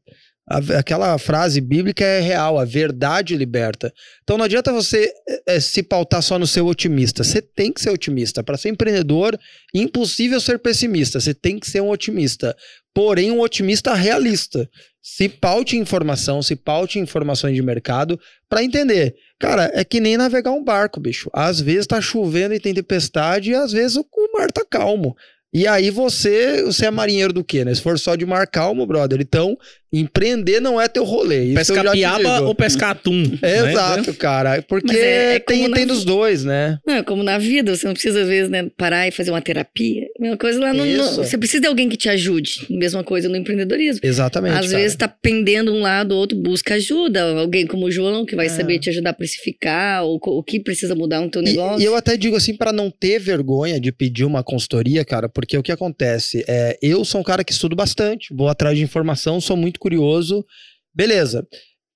aquela 0.77 1.17
frase 1.17 1.61
bíblica 1.61 2.03
é 2.03 2.19
real, 2.19 2.59
a 2.59 2.65
verdade 2.65 3.35
liberta. 3.35 3.93
Então 4.23 4.37
não 4.37 4.45
adianta 4.45 4.73
você 4.73 5.11
é, 5.47 5.59
se 5.59 5.83
pautar 5.83 6.21
só 6.21 6.37
no 6.37 6.47
seu 6.47 6.65
otimista. 6.67 7.23
Você 7.23 7.41
tem 7.41 7.71
que 7.71 7.81
ser 7.81 7.91
otimista. 7.91 8.43
Para 8.43 8.57
ser 8.57 8.69
empreendedor, 8.69 9.37
impossível 9.73 10.39
ser 10.39 10.59
pessimista. 10.59 11.19
Você 11.19 11.33
tem 11.33 11.59
que 11.59 11.69
ser 11.69 11.81
um 11.81 11.89
otimista. 11.89 12.55
Porém, 12.93 13.31
um 13.31 13.39
otimista 13.39 13.93
realista. 13.93 14.69
Se 15.01 15.27
paute 15.27 15.77
informação, 15.77 16.43
se 16.43 16.55
paute 16.55 16.99
informações 16.99 17.55
de 17.55 17.61
mercado 17.61 18.19
para 18.47 18.63
entender. 18.63 19.15
Cara, 19.39 19.71
é 19.73 19.83
que 19.83 19.99
nem 19.99 20.17
navegar 20.17 20.51
um 20.51 20.63
barco, 20.63 20.99
bicho. 20.99 21.29
Às 21.33 21.59
vezes 21.59 21.87
tá 21.87 21.99
chovendo 21.99 22.53
e 22.53 22.59
tem 22.59 22.73
tempestade 22.73 23.51
e 23.51 23.55
às 23.55 23.71
vezes 23.71 23.97
o 23.97 24.05
mar 24.33 24.51
tá 24.51 24.63
calmo. 24.69 25.15
E 25.53 25.67
aí 25.67 25.89
você, 25.89 26.63
você 26.63 26.85
é 26.85 26.91
marinheiro 26.91 27.33
do 27.33 27.43
quê, 27.43 27.65
né? 27.65 27.73
Se 27.73 27.81
for 27.81 27.99
só 27.99 28.15
de 28.15 28.25
mar 28.25 28.47
calmo, 28.47 28.85
brother. 28.85 29.19
Então, 29.19 29.57
empreender 29.91 30.59
não 30.61 30.79
é 30.79 30.87
teu 30.87 31.03
rolê. 31.03 31.53
Pescar 31.53 31.91
piaba 31.91 32.41
ou 32.41 32.55
pescar 32.55 32.91
atum. 32.91 33.23
É, 33.41 33.61
né? 33.61 33.71
Exato, 33.71 34.13
cara. 34.13 34.61
Porque 34.61 34.95
é, 34.95 35.35
é 35.35 35.39
tem, 35.39 35.69
tem 35.71 35.85
dos 35.85 36.05
dois, 36.05 36.43
né? 36.43 36.79
Não, 36.85 36.95
é 36.95 37.03
como 37.03 37.23
na 37.23 37.37
vida, 37.37 37.75
você 37.75 37.85
não 37.85 37.93
precisa, 37.93 38.21
às 38.21 38.27
vezes, 38.27 38.49
né, 38.49 38.69
parar 38.77 39.07
e 39.07 39.11
fazer 39.11 39.31
uma 39.31 39.41
terapia. 39.41 40.05
Mesma 40.19 40.37
coisa 40.37 40.59
lá 40.59 40.73
no, 40.73 40.85
no, 40.85 41.03
Você 41.15 41.37
precisa 41.37 41.61
de 41.61 41.67
alguém 41.67 41.89
que 41.89 41.97
te 41.97 42.07
ajude. 42.07 42.65
Mesma 42.69 43.03
coisa 43.03 43.27
no 43.27 43.35
empreendedorismo. 43.35 44.01
Exatamente. 44.03 44.53
Às 44.53 44.67
cara. 44.67 44.77
vezes 44.77 44.95
tá 44.95 45.07
pendendo 45.07 45.73
um 45.73 45.81
lado, 45.81 46.13
o 46.13 46.17
outro 46.17 46.37
busca 46.37 46.75
ajuda. 46.75 47.39
Alguém 47.39 47.67
como 47.67 47.85
o 47.85 47.91
João, 47.91 48.25
que 48.25 48.35
vai 48.35 48.45
é. 48.45 48.49
saber 48.49 48.79
te 48.79 48.89
ajudar 48.89 49.09
a 49.09 49.13
precificar, 49.13 50.03
ou 50.03 50.19
o 50.21 50.43
que 50.43 50.59
precisa 50.59 50.95
mudar 50.95 51.19
no 51.19 51.29
teu 51.29 51.41
negócio. 51.41 51.79
E, 51.79 51.83
e 51.83 51.85
eu 51.85 51.95
até 51.95 52.15
digo 52.15 52.35
assim, 52.35 52.55
para 52.55 52.71
não 52.71 52.89
ter 52.89 53.19
vergonha 53.19 53.79
de 53.79 53.91
pedir 53.91 54.23
uma 54.23 54.43
consultoria, 54.43 55.03
cara, 55.03 55.27
porque 55.27 55.57
o 55.57 55.63
que 55.63 55.71
acontece? 55.71 56.45
É, 56.47 56.77
eu 56.81 57.03
sou 57.03 57.19
um 57.19 57.23
cara 57.23 57.43
que 57.43 57.51
estudo 57.51 57.75
bastante, 57.75 58.33
vou 58.33 58.47
atrás 58.47 58.77
de 58.77 58.83
informação, 58.83 59.41
sou 59.41 59.57
muito 59.57 59.80
curioso. 59.81 60.45
Beleza. 60.93 61.45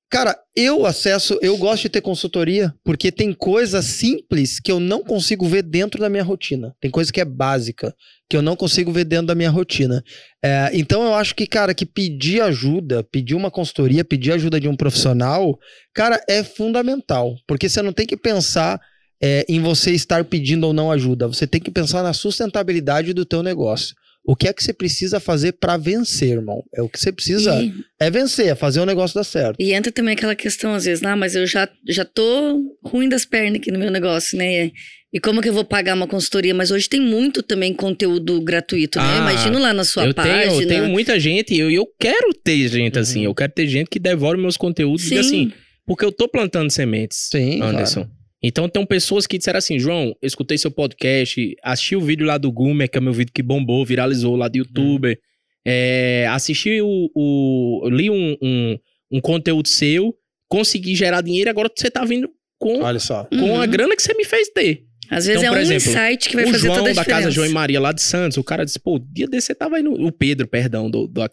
Cara, 0.09 0.37
eu 0.55 0.85
acesso, 0.85 1.37
eu 1.41 1.57
gosto 1.57 1.83
de 1.83 1.89
ter 1.89 2.01
consultoria, 2.01 2.73
porque 2.83 3.11
tem 3.11 3.33
coisas 3.33 3.83
simples 3.85 4.59
que 4.59 4.71
eu 4.71 4.79
não 4.79 5.03
consigo 5.03 5.45
ver 5.47 5.63
dentro 5.63 5.99
da 5.99 6.09
minha 6.09 6.23
rotina. 6.23 6.73
Tem 6.79 6.89
coisa 6.89 7.11
que 7.11 7.19
é 7.19 7.25
básica, 7.25 7.93
que 8.29 8.37
eu 8.37 8.41
não 8.41 8.55
consigo 8.55 8.91
ver 8.91 9.03
dentro 9.03 9.27
da 9.27 9.35
minha 9.35 9.49
rotina. 9.49 10.03
É, 10.43 10.69
então 10.73 11.03
eu 11.03 11.13
acho 11.15 11.35
que, 11.35 11.45
cara, 11.45 11.73
que 11.73 11.85
pedir 11.85 12.39
ajuda, 12.41 13.03
pedir 13.03 13.35
uma 13.35 13.51
consultoria, 13.51 14.05
pedir 14.05 14.31
ajuda 14.31 14.59
de 14.59 14.69
um 14.69 14.75
profissional, 14.75 15.59
cara, 15.93 16.23
é 16.29 16.43
fundamental. 16.43 17.35
Porque 17.47 17.67
você 17.67 17.81
não 17.81 17.91
tem 17.91 18.05
que 18.05 18.15
pensar 18.15 18.79
é, 19.21 19.43
em 19.49 19.59
você 19.59 19.91
estar 19.91 20.23
pedindo 20.23 20.65
ou 20.65 20.73
não 20.73 20.91
ajuda. 20.91 21.27
Você 21.27 21.45
tem 21.45 21.59
que 21.59 21.71
pensar 21.71 22.03
na 22.03 22.13
sustentabilidade 22.13 23.11
do 23.11 23.25
teu 23.25 23.43
negócio. 23.43 23.95
O 24.25 24.35
que 24.35 24.47
é 24.47 24.53
que 24.53 24.63
você 24.63 24.73
precisa 24.73 25.19
fazer 25.19 25.53
para 25.53 25.77
vencer, 25.77 26.29
irmão? 26.29 26.63
É 26.73 26.81
o 26.81 26.89
que 26.89 26.99
você 26.99 27.11
precisa 27.11 27.53
e... 27.61 27.73
é 27.99 28.09
vencer, 28.09 28.47
é 28.47 28.55
fazer 28.55 28.79
o 28.79 28.85
negócio 28.85 29.15
dar 29.15 29.23
certo. 29.23 29.57
E 29.59 29.73
entra 29.73 29.91
também 29.91 30.15
aquela 30.15 30.35
questão 30.35 30.73
às 30.73 30.85
vezes, 30.85 31.03
ah, 31.03 31.15
mas 31.15 31.35
eu 31.35 31.45
já 31.45 31.69
já 31.87 32.03
tô 32.03 32.61
ruim 32.83 33.07
das 33.07 33.25
pernas 33.25 33.59
aqui 33.59 33.71
no 33.71 33.77
meu 33.77 33.91
negócio, 33.91 34.37
né? 34.37 34.71
E 35.13 35.19
como 35.19 35.41
que 35.41 35.47
eu 35.47 35.53
vou 35.53 35.63
pagar 35.63 35.95
uma 35.95 36.07
consultoria? 36.07 36.53
Mas 36.53 36.71
hoje 36.71 36.89
tem 36.89 36.99
muito 36.99 37.41
também 37.41 37.73
conteúdo 37.73 38.41
gratuito, 38.41 38.99
né? 38.99 39.05
Ah, 39.05 39.17
Imagino 39.19 39.59
lá 39.59 39.73
na 39.73 39.85
sua 39.85 40.07
eu 40.07 40.13
página. 40.13 40.41
Tenho, 40.41 40.61
eu 40.61 40.67
tenho 40.67 40.89
muita 40.89 41.17
gente 41.19 41.53
e 41.53 41.59
eu, 41.59 41.71
eu 41.71 41.87
quero 41.97 42.33
ter 42.33 42.67
gente 42.67 42.99
assim. 42.99 43.19
Uhum. 43.19 43.25
Eu 43.25 43.35
quero 43.35 43.53
ter 43.53 43.67
gente 43.67 43.89
que 43.89 43.99
devore 43.99 44.37
meus 44.37 44.57
conteúdos 44.57 45.03
Sim. 45.03 45.15
e 45.15 45.17
assim. 45.19 45.53
Porque 45.85 46.03
eu 46.03 46.11
tô 46.11 46.27
plantando 46.27 46.69
sementes, 46.69 47.29
Sim, 47.31 47.61
Anderson. 47.61 48.01
Claro. 48.01 48.24
Então 48.47 48.69
tem 48.69 48.85
pessoas 48.85 49.25
que 49.25 49.39
disseram 49.39 49.57
assim, 49.57 49.79
João, 49.79 50.15
eu 50.21 50.27
escutei 50.27 50.55
seu 50.55 50.69
podcast, 50.69 51.55
assisti 51.63 51.95
o 51.95 52.01
vídeo 52.01 52.27
lá 52.27 52.37
do 52.37 52.51
Gumer, 52.51 52.87
que 52.87 52.95
é 52.95 53.01
meu 53.01 53.11
vídeo 53.11 53.33
que 53.33 53.41
bombou, 53.41 53.83
viralizou 53.83 54.35
lá 54.35 54.47
do 54.47 54.59
youtuber. 54.59 55.13
Uhum. 55.13 55.21
É, 55.65 56.27
assisti 56.29 56.79
o, 56.79 57.09
o. 57.15 57.89
li 57.89 58.07
um, 58.07 58.37
um, 58.39 58.77
um, 59.13 59.19
conteúdo 59.19 59.67
seu, 59.67 60.15
consegui 60.47 60.93
gerar 60.93 61.21
dinheiro, 61.21 61.49
agora 61.49 61.71
você 61.75 61.89
tá 61.89 62.05
vindo 62.05 62.29
com, 62.59 62.83
Olha 62.83 62.99
só. 62.99 63.23
com 63.23 63.35
uhum. 63.35 63.59
a 63.59 63.65
grana 63.65 63.95
que 63.95 64.03
você 64.03 64.13
me 64.13 64.23
fez 64.23 64.47
ter. 64.49 64.83
Às 65.09 65.25
vezes 65.25 65.41
então, 65.41 65.55
é 65.55 65.57
um 65.57 65.61
exemplo, 65.61 65.89
insight 65.89 66.29
que 66.29 66.35
vai 66.35 66.45
fazer 66.45 66.59
João, 66.59 66.77
toda 66.77 66.89
a 66.89 66.93
diferença. 66.93 67.09
da 67.09 67.15
casa 67.23 67.31
João 67.31 67.47
e 67.47 67.51
Maria 67.51 67.79
lá 67.79 67.91
de 67.91 68.01
Santos, 68.03 68.37
o 68.37 68.43
cara 68.43 68.63
disse, 68.63 68.79
pô, 68.79 68.99
dia 68.99 69.27
desse 69.27 69.47
você 69.47 69.55
tava 69.55 69.79
no... 69.81 69.93
O 70.05 70.11
Pedro, 70.11 70.47
perdão, 70.47 70.87
do, 70.87 71.07
do 71.07 71.21
uh, 71.21 71.25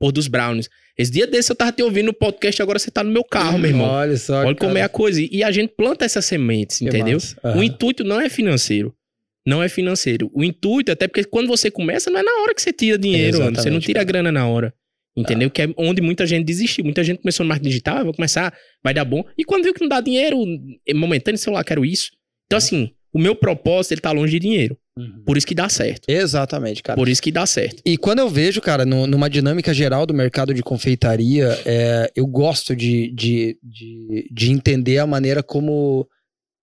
por 0.00 0.10
dos 0.10 0.26
Brownies. 0.26 0.70
Esse 0.96 1.12
dia 1.12 1.26
desse 1.26 1.52
eu 1.52 1.56
tava 1.56 1.70
te 1.70 1.82
ouvindo 1.82 2.06
no 2.06 2.14
podcast, 2.14 2.60
agora 2.62 2.78
você 2.78 2.90
tá 2.90 3.04
no 3.04 3.12
meu 3.12 3.22
carro, 3.22 3.58
meu 3.58 3.70
irmão. 3.70 3.86
Olha 3.86 4.16
só. 4.16 4.44
Olha 4.46 4.56
como 4.56 4.76
é 4.78 4.82
a 4.82 4.88
coisa. 4.88 5.20
E 5.20 5.44
a 5.44 5.50
gente 5.50 5.74
planta 5.76 6.06
essas 6.06 6.24
sementes, 6.24 6.80
entendeu? 6.80 7.18
Uhum. 7.44 7.58
O 7.58 7.62
intuito 7.62 8.02
não 8.02 8.18
é 8.18 8.30
financeiro. 8.30 8.94
Não 9.46 9.62
é 9.62 9.68
financeiro. 9.68 10.30
O 10.34 10.42
intuito, 10.42 10.90
até 10.90 11.06
porque 11.06 11.24
quando 11.24 11.48
você 11.48 11.70
começa, 11.70 12.10
não 12.10 12.18
é 12.18 12.22
na 12.22 12.42
hora 12.42 12.54
que 12.54 12.62
você 12.62 12.72
tira 12.72 12.98
dinheiro, 12.98 13.42
é 13.42 13.50
Você 13.50 13.70
não 13.70 13.78
tira 13.78 14.00
cara. 14.00 14.04
grana 14.04 14.32
na 14.32 14.46
hora. 14.48 14.72
Entendeu? 15.16 15.48
Ah. 15.48 15.50
Que 15.50 15.62
é 15.62 15.68
onde 15.76 16.00
muita 16.00 16.24
gente 16.26 16.44
desistiu. 16.44 16.84
Muita 16.84 17.04
gente 17.04 17.20
começou 17.20 17.44
no 17.44 17.48
marketing 17.48 17.68
digital, 17.68 17.98
ah, 17.98 18.04
vou 18.04 18.14
começar, 18.14 18.54
vai 18.82 18.94
dar 18.94 19.04
bom. 19.04 19.22
E 19.36 19.44
quando 19.44 19.64
viu 19.64 19.74
que 19.74 19.80
não 19.82 19.88
dá 19.88 20.00
dinheiro, 20.00 20.38
momentâneo, 20.94 21.38
sei 21.38 21.52
lá, 21.52 21.62
quero 21.62 21.84
isso. 21.84 22.10
Então, 22.46 22.56
assim, 22.56 22.90
o 23.12 23.18
meu 23.18 23.34
propósito, 23.34 23.92
ele 23.92 24.00
tá 24.00 24.12
longe 24.12 24.32
de 24.32 24.38
dinheiro. 24.38 24.78
Uhum. 25.00 25.22
Por 25.24 25.36
isso 25.36 25.46
que 25.46 25.54
dá 25.54 25.68
certo. 25.68 26.08
Exatamente, 26.08 26.82
cara. 26.82 26.96
Por 26.96 27.08
isso 27.08 27.22
que 27.22 27.32
dá 27.32 27.46
certo. 27.46 27.82
E 27.84 27.96
quando 27.96 28.18
eu 28.18 28.28
vejo, 28.28 28.60
cara, 28.60 28.84
no, 28.84 29.06
numa 29.06 29.30
dinâmica 29.30 29.72
geral 29.72 30.06
do 30.06 30.14
mercado 30.14 30.52
de 30.52 30.62
confeitaria, 30.62 31.58
é, 31.64 32.10
eu 32.14 32.26
gosto 32.26 32.76
de, 32.76 33.10
de, 33.12 33.58
de, 33.62 34.28
de 34.30 34.50
entender 34.50 34.98
a 34.98 35.06
maneira 35.06 35.42
como 35.42 36.06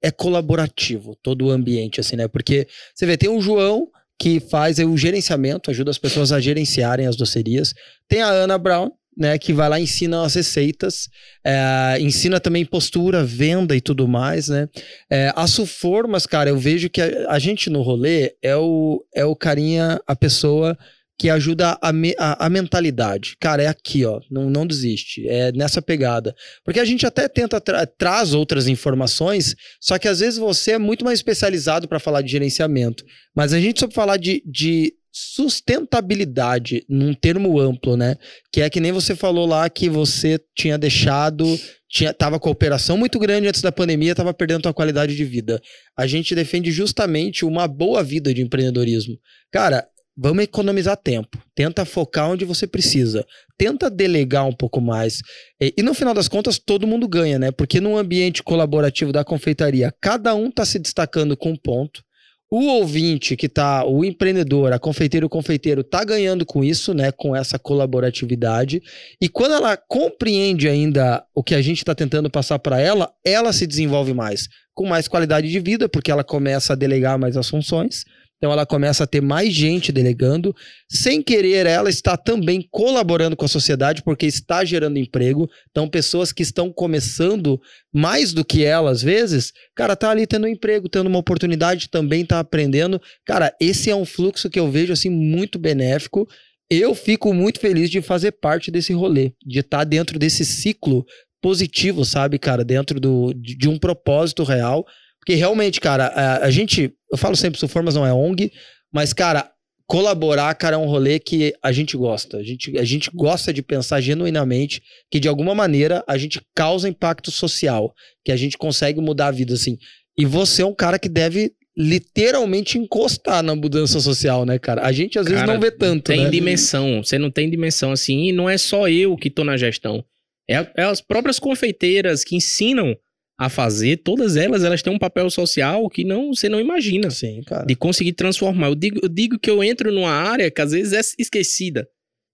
é 0.01 0.11
colaborativo 0.11 1.15
todo 1.21 1.47
o 1.47 1.51
ambiente, 1.51 1.99
assim, 1.99 2.15
né? 2.15 2.27
Porque 2.27 2.67
você 2.93 3.05
vê, 3.05 3.17
tem 3.17 3.29
o 3.29 3.41
João 3.41 3.88
que 4.19 4.39
faz 4.39 4.79
o 4.79 4.97
gerenciamento, 4.97 5.69
ajuda 5.69 5.91
as 5.91 5.97
pessoas 5.97 6.31
a 6.31 6.39
gerenciarem 6.39 7.05
as 7.05 7.15
docerias. 7.15 7.73
Tem 8.07 8.21
a 8.21 8.29
Ana 8.29 8.57
Brown, 8.57 8.89
né, 9.18 9.38
que 9.38 9.51
vai 9.51 9.68
lá 9.68 9.80
e 9.80 9.84
ensina 9.84 10.24
as 10.24 10.36
receitas, 10.36 11.09
é, 11.45 11.97
ensina 11.99 12.39
também 12.39 12.63
postura, 12.63 13.24
venda 13.24 13.76
e 13.76 13.82
tudo 13.82 14.07
mais, 14.07 14.47
né. 14.47 14.70
É, 15.09 15.34
a 15.36 15.47
Suformas, 15.47 16.26
cara, 16.26 16.49
eu 16.49 16.57
vejo 16.57 16.89
que 16.89 17.01
a, 17.01 17.32
a, 17.32 17.39
gente 17.39 17.70
no 17.70 17.82
rolê 17.82 18.36
é 18.41 18.55
o, 18.55 19.03
é 19.15 19.26
o 19.26 19.36
carinha, 19.36 19.99
a 20.05 20.15
pessoa 20.15 20.78
que 21.20 21.30
ajuda 21.32 21.78
a, 21.82 21.91
me, 21.91 22.13
a, 22.20 22.45
a, 22.45 22.49
mentalidade. 22.49 23.36
Cara, 23.39 23.63
é 23.63 23.68
aqui, 23.68 24.05
ó. 24.05 24.20
Não, 24.30 24.49
não 24.51 24.68
desiste. 24.68 25.28
É 25.28 25.51
nessa 25.51 25.82
pegada. 25.82 26.36
Porque 26.63 26.80
a 26.80 26.86
gente 26.86 27.07
até 27.07 27.28
tenta 27.28 27.59
tra 27.59 27.88
traz 27.88 28.36
outras 28.36 28.68
informações, 28.68 29.55
só 29.82 29.97
que 29.97 30.07
às 30.07 30.20
vezes 30.20 30.38
você 30.38 30.74
é 30.74 30.78
muito 30.78 31.03
mais 31.03 31.18
especializado 31.18 31.88
para 31.88 31.99
falar 31.99 32.22
de 32.22 32.32
gerenciamento. 32.32 33.03
Mas 33.36 33.51
a 33.51 33.59
gente 33.59 33.80
só 33.80 33.89
falar 33.89 34.18
de, 34.18 34.43
de 34.45 34.93
sustentabilidade 35.18 36.86
num 36.88 37.13
termo 37.13 37.59
amplo, 37.59 37.97
né? 37.97 38.15
Que 38.51 38.61
é 38.61 38.70
que 38.70 38.80
nem 38.80 38.91
você 38.91 39.15
falou 39.15 39.47
lá 39.47 39.68
que 39.68 39.89
você 39.89 40.39
tinha 40.55 40.78
deixado, 40.78 41.45
tinha 41.89 42.13
tava 42.13 42.39
com 42.39 42.49
a 42.49 42.51
operação 42.51 42.97
muito 42.97 43.18
grande 43.18 43.47
antes 43.47 43.61
da 43.61 43.72
pandemia, 43.72 44.13
tava 44.13 44.34
perdendo 44.34 44.70
a 44.70 44.74
qualidade 44.74 45.15
de 45.15 45.26
vida. 45.26 45.59
A 45.97 46.05
gente 46.05 46.36
defende 46.36 46.72
justamente 46.72 47.43
uma 47.43 47.68
boa 47.68 48.03
vida 48.03 48.32
de 48.32 48.43
empreendedorismo. 48.43 49.18
Cara, 49.51 49.88
vamos 50.15 50.43
economizar 50.43 50.95
tempo. 50.95 51.41
Tenta 51.55 51.84
focar 51.84 52.30
onde 52.30 52.45
você 52.45 52.68
precisa. 52.68 53.26
Tenta 53.57 53.89
delegar 53.89 54.45
um 54.45 54.53
pouco 54.53 54.80
mais. 54.80 55.20
E, 55.59 55.74
e, 55.78 55.82
no 55.82 55.95
final 55.95 56.13
das 56.13 56.28
contas, 56.28 56.59
todo 56.59 56.86
mundo 56.86 57.07
ganha, 57.07 57.39
né? 57.39 57.51
Porque 57.51 57.82
no 57.82 57.97
ambiente 57.97 58.43
colaborativo 58.43 59.11
da 59.11 59.24
confeitaria, 59.24 59.91
cada 59.99 60.36
um 60.36 60.51
tá 60.51 60.63
se 60.63 60.78
destacando 60.78 61.36
com 61.36 61.51
um 61.51 61.57
ponto. 61.57 62.05
O 62.50 62.66
ouvinte 62.66 63.36
que 63.36 63.50
tá, 63.50 63.86
o 63.86 64.06
empreendedor, 64.06 64.72
a 64.72 64.80
confeiteira, 64.80 65.26
o 65.26 65.30
confeiteiro 65.30 65.84
tá 65.84 66.04
ganhando 66.06 66.45
com 66.45 66.64
isso, 66.64 66.93
né, 66.93 67.12
com 67.12 67.36
essa 67.36 67.60
colaboratividade. 67.60 68.82
E 69.22 69.28
quando 69.28 69.56
ela 69.56 69.76
compreende 69.76 70.70
ainda 70.70 71.26
o 71.36 71.43
que 71.43 71.54
a 71.54 71.62
gente 71.62 71.80
está 71.80 71.93
tentando 71.93 72.30
passar 72.30 72.58
para 72.60 72.80
ela, 72.80 73.12
ela 73.26 73.52
se 73.52 73.68
desenvolve 73.68 74.14
mais, 74.14 74.48
com 74.74 74.88
mais 74.88 75.10
qualidade 75.10 75.50
de 75.50 75.60
vida, 75.60 75.89
porque 75.89 76.10
ela 76.10 76.24
começa 76.24 76.72
a 76.72 76.76
delegar 76.76 77.20
mais 77.20 77.36
as 77.36 77.50
funções 77.50 78.06
então 78.38 78.51
ela 78.51 78.65
começa 78.65 79.03
a 79.03 79.07
ter 79.07 79.21
mais 79.21 79.53
gente 79.53 79.91
delegando. 79.91 80.55
Sem 80.89 81.21
querer, 81.21 81.65
ela 81.65 81.89
está 81.89 82.15
também 82.15 82.65
colaborando 82.71 83.35
com 83.35 83.45
a 83.45 83.49
sociedade 83.49 84.03
porque 84.03 84.25
está 84.25 84.63
gerando 84.63 84.99
emprego. 84.99 85.49
Então, 85.71 85.89
pessoas 85.89 86.31
que 86.31 86.43
estão 86.43 86.71
começando 86.71 87.59
mais 87.93 88.33
do 88.33 88.45
que 88.45 88.63
ela, 88.63 88.91
às 88.91 89.01
vezes, 89.01 89.51
cara, 89.75 89.95
tá 89.95 90.11
ali 90.11 90.27
tendo 90.27 90.45
um 90.45 90.49
emprego, 90.49 90.88
tendo 90.88 91.07
uma 91.07 91.19
oportunidade, 91.19 91.89
também 91.89 92.23
tá 92.23 92.39
aprendendo. 92.39 93.01
Cara, 93.25 93.53
esse 93.59 93.89
é 93.89 93.95
um 93.95 94.05
fluxo 94.05 94.49
que 94.49 94.59
eu 94.59 94.69
vejo 94.69 94.93
assim 94.93 95.09
muito 95.09 95.57
benéfico. 95.57 96.27
Eu 96.69 96.93
fico 96.93 97.33
muito 97.33 97.59
feliz 97.59 97.89
de 97.89 98.01
fazer 98.01 98.33
parte 98.33 98.69
desse 98.69 98.93
rolê, 98.93 99.31
de 99.43 99.59
estar 99.59 99.79
tá 99.79 99.83
dentro 99.83 100.19
desse 100.19 100.45
ciclo 100.45 101.05
positivo, 101.41 102.03
sabe, 102.03 102.38
cara, 102.38 102.63
dentro 102.63 102.99
do, 102.99 103.33
de, 103.33 103.55
de 103.55 103.69
um 103.69 103.77
propósito 103.77 104.43
real 104.43 104.85
porque 105.28 105.36
realmente, 105.36 105.82
cara, 105.82 106.05
a, 106.07 106.45
a 106.45 106.49
gente. 106.49 106.93
Eu 107.11 107.17
falo 107.17 107.36
sempre, 107.36 107.59
Suformas 107.59 107.95
não 107.95 108.05
é 108.05 108.13
ONG, 108.13 108.49
mas, 108.93 109.11
cara, 109.11 109.51
colaborar, 109.86 110.55
cara, 110.55 110.78
é 110.78 110.80
um 110.80 110.86
rolê 110.86 111.19
que 111.19 111.53
a 111.61 111.69
gente 111.69 111.97
gosta. 111.97 112.38
A 112.38 112.43
gente, 112.43 112.78
a 112.78 112.84
gente 112.86 113.11
gosta 113.13 113.51
de 113.51 113.61
pensar 113.61 113.99
genuinamente 113.99 114.82
que, 115.11 115.19
de 115.19 115.28
alguma 115.28 115.53
maneira, 115.53 116.01
a 116.07 116.17
gente 116.17 116.39
causa 116.55 116.88
impacto 116.88 117.30
social, 117.30 117.93
que 118.23 118.32
a 118.32 118.38
gente 118.38 118.57
consegue 118.57 119.01
mudar 119.01 119.28
a 119.28 119.32
vida, 119.32 119.53
assim. 119.53 119.78
E 120.17 120.25
você 120.25 120.61
é 120.61 120.65
um 120.65 120.73
cara 120.73 120.97
que 120.97 121.09
deve 121.09 121.51
literalmente 121.78 122.78
encostar 122.78 123.43
na 123.43 123.53
mudança 123.53 123.99
social, 123.99 124.45
né, 124.45 124.57
cara? 124.57 124.82
A 124.86 124.93
gente 124.93 125.19
às 125.19 125.25
cara, 125.25 125.36
vezes 125.41 125.53
não 125.53 125.59
vê 125.59 125.71
tanto, 125.71 126.05
tem 126.05 126.23
né? 126.23 126.30
dimensão, 126.30 127.03
você 127.03 127.19
não 127.19 127.30
tem 127.30 127.49
dimensão 127.49 127.91
assim, 127.91 128.30
e 128.30 128.32
não 128.32 128.49
é 128.49 128.57
só 128.57 128.88
eu 128.88 129.17
que 129.17 129.30
tô 129.30 129.43
na 129.43 129.57
gestão. 129.57 130.05
É, 130.49 130.65
é 130.78 130.84
as 130.84 131.01
próprias 131.01 131.38
confeiteiras 131.38 132.23
que 132.23 132.38
ensinam 132.38 132.95
a 133.38 133.49
fazer, 133.49 133.97
todas 133.97 134.35
elas, 134.35 134.63
elas 134.63 134.81
têm 134.81 134.91
um 134.91 134.97
papel 134.97 135.29
social 135.29 135.88
que 135.89 136.03
não 136.03 136.33
você 136.33 136.49
não 136.49 136.59
imagina. 136.59 137.11
Sim, 137.11 137.41
cara. 137.43 137.65
De 137.65 137.75
conseguir 137.75 138.13
transformar. 138.13 138.67
Eu 138.67 138.75
digo, 138.75 138.99
eu 139.03 139.07
digo 139.07 139.38
que 139.38 139.49
eu 139.49 139.63
entro 139.63 139.91
numa 139.91 140.09
área 140.09 140.49
que 140.49 140.61
às 140.61 140.71
vezes 140.71 140.93
é 140.93 141.21
esquecida. 141.21 141.88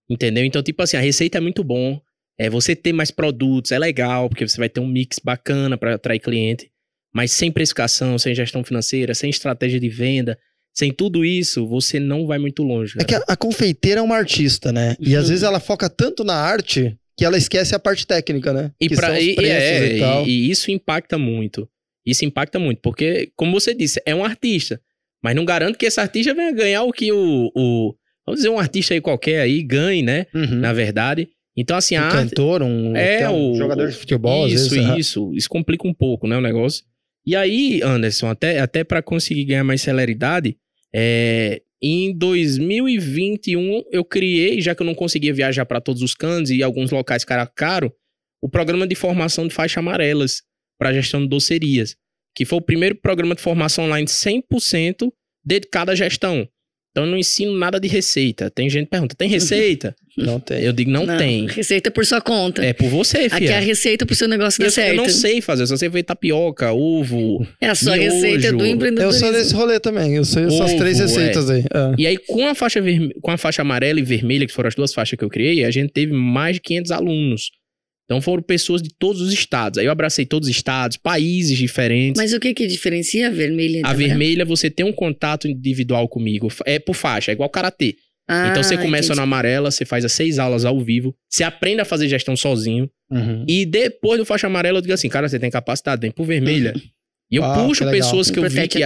Entendeu? 0.08 0.44
Então, 0.44 0.62
tipo 0.62 0.82
assim, 0.82 0.96
a 0.96 1.00
receita 1.00 1.38
é 1.38 1.40
muito 1.40 1.62
bom. 1.62 2.00
É, 2.38 2.48
você 2.48 2.74
ter 2.74 2.92
mais 2.92 3.10
produtos 3.10 3.70
é 3.70 3.78
legal, 3.78 4.28
porque 4.28 4.46
você 4.48 4.56
vai 4.58 4.68
ter 4.68 4.80
um 4.80 4.86
mix 4.86 5.18
bacana 5.22 5.76
para 5.76 5.94
atrair 5.94 6.20
cliente. 6.20 6.70
Mas 7.14 7.32
sem 7.32 7.52
precificação, 7.52 8.18
sem 8.18 8.34
gestão 8.34 8.64
financeira, 8.64 9.14
sem 9.14 9.30
estratégia 9.30 9.78
de 9.78 9.88
venda, 9.88 10.38
sem 10.74 10.90
tudo 10.90 11.24
isso, 11.24 11.66
você 11.66 12.00
não 12.00 12.26
vai 12.26 12.38
muito 12.38 12.62
longe. 12.62 12.94
Cara. 12.94 13.04
É 13.04 13.06
que 13.06 13.14
a, 13.14 13.34
a, 13.34 13.36
confeiteira 13.36 14.00
é 14.00 14.02
uma 14.02 14.16
artista, 14.16 14.72
né? 14.72 14.96
E 14.98 15.14
às 15.14 15.28
vezes 15.28 15.44
ela 15.44 15.60
foca 15.60 15.88
tanto 15.88 16.24
na 16.24 16.34
arte 16.34 16.98
que 17.16 17.24
ela 17.24 17.36
esquece 17.36 17.74
a 17.74 17.78
parte 17.78 18.06
técnica, 18.06 18.52
né? 18.52 18.72
E, 18.80 18.88
que 18.88 18.96
pra, 18.96 19.20
e, 19.20 19.36
é, 19.38 19.96
e, 19.96 20.24
e, 20.26 20.50
isso 20.50 20.70
impacta 20.70 21.16
muito. 21.16 21.68
Isso 22.04 22.24
impacta 22.24 22.58
muito, 22.58 22.80
porque, 22.80 23.32
como 23.34 23.52
você 23.52 23.74
disse, 23.74 24.00
é 24.04 24.14
um 24.14 24.24
artista. 24.24 24.80
Mas 25.22 25.34
não 25.34 25.44
garanto 25.44 25.78
que 25.78 25.86
esse 25.86 25.98
artista 25.98 26.34
venha 26.34 26.52
ganhar 26.52 26.82
o 26.82 26.92
que 26.92 27.10
o. 27.10 27.50
o 27.54 27.94
vamos 28.26 28.40
dizer, 28.40 28.50
um 28.50 28.58
artista 28.58 28.92
aí 28.92 29.00
qualquer 29.00 29.40
aí 29.40 29.62
ganhe, 29.62 30.02
né? 30.02 30.26
Uhum. 30.34 30.56
Na 30.56 30.72
verdade. 30.72 31.28
Então, 31.56 31.76
assim, 31.76 31.96
um 31.96 32.02
a. 32.02 32.10
cantor, 32.10 32.62
um, 32.62 32.94
é, 32.94 33.30
um 33.30 33.54
jogador 33.54 33.88
de 33.88 33.96
futebol, 33.96 34.46
Isso, 34.46 34.74
vezes, 34.74 34.98
isso. 34.98 35.32
Isso 35.32 35.48
complica 35.48 35.86
um 35.88 35.94
pouco, 35.94 36.26
né? 36.26 36.36
O 36.36 36.42
negócio. 36.42 36.84
E 37.24 37.34
aí, 37.34 37.80
Anderson, 37.82 38.28
até, 38.28 38.60
até 38.60 38.84
para 38.84 39.00
conseguir 39.00 39.44
ganhar 39.44 39.64
mais 39.64 39.80
celeridade, 39.80 40.58
é, 40.94 41.62
em 41.86 42.16
2021, 42.16 43.82
eu 43.92 44.02
criei, 44.02 44.58
já 44.58 44.74
que 44.74 44.80
eu 44.80 44.86
não 44.86 44.94
conseguia 44.94 45.34
viajar 45.34 45.66
para 45.66 45.82
todos 45.82 46.00
os 46.00 46.14
cantos 46.14 46.50
e 46.50 46.62
alguns 46.62 46.90
locais 46.90 47.26
cara 47.26 47.46
caro, 47.46 47.92
o 48.42 48.48
programa 48.48 48.86
de 48.86 48.94
formação 48.94 49.46
de 49.46 49.52
faixa 49.52 49.80
amarelas 49.80 50.42
para 50.78 50.94
gestão 50.94 51.20
de 51.20 51.28
docerias, 51.28 51.94
que 52.34 52.46
foi 52.46 52.58
o 52.58 52.62
primeiro 52.62 52.96
programa 52.96 53.34
de 53.34 53.42
formação 53.42 53.84
online 53.84 54.06
100% 54.06 55.12
dedicado 55.44 55.90
à 55.90 55.94
gestão. 55.94 56.48
Então 56.94 57.06
eu 57.06 57.10
não 57.10 57.18
ensino 57.18 57.52
nada 57.58 57.80
de 57.80 57.88
receita. 57.88 58.48
Tem 58.48 58.70
gente 58.70 58.84
que 58.84 58.90
pergunta, 58.92 59.16
tem 59.16 59.28
receita? 59.28 59.96
Não 60.16 60.38
tem. 60.38 60.62
Eu 60.62 60.72
digo, 60.72 60.92
não, 60.92 61.04
não, 61.04 61.16
tem. 61.16 61.48
Receita 61.48 61.90
por 61.90 62.06
sua 62.06 62.20
conta. 62.20 62.64
É 62.64 62.72
por 62.72 62.88
você, 62.88 63.28
filha. 63.28 63.34
Aqui 63.34 63.48
é 63.48 63.56
a 63.56 63.60
receita 63.60 64.06
pro 64.06 64.14
seu 64.14 64.28
negócio 64.28 64.60
dar 64.60 64.66
eu, 64.66 64.70
certo. 64.70 64.90
Eu 64.90 64.96
não 64.96 65.08
sei 65.08 65.40
fazer, 65.40 65.64
eu 65.64 65.66
só 65.66 65.76
sei 65.76 65.90
fazer 65.90 66.04
tapioca, 66.04 66.72
ovo. 66.72 67.44
É 67.60 67.68
a 67.68 67.74
sua 67.74 67.96
miojo. 67.96 68.14
receita 68.14 68.52
do 68.52 68.64
empreendedorismo. 68.64 69.02
Eu 69.02 69.12
sou 69.12 69.32
desse 69.32 69.52
rolê 69.52 69.80
também. 69.80 70.14
Eu 70.14 70.24
sei 70.24 70.44
essas 70.44 70.74
três 70.74 71.00
receitas 71.00 71.50
é. 71.50 71.54
aí. 71.54 71.60
É. 71.62 71.94
E 71.98 72.06
aí, 72.06 72.16
com 72.16 72.46
a, 72.46 72.54
faixa 72.54 72.80
verme... 72.80 73.12
com 73.20 73.32
a 73.32 73.36
faixa 73.36 73.62
amarela 73.62 73.98
e 73.98 74.04
vermelha, 74.04 74.46
que 74.46 74.52
foram 74.52 74.68
as 74.68 74.76
duas 74.76 74.94
faixas 74.94 75.18
que 75.18 75.24
eu 75.24 75.28
criei, 75.28 75.64
a 75.64 75.70
gente 75.72 75.90
teve 75.92 76.12
mais 76.12 76.54
de 76.54 76.60
500 76.60 76.92
alunos. 76.92 77.50
Então 78.04 78.20
foram 78.20 78.42
pessoas 78.42 78.82
de 78.82 78.90
todos 78.98 79.22
os 79.22 79.32
estados. 79.32 79.78
Aí 79.78 79.86
eu 79.86 79.92
abracei 79.92 80.26
todos 80.26 80.48
os 80.48 80.54
estados, 80.54 80.96
países 80.96 81.56
diferentes. 81.56 82.20
Mas 82.20 82.32
o 82.32 82.40
que 82.40 82.52
que 82.52 82.66
diferencia 82.66 83.28
a 83.28 83.30
vermelha? 83.30 83.80
A 83.84 83.94
vermelha, 83.94 84.44
você 84.44 84.70
tem 84.70 84.84
um 84.84 84.92
contato 84.92 85.48
individual 85.48 86.06
comigo. 86.08 86.48
É 86.66 86.78
por 86.78 86.94
faixa, 86.94 87.30
é 87.30 87.34
igual 87.34 87.48
karatê. 87.48 87.96
Ah, 88.28 88.48
então 88.50 88.62
você 88.62 88.76
começa 88.76 89.08
entendi. 89.08 89.16
na 89.16 89.22
amarela, 89.22 89.70
você 89.70 89.84
faz 89.84 90.04
as 90.04 90.12
seis 90.12 90.38
aulas 90.38 90.64
ao 90.64 90.80
vivo, 90.80 91.14
você 91.28 91.44
aprende 91.44 91.82
a 91.82 91.84
fazer 91.84 92.08
gestão 92.08 92.34
sozinho. 92.34 92.90
Uhum. 93.10 93.44
E 93.46 93.66
depois 93.66 94.18
do 94.18 94.24
faixa 94.24 94.46
amarela, 94.46 94.78
eu 94.78 94.82
digo 94.82 94.94
assim, 94.94 95.08
cara, 95.08 95.28
você 95.28 95.38
tem 95.38 95.50
capacidade, 95.50 96.00
vem 96.00 96.10
por 96.10 96.24
vermelha. 96.24 96.72
Uhum. 96.74 96.82
E 97.30 97.36
eu 97.36 97.44
ah, 97.44 97.54
puxo 97.54 97.84
que 97.84 97.90
pessoas 97.90 98.30
que 98.30 98.38
eu 98.38 98.48
vi 98.48 98.68
que, 98.68 98.80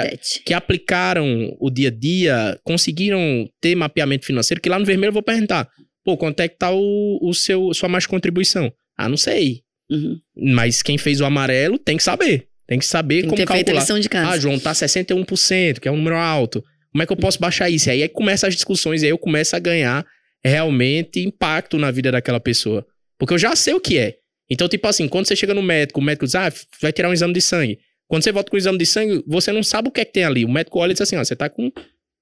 que, 0.45 0.55
aplicaram 0.55 1.55
o 1.61 1.71
dia 1.71 1.89
a 1.89 1.91
dia, 1.91 2.59
conseguiram 2.65 3.49
ter 3.61 3.75
mapeamento 3.75 4.25
financeiro, 4.27 4.61
que 4.61 4.69
lá 4.69 4.79
no 4.79 4.85
vermelho 4.85 5.11
eu 5.11 5.15
vou 5.15 5.23
perguntar, 5.23 5.69
pô, 6.05 6.17
quanto 6.17 6.41
é 6.41 6.49
que 6.49 6.57
tá 6.57 6.71
o, 6.73 7.19
o 7.21 7.35
seu, 7.35 7.73
sua 7.75 7.89
mais 7.89 8.07
contribuição? 8.07 8.73
Ah, 8.99 9.09
não 9.09 9.17
sei. 9.17 9.63
Uhum. 9.91 10.19
Mas 10.37 10.83
quem 10.83 10.99
fez 10.99 11.21
o 11.21 11.25
amarelo 11.25 11.79
tem 11.79 11.97
que 11.97 12.03
saber. 12.03 12.49
Tem 12.67 12.79
que 12.79 12.85
saber 12.85 13.21
tem 13.21 13.31
como 13.31 13.37
que 13.37 13.47
ter 13.47 13.47
calcular. 13.47 14.33
Ah, 14.35 14.39
João, 14.39 14.59
tá 14.59 14.73
61%, 14.73 15.81
que 15.81 15.89
é 15.89 15.91
um 15.91 15.97
número 15.97 16.17
alto. 16.17 16.63
Como 16.93 17.03
é 17.03 17.07
que 17.07 17.13
eu 17.13 17.17
posso 17.17 17.39
baixar 17.39 17.71
isso? 17.71 17.89
E 17.89 17.93
aí, 17.93 18.03
aí 18.03 18.09
começa 18.09 18.47
as 18.47 18.55
discussões, 18.55 19.03
e 19.03 19.07
aí 19.07 19.11
eu 19.11 19.19
começo 19.19 19.55
a 19.57 19.59
ganhar 19.59 20.05
realmente 20.45 21.21
impacto 21.21 21.79
na 21.79 21.91
vida 21.91 22.13
daquela 22.13 22.41
pessoa. 22.41 22.87
Porque 23.19 23.35
eu 23.35 23.39
já 23.39 23.57
sei 23.57 23.75
o 23.75 23.81
que 23.81 23.99
é. 23.99 24.17
Então, 24.51 24.69
tipo 24.69 24.87
assim, 24.87 25.09
quando 25.09 25.27
você 25.27 25.37
chega 25.37 25.55
no 25.55 25.63
médico, 25.63 26.01
o 26.01 26.03
médico 26.03 26.27
diz, 26.27 26.35
ah, 26.35 26.53
vai 26.81 26.93
tirar 26.93 27.09
um 27.09 27.13
exame 27.13 27.33
de 27.33 27.41
sangue. 27.41 27.79
Quando 28.07 28.25
você 28.25 28.33
volta 28.33 28.51
com 28.51 28.57
o 28.57 28.59
exame 28.59 28.79
de 28.79 28.87
sangue, 28.87 29.23
você 29.27 29.53
não 29.53 29.63
sabe 29.63 29.89
o 29.89 29.93
que 29.93 30.01
é 30.01 30.05
que 30.05 30.13
tem 30.13 30.25
ali. 30.25 30.45
O 30.45 30.49
médico 30.51 30.79
olha 30.79 30.93
e 30.93 30.95
diz 30.95 31.03
assim, 31.03 31.17
ó, 31.17 31.25
você 31.25 31.37
tá 31.37 31.49
com 31.49 31.71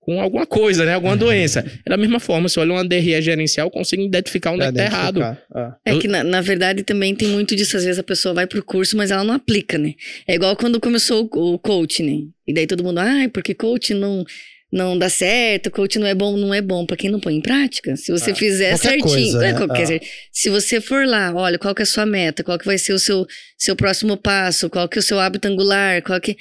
com 0.07 0.21
alguma 0.21 0.47
coisa, 0.47 0.85
né? 0.85 0.95
Alguma 0.95 1.17
doença. 1.17 1.65
É 1.85 1.91
da 1.91 1.97
mesma 1.97 2.21
forma, 2.21 2.49
se 2.49 2.61
olha 2.61 2.75
uma 2.75 2.85
DRE 2.85 3.21
gerencial, 3.21 3.69
consigo 3.69 4.03
identificar 4.03 4.53
onde 4.53 4.63
é, 4.63 4.69
que 4.69 4.75
tá 4.75 4.85
errado. 4.85 5.21
É, 5.21 5.37
é 5.85 5.99
que, 5.99 6.07
na, 6.07 6.23
na, 6.23 6.41
verdade, 6.41 6.85
também 6.85 7.13
tem 7.13 7.27
muito 7.27 7.57
disso. 7.57 7.77
Às 7.77 7.85
vezes 7.85 7.99
a 7.99 8.05
pessoa 8.05 8.33
vai 8.33 8.47
pro 8.47 8.65
curso, 8.65 8.97
mas 8.97 9.11
ela 9.11 9.25
não 9.25 9.35
aplica, 9.35 9.77
né? 9.77 9.95
É 10.29 10.37
igual 10.37 10.57
quando 10.57 10.81
começou 10.81 11.29
o, 11.35 11.55
o 11.55 11.59
coach, 11.59 12.05
né? 12.05 12.21
E 12.47 12.55
daí 12.55 12.69
todo 12.69 12.85
mundo, 12.85 12.99
ah, 12.99 13.29
porque 13.33 13.53
coach 13.53 13.93
não 13.93 14.25
não 14.73 14.99
dá 14.99 15.09
certo, 15.09 15.71
coach 15.71 15.99
não 15.99 16.07
é 16.07 16.15
bom, 16.15 16.37
não 16.37 16.53
é 16.53 16.61
bom 16.61 16.85
para 16.85 16.97
quem 16.97 17.09
não 17.11 17.19
põe 17.19 17.35
em 17.35 17.41
prática. 17.41 17.97
Se 17.97 18.13
você 18.13 18.31
ah, 18.31 18.35
fizer 18.35 18.77
certinho, 18.77 19.03
coisa, 19.03 19.39
né? 19.39 19.51
é, 19.51 19.55
qualquer, 19.55 19.97
ah. 19.97 20.07
se 20.31 20.51
você 20.51 20.81
for 20.81 21.07
lá, 21.07 21.33
olha, 21.35 21.59
qual 21.59 21.75
que 21.75 21.83
é 21.83 21.85
a 21.85 21.87
sua 21.87 22.07
meta, 22.07 22.45
qual 22.45 22.59
que 22.59 22.67
vai 22.67 22.79
ser 22.79 22.93
o 22.93 22.99
seu, 22.99 23.27
seu 23.57 23.75
próximo 23.75 24.17
passo, 24.17 24.69
qual 24.69 24.89
que 24.89 24.99
é 24.99 25.01
o 25.01 25.03
seu 25.03 25.19
hábito 25.19 25.49
angular, 25.49 26.03
qual 26.03 26.21
que 26.21 26.37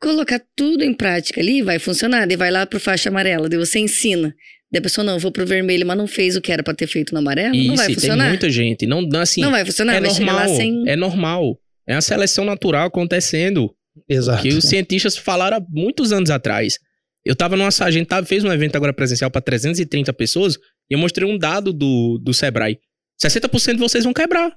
colocar 0.00 0.40
tudo 0.56 0.84
em 0.84 0.94
prática 0.94 1.40
ali, 1.40 1.62
vai 1.62 1.78
funcionar. 1.78 2.26
Daí 2.26 2.36
vai 2.36 2.50
lá 2.50 2.66
pro 2.66 2.80
faixa 2.80 3.08
amarela, 3.08 3.48
daí 3.48 3.58
você 3.58 3.78
ensina. 3.78 4.34
Daí 4.70 4.78
a 4.78 4.82
pessoa, 4.82 5.04
não, 5.04 5.18
vou 5.18 5.32
pro 5.32 5.46
vermelho, 5.46 5.86
mas 5.86 5.96
não 5.96 6.06
fez 6.06 6.36
o 6.36 6.40
que 6.40 6.52
era 6.52 6.62
para 6.62 6.74
ter 6.74 6.86
feito 6.86 7.12
no 7.12 7.20
amarelo, 7.20 7.54
Isso, 7.54 7.68
não 7.68 7.76
vai 7.76 7.94
funcionar. 7.94 8.24
tem 8.24 8.28
muita 8.28 8.50
gente, 8.50 8.86
não, 8.86 9.08
assim... 9.18 9.40
Não 9.40 9.50
vai 9.50 9.64
funcionar, 9.64 9.94
é 9.94 10.00
vai 10.00 10.10
normal, 10.10 10.56
sem... 10.56 10.84
É 10.86 10.96
normal, 10.96 11.58
é 11.86 11.94
a 11.94 12.00
seleção 12.00 12.44
natural 12.44 12.86
acontecendo. 12.86 13.74
Exato. 14.08 14.42
Que 14.42 14.50
os 14.50 14.64
cientistas 14.64 15.16
falaram 15.16 15.56
há 15.56 15.62
muitos 15.70 16.12
anos 16.12 16.30
atrás. 16.30 16.78
Eu 17.24 17.34
tava 17.34 17.56
numa... 17.56 17.68
A 17.80 17.90
gente 17.90 18.06
tava, 18.06 18.26
fez 18.26 18.44
um 18.44 18.52
evento 18.52 18.76
agora 18.76 18.92
presencial 18.92 19.30
para 19.30 19.40
330 19.40 20.12
pessoas 20.12 20.56
e 20.90 20.94
eu 20.94 20.98
mostrei 20.98 21.28
um 21.28 21.38
dado 21.38 21.72
do, 21.72 22.18
do 22.22 22.34
Sebrae. 22.34 22.78
60% 23.22 23.72
de 23.72 23.78
vocês 23.78 24.04
vão 24.04 24.12
quebrar. 24.12 24.54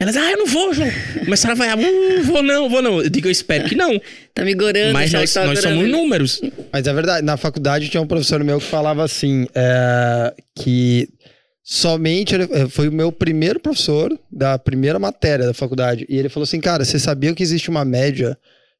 Elas, 0.00 0.16
ah, 0.16 0.30
eu 0.30 0.38
não 0.38 0.46
vou, 0.46 0.72
João. 0.72 0.88
Começaram 1.26 1.52
a 1.52 1.58
vaiar, 1.58 1.78
uh, 1.78 2.22
vou 2.24 2.42
não, 2.42 2.70
vou 2.70 2.80
não. 2.80 3.02
Eu 3.02 3.10
digo, 3.10 3.28
eu 3.28 3.30
espero 3.30 3.68
que 3.68 3.74
não. 3.74 4.00
tá 4.32 4.42
me 4.42 4.54
gorando, 4.54 4.94
Mas 4.94 5.12
nós, 5.12 5.30
tá 5.30 5.44
nós 5.44 5.60
somos 5.60 5.86
números. 5.86 6.40
Mas 6.72 6.86
é 6.86 6.94
verdade, 6.94 7.22
na 7.22 7.36
faculdade 7.36 7.90
tinha 7.90 8.00
um 8.00 8.06
professor 8.06 8.42
meu 8.42 8.58
que 8.58 8.64
falava 8.64 9.04
assim, 9.04 9.46
é, 9.54 10.34
que 10.56 11.06
somente, 11.62 12.34
é, 12.34 12.66
foi 12.70 12.88
o 12.88 12.92
meu 12.92 13.12
primeiro 13.12 13.60
professor 13.60 14.18
da 14.32 14.58
primeira 14.58 14.98
matéria 14.98 15.44
da 15.44 15.52
faculdade, 15.52 16.06
e 16.08 16.16
ele 16.16 16.30
falou 16.30 16.44
assim, 16.44 16.62
cara, 16.62 16.82
você 16.82 16.98
sabia 16.98 17.34
que 17.34 17.42
existe 17.42 17.68
uma 17.68 17.84
média 17.84 18.38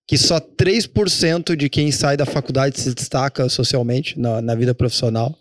que 0.09 0.17
só 0.17 0.41
3% 0.41 1.55
de 1.55 1.69
quem 1.69 1.93
sai 1.93 2.17
da 2.17 2.25
faculdade 2.25 2.81
se 2.81 2.95
destaca 2.95 3.47
socialmente 3.51 4.19
na, 4.19 4.41
na 4.41 4.55
vida 4.55 4.75
profissional? 4.75 5.39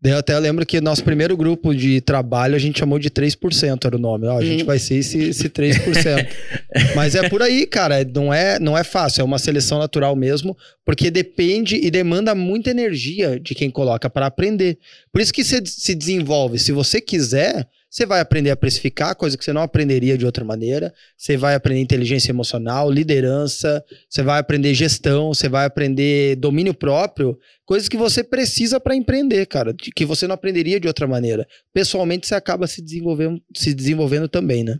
Daí 0.00 0.12
eu 0.12 0.18
até 0.18 0.38
lembro 0.38 0.64
que 0.64 0.80
nosso 0.80 1.02
primeiro 1.02 1.36
grupo 1.36 1.74
de 1.74 2.00
trabalho 2.00 2.54
a 2.54 2.58
gente 2.58 2.78
chamou 2.78 3.00
de 3.00 3.10
3%, 3.10 3.84
era 3.84 3.96
o 3.96 3.98
nome. 3.98 4.28
Ó, 4.28 4.38
a 4.38 4.44
gente 4.44 4.62
hum. 4.62 4.66
vai 4.66 4.78
ser 4.78 4.96
esse, 4.96 5.18
esse 5.18 5.48
3%. 5.48 6.28
Mas 6.94 7.16
é 7.16 7.28
por 7.28 7.42
aí, 7.42 7.66
cara. 7.66 8.04
Não 8.04 8.32
é, 8.32 8.60
não 8.60 8.78
é 8.78 8.84
fácil, 8.84 9.22
é 9.22 9.24
uma 9.24 9.40
seleção 9.40 9.78
natural 9.78 10.14
mesmo, 10.14 10.56
porque 10.84 11.10
depende 11.10 11.76
e 11.76 11.90
demanda 11.90 12.32
muita 12.32 12.70
energia 12.70 13.40
de 13.40 13.56
quem 13.56 13.70
coloca 13.70 14.08
para 14.08 14.26
aprender. 14.26 14.78
Por 15.12 15.20
isso 15.20 15.32
que 15.32 15.42
você 15.42 15.60
se 15.66 15.96
desenvolve. 15.96 16.60
Se 16.60 16.70
você 16.70 17.00
quiser, 17.00 17.66
você 17.90 18.04
vai 18.04 18.20
aprender 18.20 18.50
a 18.50 18.56
precificar, 18.56 19.16
coisa 19.16 19.36
que 19.36 19.44
você 19.44 19.52
não 19.52 19.62
aprenderia 19.62 20.18
de 20.18 20.26
outra 20.26 20.44
maneira. 20.44 20.92
Você 21.16 21.38
vai 21.38 21.54
aprender 21.54 21.80
inteligência 21.80 22.30
emocional, 22.30 22.90
liderança, 22.90 23.82
você 24.08 24.22
vai 24.22 24.38
aprender 24.38 24.74
gestão, 24.74 25.28
você 25.28 25.48
vai 25.48 25.64
aprender 25.64 26.36
domínio 26.36 26.74
próprio, 26.74 27.38
coisas 27.64 27.88
que 27.88 27.96
você 27.96 28.22
precisa 28.22 28.78
para 28.78 28.94
empreender, 28.94 29.46
cara, 29.46 29.74
que 29.74 30.04
você 30.04 30.26
não 30.26 30.34
aprenderia 30.34 30.78
de 30.78 30.86
outra 30.86 31.06
maneira. 31.06 31.46
Pessoalmente, 31.72 32.26
você 32.26 32.34
acaba 32.34 32.66
se 32.66 32.82
desenvolvendo, 32.82 33.40
se 33.56 33.72
desenvolvendo 33.72 34.28
também, 34.28 34.62
né? 34.62 34.78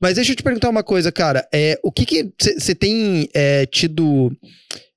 Mas 0.00 0.14
deixa 0.14 0.30
eu 0.30 0.36
te 0.36 0.42
perguntar 0.42 0.70
uma 0.70 0.84
coisa, 0.84 1.10
cara. 1.10 1.46
É, 1.52 1.78
o 1.82 1.90
que 1.90 2.06
que 2.06 2.32
você 2.38 2.74
tem 2.74 3.28
é, 3.34 3.66
tido. 3.66 4.30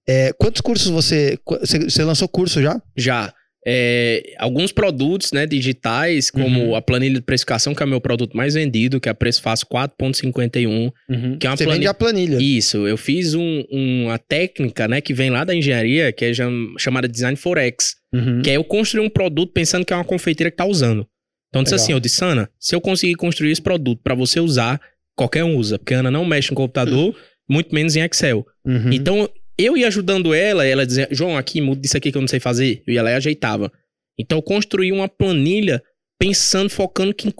É, 0.07 0.31
quantos 0.33 0.61
cursos 0.61 0.91
você. 0.91 1.39
Você 1.45 2.03
lançou 2.03 2.27
curso 2.27 2.61
já? 2.61 2.79
Já 2.95 3.33
é, 3.69 4.33
alguns 4.37 4.71
produtos 4.71 5.33
né, 5.33 5.45
digitais, 5.45 6.31
como 6.31 6.67
uhum. 6.67 6.75
a 6.75 6.81
planilha 6.81 7.15
de 7.15 7.21
precificação, 7.21 7.75
que 7.75 7.83
é 7.83 7.85
o 7.85 7.89
meu 7.89 7.99
produto 7.99 8.37
mais 8.37 8.53
vendido, 8.53 8.97
que 8.97 9.09
é 9.09 9.11
a 9.11 9.15
Preço 9.15 9.41
Fácil 9.41 9.67
4.51. 9.67 10.93
Uhum. 11.09 11.37
Que 11.37 11.45
é 11.45 11.49
uma 11.49 11.57
Você 11.57 11.65
planilha... 11.65 11.73
vende 11.73 11.87
a 11.87 11.93
planilha. 11.93 12.37
Isso, 12.39 12.87
eu 12.87 12.95
fiz 12.95 13.33
um, 13.33 13.65
uma 13.69 14.17
técnica 14.17 14.87
né, 14.87 15.01
que 15.01 15.13
vem 15.13 15.29
lá 15.29 15.43
da 15.43 15.53
engenharia, 15.53 16.13
que 16.13 16.23
é 16.23 16.31
chamada 16.79 17.09
Design 17.09 17.35
Forex. 17.35 17.97
Uhum. 18.13 18.41
Que 18.41 18.51
é 18.51 18.53
eu 18.53 18.63
construir 18.63 19.03
um 19.03 19.09
produto 19.09 19.51
pensando 19.51 19.83
que 19.85 19.91
é 19.91 19.97
uma 19.97 20.05
confeiteira 20.05 20.49
que 20.49 20.55
está 20.55 20.65
usando. 20.65 21.05
Então, 21.49 21.61
disse 21.61 21.75
assim, 21.75 21.91
eu 21.91 21.99
disse, 21.99 22.23
Ana, 22.23 22.49
se 22.57 22.73
eu 22.73 22.79
conseguir 22.79 23.15
construir 23.15 23.51
esse 23.51 23.61
produto 23.61 23.99
para 24.01 24.15
você 24.15 24.39
usar, 24.39 24.79
qualquer 25.13 25.43
um 25.43 25.57
usa, 25.57 25.77
porque 25.77 25.93
a 25.93 25.99
Ana 25.99 26.11
não 26.11 26.23
mexe 26.23 26.51
no 26.51 26.55
computador, 26.55 27.13
muito 27.49 27.75
menos 27.75 27.97
em 27.97 28.01
Excel. 28.01 28.45
Uhum. 28.65 28.93
Então, 28.93 29.29
eu 29.57 29.75
ia 29.75 29.87
ajudando 29.87 30.33
ela, 30.33 30.65
ela 30.65 30.85
dizia, 30.85 31.07
João, 31.11 31.37
aqui, 31.37 31.59
muda 31.61 31.81
isso 31.83 31.97
aqui 31.97 32.11
que 32.11 32.17
eu 32.17 32.21
não 32.21 32.27
sei 32.27 32.39
fazer. 32.39 32.83
Eu 32.85 32.93
ia 32.93 33.01
lá 33.01 33.11
e 33.11 33.15
ajeitava. 33.15 33.71
Então 34.19 34.37
eu 34.37 34.41
construí 34.41 34.91
uma 34.91 35.07
planilha 35.07 35.81
pensando, 36.19 36.69
focando 36.69 37.13
que 37.13 37.31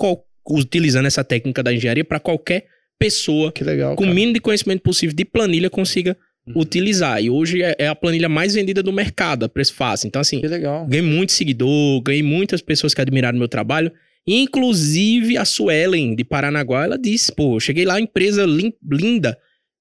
utilizando 0.49 1.05
essa 1.05 1.23
técnica 1.23 1.61
da 1.61 1.73
engenharia 1.73 2.05
para 2.05 2.19
qualquer 2.19 2.65
pessoa 2.99 3.51
que 3.51 3.63
legal, 3.63 3.95
com 3.95 4.05
o 4.05 4.07
mínimo 4.07 4.33
de 4.33 4.39
conhecimento 4.39 4.81
possível 4.81 5.15
de 5.15 5.25
planilha 5.25 5.69
consiga 5.69 6.17
uhum. 6.47 6.61
utilizar. 6.61 7.21
E 7.21 7.29
hoje 7.29 7.61
é, 7.61 7.75
é, 7.77 7.87
a 7.87 7.95
planilha 7.95 8.29
mais 8.29 8.53
vendida 8.55 8.81
do 8.81 8.91
mercado, 8.91 9.45
a 9.45 9.49
preço 9.49 9.73
fácil. 9.73 10.07
Então, 10.07 10.19
assim, 10.19 10.41
ganhei 10.41 11.01
muito 11.01 11.31
seguidor, 11.31 12.01
ganhei 12.01 12.23
muitas 12.23 12.61
pessoas 12.61 12.93
que 12.93 13.01
admiraram 13.01 13.37
meu 13.37 13.47
trabalho. 13.47 13.91
Inclusive 14.25 15.37
a 15.37 15.45
Suelen, 15.45 16.15
de 16.15 16.23
Paranaguá, 16.23 16.85
ela 16.85 16.97
disse: 16.97 17.31
pô, 17.31 17.59
cheguei 17.59 17.85
lá, 17.85 17.99
empresa 17.99 18.45
linda. 18.45 19.37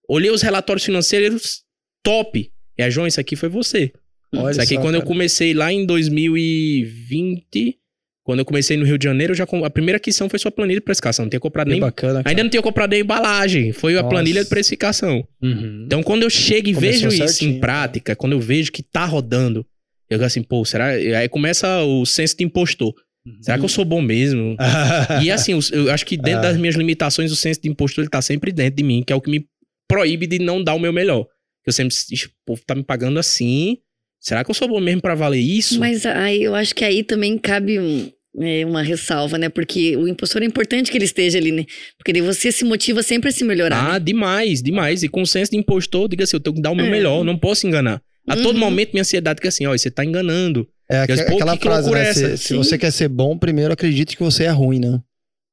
Olhei 0.08 0.30
os 0.30 0.42
relatórios 0.42 0.84
financeiros, 0.84 1.62
top. 2.06 2.50
E 2.78 2.82
a 2.82 2.90
João, 2.90 3.06
isso 3.06 3.20
aqui 3.20 3.34
foi 3.36 3.48
você. 3.48 3.92
Olha 4.34 4.50
isso 4.52 4.60
aqui, 4.60 4.74
só, 4.74 4.80
quando 4.80 4.94
cara. 4.94 5.04
eu 5.04 5.06
comecei 5.06 5.54
lá 5.54 5.72
em 5.72 5.84
2020, 5.86 7.78
quando 8.22 8.40
eu 8.40 8.44
comecei 8.44 8.76
no 8.76 8.84
Rio 8.84 8.98
de 8.98 9.04
Janeiro, 9.04 9.34
já 9.34 9.44
a 9.44 9.70
primeira 9.70 9.96
aquisição 9.96 10.28
foi 10.28 10.38
sua 10.38 10.50
planilha 10.50 10.78
de 10.80 10.84
precificação. 10.84 11.24
Não 11.24 11.30
tinha 11.30 11.40
comprado 11.40 11.68
que 11.68 11.72
nem. 11.72 11.80
Bacana, 11.80 12.22
ainda 12.24 12.42
não 12.42 12.50
tinha 12.50 12.62
comprado 12.62 12.90
nem 12.90 13.00
embalagem. 13.00 13.72
Foi 13.72 13.94
Nossa. 13.94 14.06
a 14.06 14.08
planilha 14.08 14.42
de 14.42 14.48
precificação. 14.48 15.26
Uhum. 15.42 15.84
Então, 15.86 16.02
quando 16.02 16.22
eu 16.24 16.30
chego 16.30 16.68
e 16.68 16.74
Começou 16.74 16.92
vejo 16.92 17.10
certinho. 17.10 17.24
isso 17.26 17.44
em 17.44 17.60
prática, 17.60 18.14
quando 18.16 18.32
eu 18.32 18.40
vejo 18.40 18.72
que 18.72 18.82
tá 18.82 19.04
rodando, 19.04 19.66
eu 20.10 20.18
digo 20.18 20.24
assim, 20.24 20.42
pô, 20.42 20.64
será? 20.64 20.88
Aí 20.88 21.28
começa 21.28 21.82
o 21.82 22.04
senso 22.04 22.36
de 22.36 22.44
impostor. 22.44 22.92
Uhum. 23.24 23.38
Será 23.42 23.58
que 23.58 23.64
eu 23.64 23.68
sou 23.68 23.84
bom 23.84 24.00
mesmo? 24.00 24.56
e 25.22 25.30
assim, 25.30 25.52
eu 25.72 25.90
acho 25.90 26.06
que 26.06 26.16
dentro 26.16 26.40
ah. 26.40 26.42
das 26.42 26.56
minhas 26.56 26.76
limitações, 26.76 27.32
o 27.32 27.36
senso 27.36 27.60
de 27.60 27.68
impostor 27.68 28.02
ele 28.04 28.10
tá 28.10 28.22
sempre 28.22 28.52
dentro 28.52 28.76
de 28.76 28.82
mim, 28.82 29.02
que 29.04 29.12
é 29.12 29.16
o 29.16 29.20
que 29.20 29.30
me 29.30 29.46
proíbe 29.88 30.26
de 30.26 30.38
não 30.38 30.62
dar 30.62 30.74
o 30.74 30.80
meu 30.80 30.92
melhor. 30.92 31.26
Eu 31.66 31.72
sempre, 31.72 31.94
o 31.94 32.30
povo 32.46 32.62
tá 32.66 32.74
me 32.74 32.84
pagando 32.84 33.18
assim. 33.18 33.78
Será 34.20 34.44
que 34.44 34.50
eu 34.50 34.54
sou 34.54 34.68
bom 34.68 34.80
mesmo 34.80 35.00
para 35.00 35.14
valer 35.14 35.40
isso? 35.40 35.78
Mas 35.78 36.06
aí 36.06 36.42
eu 36.42 36.54
acho 36.54 36.74
que 36.74 36.84
aí 36.84 37.02
também 37.02 37.36
cabe 37.38 37.78
um, 37.78 38.10
é, 38.40 38.64
uma 38.66 38.82
ressalva, 38.82 39.38
né? 39.38 39.48
Porque 39.48 39.96
o 39.96 40.06
impostor 40.06 40.42
é 40.42 40.46
importante 40.46 40.90
que 40.90 40.98
ele 40.98 41.04
esteja 41.04 41.38
ali, 41.38 41.52
né? 41.52 41.64
Porque 41.96 42.12
daí 42.12 42.22
você 42.22 42.52
se 42.52 42.64
motiva 42.64 43.02
sempre 43.02 43.30
a 43.30 43.32
se 43.32 43.44
melhorar. 43.44 43.78
Ah, 43.78 43.92
né? 43.94 44.00
demais, 44.00 44.62
demais. 44.62 45.02
E 45.02 45.08
com 45.08 45.22
o 45.22 45.26
senso 45.26 45.50
de 45.52 45.56
impostor, 45.56 46.08
diga 46.08 46.24
assim, 46.24 46.36
eu 46.36 46.40
tenho 46.40 46.56
que 46.56 46.62
dar 46.62 46.70
o 46.70 46.74
meu 46.74 46.86
é. 46.86 46.90
melhor, 46.90 47.24
não 47.24 47.38
posso 47.38 47.66
enganar. 47.66 48.00
A 48.28 48.34
uhum. 48.34 48.42
todo 48.42 48.58
momento 48.58 48.92
minha 48.92 49.02
ansiedade 49.02 49.38
fica 49.38 49.48
assim, 49.48 49.66
ó, 49.66 49.72
você 49.76 49.90
tá 49.90 50.04
enganando. 50.04 50.68
É 50.90 51.00
aqu 51.00 51.12
disse, 51.12 51.22
aquela 51.22 51.56
frase, 51.56 51.90
né? 51.90 52.12
Se, 52.12 52.36
se, 52.36 52.54
você 52.54 52.76
quer 52.76 52.92
ser 52.92 53.08
bom, 53.08 53.36
primeiro 53.38 53.72
acredite 53.72 54.16
que 54.16 54.22
você 54.22 54.44
é 54.44 54.50
ruim, 54.50 54.80
né? 54.80 55.00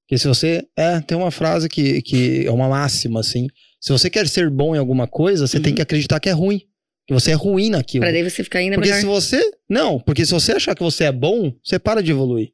Porque 0.04 0.18
se 0.18 0.28
você. 0.28 0.64
É, 0.78 1.00
tem 1.00 1.18
uma 1.18 1.32
frase 1.32 1.70
que, 1.70 2.02
que 2.02 2.46
é 2.46 2.52
uma 2.52 2.68
máxima, 2.68 3.20
assim. 3.20 3.48
Se 3.84 3.92
você 3.92 4.10
quer 4.10 4.26
ser 4.30 4.50
bom 4.50 4.74
em 4.74 4.78
alguma 4.80 5.06
coisa, 5.08 5.46
você 5.46 5.58
uhum. 5.58 5.64
tem 5.64 5.76
que 5.76 5.82
acreditar 5.82 6.18
que 6.18 6.30
é 6.30 6.32
ruim. 6.32 6.62
Que 7.06 7.14
você 7.14 7.32
é 7.32 7.34
ruim 7.34 7.70
naquilo. 7.70 8.02
Pra 8.02 8.14
daí 8.14 8.24
você 8.24 8.42
ficar 8.42 8.60
ainda 8.60 8.78
porque 8.78 8.90
melhor. 8.90 9.04
Porque 9.06 9.22
se 9.22 9.36
você. 9.36 9.52
Não, 9.70 10.00
porque 10.00 10.26
se 10.26 10.32
você 10.32 10.54
achar 10.54 10.74
que 10.74 10.82
você 10.82 11.04
é 11.04 11.12
bom, 11.12 11.54
você 11.62 11.78
para 11.78 12.02
de 12.02 12.12
evoluir. 12.12 12.52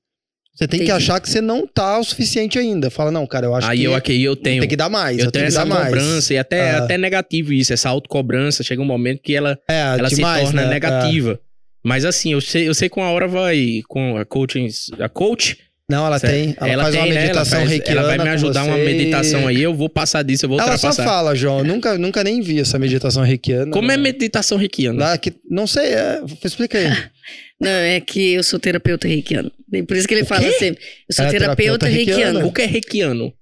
Você 0.55 0.67
tem 0.67 0.79
Entendi. 0.79 0.85
que 0.85 0.91
achar 0.91 1.21
que 1.21 1.29
você 1.29 1.39
não 1.39 1.67
tá 1.67 1.99
o 1.99 2.03
suficiente 2.03 2.57
ainda. 2.57 2.89
Fala, 2.89 3.11
não, 3.11 3.27
cara, 3.27 3.45
eu 3.45 3.53
acho 3.53 3.69
aí 3.69 3.77
que. 3.77 3.83
Eu, 3.83 3.93
aqui 3.93 4.23
eu 4.23 4.35
tenho. 4.35 4.61
Tem 4.61 4.69
que 4.69 4.75
dar 4.75 4.89
mais. 4.89 5.19
Eu, 5.19 5.25
eu 5.25 5.31
tenho, 5.31 5.45
essa 5.45 5.63
cobrança, 5.63 6.33
e 6.33 6.37
até, 6.39 6.71
ah. 6.71 6.77
até 6.79 6.97
negativo 6.97 7.53
isso, 7.53 7.71
essa 7.73 7.89
autocobrança. 7.89 8.63
Chega 8.63 8.81
um 8.81 8.85
momento 8.85 9.21
que 9.21 9.35
ela, 9.35 9.55
é, 9.69 9.81
ela 9.81 10.09
demais, 10.09 10.39
se 10.39 10.45
torna 10.45 10.63
né? 10.63 10.69
negativa. 10.73 11.33
É. 11.33 11.39
Mas 11.83 12.05
assim, 12.05 12.33
eu 12.33 12.41
sei, 12.41 12.67
eu 12.67 12.73
sei 12.73 12.89
que 12.89 12.97
uma 12.99 13.11
hora 13.11 13.27
vai. 13.27 13.83
Com 13.87 14.17
a 14.17 14.25
coaching. 14.25 14.67
A 14.99 15.07
coach 15.07 15.59
não, 15.89 16.05
ela 16.05 16.19
certo? 16.19 16.33
tem. 16.33 16.55
Ela, 16.57 16.69
ela 16.71 16.83
faz 16.83 16.95
tem, 16.95 17.03
uma 17.03 17.13
meditação 17.13 17.59
né? 17.59 17.65
ela, 17.65 17.83
faz, 17.83 17.89
ela 17.89 18.03
vai 18.03 18.17
me 18.19 18.29
ajudar 18.29 18.63
uma 18.63 18.77
meditação 18.77 19.47
aí, 19.47 19.61
eu 19.61 19.73
vou 19.73 19.89
passar 19.89 20.23
disso, 20.23 20.45
eu 20.45 20.49
vou 20.49 20.59
ela 20.59 20.71
ultrapassar. 20.71 21.01
Ela 21.01 21.09
só 21.09 21.15
fala, 21.15 21.35
João. 21.35 21.63
nunca, 21.63 21.97
nunca 21.97 22.23
nem 22.23 22.41
vi 22.41 22.59
essa 22.59 22.77
meditação 22.77 23.23
reikiana. 23.23 23.71
Como 23.71 23.91
é 23.91 23.97
meditação 23.97 24.57
reikiana? 24.57 25.13
Ah, 25.13 25.17
que, 25.17 25.33
não 25.49 25.65
sei, 25.65 25.93
é, 25.95 26.21
explica 26.45 26.77
aí. 26.77 26.85
não, 27.59 27.71
é 27.71 27.99
que 27.99 28.33
eu 28.33 28.43
sou 28.43 28.59
terapeuta 28.59 29.07
reikiano. 29.07 29.51
Por 29.87 29.97
isso 29.97 30.07
que 30.07 30.13
ele 30.13 30.23
o 30.23 30.25
fala 30.27 30.47
assim. 30.47 30.67
Eu 30.67 30.75
sou 31.15 31.25
é, 31.25 31.29
terapeuta, 31.29 31.85
terapeuta 31.85 31.87
reikiano. 31.87 32.45
O 32.45 32.53
que 32.53 32.61
é 32.61 32.65
reikiano? 32.65 33.33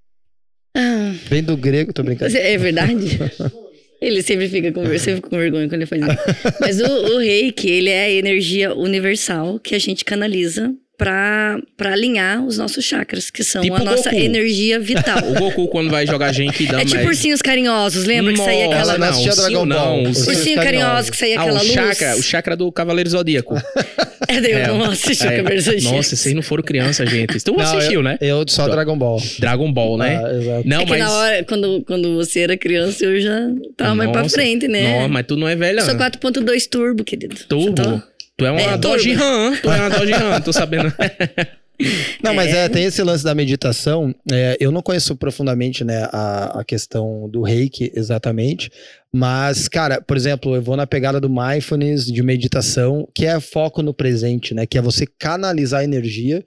Ah. 0.73 1.13
Vem 1.29 1.43
do 1.43 1.57
grego, 1.57 1.91
tô 1.91 2.01
brincando. 2.01 2.35
É 2.37 2.57
verdade? 2.57 3.19
Ele 3.99 4.21
sempre 4.21 4.47
fica 4.47 4.71
com, 4.71 4.85
sempre 4.99 5.15
fica 5.15 5.29
com 5.29 5.37
vergonha 5.37 5.67
quando 5.67 5.81
ele 5.81 5.87
faz 5.87 6.03
isso. 6.03 6.55
Mas 6.61 6.79
o, 6.79 7.15
o 7.15 7.17
reiki, 7.17 7.67
ele 7.67 7.89
é 7.89 8.03
a 8.03 8.11
energia 8.11 8.75
universal 8.75 9.59
que 9.59 9.73
a 9.73 9.79
gente 9.79 10.05
canaliza 10.05 10.71
para 10.97 11.61
alinhar 11.79 12.43
os 12.43 12.57
nossos 12.57 12.83
chakras, 12.83 13.29
que 13.29 13.43
são 13.43 13.61
tipo 13.61 13.75
a 13.75 13.83
nossa 13.83 14.09
Goku. 14.09 14.15
energia 14.15 14.79
vital. 14.79 15.19
o 15.29 15.33
Goku, 15.35 15.67
quando 15.67 15.91
vai 15.91 16.07
jogar 16.07 16.33
Genkidama... 16.33 16.81
É 16.81 16.85
tipo 16.85 16.95
mais... 16.95 17.07
ursinhos 17.07 17.39
carinhosos, 17.39 18.05
lembra 18.05 18.31
Nossa, 18.31 18.43
que 18.43 18.49
saía 18.49 18.65
aquela... 18.65 18.97
Não, 18.97 19.11
não, 19.11 19.35
Dragon 19.35 19.65
não. 19.65 20.03
Ursinho, 20.05 20.35
ursinho 20.35 20.55
carinhosos, 20.57 21.09
que 21.11 21.17
saía 21.17 21.37
ah, 21.37 21.43
aquela 21.43 21.59
o 21.59 21.63
luz. 21.63 21.71
Chakra, 21.71 22.17
o 22.17 22.23
chakra 22.23 22.55
do 22.55 22.71
Cavaleiro 22.71 23.09
Zodíaco. 23.11 23.55
é, 24.27 24.41
daí 24.41 24.51
eu 24.53 24.57
é, 24.57 24.67
não 24.67 24.85
assisti 24.85 25.23
é, 25.23 25.27
o 25.27 25.35
Cavaleiro 25.37 25.61
Zodíaco. 25.61 25.95
Nossa, 25.95 26.15
vocês 26.15 26.33
não 26.33 26.41
foram 26.41 26.63
criança, 26.63 27.05
gente. 27.05 27.43
Tu 27.43 27.53
não, 27.53 27.59
assistiu, 27.59 27.99
eu, 27.99 28.03
né? 28.03 28.17
Eu 28.19 28.43
só 28.47 28.67
Dragon 28.67 28.97
Ball. 28.97 29.21
Dragon 29.37 29.71
Ball, 29.71 29.97
né? 29.99 30.19
Ah, 30.23 30.33
exato. 30.33 30.67
Não, 30.67 30.81
é 30.81 30.85
mas... 30.85 30.99
na 30.99 31.11
hora, 31.11 31.43
quando, 31.43 31.83
quando 31.85 32.15
você 32.15 32.39
era 32.39 32.57
criança, 32.57 33.05
eu 33.05 33.21
já 33.21 33.37
tava 33.75 33.93
Nossa, 33.93 33.95
mais 33.95 34.11
pra 34.11 34.29
frente, 34.29 34.67
né? 34.67 35.01
Não, 35.01 35.09
mas 35.09 35.27
tu 35.27 35.37
não 35.37 35.47
é 35.47 35.55
velha. 35.55 35.81
Eu 35.81 35.85
sou 35.85 35.93
4.2 35.93 36.67
turbo, 36.67 37.03
querido. 37.03 37.35
Turbo? 37.47 38.01
Tu 38.38 38.45
é 38.45 38.51
uma 38.51 38.61
é, 38.61 38.77
Dodge 38.77 39.13
Ram. 39.13 39.57
Tu 39.61 39.69
é 39.69 39.79
uma 39.79 39.89
Dodge 39.89 40.11
Ram, 40.11 40.41
tô 40.41 40.53
sabendo. 40.53 40.93
Não, 42.23 42.33
mas 42.33 42.53
é. 42.53 42.67
tem 42.69 42.85
esse 42.85 43.03
lance 43.03 43.23
da 43.23 43.35
meditação. 43.35 44.13
É, 44.31 44.57
eu 44.59 44.71
não 44.71 44.81
conheço 44.81 45.15
profundamente 45.15 45.83
né, 45.83 46.09
a, 46.11 46.61
a 46.61 46.63
questão 46.63 47.29
do 47.29 47.43
reiki 47.43 47.91
exatamente. 47.95 48.71
Mas, 49.13 49.67
cara, 49.67 50.01
por 50.01 50.17
exemplo, 50.17 50.55
eu 50.55 50.61
vou 50.61 50.75
na 50.75 50.88
pegada 50.88 51.21
do 51.21 51.29
mindfulness, 51.29 52.05
de 52.05 52.23
meditação, 52.23 53.07
que 53.13 53.25
é 53.25 53.39
foco 53.39 53.83
no 53.83 53.93
presente, 53.93 54.53
né? 54.55 54.65
Que 54.65 54.77
é 54.77 54.81
você 54.81 55.05
canalizar 55.05 55.81
a 55.81 55.83
energia. 55.83 56.43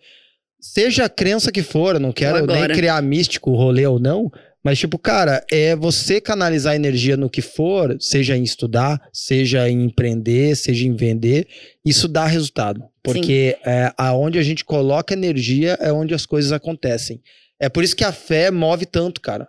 Seja 0.61 1.05
a 1.05 1.09
crença 1.09 1.53
que 1.53 1.63
for, 1.63 1.99
não 1.99 2.13
quero 2.13 2.45
nem 2.45 2.69
criar 2.69 3.01
místico, 3.01 3.55
rolê 3.55 3.87
ou 3.87 3.99
não, 3.99 4.31
mas, 4.63 4.79
tipo, 4.79 4.99
cara, 4.99 5.45
é 5.51 5.75
você 5.75 6.21
canalizar 6.21 6.75
energia 6.75 7.17
no 7.17 7.31
que 7.31 7.41
for, 7.41 7.97
seja 7.99 8.37
em 8.37 8.43
estudar, 8.43 9.01
seja 9.13 9.69
em 9.69 9.85
empreender, 9.85 10.55
seja 10.57 10.87
em 10.87 10.95
vender, 10.95 11.47
isso 11.85 12.07
dá 12.07 12.27
resultado. 12.27 12.83
Porque 13.03 13.57
é, 13.65 13.93
aonde 13.97 14.39
a 14.39 14.43
gente 14.43 14.65
coloca 14.65 15.15
energia 15.15 15.79
é 15.81 15.91
onde 15.91 16.13
as 16.15 16.27
coisas 16.27 16.53
acontecem. 16.53 17.23
É 17.59 17.69
por 17.69 17.85
isso 17.85 17.95
que 17.95 18.05
a 18.05 18.11
fé 18.11 18.51
move 18.51 18.87
tanto, 18.87 19.21
cara. 19.21 19.47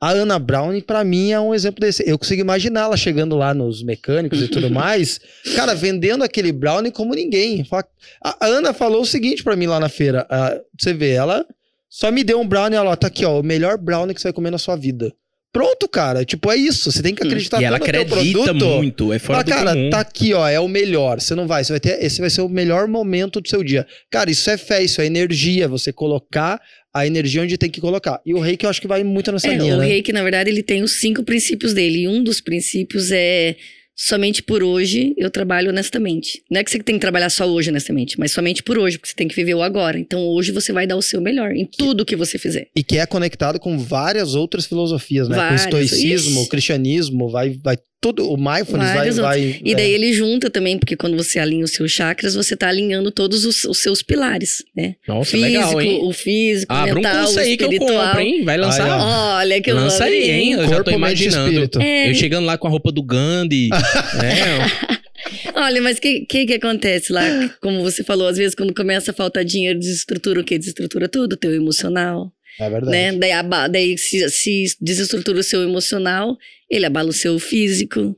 A 0.00 0.10
Ana 0.10 0.38
Brown, 0.38 0.80
para 0.80 1.02
mim, 1.02 1.32
é 1.32 1.40
um 1.40 1.52
exemplo 1.52 1.80
desse. 1.80 2.08
Eu 2.08 2.16
consigo 2.16 2.40
imaginar 2.40 2.82
ela 2.82 2.96
chegando 2.96 3.36
lá 3.36 3.52
nos 3.52 3.82
mecânicos 3.82 4.40
e 4.40 4.46
tudo 4.46 4.70
mais, 4.70 5.18
cara, 5.56 5.74
vendendo 5.74 6.22
aquele 6.22 6.52
brownie 6.52 6.92
como 6.92 7.12
ninguém. 7.12 7.66
A 8.22 8.46
Ana 8.46 8.72
falou 8.72 9.02
o 9.02 9.06
seguinte 9.06 9.42
para 9.42 9.56
mim 9.56 9.66
lá 9.66 9.80
na 9.80 9.88
feira. 9.88 10.26
Você 10.78 10.94
vê, 10.94 11.10
ela 11.10 11.44
só 11.90 12.12
me 12.12 12.22
deu 12.22 12.40
um 12.40 12.46
brownie, 12.46 12.76
ela, 12.76 12.96
tá 12.96 13.08
aqui, 13.08 13.24
ó, 13.24 13.40
o 13.40 13.42
melhor 13.42 13.76
brownie 13.76 14.14
que 14.14 14.20
você 14.20 14.28
vai 14.28 14.32
comer 14.32 14.52
na 14.52 14.58
sua 14.58 14.76
vida. 14.76 15.12
Pronto, 15.52 15.88
cara. 15.88 16.24
Tipo, 16.24 16.52
é 16.52 16.56
isso. 16.56 16.92
Você 16.92 17.02
tem 17.02 17.12
que 17.12 17.24
acreditar 17.24 17.60
e 17.60 17.64
ela 17.64 17.76
acredita 17.76 18.54
muito. 18.54 19.12
É 19.12 19.18
fora 19.18 19.38
Fala, 19.38 19.44
do 19.44 19.50
cara, 19.50 19.72
comum. 19.72 19.90
tá 19.90 20.00
aqui, 20.00 20.32
ó. 20.32 20.48
É 20.48 20.60
o 20.60 20.68
melhor. 20.68 21.20
Você 21.20 21.34
não 21.34 21.48
vai. 21.48 21.64
Você 21.64 21.72
vai 21.72 21.80
ter. 21.80 22.00
Esse 22.00 22.20
vai 22.20 22.30
ser 22.30 22.42
o 22.42 22.48
melhor 22.48 22.86
momento 22.86 23.40
do 23.40 23.48
seu 23.48 23.64
dia. 23.64 23.84
Cara, 24.08 24.30
isso 24.30 24.48
é 24.48 24.56
fé, 24.56 24.80
isso 24.80 25.00
é 25.00 25.06
energia. 25.06 25.66
Você 25.66 25.92
colocar 25.92 26.60
a 26.94 27.04
energia 27.04 27.42
onde 27.42 27.58
tem 27.58 27.68
que 27.68 27.80
colocar. 27.80 28.20
E 28.24 28.32
o 28.32 28.38
reiki 28.38 28.64
eu 28.64 28.70
acho 28.70 28.80
que 28.80 28.86
vai 28.86 29.02
muito 29.02 29.32
nessa 29.32 29.48
é, 29.48 29.56
linha. 29.56 29.74
O 29.74 29.78
né? 29.78 29.86
reiki, 29.86 30.12
na 30.12 30.22
verdade, 30.22 30.50
ele 30.50 30.62
tem 30.62 30.84
os 30.84 31.00
cinco 31.00 31.24
princípios 31.24 31.74
dele. 31.74 32.02
E 32.02 32.08
um 32.08 32.22
dos 32.22 32.40
princípios 32.40 33.10
é 33.10 33.56
somente 34.00 34.42
por 34.42 34.62
hoje 34.62 35.14
eu 35.18 35.30
trabalho 35.30 35.68
honestamente. 35.68 36.42
Não 36.50 36.58
é 36.58 36.64
que 36.64 36.70
você 36.70 36.78
tem 36.78 36.94
que 36.94 37.00
trabalhar 37.00 37.28
só 37.28 37.46
hoje 37.46 37.68
honestamente, 37.68 38.18
mas 38.18 38.32
somente 38.32 38.62
por 38.62 38.78
hoje, 38.78 38.96
porque 38.96 39.10
você 39.10 39.14
tem 39.14 39.28
que 39.28 39.36
viver 39.36 39.54
o 39.54 39.62
agora. 39.62 39.98
Então 39.98 40.26
hoje 40.26 40.52
você 40.52 40.72
vai 40.72 40.86
dar 40.86 40.96
o 40.96 41.02
seu 41.02 41.20
melhor 41.20 41.52
em 41.52 41.66
tudo 41.66 42.04
que 42.04 42.16
você 42.16 42.38
fizer. 42.38 42.68
E 42.74 42.82
que 42.82 42.96
é 42.96 43.04
conectado 43.04 43.60
com 43.60 43.78
várias 43.78 44.34
outras 44.34 44.64
filosofias, 44.64 45.28
né? 45.28 45.36
Várias. 45.36 45.66
Com 45.66 45.76
o 45.76 45.80
estoicismo, 45.80 46.40
o 46.40 46.48
cristianismo, 46.48 47.28
vai, 47.28 47.50
vai 47.62 47.76
tudo, 48.00 48.30
o 48.30 48.36
mindfulness 48.36 48.94
vai, 48.94 49.10
vai, 49.10 49.60
E 49.62 49.74
daí 49.74 49.92
é. 49.92 49.94
ele 49.94 50.12
junta 50.14 50.48
também, 50.48 50.78
porque 50.78 50.96
quando 50.96 51.16
você 51.16 51.38
alinha 51.38 51.64
os 51.64 51.72
seus 51.72 51.90
chakras, 51.92 52.34
você 52.34 52.56
tá 52.56 52.68
alinhando 52.68 53.10
todos 53.10 53.44
os, 53.44 53.64
os 53.64 53.78
seus 53.78 54.02
pilares, 54.02 54.64
né? 54.74 54.94
Nossa, 55.06 55.32
físico, 55.32 55.52
legal, 55.52 55.80
hein? 55.80 56.00
O 56.02 56.12
físico, 56.12 56.72
Abra 56.72 56.94
mental, 56.94 57.14
um 57.14 57.24
curso 57.24 57.40
aí 57.40 57.50
espiritual. 57.50 57.88
que 57.88 57.94
eu 57.94 58.00
compro, 58.00 58.20
hein? 58.20 58.44
Vai 58.44 58.56
lançar. 58.56 59.00
Olha 59.38 59.60
que 59.60 59.70
Lança 59.70 60.04
aí, 60.04 60.30
hein? 60.30 60.52
Eu 60.52 60.58
Corpo, 60.60 60.74
já 60.74 60.84
tô 60.84 60.90
imaginando. 60.92 61.82
É. 61.82 62.10
Eu 62.10 62.14
chegando 62.14 62.46
lá 62.46 62.56
com 62.56 62.66
a 62.66 62.70
roupa 62.70 62.90
do 62.90 63.02
Gandhi. 63.02 63.68
né? 64.20 65.00
Olha, 65.54 65.82
mas 65.82 65.98
o 65.98 66.00
que, 66.00 66.20
que, 66.20 66.46
que 66.46 66.54
acontece 66.54 67.12
lá? 67.12 67.22
Como 67.60 67.82
você 67.82 68.02
falou, 68.02 68.28
às 68.28 68.38
vezes 68.38 68.54
quando 68.54 68.74
começa 68.74 69.10
a 69.10 69.14
faltar 69.14 69.44
dinheiro, 69.44 69.78
desestrutura 69.78 70.40
o 70.40 70.44
quê? 70.44 70.58
Desestrutura 70.58 71.08
tudo, 71.08 71.36
teu 71.36 71.54
emocional. 71.54 72.32
É 72.60 72.68
verdade. 72.68 72.90
Né? 72.90 73.12
Daí, 73.12 73.32
daí 73.70 73.98
se, 73.98 74.28
se 74.28 74.76
desestrutura 74.80 75.40
o 75.40 75.42
seu 75.42 75.62
emocional, 75.62 76.36
ele 76.68 76.84
abala 76.84 77.08
o 77.08 77.12
seu 77.12 77.38
físico, 77.38 78.14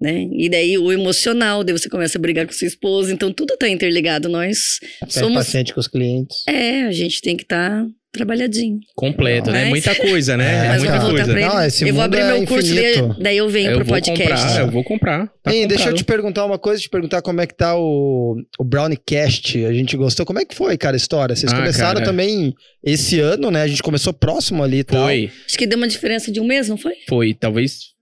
né? 0.00 0.28
E 0.32 0.48
daí 0.48 0.76
o 0.76 0.92
emocional, 0.92 1.62
daí 1.62 1.72
você 1.72 1.88
começa 1.88 2.18
a 2.18 2.20
brigar 2.20 2.46
com 2.46 2.52
sua 2.52 2.66
esposa, 2.66 3.12
então 3.12 3.32
tudo 3.32 3.56
tá 3.56 3.68
interligado. 3.68 4.28
Nós 4.28 4.80
Até 5.00 5.20
somos 5.20 5.36
paciente 5.36 5.72
com 5.72 5.80
os 5.80 5.86
clientes. 5.86 6.42
É, 6.48 6.82
a 6.82 6.92
gente 6.92 7.22
tem 7.22 7.36
que 7.36 7.44
estar 7.44 7.84
tá 7.84 7.88
trabalhadinho. 8.14 8.78
Completo, 8.94 9.50
né? 9.50 9.66
Muita 9.66 9.94
coisa, 9.94 10.36
né? 10.36 10.44
É, 10.54 10.76
é 10.76 10.78
muita 10.78 11.00
coisa. 11.00 11.34
Não, 11.34 11.86
eu 11.86 11.94
vou 11.94 12.02
abrir 12.02 12.24
meu 12.24 12.36
é 12.36 12.46
curso, 12.46 12.74
daí, 12.74 12.94
daí, 13.20 13.36
eu 13.36 13.48
venho 13.48 13.72
eu 13.72 13.76
pro 13.78 13.86
podcast. 13.86 14.30
Comprar, 14.30 14.60
eu 14.60 14.70
vou 14.70 14.84
comprar. 14.84 15.26
Tá 15.42 15.52
Ei, 15.52 15.66
deixa 15.66 15.90
eu 15.90 15.94
te 15.94 16.04
perguntar 16.04 16.44
uma 16.44 16.58
coisa, 16.58 16.80
te 16.80 16.88
perguntar 16.88 17.20
como 17.22 17.40
é 17.40 17.46
que 17.46 17.54
tá 17.54 17.76
o, 17.76 18.36
o 18.58 18.64
Browniecast. 18.64 19.64
A 19.64 19.72
gente 19.72 19.96
gostou. 19.96 20.24
Como 20.24 20.38
é 20.38 20.44
que 20.44 20.54
foi, 20.54 20.76
cara, 20.78 20.94
a 20.94 20.96
história? 20.96 21.34
Vocês 21.34 21.52
ah, 21.52 21.56
começaram 21.56 21.94
cara. 21.94 22.06
também 22.06 22.54
esse 22.84 23.18
ano, 23.20 23.50
né? 23.50 23.62
A 23.62 23.66
gente 23.66 23.82
começou 23.82 24.12
próximo 24.12 24.62
ali 24.62 24.78
e 24.78 24.84
tal. 24.84 25.04
Foi. 25.04 25.30
Acho 25.46 25.58
que 25.58 25.66
deu 25.66 25.76
uma 25.76 25.88
diferença 25.88 26.30
de 26.30 26.40
um 26.40 26.46
mês, 26.46 26.68
não 26.68 26.76
foi? 26.76 26.94
Foi, 27.08 27.34
talvez 27.34 27.93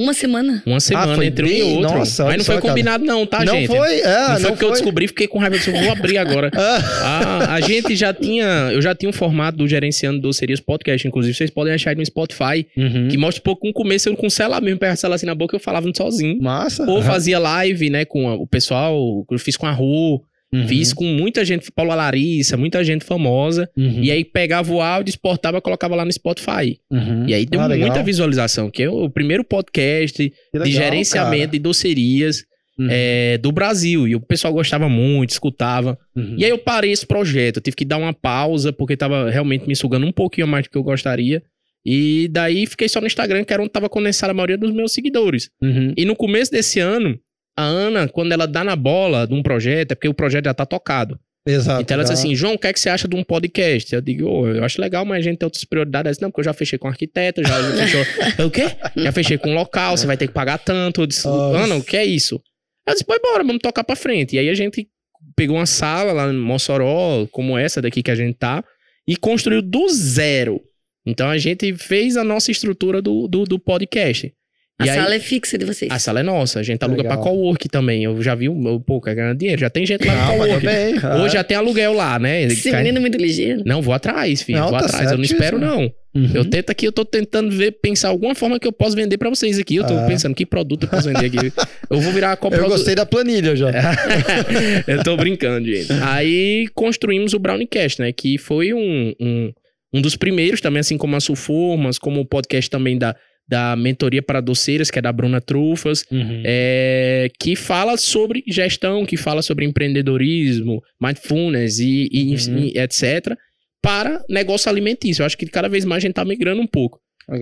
uma 0.00 0.14
semana. 0.14 0.62
Uma 0.64 0.80
semana 0.80 1.20
ah, 1.20 1.24
entre 1.26 1.46
bem... 1.46 1.62
um 1.62 1.66
e 1.66 1.76
outro. 1.76 1.98
Nossa, 1.98 2.24
Mas 2.24 2.38
não 2.38 2.44
foi 2.44 2.60
combinado, 2.60 3.04
não, 3.04 3.26
tá, 3.26 3.44
não 3.44 3.54
gente? 3.54 3.66
Foi, 3.66 4.00
é, 4.00 4.04
não 4.04 4.26
foi, 4.26 4.42
não 4.42 4.50
porque 4.50 4.64
foi. 4.64 4.68
eu 4.68 4.72
descobri, 4.72 5.08
fiquei 5.08 5.28
com 5.28 5.38
raiva 5.38 5.58
disso. 5.58 5.70
Eu 5.70 5.80
vou 5.80 5.92
abrir 5.92 6.16
agora. 6.16 6.50
ah, 6.56 7.54
a 7.54 7.60
gente 7.60 7.94
já 7.94 8.14
tinha. 8.14 8.70
Eu 8.72 8.80
já 8.80 8.94
tinha 8.94 9.10
um 9.10 9.12
formato 9.12 9.58
do 9.58 9.68
Gerenciando 9.68 10.18
Docerias 10.20 10.60
Podcast. 10.60 11.06
Inclusive, 11.06 11.34
vocês 11.34 11.50
podem 11.50 11.74
achar 11.74 11.90
aí 11.90 11.96
no 11.96 12.04
Spotify. 12.04 12.66
Uhum. 12.76 13.08
Que 13.08 13.18
mostra 13.18 13.40
um 13.40 13.44
pouco 13.44 13.66
no 13.66 13.72
começo, 13.72 14.08
eu 14.08 14.16
com 14.16 14.26
o 14.26 14.30
celular 14.30 14.60
mesmo, 14.60 14.78
perto 14.78 14.98
celular 14.98 15.16
assim 15.16 15.26
na 15.26 15.34
boca, 15.34 15.54
eu 15.54 15.60
falava 15.60 15.90
sozinho. 15.94 16.40
Massa. 16.40 16.84
Ou 16.84 16.96
uhum. 16.96 17.02
fazia 17.02 17.38
live, 17.38 17.90
né, 17.90 18.04
com 18.04 18.32
o 18.32 18.46
pessoal. 18.46 19.24
Eu 19.30 19.38
fiz 19.38 19.56
com 19.56 19.66
a 19.66 19.72
Ru. 19.72 20.22
Uhum. 20.52 20.66
Fiz 20.66 20.92
com 20.92 21.04
muita 21.04 21.44
gente, 21.44 21.70
Paula 21.70 21.94
Larissa, 21.94 22.56
muita 22.56 22.82
gente 22.82 23.04
famosa. 23.04 23.70
Uhum. 23.76 24.02
E 24.02 24.10
aí 24.10 24.24
pegava 24.24 24.72
o 24.72 24.80
áudio, 24.80 25.10
exportava, 25.10 25.60
colocava 25.60 25.94
lá 25.94 26.04
no 26.04 26.12
Spotify. 26.12 26.78
Uhum. 26.90 27.28
E 27.28 27.34
aí 27.34 27.46
deu 27.46 27.60
ah, 27.60 27.68
muita 27.68 28.02
visualização, 28.02 28.68
que 28.68 28.82
é 28.82 28.90
o 28.90 29.08
primeiro 29.08 29.44
podcast 29.44 30.32
legal, 30.52 30.66
de 30.66 30.72
gerenciamento 30.72 31.38
cara. 31.38 31.52
de 31.52 31.58
docerias 31.60 32.44
uhum. 32.76 32.88
é, 32.90 33.38
do 33.38 33.52
Brasil. 33.52 34.08
E 34.08 34.16
o 34.16 34.20
pessoal 34.20 34.52
gostava 34.52 34.88
muito, 34.88 35.30
escutava. 35.30 35.96
Uhum. 36.16 36.34
E 36.36 36.44
aí 36.44 36.50
eu 36.50 36.58
parei 36.58 36.90
esse 36.90 37.06
projeto, 37.06 37.58
eu 37.58 37.62
tive 37.62 37.76
que 37.76 37.84
dar 37.84 37.98
uma 37.98 38.12
pausa, 38.12 38.72
porque 38.72 38.96
tava 38.96 39.30
realmente 39.30 39.68
me 39.68 39.76
sugando 39.76 40.04
um 40.04 40.12
pouquinho 40.12 40.48
mais 40.48 40.64
do 40.64 40.70
que 40.70 40.76
eu 40.76 40.82
gostaria. 40.82 41.42
E 41.86 42.28
daí 42.30 42.66
fiquei 42.66 42.88
só 42.88 43.00
no 43.00 43.06
Instagram, 43.06 43.44
que 43.44 43.52
era 43.52 43.62
onde 43.62 43.70
tava 43.70 43.88
condensada 43.88 44.32
a 44.32 44.34
maioria 44.34 44.58
dos 44.58 44.72
meus 44.72 44.92
seguidores. 44.92 45.48
Uhum. 45.62 45.94
E 45.96 46.04
no 46.04 46.16
começo 46.16 46.50
desse 46.50 46.80
ano, 46.80 47.18
a 47.56 47.62
Ana, 47.62 48.08
quando 48.08 48.32
ela 48.32 48.46
dá 48.46 48.64
na 48.64 48.76
bola 48.76 49.26
de 49.26 49.34
um 49.34 49.42
projeto, 49.42 49.92
é 49.92 49.94
porque 49.94 50.08
o 50.08 50.14
projeto 50.14 50.46
já 50.46 50.54
tá 50.54 50.64
tocado. 50.64 51.18
Exato. 51.46 51.82
Então 51.82 51.94
ela 51.94 52.04
já. 52.04 52.12
diz 52.12 52.20
assim, 52.20 52.34
João, 52.34 52.54
o 52.54 52.58
que 52.58 52.66
é 52.66 52.72
que 52.72 52.78
você 52.78 52.90
acha 52.90 53.08
de 53.08 53.16
um 53.16 53.24
podcast? 53.24 53.94
Eu 53.94 54.00
digo, 54.00 54.28
oh, 54.28 54.46
eu 54.46 54.62
acho 54.62 54.80
legal, 54.80 55.04
mas 55.04 55.18
a 55.18 55.22
gente 55.22 55.38
tem 55.38 55.46
outras 55.46 55.64
prioridades. 55.64 56.06
Ela 56.06 56.12
disse, 56.12 56.22
não, 56.22 56.30
porque 56.30 56.40
eu 56.40 56.44
já 56.44 56.52
fechei 56.52 56.78
com 56.78 56.88
arquiteto, 56.88 57.42
já, 57.42 57.72
fechou. 57.72 58.00
o 58.46 58.50
quê? 58.50 58.64
Já 58.96 59.12
fechei 59.12 59.38
com 59.38 59.54
local, 59.54 59.96
você 59.96 60.06
vai 60.06 60.16
ter 60.16 60.28
que 60.28 60.34
pagar 60.34 60.58
tanto. 60.58 61.02
Eu 61.02 61.06
disse, 61.06 61.26
Ana, 61.26 61.76
o 61.76 61.82
que 61.82 61.96
é 61.96 62.04
isso? 62.04 62.40
Ela 62.86 62.94
disse, 62.94 63.04
pô, 63.04 63.18
bora, 63.22 63.42
vamos 63.42 63.60
tocar 63.62 63.84
pra 63.84 63.96
frente. 63.96 64.36
E 64.36 64.38
aí 64.38 64.48
a 64.48 64.54
gente 64.54 64.88
pegou 65.34 65.56
uma 65.56 65.66
sala 65.66 66.12
lá 66.12 66.30
em 66.30 66.36
Mossoró, 66.36 67.26
como 67.30 67.56
essa 67.56 67.80
daqui 67.80 68.02
que 68.02 68.10
a 68.10 68.14
gente 68.14 68.36
tá, 68.36 68.62
e 69.06 69.16
construiu 69.16 69.62
do 69.62 69.88
zero. 69.88 70.60
Então 71.06 71.28
a 71.28 71.38
gente 71.38 71.74
fez 71.74 72.16
a 72.16 72.24
nossa 72.24 72.50
estrutura 72.50 73.00
do, 73.00 73.26
do, 73.26 73.44
do 73.44 73.58
podcast. 73.58 74.32
A 74.80 74.86
e 74.86 74.88
sala 74.88 75.10
aí, 75.10 75.16
é 75.16 75.20
fixa 75.20 75.58
de 75.58 75.66
vocês. 75.66 75.90
A 75.92 75.98
sala 75.98 76.20
é 76.20 76.22
nossa. 76.22 76.58
A 76.58 76.62
gente 76.62 76.82
aluga 76.82 77.02
Legal. 77.02 77.18
pra 77.18 77.30
cowork 77.30 77.68
também. 77.68 78.02
Eu 78.02 78.22
já 78.22 78.34
vi 78.34 78.48
um 78.48 78.80
pouco, 78.80 79.10
é 79.10 79.14
ganhando 79.14 79.36
dinheiro. 79.36 79.60
Já 79.60 79.68
tem 79.68 79.84
gente 79.84 80.06
lá 80.06 80.14
no 80.14 80.38
cowork. 80.38 80.64
Bem, 80.64 80.94
Hoje 81.22 81.34
já 81.34 81.44
tem 81.44 81.56
aluguel 81.56 81.92
lá, 81.92 82.18
né? 82.18 82.42
Esse 82.44 82.72
menino 82.72 82.96
é 82.96 83.00
muito 83.00 83.18
ligeiro. 83.18 83.62
Não, 83.66 83.82
vou 83.82 83.92
atrás, 83.92 84.40
filho. 84.40 84.58
Não, 84.58 84.70
vou 84.70 84.78
tá 84.78 84.86
atrás. 84.86 85.10
Eu 85.10 85.18
não 85.18 85.24
espero, 85.24 85.58
não. 85.58 85.92
Uhum. 86.14 86.30
Eu 86.34 86.44
tento 86.44 86.70
aqui, 86.70 86.86
eu 86.86 86.92
tô 86.92 87.04
tentando 87.04 87.50
ver, 87.52 87.72
pensar 87.72 88.08
alguma 88.08 88.34
forma 88.34 88.58
que 88.58 88.66
eu 88.66 88.72
posso 88.72 88.96
vender 88.96 89.16
pra 89.16 89.28
vocês 89.28 89.58
aqui. 89.58 89.76
Eu 89.76 89.86
tô 89.86 89.96
ah. 89.96 90.06
pensando 90.08 90.34
que 90.34 90.46
produto 90.46 90.84
eu 90.84 90.88
posso 90.88 91.08
vender 91.08 91.26
aqui. 91.26 91.52
eu 91.88 92.00
vou 92.00 92.12
virar 92.12 92.36
qual 92.36 92.50
Eu 92.54 92.68
gostei 92.68 92.94
da 92.94 93.06
planilha 93.06 93.54
já. 93.54 93.70
eu 94.88 95.02
tô 95.04 95.16
brincando, 95.16 95.66
gente. 95.66 95.92
Aí 96.02 96.66
construímos 96.74 97.32
o 97.32 97.38
Browncast, 97.38 98.00
né? 98.00 98.12
Que 98.12 98.38
foi 98.38 98.72
um, 98.72 99.14
um, 99.20 99.52
um 99.94 100.00
dos 100.00 100.16
primeiros 100.16 100.60
também, 100.60 100.80
assim 100.80 100.96
como 100.96 101.14
a 101.14 101.20
Sulformas, 101.20 101.98
como 101.98 102.20
o 102.20 102.26
podcast 102.26 102.68
também 102.70 102.98
da 102.98 103.14
da 103.50 103.74
mentoria 103.74 104.22
para 104.22 104.40
doceiras, 104.40 104.92
que 104.92 104.98
é 105.00 105.02
da 105.02 105.12
Bruna 105.12 105.40
Trufas, 105.40 106.04
uhum. 106.08 106.42
é, 106.46 107.28
que 107.36 107.56
fala 107.56 107.96
sobre 107.96 108.44
gestão, 108.46 109.04
que 109.04 109.16
fala 109.16 109.42
sobre 109.42 109.64
empreendedorismo, 109.64 110.80
mindfulness 111.02 111.80
e, 111.80 112.08
e, 112.12 112.36
uhum. 112.48 112.58
e, 112.58 112.78
etc. 112.78 113.36
para 113.82 114.24
negócio 114.30 114.70
alimentício. 114.70 115.22
Eu 115.22 115.26
acho 115.26 115.36
que 115.36 115.46
cada 115.46 115.68
vez 115.68 115.84
mais 115.84 115.98
a 115.98 116.06
gente 116.06 116.12
está 116.12 116.24
migrando 116.24 116.62
um 116.62 116.66
pouco. 116.66 117.00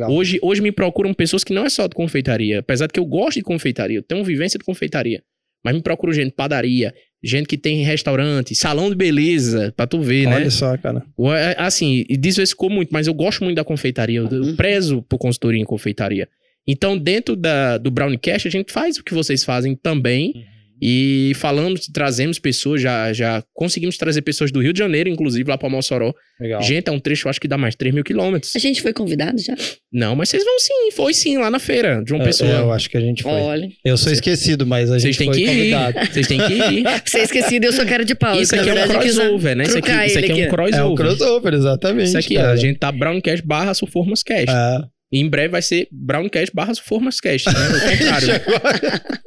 Hoje, 0.08 0.38
hoje 0.42 0.62
me 0.62 0.72
procuram 0.72 1.12
pessoas 1.12 1.44
que 1.44 1.52
não 1.52 1.66
é 1.66 1.68
só 1.68 1.86
de 1.86 1.94
confeitaria, 1.94 2.60
apesar 2.60 2.86
de 2.86 2.94
que 2.94 3.00
eu 3.00 3.06
gosto 3.06 3.36
de 3.36 3.42
confeitaria, 3.42 3.98
eu 3.98 4.02
tenho 4.02 4.24
vivência 4.24 4.58
de 4.58 4.64
confeitaria, 4.64 5.22
mas 5.64 5.74
me 5.74 5.82
procuram 5.82 6.12
gente 6.12 6.28
de 6.28 6.34
padaria, 6.34 6.94
gente 7.22 7.46
que 7.46 7.58
tem 7.58 7.82
restaurante, 7.82 8.54
salão 8.54 8.88
de 8.88 8.96
beleza, 8.96 9.72
pra 9.76 9.86
tu 9.86 10.00
ver, 10.00 10.26
Olha 10.26 10.30
né? 10.30 10.36
Olha 10.42 10.50
só, 10.50 10.76
cara. 10.78 11.04
É, 11.36 11.56
assim, 11.58 12.04
diversificou 12.08 12.70
muito, 12.70 12.90
mas 12.92 13.06
eu 13.06 13.14
gosto 13.14 13.44
muito 13.44 13.56
da 13.56 13.64
confeitaria. 13.64 14.20
Eu, 14.20 14.26
uhum. 14.26 14.56
prezo 14.56 15.02
por 15.02 15.18
consultoria 15.18 15.60
em 15.60 15.64
confeitaria. 15.64 16.28
Então, 16.66 16.96
dentro 16.98 17.34
da, 17.34 17.78
do 17.78 17.90
Browncast, 17.90 18.46
a 18.46 18.50
gente 18.50 18.72
faz 18.72 18.98
o 18.98 19.04
que 19.04 19.14
vocês 19.14 19.42
fazem 19.42 19.74
também. 19.74 20.32
Uhum. 20.34 20.57
E 20.80 21.32
falamos, 21.36 21.86
trazemos 21.92 22.38
pessoas, 22.38 22.80
já, 22.80 23.12
já 23.12 23.42
conseguimos 23.52 23.96
trazer 23.96 24.22
pessoas 24.22 24.52
do 24.52 24.60
Rio 24.60 24.72
de 24.72 24.78
Janeiro, 24.78 25.08
inclusive, 25.08 25.48
lá 25.48 25.58
para 25.58 25.68
Mossoró. 25.68 26.14
Legal. 26.40 26.62
Gente, 26.62 26.88
é 26.88 26.92
um 26.92 27.00
trecho, 27.00 27.28
acho 27.28 27.40
que 27.40 27.48
dá 27.48 27.58
mais 27.58 27.74
de 27.74 27.78
3 27.78 27.94
mil 27.94 28.04
quilômetros. 28.04 28.54
A 28.54 28.58
gente 28.60 28.80
foi 28.80 28.92
convidado 28.92 29.40
já? 29.42 29.54
Não, 29.92 30.14
mas 30.14 30.28
vocês 30.28 30.44
vão 30.44 30.58
sim, 30.60 30.90
foi 30.92 31.12
sim, 31.12 31.36
lá 31.36 31.50
na 31.50 31.58
feira 31.58 32.02
de 32.04 32.12
uma 32.12 32.22
é, 32.22 32.26
pessoa. 32.26 32.50
É, 32.50 32.60
eu 32.60 32.72
acho 32.72 32.88
que 32.88 32.96
a 32.96 33.00
gente 33.00 33.22
foi. 33.22 33.32
Olha. 33.32 33.68
Eu 33.84 33.96
sou 33.96 34.12
esquecido, 34.12 34.64
mas 34.64 34.90
a 34.90 34.98
gente 34.98 35.16
foi 35.16 35.30
que 35.30 35.46
convidado. 35.46 35.98
Vocês 36.12 36.26
têm 36.26 36.38
que 36.38 36.52
ir. 36.52 36.84
Você 37.04 37.18
é 37.18 37.22
esquecido, 37.24 37.64
eu 37.64 37.72
sou 37.72 37.84
cara 37.84 38.04
de 38.04 38.14
pau. 38.14 38.40
Isso 38.40 38.54
aqui 38.54 38.68
é 38.68 38.84
um 38.84 38.88
crossover, 38.88 39.56
né? 39.56 39.64
Isso 39.64 39.78
aqui, 39.78 39.90
isso 39.90 40.18
aqui 40.18 40.42
é 40.42 40.46
um 40.46 40.50
crossover. 40.50 40.80
É 40.80 40.84
um 40.84 40.94
crossover, 40.94 41.54
exatamente. 41.54 42.08
Isso 42.08 42.18
aqui, 42.18 42.34
cara. 42.34 42.50
a 42.52 42.56
gente 42.56 42.78
tá 42.78 42.92
Browncast 42.92 43.44
barra 43.44 43.74
Suformas 43.74 44.22
Cast. 44.22 44.50
É. 44.50 44.97
E 45.10 45.20
em 45.20 45.28
breve 45.28 45.48
vai 45.48 45.62
ser 45.62 45.88
Browncast 45.90 46.54
barra 46.54 46.74
Suformascast, 46.74 47.48
né? 47.48 47.68
O 47.68 47.90
contrário. 47.90 48.28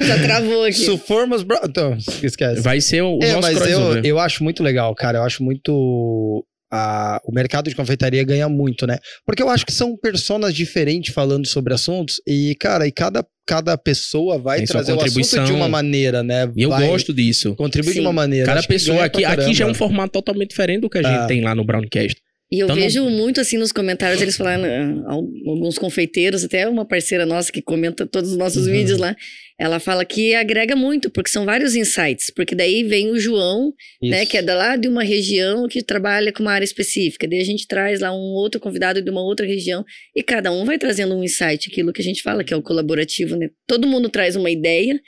Já 0.00 0.22
travou 0.22 0.64
aqui. 0.64 0.84
Suformas 0.84 1.44
Brown... 1.44 1.60
Então, 1.64 1.96
esquece. 2.22 2.60
Vai 2.60 2.80
ser 2.80 3.02
o, 3.02 3.18
é, 3.22 3.32
nosso 3.34 3.42
mas 3.42 3.70
eu, 3.70 4.02
eu 4.02 4.18
acho 4.18 4.42
muito 4.42 4.62
legal, 4.62 4.94
cara. 4.94 5.18
Eu 5.18 5.22
acho 5.22 5.42
muito... 5.42 6.44
A, 6.70 7.18
o 7.24 7.32
mercado 7.32 7.70
de 7.70 7.74
confeitaria 7.74 8.22
ganha 8.24 8.46
muito, 8.46 8.86
né? 8.86 8.98
Porque 9.24 9.42
eu 9.42 9.48
acho 9.48 9.64
que 9.64 9.72
são 9.72 9.96
personas 9.96 10.54
diferentes 10.54 11.14
falando 11.14 11.46
sobre 11.46 11.72
assuntos 11.72 12.20
e, 12.26 12.54
cara, 12.60 12.86
e 12.86 12.92
cada, 12.92 13.24
cada 13.46 13.78
pessoa 13.78 14.38
vai 14.38 14.58
Tem 14.58 14.66
trazer 14.66 14.92
o 14.92 15.00
assunto 15.00 15.44
de 15.44 15.52
uma 15.52 15.66
maneira, 15.66 16.22
né? 16.22 16.52
E 16.54 16.64
eu 16.64 16.68
vai 16.68 16.86
gosto 16.86 17.14
disso. 17.14 17.54
Contribuir 17.54 17.94
de 17.94 18.00
uma 18.00 18.12
maneira. 18.12 18.44
Cada 18.44 18.62
pessoa 18.64 19.02
aqui, 19.02 19.24
aqui 19.24 19.54
já 19.54 19.64
é 19.64 19.70
um 19.70 19.72
formato 19.72 20.12
totalmente 20.12 20.50
diferente 20.50 20.82
do 20.82 20.90
que 20.90 20.98
a 20.98 21.02
gente 21.02 21.20
ah. 21.20 21.26
tem 21.26 21.40
lá 21.40 21.54
no 21.54 21.64
Browncast. 21.64 22.20
E 22.50 22.60
eu 22.60 22.66
então, 22.66 22.76
vejo 22.76 23.04
não... 23.04 23.10
muito 23.10 23.40
assim 23.40 23.58
nos 23.58 23.72
comentários, 23.72 24.22
eles 24.22 24.36
falando, 24.36 24.64
ah, 24.64 25.12
alguns 25.46 25.76
confeiteiros, 25.76 26.44
até 26.44 26.66
uma 26.66 26.84
parceira 26.84 27.26
nossa 27.26 27.52
que 27.52 27.60
comenta 27.60 28.06
todos 28.06 28.32
os 28.32 28.38
nossos 28.38 28.66
uhum. 28.66 28.72
vídeos 28.72 28.98
lá, 28.98 29.14
ela 29.60 29.78
fala 29.78 30.02
que 30.04 30.34
agrega 30.34 30.74
muito, 30.74 31.10
porque 31.10 31.28
são 31.28 31.44
vários 31.44 31.74
insights, 31.74 32.30
porque 32.30 32.54
daí 32.54 32.84
vem 32.84 33.10
o 33.10 33.18
João, 33.18 33.74
Isso. 34.00 34.10
né, 34.10 34.24
que 34.24 34.38
é 34.38 34.42
da 34.42 34.54
lá 34.54 34.76
de 34.76 34.88
uma 34.88 35.02
região 35.02 35.68
que 35.68 35.82
trabalha 35.82 36.32
com 36.32 36.42
uma 36.42 36.52
área 36.52 36.64
específica, 36.64 37.28
daí 37.28 37.40
a 37.40 37.44
gente 37.44 37.66
traz 37.66 38.00
lá 38.00 38.12
um 38.12 38.32
outro 38.34 38.58
convidado 38.58 39.02
de 39.02 39.10
uma 39.10 39.22
outra 39.22 39.46
região, 39.46 39.84
e 40.16 40.22
cada 40.22 40.50
um 40.50 40.64
vai 40.64 40.78
trazendo 40.78 41.14
um 41.14 41.22
insight, 41.22 41.68
aquilo 41.68 41.92
que 41.92 42.00
a 42.00 42.04
gente 42.04 42.22
fala, 42.22 42.42
que 42.42 42.54
é 42.54 42.56
o 42.56 42.62
colaborativo, 42.62 43.36
né? 43.36 43.50
Todo 43.66 43.86
mundo 43.86 44.08
traz 44.08 44.36
uma 44.36 44.50
ideia, 44.50 44.98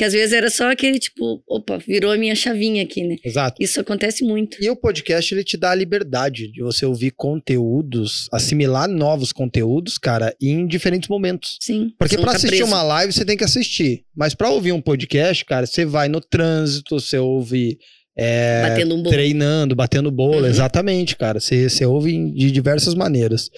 que 0.00 0.04
às 0.04 0.14
vezes 0.14 0.32
era 0.32 0.48
só 0.48 0.70
aquele 0.70 0.98
tipo, 0.98 1.42
opa, 1.46 1.76
virou 1.76 2.10
a 2.10 2.16
minha 2.16 2.34
chavinha 2.34 2.82
aqui, 2.82 3.04
né? 3.04 3.16
Exato. 3.22 3.62
Isso 3.62 3.78
acontece 3.78 4.24
muito. 4.24 4.56
E 4.58 4.70
o 4.70 4.74
podcast, 4.74 5.34
ele 5.34 5.44
te 5.44 5.58
dá 5.58 5.72
a 5.72 5.74
liberdade 5.74 6.50
de 6.50 6.62
você 6.62 6.86
ouvir 6.86 7.10
conteúdos, 7.10 8.26
assimilar 8.32 8.88
novos 8.88 9.30
conteúdos, 9.30 9.98
cara, 9.98 10.34
em 10.40 10.66
diferentes 10.66 11.06
momentos. 11.06 11.58
Sim. 11.60 11.92
Porque 11.98 12.16
para 12.16 12.30
assistir 12.32 12.56
preso. 12.56 12.64
uma 12.64 12.82
live, 12.82 13.12
você 13.12 13.26
tem 13.26 13.36
que 13.36 13.44
assistir. 13.44 14.06
Mas 14.16 14.34
para 14.34 14.48
ouvir 14.48 14.72
um 14.72 14.80
podcast, 14.80 15.44
cara, 15.44 15.66
você 15.66 15.84
vai 15.84 16.08
no 16.08 16.22
trânsito, 16.22 16.98
você 16.98 17.18
ouve 17.18 17.76
é, 18.16 18.68
batendo 18.68 18.94
um 18.94 19.02
bolo. 19.02 19.10
Treinando, 19.10 19.74
batendo 19.74 20.10
bolo, 20.10 20.40
uhum. 20.40 20.46
exatamente, 20.46 21.16
cara. 21.16 21.40
Você 21.40 21.86
ouve 21.86 22.32
de 22.32 22.50
diversas 22.50 22.94
maneiras. 22.94 23.50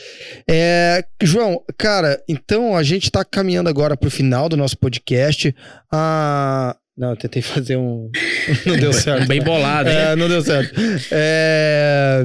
É, 0.48 1.04
João, 1.22 1.62
cara, 1.76 2.22
então 2.28 2.76
a 2.76 2.82
gente 2.82 3.10
tá 3.10 3.24
caminhando 3.24 3.68
agora 3.68 3.96
pro 3.96 4.10
final 4.10 4.48
do 4.48 4.56
nosso 4.56 4.78
podcast. 4.78 5.54
Ah, 5.90 6.76
não, 6.96 7.10
eu 7.10 7.16
tentei 7.16 7.42
fazer 7.42 7.76
um. 7.76 8.10
Não 8.66 8.76
deu 8.76 8.92
certo. 8.92 9.26
Bem 9.26 9.42
bolado, 9.42 9.88
hein? 9.88 9.96
É, 9.96 10.16
não 10.16 10.28
deu 10.28 10.42
certo. 10.42 10.74
É... 11.10 12.24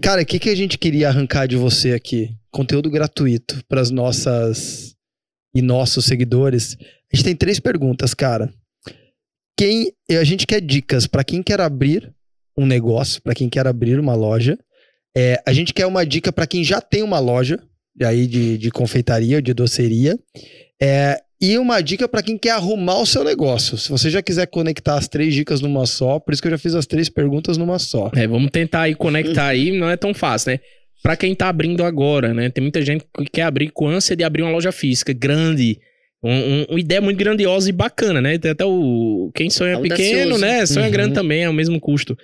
Cara, 0.00 0.22
o 0.22 0.24
que, 0.26 0.38
que 0.38 0.48
a 0.48 0.54
gente 0.54 0.78
queria 0.78 1.08
arrancar 1.08 1.46
de 1.46 1.56
você 1.56 1.92
aqui? 1.92 2.30
Conteúdo 2.50 2.90
gratuito 2.90 3.60
para 3.68 3.80
as 3.80 3.90
nossas 3.90 4.94
e 5.54 5.60
nossos 5.60 6.04
seguidores. 6.04 6.76
A 7.12 7.16
gente 7.16 7.24
tem 7.24 7.36
três 7.36 7.60
perguntas, 7.60 8.14
cara 8.14 8.50
quem 9.56 9.92
a 10.10 10.24
gente 10.24 10.46
quer 10.46 10.60
dicas 10.60 11.06
para 11.06 11.24
quem 11.24 11.42
quer 11.42 11.60
abrir 11.60 12.12
um 12.56 12.66
negócio, 12.66 13.22
para 13.22 13.34
quem 13.34 13.48
quer 13.48 13.66
abrir 13.66 13.98
uma 13.98 14.14
loja. 14.14 14.58
É, 15.16 15.42
a 15.46 15.52
gente 15.52 15.72
quer 15.72 15.86
uma 15.86 16.04
dica 16.04 16.32
para 16.32 16.46
quem 16.46 16.62
já 16.62 16.80
tem 16.80 17.02
uma 17.02 17.18
loja 17.18 17.58
aí 18.02 18.26
de, 18.26 18.58
de 18.58 18.70
confeitaria 18.70 19.40
de 19.40 19.54
doceria. 19.54 20.18
É, 20.80 21.18
e 21.40 21.58
uma 21.58 21.80
dica 21.82 22.08
para 22.08 22.22
quem 22.22 22.38
quer 22.38 22.50
arrumar 22.50 22.98
o 22.98 23.06
seu 23.06 23.22
negócio. 23.22 23.76
Se 23.76 23.90
você 23.90 24.10
já 24.10 24.22
quiser 24.22 24.46
conectar 24.46 24.96
as 24.96 25.08
três 25.08 25.34
dicas 25.34 25.60
numa 25.60 25.86
só, 25.86 26.18
por 26.18 26.32
isso 26.32 26.42
que 26.42 26.48
eu 26.48 26.52
já 26.52 26.58
fiz 26.58 26.74
as 26.74 26.86
três 26.86 27.08
perguntas 27.08 27.56
numa 27.56 27.78
só. 27.78 28.10
É, 28.14 28.26
vamos 28.26 28.50
tentar 28.50 28.82
aí 28.82 28.94
conectar 28.94 29.46
aí, 29.46 29.78
não 29.78 29.88
é 29.88 29.96
tão 29.96 30.14
fácil, 30.14 30.52
né? 30.52 30.60
Para 31.02 31.16
quem 31.16 31.34
tá 31.34 31.48
abrindo 31.48 31.84
agora, 31.84 32.32
né? 32.32 32.50
Tem 32.50 32.62
muita 32.62 32.82
gente 32.82 33.04
que 33.16 33.30
quer 33.30 33.42
abrir 33.42 33.70
com 33.70 33.86
ânsia 33.86 34.16
de 34.16 34.24
abrir 34.24 34.42
uma 34.42 34.50
loja 34.50 34.72
física 34.72 35.12
grande, 35.12 35.78
um, 36.22 36.32
um, 36.32 36.64
uma 36.70 36.80
ideia 36.80 37.00
muito 37.00 37.18
grandiosa 37.18 37.68
e 37.68 37.72
bacana, 37.72 38.20
né? 38.20 38.38
Tem 38.38 38.50
até 38.50 38.64
o. 38.64 39.30
Quem 39.34 39.50
sonha 39.50 39.80
pequeno, 39.80 40.38
né? 40.38 40.64
Sonha 40.66 40.86
uhum. 40.86 40.92
grande 40.92 41.14
também, 41.14 41.44
é 41.44 41.48
o 41.48 41.54
mesmo 41.54 41.80
custo. 41.80 42.16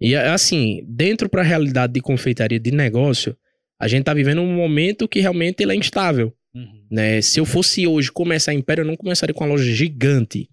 E 0.00 0.14
assim, 0.14 0.82
dentro 0.88 1.28
para 1.28 1.42
a 1.42 1.44
realidade 1.44 1.92
de 1.92 2.00
confeitaria 2.00 2.58
de 2.58 2.70
negócio, 2.70 3.36
a 3.78 3.86
gente 3.86 4.04
tá 4.04 4.14
vivendo 4.14 4.40
um 4.40 4.54
momento 4.54 5.06
que 5.06 5.20
realmente 5.20 5.62
ele 5.62 5.72
é 5.72 5.76
instável. 5.76 6.32
Uhum. 6.54 6.86
Né? 6.90 7.20
Se 7.20 7.38
eu 7.38 7.44
fosse 7.44 7.86
hoje 7.86 8.10
começar 8.10 8.54
Império, 8.54 8.82
eu 8.82 8.86
não 8.86 8.96
começaria 8.96 9.34
com 9.34 9.44
uma 9.44 9.50
loja 9.50 9.70
gigante. 9.70 10.48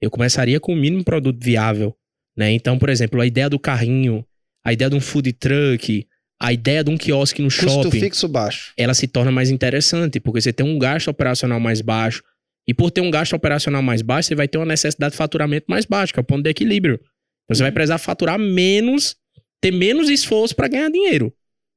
Eu 0.00 0.10
começaria 0.10 0.58
com 0.58 0.72
o 0.72 0.76
mínimo 0.76 1.04
produto 1.04 1.42
viável. 1.42 1.94
Né? 2.36 2.52
Então, 2.52 2.78
por 2.78 2.88
exemplo, 2.88 3.20
a 3.20 3.26
ideia 3.26 3.48
do 3.48 3.58
carrinho, 3.58 4.24
a 4.64 4.72
ideia 4.72 4.90
de 4.90 4.96
um 4.96 5.00
food 5.00 5.32
truck, 5.34 6.06
a 6.40 6.52
ideia 6.52 6.84
de 6.84 6.90
um 6.90 6.98
quiosque 6.98 7.40
no 7.40 7.48
Custo 7.48 7.68
shopping. 7.68 8.00
fixo 8.00 8.28
baixo. 8.28 8.72
Ela 8.76 8.94
se 8.94 9.06
torna 9.06 9.30
mais 9.30 9.50
interessante, 9.50 10.20
porque 10.20 10.40
você 10.40 10.52
tem 10.52 10.66
um 10.66 10.78
gasto 10.78 11.08
operacional 11.08 11.58
mais 11.58 11.80
baixo, 11.80 12.22
e 12.68 12.74
por 12.74 12.90
ter 12.90 13.00
um 13.00 13.10
gasto 13.10 13.34
operacional 13.34 13.82
mais 13.82 14.02
baixo, 14.02 14.28
você 14.28 14.34
vai 14.34 14.48
ter 14.48 14.58
uma 14.58 14.66
necessidade 14.66 15.12
de 15.12 15.16
faturamento 15.16 15.66
mais 15.68 15.84
baixo, 15.84 16.12
que 16.12 16.18
é 16.18 16.22
o 16.22 16.24
ponto 16.24 16.42
de 16.42 16.50
equilíbrio. 16.50 16.94
Então, 17.44 17.54
você 17.54 17.62
vai 17.62 17.70
precisar 17.70 17.98
faturar 17.98 18.38
menos, 18.38 19.16
ter 19.60 19.70
menos 19.70 20.10
esforço 20.10 20.54
para 20.54 20.66
ganhar 20.66 20.90
dinheiro. 20.90 21.32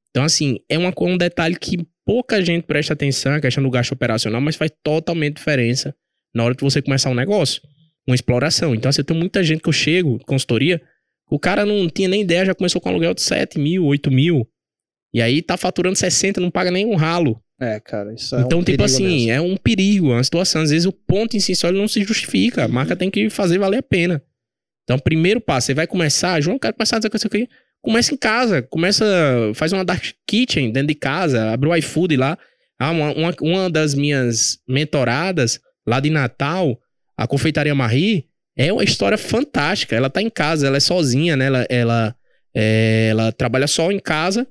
Então, 0.09 0.23
assim, 0.23 0.59
é 0.67 0.77
uma, 0.77 0.91
um 1.01 1.17
detalhe 1.17 1.55
que 1.55 1.77
pouca 2.03 2.43
gente 2.43 2.63
presta 2.63 2.93
atenção, 2.93 3.35
a 3.35 3.41
questão 3.41 3.63
do 3.63 3.69
gasto 3.69 3.91
operacional, 3.91 4.41
mas 4.41 4.55
faz 4.55 4.71
totalmente 4.83 5.35
diferença 5.35 5.95
na 6.33 6.43
hora 6.43 6.55
que 6.55 6.63
você 6.63 6.81
começar 6.81 7.11
um 7.11 7.15
negócio, 7.15 7.61
uma 8.07 8.15
exploração. 8.15 8.73
Então, 8.73 8.89
assim, 8.89 9.03
tem 9.03 9.15
muita 9.15 9.43
gente 9.43 9.61
que 9.61 9.69
eu 9.69 9.73
chego, 9.73 10.17
consultoria, 10.25 10.81
o 11.29 11.37
cara 11.37 11.65
não 11.65 11.87
tinha 11.87 12.07
nem 12.07 12.21
ideia, 12.21 12.45
já 12.45 12.55
começou 12.55 12.81
com 12.81 12.89
um 12.89 12.93
aluguel 12.93 13.13
de 13.13 13.21
7 13.21 13.59
mil, 13.59 13.85
8 13.85 14.09
mil. 14.09 14.49
E 15.13 15.21
aí 15.21 15.41
tá 15.41 15.55
faturando 15.55 15.95
60, 15.95 16.41
não 16.41 16.49
paga 16.49 16.71
nem 16.71 16.85
um 16.85 16.95
ralo. 16.95 17.39
É, 17.59 17.79
cara, 17.79 18.13
isso 18.13 18.35
é 18.35 18.41
Então, 18.41 18.59
um 18.59 18.63
tipo 18.63 18.83
assim, 18.83 19.27
mesmo. 19.27 19.31
é 19.31 19.41
um 19.41 19.57
perigo, 19.57 20.11
é 20.11 20.15
uma 20.15 20.23
situação. 20.23 20.61
Às 20.61 20.69
vezes 20.69 20.85
o 20.85 20.91
ponto 20.93 21.35
em 21.35 21.39
si 21.39 21.53
só 21.55 21.71
não 21.71 21.87
se 21.87 22.01
justifica. 22.03 22.63
A 22.63 22.67
marca 22.67 22.95
tem 22.95 23.11
que 23.11 23.29
fazer 23.29 23.57
valer 23.57 23.77
a 23.79 23.83
pena. 23.83 24.23
Então, 24.83 24.97
primeiro 24.97 25.41
passo, 25.41 25.67
você 25.67 25.73
vai 25.73 25.85
começar, 25.85 26.39
João, 26.41 26.57
quero 26.57 26.73
começar 26.73 26.95
a 26.95 26.99
dizer 26.99 27.11
isso 27.13 27.27
aqui. 27.27 27.47
Começa 27.81 28.13
em 28.13 28.17
casa, 28.17 28.61
começa, 28.61 29.05
faz 29.55 29.71
uma 29.71 29.85
dark 29.85 30.03
kitchen 30.27 30.71
dentro 30.71 30.87
de 30.87 30.95
casa, 30.95 31.51
abre 31.51 31.69
o 31.69 31.75
iFood 31.75 32.17
lá. 32.17 32.37
Ah, 32.79 32.91
uma, 32.91 33.11
uma, 33.13 33.35
uma 33.41 33.69
das 33.69 33.93
minhas 33.93 34.57
mentoradas 34.67 35.59
lá 35.85 35.99
de 35.99 36.09
Natal, 36.09 36.79
a 37.17 37.27
confeitaria 37.27 37.75
Marie, 37.75 38.25
É 38.57 38.71
uma 38.73 38.83
história 38.83 39.17
fantástica. 39.17 39.95
Ela 39.95 40.09
tá 40.09 40.21
em 40.21 40.29
casa, 40.29 40.65
ela 40.67 40.77
é 40.77 40.81
sozinha, 40.81 41.35
né? 41.37 41.45
Ela, 41.45 41.65
ela, 41.69 42.15
é, 42.55 43.07
ela 43.11 43.31
trabalha 43.31 43.67
só 43.67 43.91
em 43.91 43.99
casa, 43.99 44.47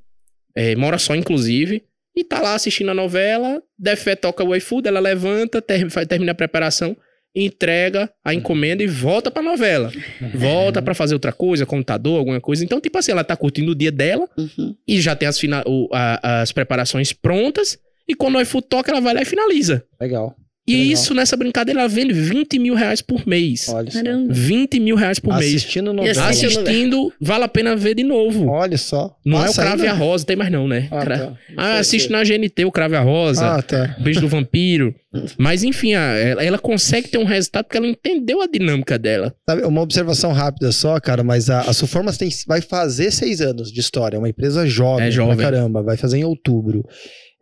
é, 0.55 0.75
mora 0.77 0.99
só, 0.99 1.15
inclusive, 1.15 1.83
e 2.19 2.25
tá 2.25 2.41
lá 2.41 2.55
assistindo 2.55 2.91
a 2.91 2.95
novela. 2.95 3.63
Defé 3.79 4.17
toca 4.17 4.43
o 4.43 4.55
iFood, 4.57 4.89
ela 4.89 4.99
levanta, 4.99 5.63
ter, 5.63 5.87
termina 6.09 6.33
a 6.33 6.35
preparação, 6.35 6.97
entrega 7.33 8.11
a 8.25 8.35
encomenda 8.35 8.83
e 8.83 8.89
volta 8.89 9.31
pra 9.31 9.41
novela. 9.41 9.93
Volta 10.35 10.83
para 10.83 10.95
fazer 10.95 11.15
outra 11.15 11.33
coisa, 11.33 11.65
computador, 11.65 12.19
alguma 12.19 12.41
coisa. 12.41 12.65
Então, 12.65 12.81
tipo 12.81 12.99
assim, 12.99 13.13
ela 13.13 13.23
tá 13.23 13.37
curtindo 13.37 13.71
o 13.71 13.75
dia 13.75 13.93
dela 13.93 14.29
uhum. 14.37 14.75
e 14.87 15.01
já 15.01 15.15
tem 15.15 15.29
as, 15.29 15.41
o, 15.65 15.89
a, 15.93 16.41
as 16.43 16.51
preparações 16.51 17.13
prontas. 17.13 17.79
E 18.09 18.17
quando 18.17 18.37
o 18.37 18.41
iFood 18.41 18.67
toca, 18.69 18.91
ela 18.91 19.01
vai 19.01 19.15
lá 19.15 19.23
e 19.23 19.25
finaliza. 19.25 19.85
Legal. 20.01 20.35
E 20.69 20.73
Legal. 20.73 20.93
isso, 20.93 21.15
nessa 21.15 21.35
brincadeira, 21.35 21.81
ela 21.81 21.89
vende 21.89 22.13
20 22.13 22.59
mil 22.59 22.75
reais 22.75 23.01
por 23.01 23.27
mês. 23.27 23.71
Olha 23.71 23.91
só. 23.91 24.03
Caramba. 24.03 24.35
20 24.35 24.81
mil 24.81 24.97
reais 24.97 25.19
por 25.19 25.33
Assistindo 25.33 25.95
mês. 25.95 26.15
Novela. 26.15 26.29
Assistindo, 26.29 27.11
vale 27.19 27.45
a 27.45 27.49
pena 27.49 27.75
ver 27.75 27.95
de 27.95 28.05
novo. 28.05 28.49
Olha 28.49 28.77
só. 28.77 29.17
Não 29.25 29.39
Passa 29.39 29.49
é 29.49 29.51
o 29.51 29.67
Crave 29.67 29.83
ainda? 29.83 29.95
a 29.95 29.97
Rosa, 29.97 30.27
tem 30.27 30.37
mais 30.37 30.53
não, 30.53 30.69
né? 30.69 30.89
Ah, 30.91 31.07
tá. 31.07 31.33
ah 31.57 31.79
assiste 31.79 32.13
na 32.13 32.23
GNT 32.23 32.67
o 32.67 32.71
Crave 32.71 32.97
a 32.97 33.01
Rosa. 33.01 33.57
Ah, 33.57 33.63
tá. 33.63 33.97
Beijo 33.99 34.21
do 34.21 34.29
Vampiro. 34.29 34.95
Mas 35.39 35.65
enfim, 35.65 35.95
ela, 35.95 36.45
ela, 36.45 36.59
consegue 36.59 37.09
ter 37.09 37.17
um 37.17 37.25
resultado 37.25 37.65
porque 37.65 37.79
ela 37.79 37.87
entendeu 37.87 38.43
a 38.43 38.47
dinâmica 38.47 38.99
dela. 38.99 39.35
Sabe, 39.49 39.63
uma 39.63 39.81
observação 39.81 40.33
rápida 40.33 40.71
só, 40.71 41.01
cara, 41.01 41.25
mas 41.25 41.49
a, 41.49 41.61
a 41.63 41.73
Suformas 41.73 42.19
tem, 42.19 42.29
vai 42.47 42.61
fazer 42.61 43.11
seis 43.11 43.41
anos 43.41 43.73
de 43.73 43.81
história. 43.81 44.17
É 44.17 44.19
uma 44.19 44.29
empresa 44.29 44.67
jovem. 44.67 45.07
É 45.07 45.11
jovem. 45.11 45.39
caramba, 45.39 45.83
vai 45.83 45.97
fazer 45.97 46.19
em 46.19 46.25
outubro. 46.25 46.85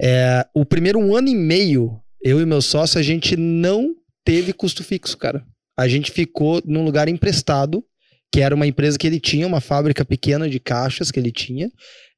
É, 0.00 0.46
o 0.54 0.64
primeiro 0.64 1.00
um 1.00 1.16
ano 1.16 1.28
e 1.28 1.34
meio 1.34 1.98
eu 2.26 2.40
e 2.40 2.44
meu 2.44 2.60
sócio, 2.60 2.98
a 2.98 3.02
gente 3.02 3.36
não 3.36 3.94
teve 4.24 4.52
custo 4.52 4.82
fixo, 4.82 5.16
cara. 5.16 5.44
A 5.78 5.86
gente 5.86 6.10
ficou 6.10 6.60
num 6.64 6.84
lugar 6.84 7.06
emprestado, 7.06 7.84
que 8.32 8.40
era 8.40 8.52
uma 8.52 8.66
empresa 8.66 8.98
que 8.98 9.06
ele 9.06 9.20
tinha, 9.20 9.46
uma 9.46 9.60
fábrica 9.60 10.04
pequena 10.04 10.50
de 10.50 10.58
caixas 10.58 11.12
que 11.12 11.20
ele 11.20 11.30
tinha. 11.30 11.70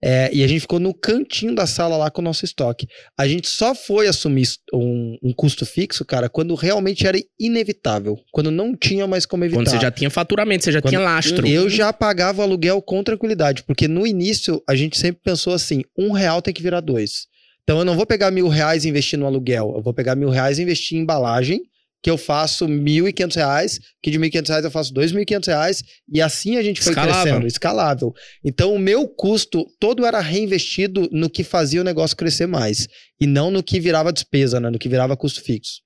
É, 0.02 0.30
e 0.32 0.43
a 0.43 0.47
gente 0.47 0.60
ficou 0.60 0.80
no 0.80 0.94
cantinho 0.94 1.55
da 1.55 1.66
sala 1.66 1.97
lá 1.98 2.10
com 2.10 2.22
o 2.22 2.24
nosso 2.24 2.44
estoque. 2.44 2.86
A 3.18 3.28
gente 3.28 3.48
só 3.48 3.74
foi 3.74 4.06
assumir 4.06 4.48
um, 4.72 5.18
um, 5.22 5.32
custo 5.35 5.66
fixo, 5.66 6.05
cara, 6.06 6.30
quando 6.30 6.55
realmente 6.55 7.06
era 7.06 7.20
inevitável. 7.39 8.16
Quando 8.32 8.51
não 8.51 8.74
tinha 8.74 9.06
mais 9.06 9.26
como 9.26 9.44
evitar. 9.44 9.59
Quando 9.59 9.68
você 9.68 9.78
já 9.78 9.90
tinha 9.90 10.09
faturamento, 10.09 10.64
você 10.64 10.72
já 10.72 10.80
quando 10.80 10.90
tinha 10.90 11.01
lastro. 11.01 11.47
Eu 11.47 11.68
já 11.68 11.93
pagava 11.93 12.43
aluguel 12.43 12.80
com 12.80 13.02
tranquilidade, 13.02 13.62
porque 13.64 13.86
no 13.86 14.06
início 14.06 14.62
a 14.66 14.74
gente 14.74 14.97
sempre 14.97 15.20
pensou 15.22 15.52
assim: 15.52 15.82
um 15.98 16.12
real 16.12 16.40
tem 16.40 16.55
que 16.55 16.62
virar 16.62 16.80
dois. 16.80 17.26
Então 17.69 17.81
eu 17.81 17.85
não 17.85 17.95
vou 17.95 18.07
pegar 18.07 18.31
mil 18.31 18.49
reais 18.49 18.86
e 18.86 18.89
investir 18.89 19.19
no 19.19 19.27
aluguel, 19.27 19.74
eu 19.77 19.82
vou 19.82 19.93
pegar 19.93 20.15
mil 20.15 20.31
reais 20.31 20.59
e 20.59 20.62
investir 20.62 20.97
em 20.97 21.03
embalagem, 21.03 21.61
que 22.03 22.09
eu 22.09 22.16
faço 22.16 22.66
mil 22.66 23.07
e 23.07 23.12
quinhentos 23.12 23.36
reais, 23.36 23.78
que 24.03 24.11
de 24.11 24.19
mil 24.19 24.28
e 24.28 24.31
quinhentos 24.31 24.49
reais 24.49 24.65
eu 24.65 24.70
faço 24.70 24.90
dois 24.90 25.12
mil 25.12 25.20
e 25.20 25.27
quinhentos 25.27 25.49
reais, 25.49 25.85
e 26.11 26.23
assim 26.23 26.57
a 26.57 26.62
gente 26.62 26.81
foi 26.81 26.93
escalável. 26.93 27.23
crescendo, 27.24 27.47
escalável. 27.47 28.15
Então 28.43 28.74
o 28.74 28.78
meu 28.78 29.07
custo 29.07 29.66
todo 29.78 30.07
era 30.07 30.19
reinvestido 30.19 31.11
no 31.12 31.28
que 31.28 31.45
fazia 31.45 31.82
o 31.82 31.85
negócio 31.85 32.16
crescer 32.16 32.47
mais, 32.47 32.89
e 33.20 33.27
não 33.27 33.51
no 33.51 33.62
que 33.62 33.78
virava 33.78 34.15
despesa, 34.15 34.59
né, 34.59 34.70
no 34.70 34.78
que 34.78 34.89
virava 34.89 35.15
custo 35.15 35.43
fixo. 35.43 35.82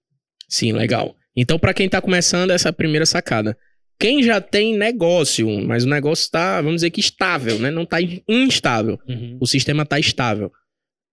Sim, 0.48 0.70
legal. 0.70 1.16
Então 1.34 1.58
para 1.58 1.74
quem 1.74 1.88
tá 1.88 2.00
começando 2.00 2.52
essa 2.52 2.72
primeira 2.72 3.06
sacada, 3.06 3.58
quem 3.98 4.22
já 4.22 4.40
tem 4.40 4.78
negócio, 4.78 5.48
mas 5.66 5.82
o 5.82 5.88
negócio 5.88 6.22
está, 6.22 6.62
vamos 6.62 6.76
dizer 6.76 6.90
que 6.90 7.00
estável, 7.00 7.58
né? 7.58 7.72
Não 7.72 7.82
está 7.82 7.98
instável. 8.28 8.98
Uhum. 9.08 9.38
O 9.40 9.46
sistema 9.48 9.82
está 9.82 9.98
estável 9.98 10.50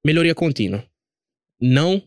melhoria 0.05 0.35
contínua. 0.35 0.83
Não, 1.61 2.01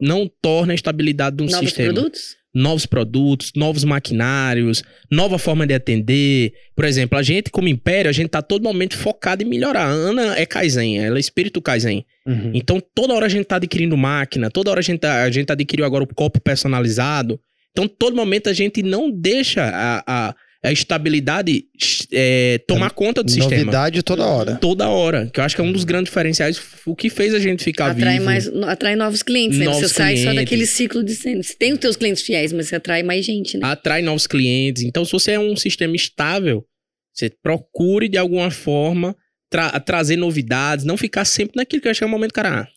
não 0.00 0.28
torna 0.42 0.72
a 0.72 0.74
estabilidade 0.74 1.36
de 1.36 1.42
um 1.44 1.46
Novos 1.46 1.60
sistema. 1.60 1.92
Novos 1.92 2.02
produtos? 2.02 2.36
Novos 2.52 2.86
produtos, 2.86 3.52
novos 3.54 3.84
maquinários, 3.84 4.82
nova 5.10 5.38
forma 5.38 5.66
de 5.66 5.74
atender. 5.74 6.54
Por 6.74 6.86
exemplo, 6.86 7.18
a 7.18 7.22
gente, 7.22 7.50
como 7.50 7.68
império, 7.68 8.08
a 8.08 8.12
gente 8.12 8.30
tá 8.30 8.40
todo 8.40 8.62
momento 8.62 8.96
focado 8.96 9.42
em 9.42 9.46
melhorar. 9.46 9.84
A 9.84 9.90
Ana 9.90 10.38
é 10.38 10.46
Kaizen, 10.46 10.98
ela 10.98 11.18
é 11.18 11.20
espírito 11.20 11.60
Kaizen. 11.60 12.04
Uhum. 12.26 12.52
Então, 12.54 12.82
toda 12.94 13.12
hora 13.12 13.26
a 13.26 13.28
gente 13.28 13.44
tá 13.44 13.56
adquirindo 13.56 13.96
máquina, 13.96 14.50
toda 14.50 14.70
hora 14.70 14.80
a 14.80 14.82
gente, 14.82 15.00
tá, 15.00 15.22
a 15.22 15.30
gente 15.30 15.52
adquiriu 15.52 15.84
agora 15.84 16.02
o 16.02 16.14
copo 16.14 16.40
personalizado. 16.40 17.38
Então, 17.72 17.86
todo 17.86 18.16
momento 18.16 18.48
a 18.48 18.54
gente 18.54 18.82
não 18.82 19.10
deixa 19.10 19.62
a, 19.62 20.02
a 20.06 20.34
a 20.62 20.72
estabilidade 20.72 21.64
é, 22.12 22.58
tomar 22.66 22.86
é, 22.86 22.90
conta 22.90 23.22
do 23.22 23.28
novidade 23.28 23.50
sistema. 23.50 23.64
Novidade 23.64 24.02
toda 24.02 24.26
hora. 24.26 24.56
Toda 24.56 24.88
hora. 24.88 25.30
Que 25.32 25.40
eu 25.40 25.44
acho 25.44 25.54
que 25.54 25.60
é 25.60 25.64
um 25.64 25.72
dos 25.72 25.84
grandes 25.84 26.10
diferenciais, 26.10 26.60
o 26.84 26.96
que 26.96 27.08
fez 27.08 27.34
a 27.34 27.38
gente 27.38 27.62
ficar 27.62 27.90
atrai 27.90 28.14
vivo. 28.14 28.24
Mais, 28.24 28.48
atrai 28.48 28.96
novos 28.96 29.22
clientes, 29.22 29.58
novos 29.58 29.82
né? 29.82 29.88
Você 29.88 29.94
clientes. 29.94 30.22
sai 30.22 30.34
só 30.34 30.34
daquele 30.34 30.66
ciclo 30.66 31.04
de 31.04 31.14
Você 31.14 31.54
tem 31.58 31.72
os 31.72 31.78
teus 31.78 31.96
clientes 31.96 32.22
fiéis, 32.22 32.52
mas 32.52 32.68
você 32.68 32.76
atrai 32.76 33.02
mais 33.02 33.24
gente, 33.24 33.56
né? 33.58 33.66
Atrai 33.66 34.02
novos 34.02 34.26
clientes. 34.26 34.82
Então, 34.82 35.04
se 35.04 35.12
você 35.12 35.32
é 35.32 35.38
um 35.38 35.56
sistema 35.56 35.94
estável, 35.94 36.64
você 37.12 37.30
procure 37.42 38.08
de 38.08 38.18
alguma 38.18 38.50
forma 38.50 39.16
tra 39.50 39.78
trazer 39.80 40.16
novidades, 40.16 40.84
não 40.84 40.96
ficar 40.96 41.24
sempre 41.24 41.56
naquilo 41.56 41.80
que 41.80 41.88
eu 41.88 41.90
acho 41.90 42.00
que 42.00 42.04
é 42.04 42.06
o 42.06 42.10
momento, 42.10 42.32
cara, 42.32 42.62
ah, 42.62 42.68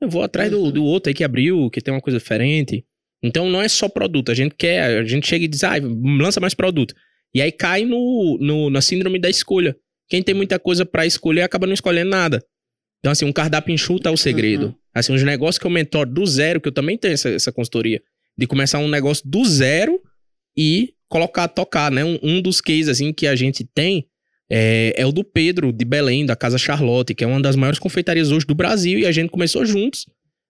eu 0.00 0.08
vou 0.08 0.22
atrás 0.22 0.50
do, 0.50 0.72
do 0.72 0.84
outro 0.84 1.10
aí 1.10 1.14
que 1.14 1.24
abriu, 1.24 1.70
que 1.70 1.80
tem 1.80 1.92
uma 1.92 2.00
coisa 2.00 2.18
diferente. 2.18 2.84
Então 3.22 3.48
não 3.48 3.62
é 3.62 3.68
só 3.68 3.88
produto, 3.88 4.30
a 4.30 4.34
gente 4.34 4.54
quer, 4.56 5.00
a 5.00 5.04
gente 5.04 5.26
chega 5.26 5.44
e 5.44 5.48
diz, 5.48 5.64
ah, 5.64 5.74
lança 6.18 6.40
mais 6.40 6.54
produto. 6.54 6.94
E 7.36 7.42
aí 7.42 7.52
cai 7.52 7.84
no, 7.84 8.38
no, 8.40 8.70
na 8.70 8.80
síndrome 8.80 9.18
da 9.18 9.28
escolha. 9.28 9.76
Quem 10.08 10.22
tem 10.22 10.34
muita 10.34 10.58
coisa 10.58 10.86
para 10.86 11.04
escolher 11.04 11.42
acaba 11.42 11.66
não 11.66 11.74
escolhendo 11.74 12.08
nada. 12.08 12.42
Então, 12.98 13.12
assim, 13.12 13.26
um 13.26 13.32
cardápio 13.32 13.74
enxuto 13.74 14.08
é 14.08 14.10
o 14.10 14.16
segredo. 14.16 14.68
Uhum. 14.68 14.74
Assim, 14.94 15.12
uns 15.12 15.22
negócios 15.22 15.58
que 15.58 15.66
eu 15.66 15.70
mentor 15.70 16.06
do 16.06 16.24
zero, 16.24 16.62
que 16.62 16.68
eu 16.68 16.72
também 16.72 16.96
tenho 16.96 17.12
essa, 17.12 17.28
essa 17.28 17.52
consultoria, 17.52 18.00
de 18.38 18.46
começar 18.46 18.78
um 18.78 18.88
negócio 18.88 19.22
do 19.28 19.44
zero 19.44 20.00
e 20.56 20.94
colocar, 21.10 21.46
tocar, 21.46 21.90
né? 21.90 22.02
Um, 22.02 22.18
um 22.22 22.40
dos 22.40 22.62
cases, 22.62 22.88
assim, 22.88 23.12
que 23.12 23.26
a 23.26 23.36
gente 23.36 23.68
tem 23.74 24.06
é, 24.50 24.94
é, 24.96 25.04
o 25.04 25.12
do 25.12 25.22
Pedro, 25.22 25.74
de 25.74 25.84
Belém, 25.84 26.24
da 26.24 26.36
Casa 26.36 26.56
Charlotte, 26.56 27.14
que 27.14 27.22
é 27.22 27.26
uma 27.26 27.42
das 27.42 27.54
maiores 27.54 27.78
confeitarias 27.78 28.32
hoje 28.32 28.46
do 28.46 28.54
Brasil, 28.54 28.98
e 28.98 29.04
a 29.04 29.12
gente 29.12 29.28
começou 29.28 29.66
juntos. 29.66 30.06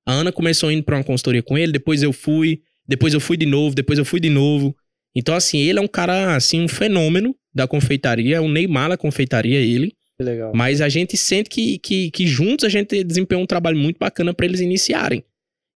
A 0.07 0.13
Ana 0.13 0.31
começou 0.31 0.71
indo 0.71 0.85
para 0.85 0.99
uma 0.99 1.03
consultoria 1.03 1.43
com 1.43 1.59
ele, 1.59 1.73
depois 1.73 2.01
eu 2.05 2.13
fui, 2.13 2.61
depois 2.87 3.13
eu 3.13 3.19
fui 3.19 3.37
de 3.37 3.45
novo, 3.45 3.75
depois 3.75 3.99
eu 3.99 4.05
fui 4.05 4.21
de 4.21 4.31
novo. 4.31 4.73
Então, 5.17 5.35
assim, 5.35 5.59
ele 5.59 5.79
é 5.79 5.83
um 5.83 5.89
cara, 5.89 6.37
assim, 6.37 6.61
um 6.61 6.69
fenômeno 6.69 7.35
da 7.55 7.67
confeitaria, 7.67 8.37
é 8.37 8.41
um 8.41 8.51
Neymar 8.51 8.91
da 8.91 8.99
confeitaria, 8.99 9.59
ele. 9.59 9.95
Que 10.19 10.23
legal. 10.23 10.53
Mas 10.55 10.83
a 10.83 10.91
gente 10.91 11.17
sente 11.17 11.49
que, 11.49 11.79
que, 11.79 12.11
que 12.11 12.27
juntos 12.27 12.67
a 12.67 12.69
gente 12.69 13.03
desempenhou 13.03 13.43
um 13.43 13.47
trabalho 13.47 13.79
muito 13.79 13.97
bacana 13.99 14.35
para 14.35 14.45
eles 14.45 14.61
iniciarem. 14.61 15.25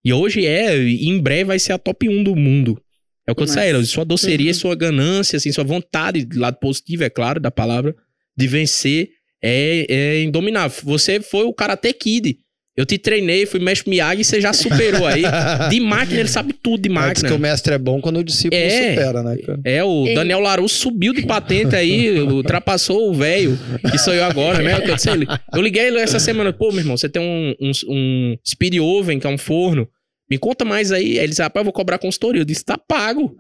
E 0.05 0.13
hoje 0.13 0.47
é, 0.47 0.77
e 0.79 1.09
em 1.09 1.19
breve 1.19 1.45
vai 1.45 1.59
ser 1.59 1.73
a 1.73 1.79
top 1.79 2.07
1 2.07 2.23
do 2.23 2.37
mundo. 2.37 2.79
É 3.27 3.33
o 3.33 3.35
que 3.35 3.43
eu 3.43 3.47
disse 3.47 3.87
sua 3.87 4.05
doceria, 4.05 4.51
uhum. 4.51 4.55
sua 4.55 4.75
ganância, 4.75 5.37
assim, 5.39 5.53
sua 5.53 5.65
vontade, 5.65 6.27
lado 6.35 6.59
positivo, 6.59 7.05
é 7.05 7.11
claro, 7.11 7.41
da 7.41 7.51
palavra, 7.51 7.95
de 8.37 8.47
vencer 8.47 9.11
é, 9.43 9.87
é 9.89 10.23
indominável. 10.23 10.77
Você 10.85 11.21
foi 11.21 11.45
o 11.45 11.55
Karate 11.55 11.93
Kid. 11.95 12.39
Eu 12.77 12.87
te 12.87 12.97
treinei, 12.97 13.47
fui 13.47 13.59
mestre 13.61 13.91
Miyagi 13.91 14.23
e 14.23 14.25
você 14.25 14.41
já 14.41 14.53
superou 14.53 15.07
aí. 15.07 15.23
De 15.69 15.81
máquina, 15.81 16.21
ele 16.21 16.29
sabe 16.29 16.53
tudo 16.53 16.83
de 16.83 16.89
máquina. 16.89 17.15
Diz 17.15 17.23
que 17.25 17.33
o 17.33 17.39
mestre 17.39 17.75
é 17.75 17.79
bom 17.79 18.01
quando 18.01 18.21
o 18.21 18.25
discípulo 18.25 18.61
é, 18.61 18.91
supera, 18.91 19.23
né, 19.23 19.37
cara? 19.39 19.61
É, 19.65 19.85
o 19.85 20.05
Daniel 20.15 20.41
Laru 20.41 20.69
subiu 20.69 21.13
de 21.13 21.27
patente 21.27 21.75
aí, 21.75 22.21
ultrapassou 22.21 23.11
o 23.11 23.13
velho, 23.15 23.59
que 23.91 23.99
sou 23.99 24.15
eu 24.15 24.25
agora, 24.25 24.63
né? 24.63 24.81
Eu, 24.87 24.97
sei, 24.99 25.13
eu 25.53 25.61
liguei 25.61 25.89
ele 25.89 25.99
essa 25.99 26.19
semana, 26.19 26.53
pô, 26.53 26.71
meu 26.71 26.79
irmão, 26.79 26.97
você 26.97 27.09
tem 27.09 27.21
um, 27.21 27.55
um, 27.61 27.71
um 27.89 28.37
speed 28.47 28.79
oven, 28.79 29.19
que 29.19 29.27
é 29.27 29.31
um 29.31 29.39
forno. 29.39 29.89
Me 30.31 30.39
conta 30.39 30.65
mais 30.65 30.93
aí. 30.93 31.19
Aí 31.19 31.19
ele 31.19 31.29
disse, 31.29 31.43
rapaz, 31.43 31.61
eu 31.61 31.65
vou 31.65 31.73
cobrar 31.73 31.99
consultoria. 31.99 32.41
Eu 32.41 32.47
disse, 32.47 32.65
tá 32.65 32.79
pago. 32.79 33.35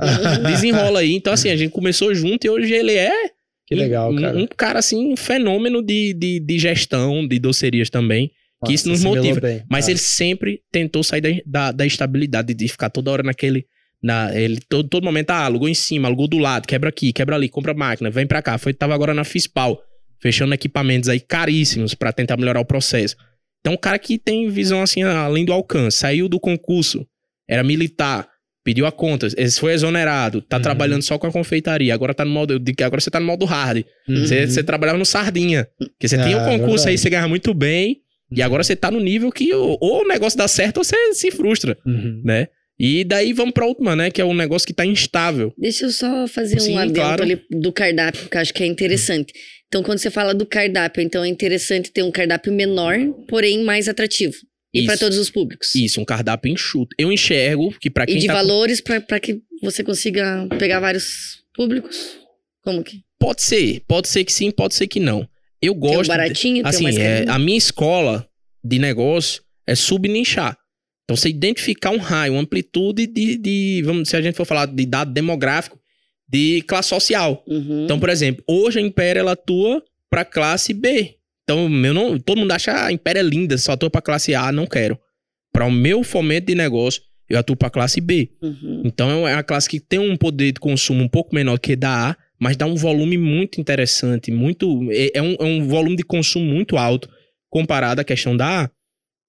Desenrola 0.44 1.00
aí. 1.00 1.14
Então, 1.14 1.32
assim, 1.32 1.48
a 1.48 1.56
gente 1.56 1.70
começou 1.70 2.12
junto 2.12 2.44
e 2.44 2.50
hoje 2.50 2.74
ele 2.74 2.94
é... 2.94 3.12
Que 3.64 3.76
legal, 3.76 4.12
cara. 4.16 4.36
Um, 4.36 4.42
um 4.42 4.46
cara, 4.48 4.80
assim, 4.80 5.12
um 5.12 5.16
fenômeno 5.16 5.80
de, 5.80 6.12
de, 6.12 6.40
de 6.40 6.58
gestão, 6.58 7.24
de 7.24 7.38
docerias 7.38 7.88
também 7.88 8.32
que 8.64 8.72
isso 8.72 8.88
nos 8.88 9.02
motiva. 9.02 9.40
Mas 9.68 9.88
ah. 9.88 9.90
ele 9.90 9.98
sempre 9.98 10.60
tentou 10.70 11.02
sair 11.02 11.20
da, 11.20 11.30
da, 11.46 11.72
da, 11.72 11.86
estabilidade, 11.86 12.54
de 12.54 12.68
ficar 12.68 12.90
toda 12.90 13.10
hora 13.10 13.22
naquele. 13.22 13.66
Na, 14.02 14.34
ele 14.34 14.60
todo, 14.68 14.88
todo 14.88 15.04
momento, 15.04 15.30
ah, 15.30 15.44
alugou 15.44 15.68
em 15.68 15.74
cima, 15.74 16.08
alugou 16.08 16.26
do 16.26 16.38
lado, 16.38 16.66
quebra 16.66 16.88
aqui, 16.88 17.12
quebra 17.12 17.36
ali, 17.36 17.48
compra 17.48 17.74
máquina, 17.74 18.10
vem 18.10 18.26
pra 18.26 18.40
cá. 18.40 18.56
Foi, 18.56 18.72
tava 18.72 18.94
agora 18.94 19.12
na 19.12 19.24
Fispal, 19.24 19.80
fechando 20.20 20.54
equipamentos 20.54 21.08
aí 21.08 21.20
caríssimos 21.20 21.94
para 21.94 22.12
tentar 22.12 22.36
melhorar 22.36 22.60
o 22.60 22.64
processo. 22.64 23.16
Então, 23.60 23.74
um 23.74 23.76
cara 23.76 23.98
que 23.98 24.18
tem 24.18 24.48
visão 24.48 24.82
assim, 24.82 25.02
além 25.02 25.44
do 25.44 25.52
alcance, 25.52 25.98
saiu 25.98 26.28
do 26.28 26.40
concurso, 26.40 27.06
era 27.46 27.62
militar, 27.62 28.26
pediu 28.64 28.86
a 28.86 28.92
conta, 28.92 29.28
foi 29.58 29.72
exonerado, 29.72 30.40
tá 30.40 30.56
uhum. 30.56 30.62
trabalhando 30.62 31.02
só 31.02 31.18
com 31.18 31.26
a 31.26 31.32
confeitaria, 31.32 31.92
agora 31.92 32.14
tá 32.14 32.24
no 32.24 32.30
modo, 32.30 32.54
agora 32.82 33.00
você 33.00 33.10
tá 33.10 33.20
no 33.20 33.26
modo 33.26 33.44
hard. 33.44 33.84
Uhum. 34.08 34.26
Você, 34.26 34.46
você 34.46 34.62
trabalhava 34.62 34.98
no 34.98 35.04
sardinha, 35.04 35.68
porque 35.78 36.08
você 36.08 36.16
ah, 36.16 36.24
tinha 36.24 36.38
um 36.38 36.48
é 36.48 36.58
concurso 36.58 36.88
é 36.88 36.92
aí, 36.92 36.98
você 36.98 37.10
ganhava 37.10 37.28
muito 37.28 37.52
bem, 37.52 38.00
e 38.32 38.42
agora 38.42 38.62
você 38.62 38.76
tá 38.76 38.90
no 38.90 39.00
nível 39.00 39.30
que 39.30 39.52
ou, 39.52 39.76
ou 39.80 40.02
o 40.02 40.08
negócio 40.08 40.38
dá 40.38 40.46
certo 40.46 40.78
ou 40.78 40.84
você 40.84 41.14
se 41.14 41.30
frustra, 41.30 41.76
uhum. 41.86 42.22
né? 42.24 42.48
E 42.78 43.04
daí 43.04 43.34
vamos 43.34 43.52
pra 43.52 43.66
última, 43.66 43.94
né? 43.94 44.10
Que 44.10 44.22
é 44.22 44.24
um 44.24 44.32
negócio 44.32 44.66
que 44.66 44.72
tá 44.72 44.86
instável. 44.86 45.52
Deixa 45.58 45.84
eu 45.84 45.90
só 45.90 46.26
fazer 46.26 46.58
Sim, 46.60 46.72
um 46.72 46.78
adendo 46.78 46.94
claro. 46.94 47.22
ali 47.22 47.42
do 47.50 47.70
cardápio, 47.70 48.26
que 48.28 48.36
eu 48.36 48.40
acho 48.40 48.54
que 48.54 48.62
é 48.62 48.66
interessante. 48.66 49.34
Então, 49.68 49.82
quando 49.82 49.98
você 49.98 50.10
fala 50.10 50.34
do 50.34 50.46
cardápio, 50.46 51.02
então 51.02 51.22
é 51.22 51.28
interessante 51.28 51.92
ter 51.92 52.02
um 52.02 52.10
cardápio 52.10 52.50
menor, 52.52 52.96
porém 53.28 53.62
mais 53.62 53.86
atrativo. 53.86 54.34
E 54.72 54.86
para 54.86 54.96
todos 54.96 55.18
os 55.18 55.28
públicos. 55.28 55.74
Isso, 55.74 56.00
um 56.00 56.04
cardápio 56.04 56.50
enxuto. 56.50 56.94
Eu 56.98 57.12
enxergo 57.12 57.70
que 57.78 57.90
para 57.90 58.06
quem 58.06 58.16
E 58.16 58.20
de 58.20 58.26
tá 58.28 58.32
valores 58.32 58.80
com... 58.80 58.98
para 59.00 59.20
que 59.20 59.40
você 59.62 59.84
consiga 59.84 60.46
pegar 60.58 60.80
vários 60.80 61.42
públicos? 61.54 62.16
Como 62.62 62.82
que? 62.82 63.00
Pode 63.18 63.42
ser, 63.42 63.82
pode 63.86 64.08
ser 64.08 64.24
que 64.24 64.32
sim, 64.32 64.50
pode 64.50 64.74
ser 64.74 64.86
que 64.86 65.00
não. 65.00 65.28
Eu 65.62 65.74
gosto. 65.74 65.94
Tem 65.94 66.02
um 66.02 66.06
baratinho, 66.06 66.66
assim, 66.66 66.84
tem 66.84 66.98
é, 66.98 67.24
a 67.28 67.38
minha 67.38 67.58
escola 67.58 68.26
de 68.64 68.78
negócio 68.78 69.42
é 69.66 69.74
subnichar. 69.74 70.56
Então, 71.04 71.16
você 71.16 71.28
identificar 71.28 71.90
um 71.90 71.98
raio, 71.98 72.34
uma 72.34 72.42
amplitude 72.42 73.06
de, 73.06 73.36
de, 73.36 73.82
vamos, 73.84 74.08
se 74.08 74.16
a 74.16 74.22
gente 74.22 74.36
for 74.36 74.44
falar 74.44 74.66
de 74.66 74.86
dado 74.86 75.12
demográfico, 75.12 75.78
de 76.28 76.62
classe 76.62 76.88
social. 76.88 77.42
Uhum. 77.46 77.84
Então, 77.84 77.98
por 77.98 78.08
exemplo, 78.08 78.44
hoje 78.46 78.78
a 78.78 78.82
Império 78.82 79.20
ela 79.20 79.32
atua 79.32 79.82
para 80.08 80.24
classe 80.24 80.72
B. 80.72 81.16
Então, 81.42 81.68
meu 81.68 81.92
não, 81.92 82.16
todo 82.18 82.38
mundo 82.38 82.52
acha 82.52 82.70
ah, 82.70 82.86
a 82.86 82.92
Império 82.92 83.18
é 83.18 83.22
linda, 83.22 83.58
só 83.58 83.72
atua 83.72 83.90
para 83.90 84.00
classe 84.00 84.34
A, 84.34 84.52
não 84.52 84.66
quero. 84.66 84.96
Para 85.52 85.66
o 85.66 85.72
meu 85.72 86.04
fomento 86.04 86.46
de 86.46 86.54
negócio, 86.54 87.02
eu 87.28 87.38
atuo 87.38 87.56
para 87.56 87.70
classe 87.70 88.00
B. 88.00 88.30
Uhum. 88.40 88.82
Então, 88.84 89.26
é 89.26 89.34
a 89.34 89.42
classe 89.42 89.68
que 89.68 89.80
tem 89.80 89.98
um 89.98 90.16
poder 90.16 90.52
de 90.52 90.60
consumo 90.60 91.02
um 91.02 91.08
pouco 91.08 91.34
menor 91.34 91.58
que 91.58 91.74
da 91.74 92.10
A, 92.10 92.16
mas 92.40 92.56
dá 92.56 92.64
um 92.64 92.74
volume 92.74 93.18
muito 93.18 93.60
interessante, 93.60 94.30
muito 94.30 94.88
é, 94.90 95.18
é, 95.18 95.22
um, 95.22 95.36
é 95.38 95.44
um 95.44 95.68
volume 95.68 95.96
de 95.96 96.02
consumo 96.02 96.46
muito 96.46 96.78
alto 96.78 97.08
comparado 97.50 98.00
à 98.00 98.04
questão 98.04 98.36
da 98.36 98.64
A. 98.64 98.70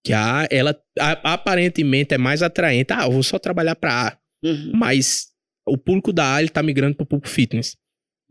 Que 0.04 0.14
a 0.14 0.48
ela 0.50 0.76
a, 0.98 1.34
aparentemente 1.34 2.14
é 2.14 2.18
mais 2.18 2.42
atraente. 2.42 2.94
Ah, 2.94 3.04
eu 3.04 3.12
vou 3.12 3.22
só 3.22 3.38
trabalhar 3.38 3.76
para 3.76 4.08
A. 4.08 4.18
Uhum. 4.44 4.72
Mas 4.74 5.28
o 5.68 5.78
público 5.78 6.14
da 6.14 6.36
A 6.36 6.42
ele 6.42 6.50
tá 6.50 6.64
migrando 6.64 6.96
pro 6.96 7.06
público 7.06 7.30
fitness. 7.30 7.76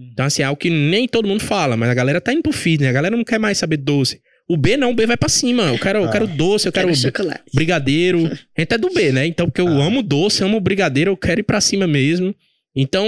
Então, 0.01 0.25
assim, 0.25 0.41
é 0.41 0.47
algo 0.47 0.59
que 0.59 0.71
nem 0.71 1.07
todo 1.07 1.29
mundo 1.29 1.43
fala, 1.43 1.77
mas 1.77 1.91
a 1.91 1.95
galera 1.95 2.21
tá 2.21 2.33
indo 2.33 2.43
pro 2.43 2.53
fitness. 2.53 2.89
A 2.89 2.93
galera 2.93 3.15
não 3.15 3.23
quer 3.23 3.39
mais 3.39 3.59
saber 3.59 3.77
doce. 3.77 4.21
O 4.49 4.57
B 4.57 4.77
não, 4.77 4.91
o 4.91 4.95
B 4.95 5.07
vai 5.07 5.17
pra 5.17 5.29
cima. 5.29 5.65
Eu 5.65 5.79
quero, 5.79 6.01
ah, 6.01 6.03
eu 6.07 6.11
quero 6.11 6.27
doce, 6.27 6.67
eu 6.67 6.73
quero, 6.73 6.89
quero 6.89 7.35
brigadeiro. 7.55 8.27
A 8.57 8.61
gente 8.61 8.75
é 8.75 8.79
do 8.79 8.93
B, 8.93 9.13
né? 9.13 9.27
Então, 9.27 9.47
porque 9.47 9.61
eu 9.61 9.69
ah. 9.69 9.85
amo 9.85 10.03
doce, 10.03 10.43
amo 10.43 10.59
brigadeiro, 10.59 11.11
eu 11.11 11.17
quero 11.17 11.41
ir 11.41 11.45
pra 11.45 11.61
cima 11.61 11.87
mesmo. 11.87 12.35
Então, 12.75 13.07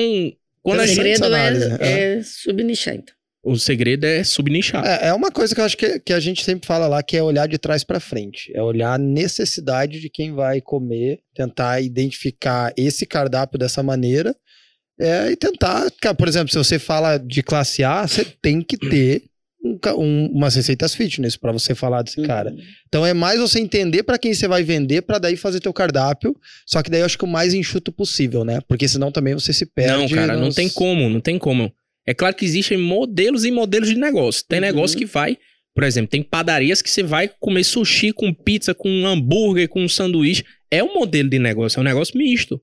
quando 0.63 0.81
o 0.81 0.87
segredo 0.87 1.35
é, 1.35 1.79
é, 1.81 2.19
é 2.19 2.23
subnichar, 2.23 2.95
então. 2.95 3.15
O 3.45 3.57
segredo 3.57 4.05
é 4.05 4.23
subnichar. 4.23 4.85
É, 4.87 5.09
é 5.09 5.13
uma 5.13 5.31
coisa 5.31 5.53
que 5.53 5.61
eu 5.61 5.65
acho 5.65 5.77
que, 5.77 5.99
que 5.99 6.13
a 6.13 6.21
gente 6.21 6.45
sempre 6.45 6.65
fala 6.65 6.87
lá, 6.87 7.03
que 7.03 7.17
é 7.17 7.23
olhar 7.23 7.49
de 7.49 7.59
trás 7.59 7.83
para 7.83 7.99
frente. 7.99 8.53
É 8.55 8.63
olhar 8.63 8.95
a 8.95 8.99
necessidade 8.99 10.01
de 10.01 10.09
quem 10.09 10.33
vai 10.33 10.61
comer, 10.61 11.21
tentar 11.35 11.81
identificar 11.81 12.73
esse 12.77 13.05
cardápio 13.05 13.59
dessa 13.59 13.83
maneira 13.83 14.35
é, 14.99 15.33
e 15.33 15.37
tentar. 15.37 15.91
Por 16.17 16.29
exemplo, 16.29 16.53
se 16.53 16.59
você 16.59 16.79
fala 16.79 17.19
de 17.19 17.43
classe 17.43 17.83
A, 17.83 18.07
você 18.07 18.25
tem 18.25 18.63
que 18.63 18.77
ter 18.77 19.25
um, 19.65 19.79
um, 19.99 20.27
umas 20.33 20.55
receitas 20.57 20.95
fitness 20.95 21.37
para 21.37 21.53
você 21.53 21.75
falar 21.75 22.03
desse 22.03 22.21
uhum. 22.21 22.27
cara. 22.27 22.55
Então 22.89 23.07
é 23.07 23.15
mais 23.15 23.41
você 23.41 23.61
entender 23.61 24.03
para 24.03 24.19
quem 24.19 24.35
você 24.35 24.49
vai 24.49 24.63
vender 24.63 25.03
para 25.03 25.19
daí 25.19 25.37
fazer 25.37 25.61
teu 25.61 25.73
cardápio. 25.73 26.37
Só 26.67 26.83
que 26.83 26.91
daí 26.91 27.01
eu 27.01 27.07
acho 27.07 27.17
que 27.17 27.25
o 27.25 27.29
mais 27.29 27.55
enxuto 27.55 27.93
possível, 27.93 28.45
né? 28.45 28.61
Porque 28.67 28.89
senão 28.89 29.13
também 29.13 29.35
você 29.35 29.53
se 29.53 29.67
perde. 29.67 29.93
Não, 29.93 30.09
cara, 30.09 30.35
nos... 30.35 30.43
não 30.43 30.51
tem 30.53 30.69
como, 30.69 31.09
não 31.09 31.21
tem 31.21 31.39
como. 31.39 31.73
É 32.07 32.13
claro 32.13 32.35
que 32.35 32.45
existem 32.45 32.77
modelos 32.77 33.45
e 33.45 33.51
modelos 33.51 33.89
de 33.89 33.97
negócio. 33.97 34.45
Tem 34.49 34.59
uhum. 34.59 34.67
negócio 34.67 34.99
que 34.99 35.07
vai, 35.07 35.39
por 35.75 35.85
exemplo, 35.85 36.11
tem 36.11 36.23
padarias 36.23 36.83
que 36.83 36.91
você 36.91 37.03
vai 37.03 37.31
comer 37.41 37.65
sushi 37.65 38.13
com 38.13 38.35
pizza, 38.35 38.75
com 38.75 39.07
hambúrguer, 39.07 39.69
com 39.69 39.87
sanduíche. 39.89 40.45
É 40.71 40.83
um 40.83 40.95
modelo 40.95 41.29
de 41.29 41.39
negócio, 41.39 41.79
é 41.79 41.81
um 41.81 41.85
negócio 41.85 42.19
misto. 42.19 42.61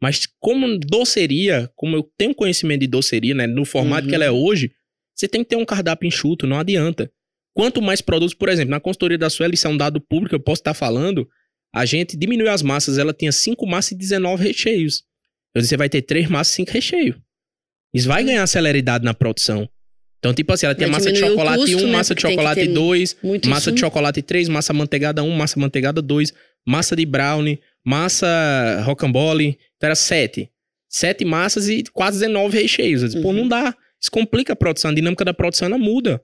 Mas 0.00 0.22
como 0.40 0.78
doceria, 0.78 1.70
como 1.74 1.96
eu 1.96 2.08
tenho 2.16 2.34
conhecimento 2.34 2.80
de 2.80 2.86
doceria, 2.86 3.34
né, 3.34 3.46
no 3.46 3.64
formato 3.64 4.04
uhum. 4.04 4.08
que 4.08 4.14
ela 4.14 4.24
é 4.24 4.30
hoje, 4.30 4.70
você 5.18 5.26
tem 5.26 5.42
que 5.42 5.50
ter 5.50 5.56
um 5.56 5.64
cardápio 5.64 6.06
enxuto, 6.06 6.46
não 6.46 6.58
adianta. 6.58 7.10
Quanto 7.54 7.82
mais 7.82 8.00
produtos, 8.00 8.34
por 8.34 8.48
exemplo, 8.48 8.70
na 8.70 8.78
consultoria 8.78 9.18
da 9.18 9.28
Sueli, 9.28 9.54
isso 9.54 9.66
é 9.66 9.70
um 9.70 9.76
dado 9.76 10.00
público, 10.00 10.34
eu 10.34 10.40
posso 10.40 10.60
estar 10.60 10.74
falando, 10.74 11.28
a 11.74 11.84
gente 11.84 12.16
diminuiu 12.16 12.50
as 12.50 12.62
massas, 12.62 12.98
ela 12.98 13.12
tinha 13.12 13.32
5 13.32 13.66
massas 13.66 13.92
e 13.92 13.96
19 13.96 14.44
recheios. 14.44 15.02
Eu 15.54 15.60
disse, 15.60 15.70
você 15.70 15.76
vai 15.76 15.88
ter 15.88 16.02
3 16.02 16.28
massas 16.28 16.52
e 16.52 16.56
5 16.56 16.70
recheios. 16.70 17.16
Isso 17.92 18.06
vai 18.06 18.22
ganhar 18.22 18.46
celeridade 18.46 19.04
na 19.04 19.12
produção. 19.12 19.68
Então, 20.18 20.34
tipo 20.34 20.52
assim, 20.52 20.66
ela 20.66 20.74
tem 20.74 20.88
massa 20.88 21.12
de 21.12 21.18
chocolate 21.18 21.58
custo, 21.58 21.78
1, 21.78 21.86
né? 21.86 21.92
massa 21.92 22.14
de 22.14 22.20
chocolate 22.20 22.68
2, 22.68 23.16
massa 23.22 23.38
insumo. 23.38 23.74
de 23.74 23.80
chocolate 23.80 24.22
3, 24.22 24.48
massa 24.48 24.72
manteigada 24.72 25.22
1, 25.22 25.30
massa 25.30 25.60
manteigada 25.60 26.02
2, 26.02 26.32
massa 26.66 26.96
de 26.96 27.06
brownie, 27.06 27.60
massa 27.84 28.82
rocambole. 28.84 29.58
Então 29.76 29.86
era 29.88 29.94
7. 29.94 30.50
7 30.88 31.24
massas 31.24 31.68
e 31.68 31.84
quase 31.92 32.18
19 32.20 32.58
recheios. 32.60 33.02
disse, 33.02 33.16
uhum. 33.16 33.22
Pô, 33.22 33.32
não 33.32 33.48
dá. 33.48 33.74
Isso 34.00 34.10
complica 34.10 34.52
a 34.52 34.56
produção, 34.56 34.90
a 34.90 34.94
dinâmica 34.94 35.24
da 35.24 35.34
produção 35.34 35.66
ela 35.66 35.78
muda. 35.78 36.22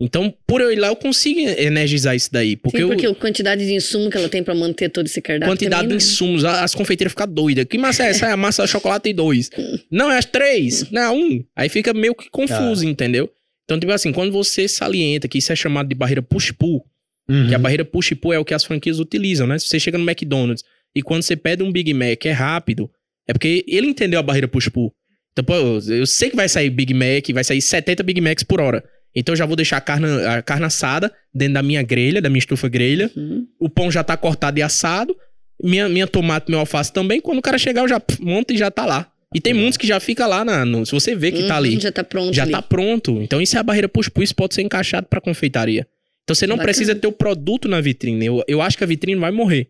Então, 0.00 0.34
por 0.46 0.60
eu 0.60 0.72
ir 0.72 0.76
lá, 0.76 0.88
eu 0.88 0.96
consigo 0.96 1.38
energizar 1.40 2.16
isso 2.16 2.28
daí. 2.32 2.56
Porque, 2.56 2.78
Sim, 2.78 2.88
porque 2.88 3.06
eu, 3.06 3.12
a 3.12 3.14
quantidade 3.14 3.64
de 3.64 3.72
insumo 3.72 4.10
que 4.10 4.16
ela 4.16 4.28
tem 4.28 4.42
para 4.42 4.54
manter 4.54 4.88
todo 4.88 5.06
esse 5.06 5.22
cardápio. 5.22 5.52
Quantidade 5.52 5.82
também, 5.82 5.98
de 5.98 6.04
né? 6.04 6.10
insumos. 6.10 6.44
As 6.44 6.74
confeiteiras 6.74 7.12
ficam 7.12 7.28
doidas. 7.28 7.64
Que 7.66 7.78
massa 7.78 8.04
é 8.04 8.08
essa? 8.08 8.26
É 8.26 8.32
a 8.32 8.36
massa 8.36 8.64
de 8.64 8.70
chocolate 8.70 9.12
dois. 9.12 9.50
não, 9.90 10.10
é 10.10 10.18
as 10.18 10.24
três. 10.24 10.90
Não, 10.90 11.02
é 11.02 11.10
um. 11.10 11.44
Aí 11.54 11.68
fica 11.68 11.94
meio 11.94 12.14
que 12.14 12.28
confuso, 12.28 12.84
ah. 12.84 12.90
entendeu? 12.90 13.30
Então, 13.64 13.78
tipo 13.78 13.92
assim, 13.92 14.12
quando 14.12 14.32
você 14.32 14.66
salienta 14.66 15.28
que 15.28 15.38
isso 15.38 15.52
é 15.52 15.56
chamado 15.56 15.88
de 15.88 15.94
barreira 15.94 16.20
push-pull, 16.20 16.84
uhum. 17.28 17.48
que 17.48 17.54
a 17.54 17.58
barreira 17.58 17.84
push-pull 17.84 18.32
é 18.32 18.38
o 18.38 18.44
que 18.44 18.52
as 18.52 18.64
franquias 18.64 18.98
utilizam, 18.98 19.46
né? 19.46 19.58
Se 19.58 19.68
você 19.68 19.78
chega 19.78 19.96
no 19.96 20.04
McDonald's 20.04 20.64
e 20.94 21.02
quando 21.02 21.22
você 21.22 21.36
pede 21.36 21.62
um 21.62 21.72
Big 21.72 21.94
Mac 21.94 22.26
é 22.26 22.32
rápido, 22.32 22.90
é 23.26 23.32
porque 23.32 23.64
ele 23.66 23.86
entendeu 23.86 24.18
a 24.18 24.22
barreira 24.22 24.48
push-pull. 24.48 24.92
Então, 25.34 25.44
pô, 25.44 25.54
eu 25.90 26.06
sei 26.06 26.30
que 26.30 26.36
vai 26.36 26.48
sair 26.48 26.70
Big 26.70 26.94
Mac, 26.94 27.28
vai 27.32 27.42
sair 27.42 27.60
70 27.60 28.02
Big 28.04 28.20
Macs 28.20 28.44
por 28.44 28.60
hora. 28.60 28.84
Então 29.14 29.32
eu 29.32 29.36
já 29.36 29.44
vou 29.46 29.56
deixar 29.56 29.76
a 29.76 29.80
carne, 29.80 30.06
a 30.26 30.42
carne 30.42 30.64
assada 30.64 31.12
dentro 31.32 31.54
da 31.54 31.62
minha 31.62 31.82
grelha, 31.82 32.22
da 32.22 32.28
minha 32.28 32.38
estufa 32.38 32.68
grelha. 32.68 33.10
Uhum. 33.16 33.46
O 33.58 33.68
pão 33.68 33.90
já 33.90 34.02
tá 34.02 34.16
cortado 34.16 34.58
e 34.58 34.62
assado. 34.62 35.16
Minha, 35.62 35.88
minha 35.88 36.06
tomate, 36.06 36.50
meu 36.50 36.60
alface 36.60 36.92
também. 36.92 37.20
Quando 37.20 37.38
o 37.38 37.42
cara 37.42 37.58
chegar, 37.58 37.82
eu 37.82 37.88
já 37.88 38.00
monto 38.20 38.52
e 38.52 38.56
já 38.56 38.70
tá 38.70 38.86
lá. 38.86 39.10
E 39.32 39.40
tem 39.40 39.52
uhum. 39.52 39.60
muitos 39.60 39.76
que 39.76 39.86
já 39.86 39.98
fica 39.98 40.26
lá 40.26 40.44
na, 40.44 40.64
no, 40.64 40.86
se 40.86 40.92
você 40.92 41.14
vê 41.14 41.32
que 41.32 41.42
uhum, 41.42 41.48
tá 41.48 41.56
ali. 41.56 41.80
Já 41.80 41.90
tá 41.90 42.04
pronto. 42.04 42.32
Já 42.32 42.42
ali. 42.42 42.52
tá 42.52 42.62
pronto. 42.62 43.20
Então 43.22 43.40
isso 43.40 43.56
é 43.56 43.60
a 43.60 43.62
barreira 43.62 43.88
push 43.88 44.08
isso 44.20 44.34
pode 44.34 44.54
ser 44.54 44.62
encaixado 44.62 45.06
para 45.08 45.20
confeitaria. 45.20 45.86
Então 46.22 46.34
você 46.34 46.46
não 46.46 46.56
Bacana. 46.56 46.66
precisa 46.68 46.94
ter 46.94 47.06
o 47.06 47.12
produto 47.12 47.68
na 47.68 47.80
vitrine. 47.80 48.26
Eu, 48.26 48.42
eu 48.46 48.62
acho 48.62 48.78
que 48.78 48.84
a 48.84 48.86
vitrine 48.86 49.20
vai 49.20 49.30
morrer. 49.30 49.68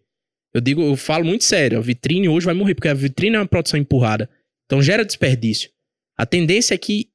Eu 0.55 0.61
digo, 0.61 0.83
eu 0.83 0.97
falo 0.97 1.25
muito 1.25 1.43
sério, 1.43 1.79
a 1.79 1.81
vitrine 1.81 2.29
hoje 2.29 2.47
vai 2.47 2.55
morrer, 2.55 2.75
porque 2.75 2.89
a 2.89 2.95
vitrine 2.95 3.35
é 3.37 3.39
uma 3.41 3.47
produção 3.47 3.79
empurrada. 3.79 4.31
Então 4.67 4.83
gera 4.83 5.05
desperdício. 5.05 5.71
A 6.17 6.25
tendência 6.25 6.75
é 6.75 6.79
que 6.79 7.09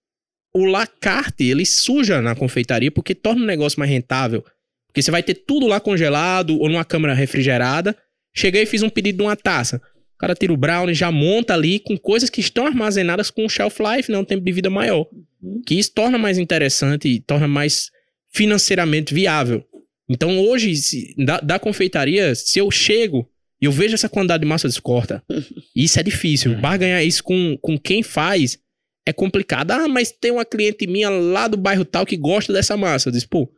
o 0.53 0.65
lacarte, 0.65 1.43
ele 1.43 1.65
suja 1.65 2.21
na 2.21 2.35
confeitaria 2.35 2.91
porque 2.91 3.13
torna 3.13 3.43
o 3.43 3.45
negócio 3.45 3.79
mais 3.79 3.91
rentável. 3.91 4.43
Porque 4.87 5.01
você 5.01 5.11
vai 5.11 5.21
ter 5.21 5.35
tudo 5.35 5.67
lá 5.67 5.79
congelado 5.79 6.57
ou 6.59 6.67
numa 6.67 6.83
câmara 6.83 7.13
refrigerada. 7.13 7.95
Cheguei 8.35 8.63
e 8.63 8.65
fiz 8.65 8.81
um 8.81 8.89
pedido 8.89 9.17
de 9.17 9.23
uma 9.23 9.35
taça. 9.35 9.81
O 10.15 10.17
cara 10.19 10.35
tira 10.35 10.51
o 10.51 10.57
brownie, 10.57 10.93
já 10.93 11.11
monta 11.11 11.53
ali 11.53 11.79
com 11.79 11.97
coisas 11.97 12.29
que 12.29 12.41
estão 12.41 12.65
armazenadas 12.65 13.31
com 13.31 13.47
shelf 13.47 13.79
life, 13.79 14.11
né? 14.11 14.17
Um 14.17 14.25
tempo 14.25 14.43
de 14.43 14.51
vida 14.51 14.69
maior. 14.69 15.07
Uhum. 15.41 15.61
Que 15.65 15.75
isso 15.75 15.93
torna 15.93 16.17
mais 16.17 16.37
interessante 16.37 17.07
e 17.07 17.19
torna 17.21 17.47
mais 17.47 17.89
financeiramente 18.31 19.13
viável. 19.13 19.63
Então 20.09 20.39
hoje, 20.39 20.75
se, 20.75 21.15
da, 21.17 21.39
da, 21.39 21.59
confeitaria, 21.59 22.33
se 22.33 22.59
eu 22.59 22.69
chego 22.71 23.29
e 23.61 23.65
eu 23.65 23.71
vejo 23.71 23.93
essa 23.93 24.09
quantidade 24.09 24.41
de 24.41 24.47
massa 24.47 24.67
descorta, 24.67 25.23
isso 25.75 25.99
é 25.99 26.03
difícil. 26.03 26.57
Barganhar 26.57 27.03
isso 27.03 27.23
com, 27.23 27.57
com 27.61 27.77
quem 27.77 28.01
faz 28.01 28.57
é 29.05 29.13
complicado. 29.13 29.71
Ah, 29.71 29.87
mas 29.87 30.11
tem 30.11 30.31
uma 30.31 30.45
cliente 30.45 30.87
minha 30.87 31.09
lá 31.09 31.47
do 31.47 31.57
bairro 31.57 31.83
tal 31.83 32.05
que 32.05 32.15
gosta 32.15 32.53
dessa 32.53 32.77
massa. 32.77 33.09
Eu 33.09 33.13
disse, 33.13 33.27
pô, 33.27 33.51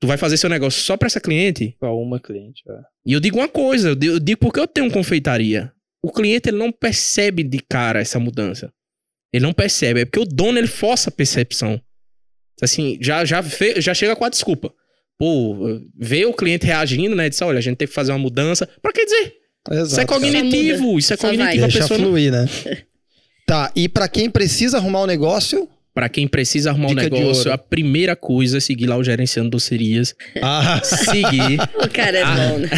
tu 0.00 0.06
vai 0.06 0.16
fazer 0.16 0.36
seu 0.36 0.50
negócio 0.50 0.82
só 0.82 0.96
pra 0.96 1.06
essa 1.06 1.20
cliente? 1.20 1.76
Pra 1.78 1.92
uma 1.92 2.20
cliente, 2.20 2.62
é. 2.68 2.80
E 3.06 3.12
eu 3.12 3.20
digo 3.20 3.38
uma 3.38 3.48
coisa, 3.48 3.90
eu 3.90 4.20
digo 4.20 4.40
porque 4.40 4.60
eu 4.60 4.66
tenho 4.66 4.90
confeitaria. 4.90 5.72
O 6.02 6.12
cliente, 6.12 6.48
ele 6.48 6.58
não 6.58 6.70
percebe 6.70 7.42
de 7.42 7.58
cara 7.58 8.00
essa 8.00 8.18
mudança. 8.18 8.72
Ele 9.32 9.44
não 9.44 9.52
percebe, 9.52 10.00
é 10.00 10.04
porque 10.04 10.20
o 10.20 10.24
dono, 10.24 10.58
ele 10.58 10.68
força 10.68 11.10
a 11.10 11.12
percepção. 11.12 11.80
Assim, 12.62 12.98
já, 13.00 13.24
já, 13.24 13.42
já 13.76 13.94
chega 13.94 14.16
com 14.16 14.24
a 14.24 14.28
desculpa. 14.28 14.72
Pô, 15.18 15.56
vê 15.98 16.24
o 16.24 16.32
cliente 16.32 16.64
reagindo, 16.64 17.16
né? 17.16 17.28
Diz, 17.28 17.42
olha, 17.42 17.58
a 17.58 17.60
gente 17.60 17.76
tem 17.76 17.88
que 17.88 17.94
fazer 17.94 18.12
uma 18.12 18.18
mudança. 18.18 18.68
Pra 18.80 18.92
que 18.92 19.04
dizer? 19.04 19.34
Exato, 19.70 19.88
isso 19.88 20.00
é 20.00 20.06
cognitivo, 20.06 20.98
isso 20.98 21.12
é 21.12 21.16
cognitivo. 21.16 21.64
A 21.64 21.68
pessoa 21.68 21.98
fluir, 21.98 22.32
não... 22.32 22.42
né? 22.42 22.48
Tá, 23.46 23.72
e 23.74 23.88
para 23.88 24.06
quem 24.08 24.28
precisa 24.28 24.76
arrumar 24.76 25.00
o 25.00 25.04
um 25.04 25.06
negócio, 25.06 25.66
para 25.94 26.06
quem 26.08 26.28
precisa 26.28 26.68
arrumar 26.68 26.88
Dica 26.88 27.06
um 27.06 27.18
negócio, 27.18 27.50
a 27.50 27.56
primeira 27.56 28.14
coisa 28.14 28.58
é 28.58 28.60
seguir 28.60 28.86
lá 28.86 28.96
o 28.96 29.02
gerenciando 29.02 29.48
docerias. 29.48 30.14
Ah. 30.42 30.80
Seguir. 30.84 31.58
o 31.82 31.88
cara 31.88 32.18
é 32.18 32.22
a, 32.22 32.34
bom, 32.36 32.58
né? 32.58 32.68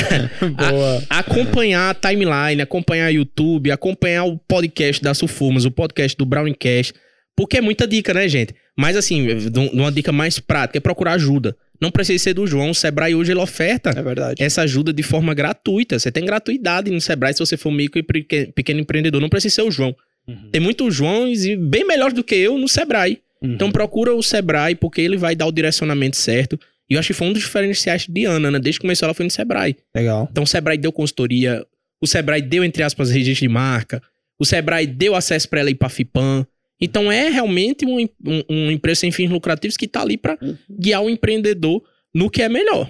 Boa. 0.70 1.04
A, 1.10 1.18
acompanhar 1.18 1.90
a 1.90 1.94
timeline, 1.94 2.62
acompanhar 2.62 3.10
o 3.10 3.14
YouTube, 3.14 3.72
acompanhar 3.72 4.24
o 4.24 4.38
podcast 4.38 5.02
da 5.02 5.12
Sulfumas, 5.12 5.64
o 5.64 5.72
podcast 5.72 6.16
do 6.16 6.24
Browningcast. 6.24 6.94
Porque 7.40 7.56
é 7.56 7.60
muita 7.62 7.86
dica, 7.86 8.12
né, 8.12 8.28
gente? 8.28 8.54
Mas 8.76 8.94
assim, 8.98 9.26
uma 9.72 9.90
dica 9.90 10.12
mais 10.12 10.38
prática 10.38 10.76
é 10.76 10.80
procurar 10.80 11.14
ajuda. 11.14 11.56
Não 11.80 11.90
precisa 11.90 12.22
ser 12.22 12.34
do 12.34 12.46
João. 12.46 12.68
O 12.68 12.74
Sebrae 12.74 13.14
hoje 13.14 13.32
ele 13.32 13.40
oferta 13.40 13.94
é 14.38 14.44
essa 14.44 14.60
ajuda 14.60 14.92
de 14.92 15.02
forma 15.02 15.32
gratuita. 15.32 15.98
Você 15.98 16.12
tem 16.12 16.22
gratuidade 16.22 16.90
no 16.90 17.00
Sebrae 17.00 17.32
se 17.32 17.38
você 17.38 17.56
for 17.56 17.70
micro 17.70 17.98
e 17.98 18.52
pequeno 18.52 18.80
empreendedor. 18.80 19.22
Não 19.22 19.30
precisa 19.30 19.54
ser 19.54 19.62
o 19.62 19.70
João. 19.70 19.96
Uhum. 20.28 20.50
Tem 20.52 20.60
muitos 20.60 20.94
Joões 20.94 21.46
e 21.46 21.56
bem 21.56 21.82
melhores 21.82 22.12
do 22.12 22.22
que 22.22 22.34
eu 22.34 22.58
no 22.58 22.68
Sebrae. 22.68 23.22
Uhum. 23.40 23.54
Então 23.54 23.72
procura 23.72 24.14
o 24.14 24.22
Sebrae, 24.22 24.74
porque 24.74 25.00
ele 25.00 25.16
vai 25.16 25.34
dar 25.34 25.46
o 25.46 25.52
direcionamento 25.52 26.18
certo. 26.18 26.60
E 26.90 26.92
eu 26.92 27.00
acho 27.00 27.06
que 27.06 27.14
foi 27.14 27.26
um 27.26 27.32
dos 27.32 27.40
diferenciais 27.40 28.06
de 28.06 28.26
Ana, 28.26 28.50
né? 28.50 28.58
Desde 28.58 28.78
que 28.78 28.84
começou 28.84 29.06
ela 29.06 29.14
foi 29.14 29.24
no 29.24 29.30
Sebrae. 29.30 29.78
Legal. 29.96 30.28
Então 30.30 30.44
o 30.44 30.46
Sebrae 30.46 30.76
deu 30.76 30.92
consultoria, 30.92 31.64
o 32.02 32.06
Sebrae 32.06 32.42
deu, 32.42 32.62
entre 32.62 32.82
aspas, 32.82 33.08
registro 33.08 33.48
de 33.48 33.48
marca, 33.48 34.02
o 34.38 34.44
Sebrae 34.44 34.86
deu 34.86 35.14
acesso 35.14 35.48
para 35.48 35.60
ela 35.60 35.70
ir 35.70 35.76
pra 35.76 35.88
FIPAM. 35.88 36.46
Então 36.80 37.10
é 37.10 37.28
realmente 37.28 37.84
um, 37.84 38.00
um, 38.00 38.42
uma 38.48 38.72
empresa 38.72 39.00
sem 39.00 39.12
fins 39.12 39.30
lucrativos 39.30 39.76
que 39.76 39.84
está 39.84 40.02
ali 40.02 40.16
para 40.16 40.38
uhum. 40.40 40.56
guiar 40.68 41.02
o 41.02 41.10
empreendedor 41.10 41.82
no 42.14 42.30
que 42.30 42.42
é 42.42 42.48
melhor. 42.48 42.88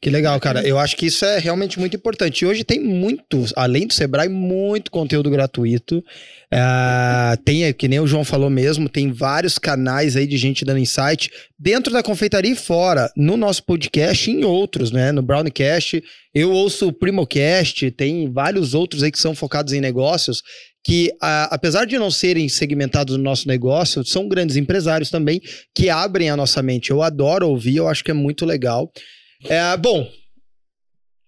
Que 0.00 0.10
legal, 0.10 0.38
cara. 0.40 0.66
Eu 0.66 0.78
acho 0.78 0.96
que 0.96 1.06
isso 1.06 1.24
é 1.24 1.38
realmente 1.38 1.78
muito 1.78 1.96
importante. 1.96 2.42
E 2.42 2.46
hoje 2.46 2.64
tem 2.64 2.80
muito, 2.80 3.44
além 3.56 3.86
do 3.86 3.94
Sebrae, 3.94 4.28
muito 4.28 4.90
conteúdo 4.90 5.30
gratuito. 5.30 6.04
É, 6.52 7.36
tem, 7.44 7.72
que 7.72 7.88
nem 7.88 8.00
o 8.00 8.06
João 8.06 8.24
falou 8.24 8.50
mesmo, 8.50 8.88
tem 8.88 9.12
vários 9.12 9.58
canais 9.58 10.16
aí 10.16 10.26
de 10.26 10.36
gente 10.36 10.64
dando 10.64 10.78
insight 10.78 11.30
dentro 11.58 11.92
da 11.92 12.02
confeitaria 12.02 12.52
e 12.52 12.56
fora, 12.56 13.10
no 13.16 13.36
nosso 13.36 13.62
podcast 13.64 14.30
e 14.30 14.34
em 14.34 14.44
outros, 14.44 14.90
né? 14.90 15.12
No 15.12 15.22
Browncast, 15.22 16.02
eu 16.34 16.50
ouço 16.50 16.88
o 16.88 16.92
Primocast, 16.92 17.90
tem 17.92 18.30
vários 18.32 18.74
outros 18.74 19.02
aí 19.02 19.12
que 19.12 19.18
são 19.18 19.34
focados 19.34 19.72
em 19.72 19.80
negócios 19.80 20.42
que, 20.84 21.12
a, 21.20 21.54
apesar 21.54 21.84
de 21.84 21.98
não 21.98 22.10
serem 22.10 22.48
segmentados 22.48 23.16
no 23.16 23.22
nosso 23.22 23.46
negócio, 23.46 24.04
são 24.04 24.28
grandes 24.28 24.56
empresários 24.56 25.10
também 25.10 25.40
que 25.74 25.90
abrem 25.90 26.30
a 26.30 26.36
nossa 26.36 26.62
mente. 26.62 26.90
Eu 26.90 27.02
adoro 27.02 27.48
ouvir, 27.48 27.76
eu 27.76 27.88
acho 27.88 28.02
que 28.02 28.10
é 28.10 28.14
muito 28.14 28.46
legal. 28.46 28.90
É, 29.48 29.76
bom, 29.76 30.08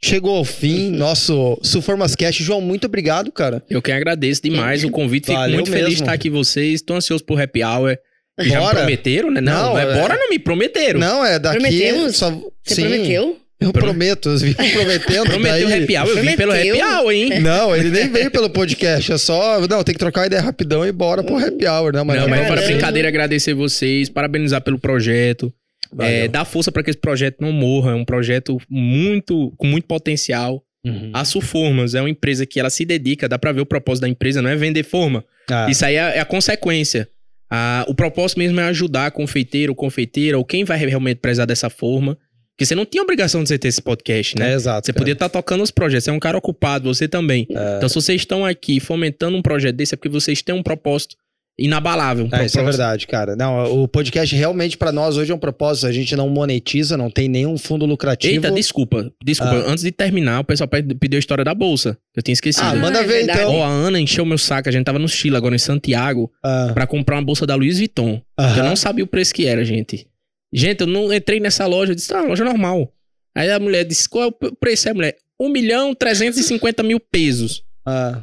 chegou 0.03 0.37
ao 0.37 0.45
fim 0.45 0.91
nosso 0.91 1.59
Suformascast. 1.63 2.43
João, 2.43 2.61
muito 2.61 2.87
obrigado, 2.87 3.31
cara. 3.31 3.63
Eu 3.69 3.83
que 3.83 3.93
agradeço 3.93 4.43
demais 4.43 4.85
o 4.85 4.91
convite. 4.91 5.27
Fico 5.27 5.39
Valeu 5.39 5.57
muito 5.57 5.71
mesmo. 5.71 5.85
feliz 5.85 5.99
de 5.99 6.03
estar 6.03 6.13
aqui 6.13 6.31
vocês. 6.31 6.75
Estou 6.75 6.97
ansioso 6.97 7.25
por 7.25 7.41
Happy 7.41 7.63
Hour. 7.63 7.97
Já 8.41 8.61
bora. 8.61 8.75
me 8.75 8.81
prometeram, 8.81 9.31
né? 9.31 9.41
Não, 9.41 9.71
não 9.71 9.79
é, 9.79 9.83
é, 9.83 10.01
bora 10.01 10.17
não 10.17 10.31
me 10.31 10.39
prometeram. 10.39 10.99
Não, 10.99 11.25
é 11.25 11.39
daqui... 11.39 11.61
Prometemos? 11.61 12.17
Só... 12.17 12.31
Você 12.65 12.75
Sim. 12.75 12.83
prometeu? 12.89 13.39
Eu 13.63 13.73
prometo, 13.73 14.29
eu 14.29 14.39
vim 14.39 14.55
prometendo. 14.55 15.25
Prometeu 15.25 15.69
daí... 15.69 15.83
happy 15.83 15.97
hour, 15.97 16.09
eu 16.09 16.23
vim 16.23 16.37
pelo 16.37 16.53
happy 16.53 16.83
hour, 16.83 17.13
hein? 17.13 17.41
Não, 17.41 17.77
ele 17.77 17.91
nem 17.91 18.09
veio 18.09 18.31
pelo 18.31 18.51
podcast, 18.51 19.13
é 19.13 19.19
só. 19.19 19.67
Não, 19.67 19.83
tem 19.83 19.95
que 19.95 19.99
trocar 19.99 20.27
ideia 20.27 20.43
rapidão 20.43 20.87
e 20.87 20.93
bora 20.93 21.23
pro 21.23 21.37
happy 21.37 21.67
hour, 21.67 21.93
né? 21.93 22.03
Mas 22.03 22.21
não, 22.21 22.29
mas 22.29 22.47
fora 22.47 22.63
brincadeira, 22.63 23.09
agradecer 23.09 23.55
vocês, 23.55 24.09
parabenizar 24.09 24.61
pelo 24.61 24.79
projeto. 24.79 25.53
É, 25.99 26.27
dar 26.27 26.45
força 26.45 26.73
para 26.73 26.83
que 26.83 26.91
esse 26.91 26.99
projeto 26.99 27.37
não 27.41 27.53
morra. 27.53 27.93
É 27.93 27.95
um 27.95 28.05
projeto 28.05 28.59
muito 28.69 29.53
com 29.59 29.67
muito 29.67 29.87
potencial. 29.87 30.63
Uhum. 30.85 31.11
A 31.15 31.25
Suformas 31.25 31.95
é 31.95 32.01
uma 32.01 32.11
empresa 32.11 32.45
que 32.45 32.59
ela 32.59 32.71
se 32.71 32.85
dedica, 32.85 33.29
dá 33.29 33.39
para 33.39 33.53
ver 33.53 33.61
o 33.61 33.67
propósito 33.67 34.03
da 34.03 34.09
empresa, 34.09 34.43
não 34.43 34.51
é 34.51 34.57
vender 34.57 34.83
forma. 34.83 35.25
Ah. 35.49 35.69
Isso 35.71 35.85
aí 35.85 35.95
é, 35.95 36.17
é 36.17 36.21
a 36.21 36.25
consequência. 36.25 37.09
Ah, 37.51 37.85
o 37.87 37.95
propósito 37.95 38.39
mesmo 38.39 38.59
é 38.61 38.65
ajudar 38.65 39.07
a 39.07 39.11
confeiteiro, 39.11 39.75
confeiteira, 39.75 40.39
ou 40.39 40.45
quem 40.45 40.65
vai 40.65 40.79
realmente 40.79 41.19
prezar 41.19 41.47
dessa 41.47 41.69
forma. 41.69 42.17
Porque 42.55 42.67
você 42.67 42.75
não 42.75 42.85
tinha 42.85 43.03
obrigação 43.03 43.43
de 43.43 43.49
você 43.49 43.59
ter 43.59 43.69
esse 43.69 43.81
podcast, 43.81 44.39
né? 44.39 44.53
É, 44.53 44.55
exato. 44.55 44.87
Você 44.87 44.93
cara. 44.93 45.01
podia 45.01 45.13
estar 45.15 45.29
tá 45.29 45.33
tocando 45.33 45.63
os 45.63 45.71
projetos. 45.71 46.05
Você 46.05 46.11
é 46.11 46.13
um 46.13 46.21
cara 46.21 46.37
ocupado, 46.37 46.93
você 46.93 47.09
também. 47.09 47.47
É. 47.51 47.77
Então, 47.77 47.89
se 47.89 47.95
vocês 47.95 48.21
estão 48.21 48.45
aqui 48.45 48.79
fomentando 48.79 49.37
um 49.37 49.43
projeto 49.43 49.77
desse, 49.77 49.95
é 49.95 49.97
porque 49.97 50.09
vocês 50.09 50.43
têm 50.43 50.55
um 50.55 50.63
propósito 50.63 51.17
inabalável. 51.59 52.27
Um 52.27 52.37
é, 52.37 52.47
isso 52.47 52.59
é 52.59 52.63
verdade, 52.63 53.07
cara. 53.07 53.37
Não, 53.37 53.83
o 53.83 53.89
podcast 53.89 54.35
realmente 54.35 54.77
para 54.77 54.91
nós 54.91 55.17
hoje 55.17 55.33
é 55.33 55.35
um 55.35 55.39
propósito. 55.39 55.87
A 55.87 55.93
gente 55.93 56.15
não 56.17 56.29
monetiza, 56.29 56.97
não 56.97 57.11
tem 57.11 57.29
nenhum 57.29 57.57
fundo 57.59 57.87
lucrativo. 57.87 58.35
Eita, 58.35 58.51
desculpa. 58.51 59.11
Desculpa. 59.25 59.55
Ah. 59.55 59.71
Antes 59.71 59.85
de 59.85 59.93
terminar, 59.93 60.41
o 60.41 60.45
pessoal 60.45 60.69
pediu 60.69 61.17
a 61.17 61.21
história 61.21 61.45
da 61.45 61.55
bolsa. 61.55 61.97
Eu 62.17 62.23
tinha 62.23 62.33
esquecido. 62.33 62.65
Ah, 62.65 62.75
manda 62.75 63.01
ah, 63.01 63.03
ver 63.03 63.23
então. 63.23 63.51
Ó, 63.51 63.61
oh, 63.61 63.63
a 63.63 63.69
Ana 63.69 64.01
encheu 64.01 64.25
meu 64.25 64.39
saco. 64.39 64.69
A 64.69 64.73
gente 64.73 64.85
tava 64.85 64.99
no 64.99 65.09
Chile, 65.09 65.37
agora 65.37 65.55
em 65.55 65.59
Santiago, 65.59 66.31
ah. 66.45 66.71
para 66.75 66.87
comprar 66.87 67.17
uma 67.17 67.25
bolsa 67.25 67.47
da 67.47 67.55
Louis 67.55 67.79
Vuitton. 67.79 68.21
Eu 68.57 68.65
não 68.65 68.77
sabia 68.77 69.05
o 69.05 69.07
preço 69.07 69.35
que 69.35 69.47
era, 69.47 69.65
gente. 69.65 70.07
Gente, 70.53 70.83
eu 70.83 70.87
não 70.87 71.13
entrei 71.13 71.41
nessa 71.41 71.67
loja. 71.67 71.93
Eu 71.93 71.97
disse, 71.97 72.13
ah, 72.13 72.23
loja 72.23 72.45
normal. 72.45 72.93
Aí 73.35 73.51
a 73.51 73.59
mulher 73.59 73.85
disse, 73.85 74.09
qual 74.09 74.25
é 74.25 74.27
o 74.27 74.53
preço? 74.57 74.89
Aí 74.89 74.93
a 74.93 74.95
mulher, 74.95 75.17
1 75.41 75.49
milhão 75.49 75.95
350 75.95 76.83
mil 76.83 77.01
pesos. 77.01 77.65
Ah. 77.87 78.23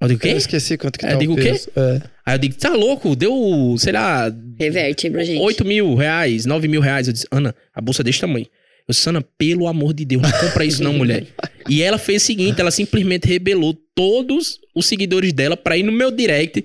Eu 0.00 0.08
digo, 0.08 0.18
o 0.18 0.22
quê? 0.22 0.28
Eu 0.30 0.36
esqueci 0.36 0.76
quanto 0.76 0.98
que 0.98 1.06
tá 1.06 1.12
eu 1.12 1.18
digo, 1.18 1.32
o 1.32 1.36
quê? 1.36 1.52
É. 1.76 2.02
Aí 2.26 2.34
eu 2.34 2.38
digo, 2.38 2.54
tá 2.56 2.74
louco? 2.74 3.14
Deu, 3.14 3.74
sei 3.78 3.92
lá... 3.92 4.32
Reverte 4.58 5.06
aí 5.06 5.12
pra 5.12 5.24
gente. 5.24 5.40
8 5.40 5.64
mil 5.64 5.94
reais, 5.94 6.44
9 6.44 6.68
mil 6.68 6.80
reais. 6.80 7.06
Eu 7.06 7.12
disse, 7.12 7.26
Ana, 7.30 7.54
a 7.72 7.80
bolsa 7.80 8.02
é 8.02 8.04
desse 8.04 8.20
tamanho. 8.20 8.46
Eu 8.88 8.92
disse, 8.92 9.08
Ana, 9.08 9.24
pelo 9.38 9.66
amor 9.66 9.94
de 9.94 10.04
Deus, 10.04 10.22
não 10.22 10.30
compra 10.32 10.64
isso 10.64 10.82
não, 10.82 10.92
mulher. 10.92 11.26
e 11.68 11.82
ela 11.82 11.98
fez 11.98 12.22
o 12.22 12.26
seguinte, 12.26 12.60
ela 12.60 12.70
simplesmente 12.70 13.26
rebelou 13.26 13.74
todos 13.94 14.58
os 14.74 14.86
seguidores 14.86 15.32
dela 15.32 15.56
pra 15.56 15.76
ir 15.76 15.82
no 15.82 15.92
meu 15.92 16.10
direct 16.10 16.64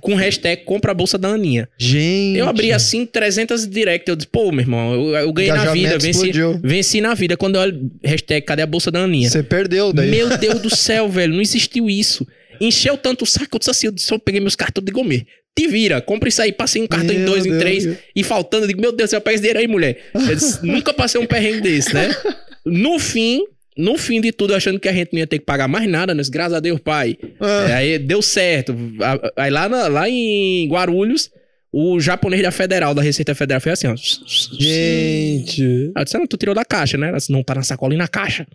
com 0.00 0.14
hashtag 0.14 0.64
compra 0.64 0.90
a 0.90 0.94
bolsa 0.94 1.16
da 1.16 1.28
Aninha. 1.28 1.68
Gente. 1.78 2.38
Eu 2.38 2.48
abri 2.48 2.72
assim 2.72 3.06
300 3.06 3.68
direct. 3.68 4.08
Eu 4.08 4.16
disse, 4.16 4.26
pô, 4.26 4.50
meu 4.50 4.62
irmão, 4.62 4.94
eu, 4.94 5.16
eu 5.16 5.32
ganhei 5.32 5.52
na 5.52 5.72
vida, 5.72 5.98
venci, 5.98 6.32
venci 6.62 7.00
na 7.00 7.14
vida. 7.14 7.36
Quando 7.36 7.54
eu 7.54 7.60
olho 7.60 7.90
hashtag, 8.02 8.44
cadê 8.44 8.62
a 8.62 8.66
bolsa 8.66 8.90
da 8.90 9.00
Aninha? 9.00 9.30
Você 9.30 9.42
perdeu 9.42 9.92
daí. 9.92 10.10
Meu 10.10 10.28
Deus 10.38 10.60
do 10.60 10.74
céu, 10.74 11.08
velho, 11.08 11.34
não 11.34 11.40
existiu 11.40 11.88
isso. 11.88 12.26
Encheu 12.60 12.96
tanto 12.96 13.22
o 13.22 13.26
saco, 13.26 13.56
eu 13.56 13.58
disse 13.58 13.70
assim, 13.70 13.86
eu, 13.86 13.92
disse, 13.92 14.12
eu 14.12 14.18
peguei 14.18 14.40
meus 14.40 14.56
cartões 14.56 14.84
de 14.84 14.92
gourmet. 14.92 15.26
Te 15.56 15.66
vira, 15.66 16.00
compra 16.00 16.28
isso 16.28 16.40
aí, 16.42 16.52
passei 16.52 16.80
um 16.80 16.86
cartão 16.86 17.14
meu 17.14 17.22
em 17.22 17.24
dois, 17.24 17.42
Deus 17.44 17.56
em 17.56 17.58
três, 17.58 17.84
Deus. 17.84 17.98
e 18.14 18.22
faltando, 18.22 18.64
eu 18.64 18.68
digo, 18.68 18.80
meu 18.80 18.92
Deus, 18.92 19.12
eu 19.12 19.20
pego 19.20 19.34
esse 19.34 19.42
dinheiro 19.42 19.58
aí, 19.58 19.66
mulher. 19.66 20.10
Disse, 20.14 20.64
Nunca 20.66 20.92
passei 20.92 21.20
um 21.20 21.26
perrengue 21.26 21.60
desse, 21.62 21.92
né? 21.94 22.14
No 22.64 22.98
fim, 22.98 23.42
no 23.76 23.96
fim 23.96 24.20
de 24.20 24.30
tudo, 24.30 24.54
achando 24.54 24.78
que 24.78 24.88
a 24.88 24.92
gente 24.92 25.12
não 25.12 25.20
ia 25.20 25.26
ter 25.26 25.38
que 25.38 25.44
pagar 25.44 25.66
mais 25.66 25.88
nada, 25.88 26.14
né? 26.14 26.22
Graças 26.30 26.54
a 26.54 26.60
Deus, 26.60 26.78
pai. 26.80 27.16
Ah. 27.40 27.76
Aí 27.76 27.98
deu 27.98 28.20
certo. 28.20 28.76
Aí 29.36 29.50
lá, 29.50 29.68
na, 29.68 29.88
lá 29.88 30.08
em 30.08 30.68
Guarulhos, 30.68 31.30
o 31.72 31.98
japonês 32.00 32.42
da 32.42 32.50
Federal, 32.50 32.94
da 32.94 33.02
Receita 33.02 33.34
Federal, 33.34 33.60
foi 33.60 33.72
assim, 33.72 33.86
ó. 33.86 33.94
Gente. 33.96 35.92
Aí 35.96 36.04
disse, 36.04 36.18
não, 36.18 36.26
tu 36.26 36.36
tirou 36.36 36.54
da 36.54 36.64
caixa, 36.64 36.98
né? 36.98 37.08
Ela 37.08 37.18
disse, 37.18 37.32
não, 37.32 37.42
tá 37.42 37.54
na 37.54 37.62
sacola 37.62 37.94
e 37.94 37.96
na 37.96 38.08
caixa. 38.08 38.46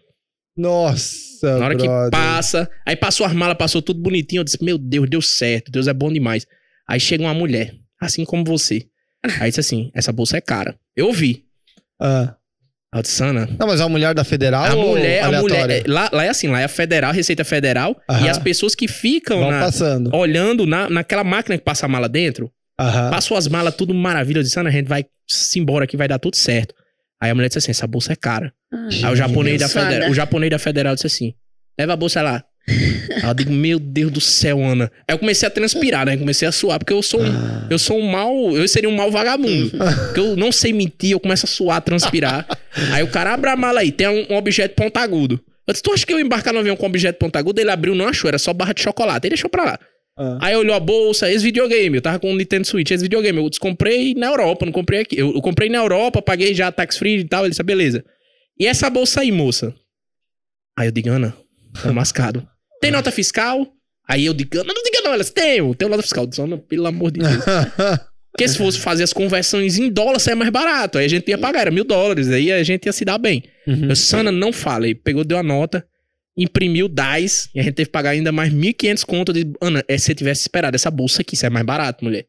Nossa, 0.58 1.35
Na 1.52 1.66
hora 1.66 1.76
brother. 1.76 2.06
que 2.06 2.12
passa, 2.12 2.70
aí 2.86 2.96
passou 2.96 3.26
as 3.26 3.34
malas, 3.34 3.58
passou 3.58 3.82
tudo 3.82 4.00
bonitinho, 4.02 4.42
eu 4.42 4.44
disse, 4.44 4.64
meu 4.64 4.78
Deus, 4.78 5.10
deu 5.10 5.22
certo, 5.22 5.72
Deus 5.72 5.88
é 5.88 5.94
bom 5.94 6.12
demais. 6.12 6.46
Aí 6.88 7.00
chega 7.00 7.24
uma 7.24 7.34
mulher, 7.34 7.74
assim 8.02 8.26
como 8.26 8.44
você. 8.44 8.86
Aí 9.40 9.50
disse 9.50 9.60
assim, 9.60 9.92
essa 9.94 10.12
bolsa 10.12 10.38
é 10.38 10.42
cara. 10.42 10.76
Eu 10.96 11.08
ouvi. 11.08 11.46
Ah. 12.00 12.36
Sana. 13.04 13.50
Não, 13.60 13.68
mas 13.68 13.82
a 13.82 13.90
mulher 13.90 14.14
da 14.14 14.24
federal 14.24 14.64
a 14.64 14.74
mulher, 14.74 15.22
a 15.24 15.42
mulher, 15.42 15.70
é, 15.70 15.84
lá, 15.86 16.10
lá 16.14 16.24
é 16.24 16.30
assim, 16.30 16.48
lá 16.48 16.62
é 16.62 16.64
a 16.64 16.70
federal, 16.70 17.12
Receita 17.12 17.44
Federal, 17.44 17.94
Aham. 18.10 18.26
e 18.26 18.30
as 18.30 18.38
pessoas 18.38 18.74
que 18.74 18.88
ficam 18.88 19.52
na, 19.52 19.60
passando. 19.60 20.16
olhando 20.16 20.66
na, 20.66 20.90
naquela 20.90 21.24
máquina 21.24 21.58
que 21.58 21.64
passa 21.64 21.88
a 21.88 21.90
mala 21.90 22.08
dentro, 22.08 22.50
Aham. 22.80 23.10
passou 23.10 23.36
as 23.36 23.50
malas, 23.50 23.76
tudo 23.76 23.94
maravilha, 23.94 24.40
eu 24.40 24.44
disse, 24.44 24.54
Sana, 24.54 24.70
a 24.70 24.72
gente 24.72 24.88
vai 24.88 25.06
se 25.28 25.60
embora 25.60 25.86
que 25.86 25.98
vai 25.98 26.08
dar 26.08 26.20
tudo 26.20 26.38
certo. 26.38 26.74
Aí 27.22 27.32
a 27.32 27.36
mulher 27.36 27.48
disse 27.48 27.60
assim, 27.60 27.72
essa 27.72 27.88
bolsa 27.88 28.14
é 28.14 28.16
cara. 28.16 28.54
Ah, 28.72 28.88
Aí 29.06 29.14
o 29.14 29.16
japonês, 29.16 29.60
da 29.60 29.70
federal, 29.70 30.10
o 30.10 30.14
japonês 30.14 30.52
da 30.52 30.60
federal 30.60 30.96
disse 30.96 31.08
assim, 31.08 31.34
leva 31.80 31.94
a 31.94 31.96
bolsa 31.96 32.22
lá. 32.22 32.44
Aí 32.68 33.30
eu 33.30 33.34
digo, 33.34 33.52
meu 33.52 33.80
Deus 33.80 34.12
do 34.12 34.22
céu, 34.22 34.64
Ana. 34.64 34.92
Aí 35.08 35.14
eu 35.14 35.20
comecei 35.20 35.48
a 35.48 35.52
transpirar, 35.52 36.06
né? 36.06 36.18
Comecei 36.18 36.48
a 36.48 36.52
suar, 36.52 36.80
porque 36.80 36.94
eu 36.94 37.02
sou 37.02 37.22
um, 37.22 37.28
ah. 37.28 37.68
eu 37.70 37.78
sou 37.78 37.98
um 37.98 38.10
mal, 38.10 38.34
eu 38.56 38.68
seria 38.68 38.90
um 38.90 38.96
mal 38.96 39.12
vagabundo. 39.12 39.72
porque 40.08 40.20
eu 40.20 40.36
não 40.36 40.52
sei 40.52 40.74
mentir, 40.74 41.12
eu 41.12 41.20
começo 41.20 41.46
a 41.46 41.50
suar, 41.50 41.78
a 41.78 41.82
transpirar. 41.82 42.46
aí 42.92 43.04
o 43.04 43.08
cara 43.08 43.34
abre 43.34 43.50
a 43.50 43.56
mala 43.56 43.82
aí, 43.82 43.92
tem 43.92 44.08
um, 44.08 44.34
um 44.34 44.36
objeto 44.36 44.76
pontagudo. 44.76 45.40
Eu 45.68 45.74
disse, 45.74 45.82
tu 45.82 45.92
acha 45.92 46.06
que 46.06 46.14
eu 46.14 46.20
embarcar 46.20 46.54
no 46.54 46.60
avião 46.60 46.76
com 46.76 46.86
objeto 46.86 47.18
pontagudo? 47.18 47.60
Ele 47.60 47.72
abriu, 47.72 47.96
não 47.96 48.08
achou, 48.08 48.28
era 48.28 48.38
só 48.38 48.54
barra 48.54 48.74
de 48.74 48.82
chocolate. 48.82 49.26
Ele 49.26 49.34
deixou 49.36 49.50
pra 49.50 49.64
lá. 49.64 49.80
Ah. 50.18 50.38
Aí 50.42 50.56
olhou 50.56 50.76
a 50.76 50.80
bolsa, 50.80 51.30
esse 51.30 51.44
videogame. 51.44 51.98
Eu 51.98 52.02
tava 52.02 52.20
com 52.20 52.32
o 52.32 52.36
Nintendo 52.36 52.66
Switch, 52.66 52.90
esse 52.92 53.04
videogame. 53.04 53.38
Eu 53.38 53.50
descomprei 53.50 54.14
na 54.14 54.28
Europa, 54.28 54.66
não 54.66 54.72
comprei 54.72 55.02
aqui. 55.02 55.18
Eu, 55.20 55.34
eu 55.34 55.42
comprei 55.42 55.70
na 55.70 55.78
Europa, 55.78 56.22
paguei 56.22 56.54
já 56.54 56.72
tax 56.72 56.98
free 56.98 57.20
e 57.20 57.26
tal. 57.26 57.44
Ele 57.44 57.50
disse, 57.50 57.62
ah, 57.62 57.66
beleza. 57.66 58.04
E 58.58 58.66
essa 58.66 58.90
bolsa 58.90 59.22
aí, 59.22 59.32
moça? 59.32 59.76
Aí 60.78 60.88
eu 60.88 60.92
digo, 60.92 61.10
Ana, 61.10 61.36
tá 61.82 61.92
mascado. 61.94 62.48
Tem 62.80 62.92
nota 62.92 63.12
fiscal? 63.12 63.68
Aí 64.08 64.26
eu 64.26 64.34
digo, 64.34 64.58
não, 64.58 64.74
não 64.74 64.84
diga 64.84 65.02
não, 65.04 65.14
elas 65.14 65.32
têm, 65.32 65.74
tem 65.74 65.90
nota 65.90 66.04
fiscal. 66.04 66.26
Disse, 66.26 66.42
pelo 66.70 66.88
amor 66.88 67.12
de 67.12 67.20
Deus. 67.20 67.44
Porque 68.32 68.48
se 68.50 68.58
fosse 68.58 68.80
fazer 68.80 69.04
as 69.04 69.14
conversões 69.14 69.78
em 69.78 69.90
dólar, 69.90 70.20
seria 70.20 70.36
mais 70.36 70.52
barato. 70.52 70.98
Aí 70.98 71.06
a 71.06 71.08
gente 71.08 71.28
ia 71.30 71.38
pagar, 71.38 71.62
era 71.62 71.72
mil 71.72 71.86
dólares. 71.86 72.30
Aí 72.30 72.52
a 72.52 72.62
gente 72.64 72.86
ia 72.86 72.92
se 72.92 73.06
dar 73.06 73.18
bem. 73.18 73.44
Uhum. 73.66 73.90
Eu, 73.90 73.96
Sana, 73.96 74.30
não 74.30 74.52
fala. 74.52 74.86
Ele 74.86 74.96
pegou, 74.96 75.24
deu 75.24 75.38
a 75.38 75.44
nota 75.44 75.86
imprimiu 76.38 76.88
DAIS 76.88 77.50
e 77.56 77.60
a 77.60 77.64
gente 77.64 77.76
teve 77.76 77.88
que 77.88 77.92
pagar 77.92 78.10
ainda 78.12 78.32
mais 78.32 78.54
1.500 78.54 79.06
conto 79.06 79.32
de... 79.32 79.48
Ana, 79.62 79.84
é, 79.88 79.98
se 79.98 80.06
você 80.06 80.16
tivesse 80.16 80.42
esperado 80.42 80.76
essa 80.76 80.92
bolsa 80.92 81.22
aqui, 81.22 81.36
isso 81.36 81.46
é 81.46 81.50
mais 81.50 81.66
barato, 81.66 82.04
mulher. 82.04 82.26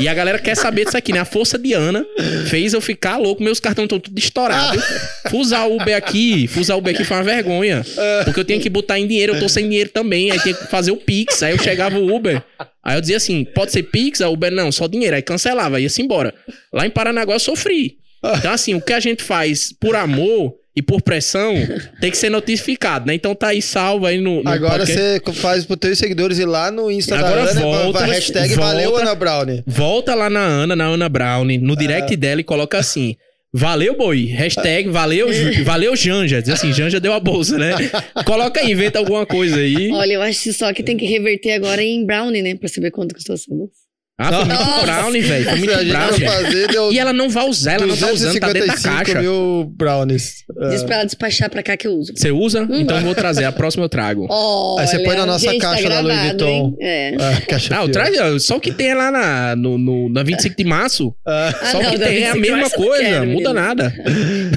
e 0.00 0.08
a 0.08 0.14
galera 0.14 0.38
quer 0.38 0.56
saber 0.56 0.84
disso 0.84 0.96
aqui, 0.96 1.12
né? 1.12 1.20
A 1.20 1.24
força 1.24 1.58
de 1.58 1.72
Ana 1.74 2.04
fez 2.48 2.72
eu 2.72 2.80
ficar 2.80 3.18
louco, 3.18 3.42
meus 3.42 3.60
cartões 3.60 3.84
estão 3.84 4.00
tudo 4.00 4.18
estourados. 4.18 4.82
Fusar 5.30 5.68
o 5.68 5.76
Uber 5.76 5.96
aqui, 5.96 6.46
fusar 6.46 6.76
o 6.76 6.80
Uber 6.80 6.94
aqui 6.94 7.04
foi 7.04 7.16
uma 7.16 7.22
vergonha. 7.22 7.84
Porque 8.24 8.40
eu 8.40 8.44
tinha 8.44 8.58
que 8.58 8.70
botar 8.70 8.98
em 8.98 9.06
dinheiro, 9.06 9.34
eu 9.34 9.40
tô 9.40 9.48
sem 9.48 9.68
dinheiro 9.68 9.90
também, 9.90 10.30
aí 10.30 10.38
tinha 10.40 10.54
que 10.54 10.66
fazer 10.66 10.90
o 10.90 10.96
Pix, 10.96 11.42
aí 11.42 11.52
eu 11.52 11.58
chegava 11.58 11.98
o 11.98 12.14
Uber... 12.14 12.42
Aí 12.82 12.96
eu 12.96 13.00
dizia 13.02 13.18
assim, 13.18 13.44
pode 13.44 13.72
ser 13.72 13.82
Pix? 13.82 14.22
A 14.22 14.30
Uber, 14.30 14.50
não, 14.50 14.72
só 14.72 14.86
dinheiro. 14.88 15.14
Aí 15.14 15.20
cancelava, 15.20 15.78
ia-se 15.78 16.00
embora. 16.00 16.34
Lá 16.72 16.86
em 16.86 16.90
Paranaguá 16.90 17.34
eu 17.34 17.38
sofri. 17.38 17.98
Então 18.38 18.52
assim, 18.52 18.74
o 18.74 18.80
que 18.80 18.92
a 18.92 19.00
gente 19.00 19.22
faz 19.22 19.72
por 19.72 19.94
amor 19.96 20.54
e 20.74 20.82
por 20.82 21.02
pressão, 21.02 21.54
tem 22.00 22.10
que 22.10 22.16
ser 22.16 22.30
notificado, 22.30 23.06
né? 23.06 23.14
Então 23.14 23.34
tá 23.34 23.48
aí 23.48 23.60
salvo 23.60 24.06
aí 24.06 24.20
no. 24.20 24.42
no 24.42 24.48
Agora 24.48 24.86
você 24.86 25.20
faz 25.34 25.64
pros 25.64 25.78
teus 25.78 25.98
seguidores 25.98 26.38
ir 26.38 26.46
lá 26.46 26.70
no 26.70 26.90
Insta 26.90 27.18
Agora 27.18 27.44
da 27.44 27.50
Ana, 27.50 27.60
volta, 27.60 28.04
hashtag 28.06 28.54
volta, 28.54 28.72
valeu 28.72 28.96
Ana 28.96 29.14
Brown. 29.14 29.62
Volta 29.66 30.14
lá 30.14 30.30
na 30.30 30.40
Ana, 30.40 30.76
na 30.76 30.84
Ana 30.84 31.08
Brown, 31.08 31.44
no 31.44 31.76
direct 31.76 32.14
ah. 32.14 32.16
dela 32.16 32.40
e 32.40 32.44
coloca 32.44 32.78
assim. 32.78 33.16
Valeu, 33.52 33.96
boi. 33.96 34.26
Hashtag 34.26 34.88
valeu, 34.90 35.28
valeu 35.64 35.96
Janja. 35.96 36.40
Diz 36.40 36.50
assim, 36.50 36.72
Janja 36.72 37.00
deu 37.00 37.12
a 37.12 37.18
bolsa, 37.18 37.58
né? 37.58 37.72
Coloca 38.24 38.60
aí, 38.60 38.70
inventa 38.70 39.00
alguma 39.00 39.26
coisa 39.26 39.56
aí. 39.56 39.90
Olha, 39.90 40.12
eu 40.12 40.22
acho 40.22 40.52
só 40.52 40.72
que 40.72 40.84
tem 40.84 40.96
que 40.96 41.04
reverter 41.04 41.54
agora 41.54 41.82
em 41.82 42.06
Brownie, 42.06 42.42
né? 42.42 42.54
Pra 42.54 42.68
saber 42.68 42.92
quanto 42.92 43.12
custou 43.12 43.34
essa 43.34 43.52
bolsa. 43.52 43.79
Ah, 44.22 44.32
foi 44.32 44.44
muito 44.44 44.82
brownie, 44.82 45.20
velho. 45.22 45.44
Foi 45.44 45.58
muito 45.58 45.72
brownie. 45.72 46.26
Fazer, 46.26 46.68
deu 46.68 46.92
e 46.92 46.98
ela 46.98 47.12
não 47.12 47.30
vai 47.30 47.48
usar, 47.48 47.72
ela 47.72 47.86
não 47.86 47.96
tá 47.96 48.12
usando, 48.12 48.38
tá 48.38 48.52
dentro 48.52 48.68
da 48.68 48.76
caixa. 48.76 49.18
mil 49.18 49.72
brownies. 49.74 50.44
Diz 50.68 50.82
pra 50.82 50.96
ela 50.96 51.04
despachar 51.04 51.48
pra 51.48 51.62
cá 51.62 51.74
que 51.74 51.86
eu 51.86 51.92
uso. 51.92 52.12
Você 52.14 52.30
usa? 52.30 52.62
Hum. 52.62 52.80
Então 52.80 52.98
eu 52.98 53.02
vou 53.02 53.14
trazer. 53.14 53.44
A 53.44 53.52
próxima 53.52 53.84
eu 53.84 53.88
trago. 53.88 54.26
Olha, 54.30 54.82
Aí 54.82 54.86
você 54.86 54.98
põe 54.98 55.16
na 55.16 55.24
nossa 55.24 55.50
gente, 55.50 55.62
tá 55.62 55.70
caixa 55.70 55.88
tá 55.88 55.94
da 55.94 56.00
Louis 56.00 56.20
Vuitton. 56.20 56.76
É. 56.78 57.16
Ah, 57.18 57.40
caixa 57.48 57.78
ah, 57.78 57.82
eu 57.82 57.88
trago, 57.90 58.38
só 58.40 58.56
o 58.58 58.60
que 58.60 58.70
tem 58.70 58.92
lá 58.92 59.10
na, 59.10 59.56
no, 59.56 59.78
no, 59.78 60.10
na 60.10 60.22
25 60.22 60.54
de 60.54 60.64
março. 60.64 61.14
Ah. 61.26 61.54
Só 61.72 61.78
o 61.78 61.90
que 61.90 61.98
tem 61.98 62.22
é 62.22 62.30
a 62.30 62.36
mesma 62.36 62.68
coisa, 62.68 63.02
quero, 63.02 63.26
muda 63.26 63.54
nada. 63.54 63.94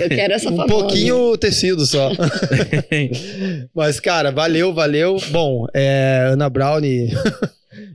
Eu 0.02 0.10
quero 0.10 0.34
essa 0.34 0.46
famosa. 0.52 0.66
Um 0.66 0.68
pouquinho 0.68 1.38
tecido 1.38 1.86
só. 1.86 2.12
Mas, 3.74 4.02
cara, 4.02 4.30
valeu, 4.30 4.74
valeu. 4.74 5.18
Bom, 5.30 5.68
é, 5.74 6.28
Ana 6.34 6.50
Brownie 6.50 7.14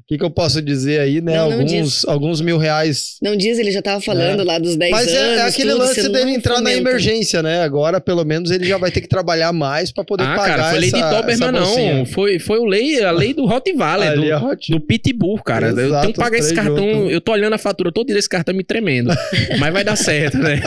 que, 0.09 0.17
que 0.17 0.25
eu 0.25 0.31
posso 0.31 0.63
dizer 0.63 1.01
aí, 1.01 1.21
né? 1.21 1.37
Não, 1.37 1.51
não 1.51 1.61
alguns, 1.61 2.05
alguns 2.07 2.41
mil 2.41 2.57
reais. 2.57 3.17
Não 3.21 3.37
diz, 3.37 3.59
ele 3.59 3.71
já 3.71 3.83
tava 3.83 4.01
falando 4.01 4.41
é. 4.41 4.45
lá 4.45 4.59
dos 4.59 4.75
10 4.75 4.91
Mas 4.91 5.07
anos. 5.09 5.21
Mas 5.21 5.29
é, 5.29 5.37
é, 5.37 5.43
aquele 5.43 5.73
tudo, 5.73 5.81
lance 5.81 6.09
dele 6.09 6.31
entrar 6.31 6.55
fomenta. 6.55 6.71
na 6.71 6.91
emergência, 6.91 7.43
né? 7.43 7.61
Agora, 7.63 8.01
pelo 8.01 8.25
menos, 8.25 8.51
ele 8.51 8.67
já 8.67 8.79
vai 8.79 8.91
ter 8.91 9.03
que 9.03 9.07
trabalhar 9.09 9.53
mais 9.53 9.93
para 9.93 10.03
poder 10.05 10.25
ah, 10.25 10.35
pagar. 10.35 10.57
Cara, 10.57 10.71
foi 10.71 10.79
lei 10.79 10.91
de 10.91 10.99
Doberman, 10.99 11.53
não. 11.53 12.07
Foi, 12.07 12.39
foi 12.39 12.59
o 12.59 12.65
lei, 12.65 13.05
a 13.05 13.11
lei 13.11 13.35
do 13.35 13.45
Rottweiler, 13.45 14.15
do, 14.15 14.25
é 14.25 14.37
Hot... 14.39 14.73
do 14.73 14.81
Pitbull, 14.81 15.43
cara. 15.43 15.69
Exato, 15.69 15.83
eu 15.83 16.01
tenho 16.01 16.13
que 16.15 16.19
pagar 16.19 16.39
esse 16.39 16.55
cartão. 16.55 16.91
Junto. 16.91 17.11
Eu 17.11 17.21
tô 17.21 17.33
olhando 17.33 17.53
a 17.53 17.59
fatura 17.59 17.93
todo 17.93 18.07
dia 18.07 18.19
esse 18.19 18.31
cartão 18.31 18.55
me 18.55 18.65
tremendo. 18.65 19.15
mas 19.61 19.73
vai 19.75 19.85
dar 19.85 19.97
certo, 19.97 20.39
né? 20.39 20.59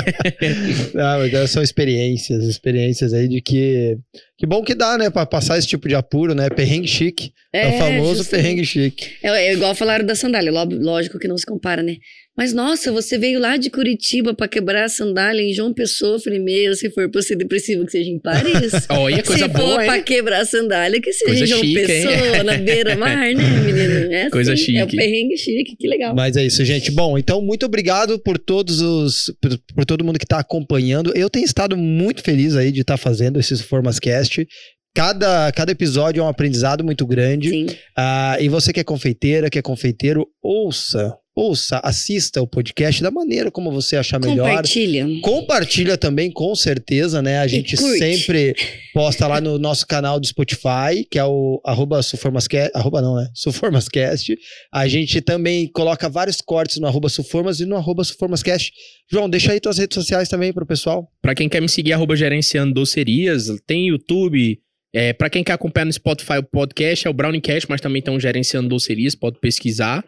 não, 0.93 1.17
mas 1.17 1.49
são 1.49 1.63
experiências, 1.63 2.43
experiências 2.43 3.11
aí 3.11 3.27
de 3.27 3.41
que 3.41 3.97
que 4.41 4.47
bom 4.47 4.63
que 4.63 4.73
dá, 4.73 4.97
né? 4.97 5.07
Pra 5.11 5.23
passar 5.23 5.59
esse 5.59 5.67
tipo 5.67 5.87
de 5.87 5.93
apuro, 5.93 6.33
né? 6.33 6.49
Perrengue 6.49 6.87
chique. 6.87 7.31
É, 7.53 7.61
é 7.61 7.75
o 7.75 7.77
famoso 7.77 8.15
justamente. 8.15 8.43
perrengue 8.43 8.65
chique. 8.65 9.11
É, 9.21 9.30
é, 9.35 9.53
igual 9.53 9.73
falaram 9.75 10.05
da 10.05 10.15
sandália. 10.15 10.51
Lógico 10.51 11.19
que 11.19 11.27
não 11.27 11.37
se 11.37 11.45
compara, 11.45 11.81
né? 11.81 11.97
Mas, 12.37 12.53
nossa, 12.53 12.91
você 12.91 13.17
veio 13.17 13.39
lá 13.39 13.57
de 13.57 13.69
Curitiba 13.69 14.33
para 14.33 14.47
quebrar 14.47 14.85
a 14.85 14.89
sandália 14.89 15.41
em 15.41 15.53
João 15.53 15.73
Pessoa. 15.73 16.17
meu, 16.27 16.73
se 16.75 16.89
for 16.89 17.09
pra 17.11 17.21
ser 17.21 17.35
depressivo, 17.35 17.85
que 17.85 17.91
seja 17.91 18.09
em 18.09 18.19
Paris. 18.19 18.71
Olha, 18.89 19.21
coisa 19.21 19.43
se 19.43 19.49
boa, 19.49 19.73
for 19.73 19.81
hein? 19.81 19.85
pra 19.85 20.01
quebrar 20.01 20.41
a 20.41 20.45
sandália, 20.45 21.01
que 21.01 21.11
seja 21.11 21.25
coisa 21.25 21.43
em 21.43 21.47
João 21.47 21.61
chique, 21.61 21.85
Pessoa, 21.85 22.13
hein? 22.13 22.43
na 22.43 22.57
beira-mar, 22.57 23.33
né, 23.33 23.33
menino? 23.65 24.13
É 24.13 24.29
coisa 24.29 24.53
assim, 24.53 24.63
chique. 24.63 24.77
É 24.77 24.85
o 24.85 24.87
perrengue 24.87 25.37
chique, 25.37 25.75
que 25.77 25.87
legal. 25.87 26.15
Mas 26.15 26.37
é 26.37 26.45
isso, 26.45 26.63
gente. 26.63 26.89
Bom, 26.91 27.17
então, 27.17 27.41
muito 27.41 27.65
obrigado 27.65 28.17
por 28.17 28.37
todos 28.37 28.79
os... 28.79 29.33
Por, 29.41 29.59
por 29.75 29.85
todo 29.85 30.03
mundo 30.03 30.17
que 30.17 30.25
tá 30.25 30.39
acompanhando. 30.39 31.11
Eu 31.15 31.29
tenho 31.29 31.45
estado 31.45 31.75
muito 31.75 32.23
feliz 32.23 32.55
aí 32.55 32.71
de 32.71 32.81
estar 32.81 32.93
tá 32.93 32.97
fazendo 32.97 33.39
esses 33.39 33.61
Formascast. 33.61 34.47
Cada, 34.93 35.51
cada 35.51 35.71
episódio 35.71 36.21
é 36.21 36.23
um 36.23 36.27
aprendizado 36.27 36.83
muito 36.83 37.05
grande. 37.05 37.49
Sim. 37.49 37.65
Uh, 37.65 38.41
e 38.41 38.49
você 38.49 38.73
que 38.73 38.79
é 38.79 38.83
confeiteira, 38.83 39.49
que 39.49 39.57
é 39.57 39.61
confeiteiro, 39.61 40.27
ouça 40.41 41.17
ouça, 41.35 41.79
assista 41.83 42.41
o 42.41 42.47
podcast 42.47 43.01
da 43.01 43.09
maneira 43.09 43.49
como 43.49 43.71
você 43.71 43.95
achar 43.95 44.19
melhor. 44.19 44.49
Compartilha. 44.49 45.07
Compartilha 45.21 45.97
também, 45.97 46.31
com 46.31 46.53
certeza, 46.55 47.21
né? 47.21 47.39
A 47.39 47.47
gente 47.47 47.77
sempre 47.77 48.55
posta 48.93 49.27
lá 49.27 49.39
no 49.39 49.57
nosso 49.57 49.87
canal 49.87 50.19
do 50.19 50.27
Spotify, 50.27 51.05
que 51.09 51.17
é 51.17 51.25
o 51.25 51.61
arroba 51.65 52.01
Suformascast, 52.03 52.71
arroba 52.75 53.01
não, 53.01 53.15
né? 53.15 53.29
Suformascast. 53.33 54.37
A 54.71 54.87
gente 54.87 55.21
também 55.21 55.67
coloca 55.67 56.09
vários 56.09 56.41
cortes 56.41 56.77
no 56.77 56.87
arroba 56.87 57.09
Suformas 57.09 57.59
e 57.59 57.65
no 57.65 57.75
arroba 57.75 58.03
Suformascast. 58.03 58.71
João, 59.09 59.29
deixa 59.29 59.51
aí 59.51 59.59
tuas 59.59 59.77
redes 59.77 59.95
sociais 59.95 60.27
também 60.27 60.53
pro 60.53 60.65
pessoal. 60.65 61.09
Para 61.21 61.35
quem 61.35 61.47
quer 61.47 61.61
me 61.61 61.69
seguir, 61.69 61.93
arroba 61.93 62.15
gerenciando 62.15 62.73
docerias, 62.73 63.47
tem 63.65 63.87
YouTube, 63.87 64.59
é, 64.93 65.13
para 65.13 65.29
quem 65.29 65.43
quer 65.43 65.53
acompanhar 65.53 65.85
no 65.85 65.93
Spotify 65.93 66.37
o 66.39 66.43
podcast, 66.43 67.07
é 67.07 67.09
o 67.09 67.13
Browningcast, 67.13 67.69
mas 67.69 67.81
também 67.81 67.99
estão 67.99 68.19
gerenciando 68.19 68.69
docerias, 68.69 69.15
pode 69.15 69.39
pesquisar. 69.39 70.03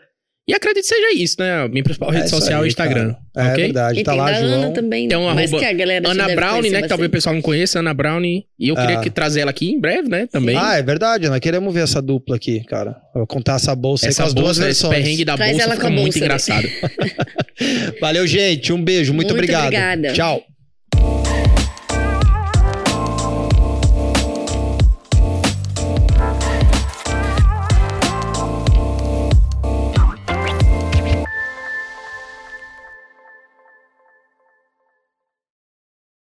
E 0.46 0.54
acredito 0.54 0.84
que 0.84 0.90
seja 0.90 1.14
isso, 1.14 1.38
né? 1.40 1.70
Minha 1.70 1.86
principal 1.86 2.10
rede 2.10 2.26
é 2.26 2.28
social 2.28 2.62
é 2.62 2.66
o 2.66 2.68
Instagram. 2.68 3.16
Cara. 3.34 3.48
É 3.48 3.52
okay? 3.54 3.64
verdade, 3.64 4.00
e 4.02 4.04
tá 4.04 4.14
lá, 4.14 4.34
João. 4.34 4.52
Ana 4.52 4.72
também, 4.72 5.08
tem 5.08 5.18
uma 5.18 5.34
mas 5.34 5.50
que 5.50 5.64
a 5.64 5.72
galera 5.72 6.10
Ana 6.10 6.36
Brown, 6.36 6.62
né? 6.62 6.82
Que 6.82 6.88
talvez 6.90 7.08
o 7.08 7.12
pessoal 7.12 7.34
não 7.34 7.42
conheça, 7.42 7.80
Ana 7.80 7.94
Brown. 7.94 8.22
E 8.26 8.46
eu 8.60 8.76
queria 8.76 8.98
é. 8.98 9.02
que 9.02 9.10
trazer 9.10 9.40
ela 9.40 9.52
aqui 9.52 9.72
em 9.72 9.80
breve, 9.80 10.10
né? 10.10 10.28
Também. 10.28 10.58
Ah, 10.58 10.76
é 10.76 10.84
verdade, 10.84 11.28
Ana. 11.28 11.40
Queremos 11.40 11.74
ver 11.74 11.84
essa 11.84 12.02
dupla 12.02 12.36
aqui, 12.36 12.62
cara. 12.66 12.90
Eu 13.16 13.20
vou 13.20 13.28
contar 13.28 13.56
essa 13.56 13.74
bolsa 13.74 14.06
essa 14.06 14.24
aí 14.24 14.26
com 14.26 14.28
as 14.28 14.34
bolsa, 14.34 14.46
duas 14.46 14.58
versões. 14.58 14.94
Esse 14.94 15.02
perrengue 15.02 15.24
da 15.24 15.38
Traz 15.38 15.52
bolsa 15.54 15.72
fica 15.72 15.90
muito 15.90 16.04
bolsa, 16.04 16.20
engraçado. 16.20 16.68
Valeu, 18.02 18.28
gente. 18.28 18.74
Um 18.74 18.84
beijo. 18.84 19.14
Muito, 19.14 19.30
muito 19.30 19.40
obrigado. 19.40 19.68
Obrigada. 19.68 20.12
Tchau. 20.12 20.44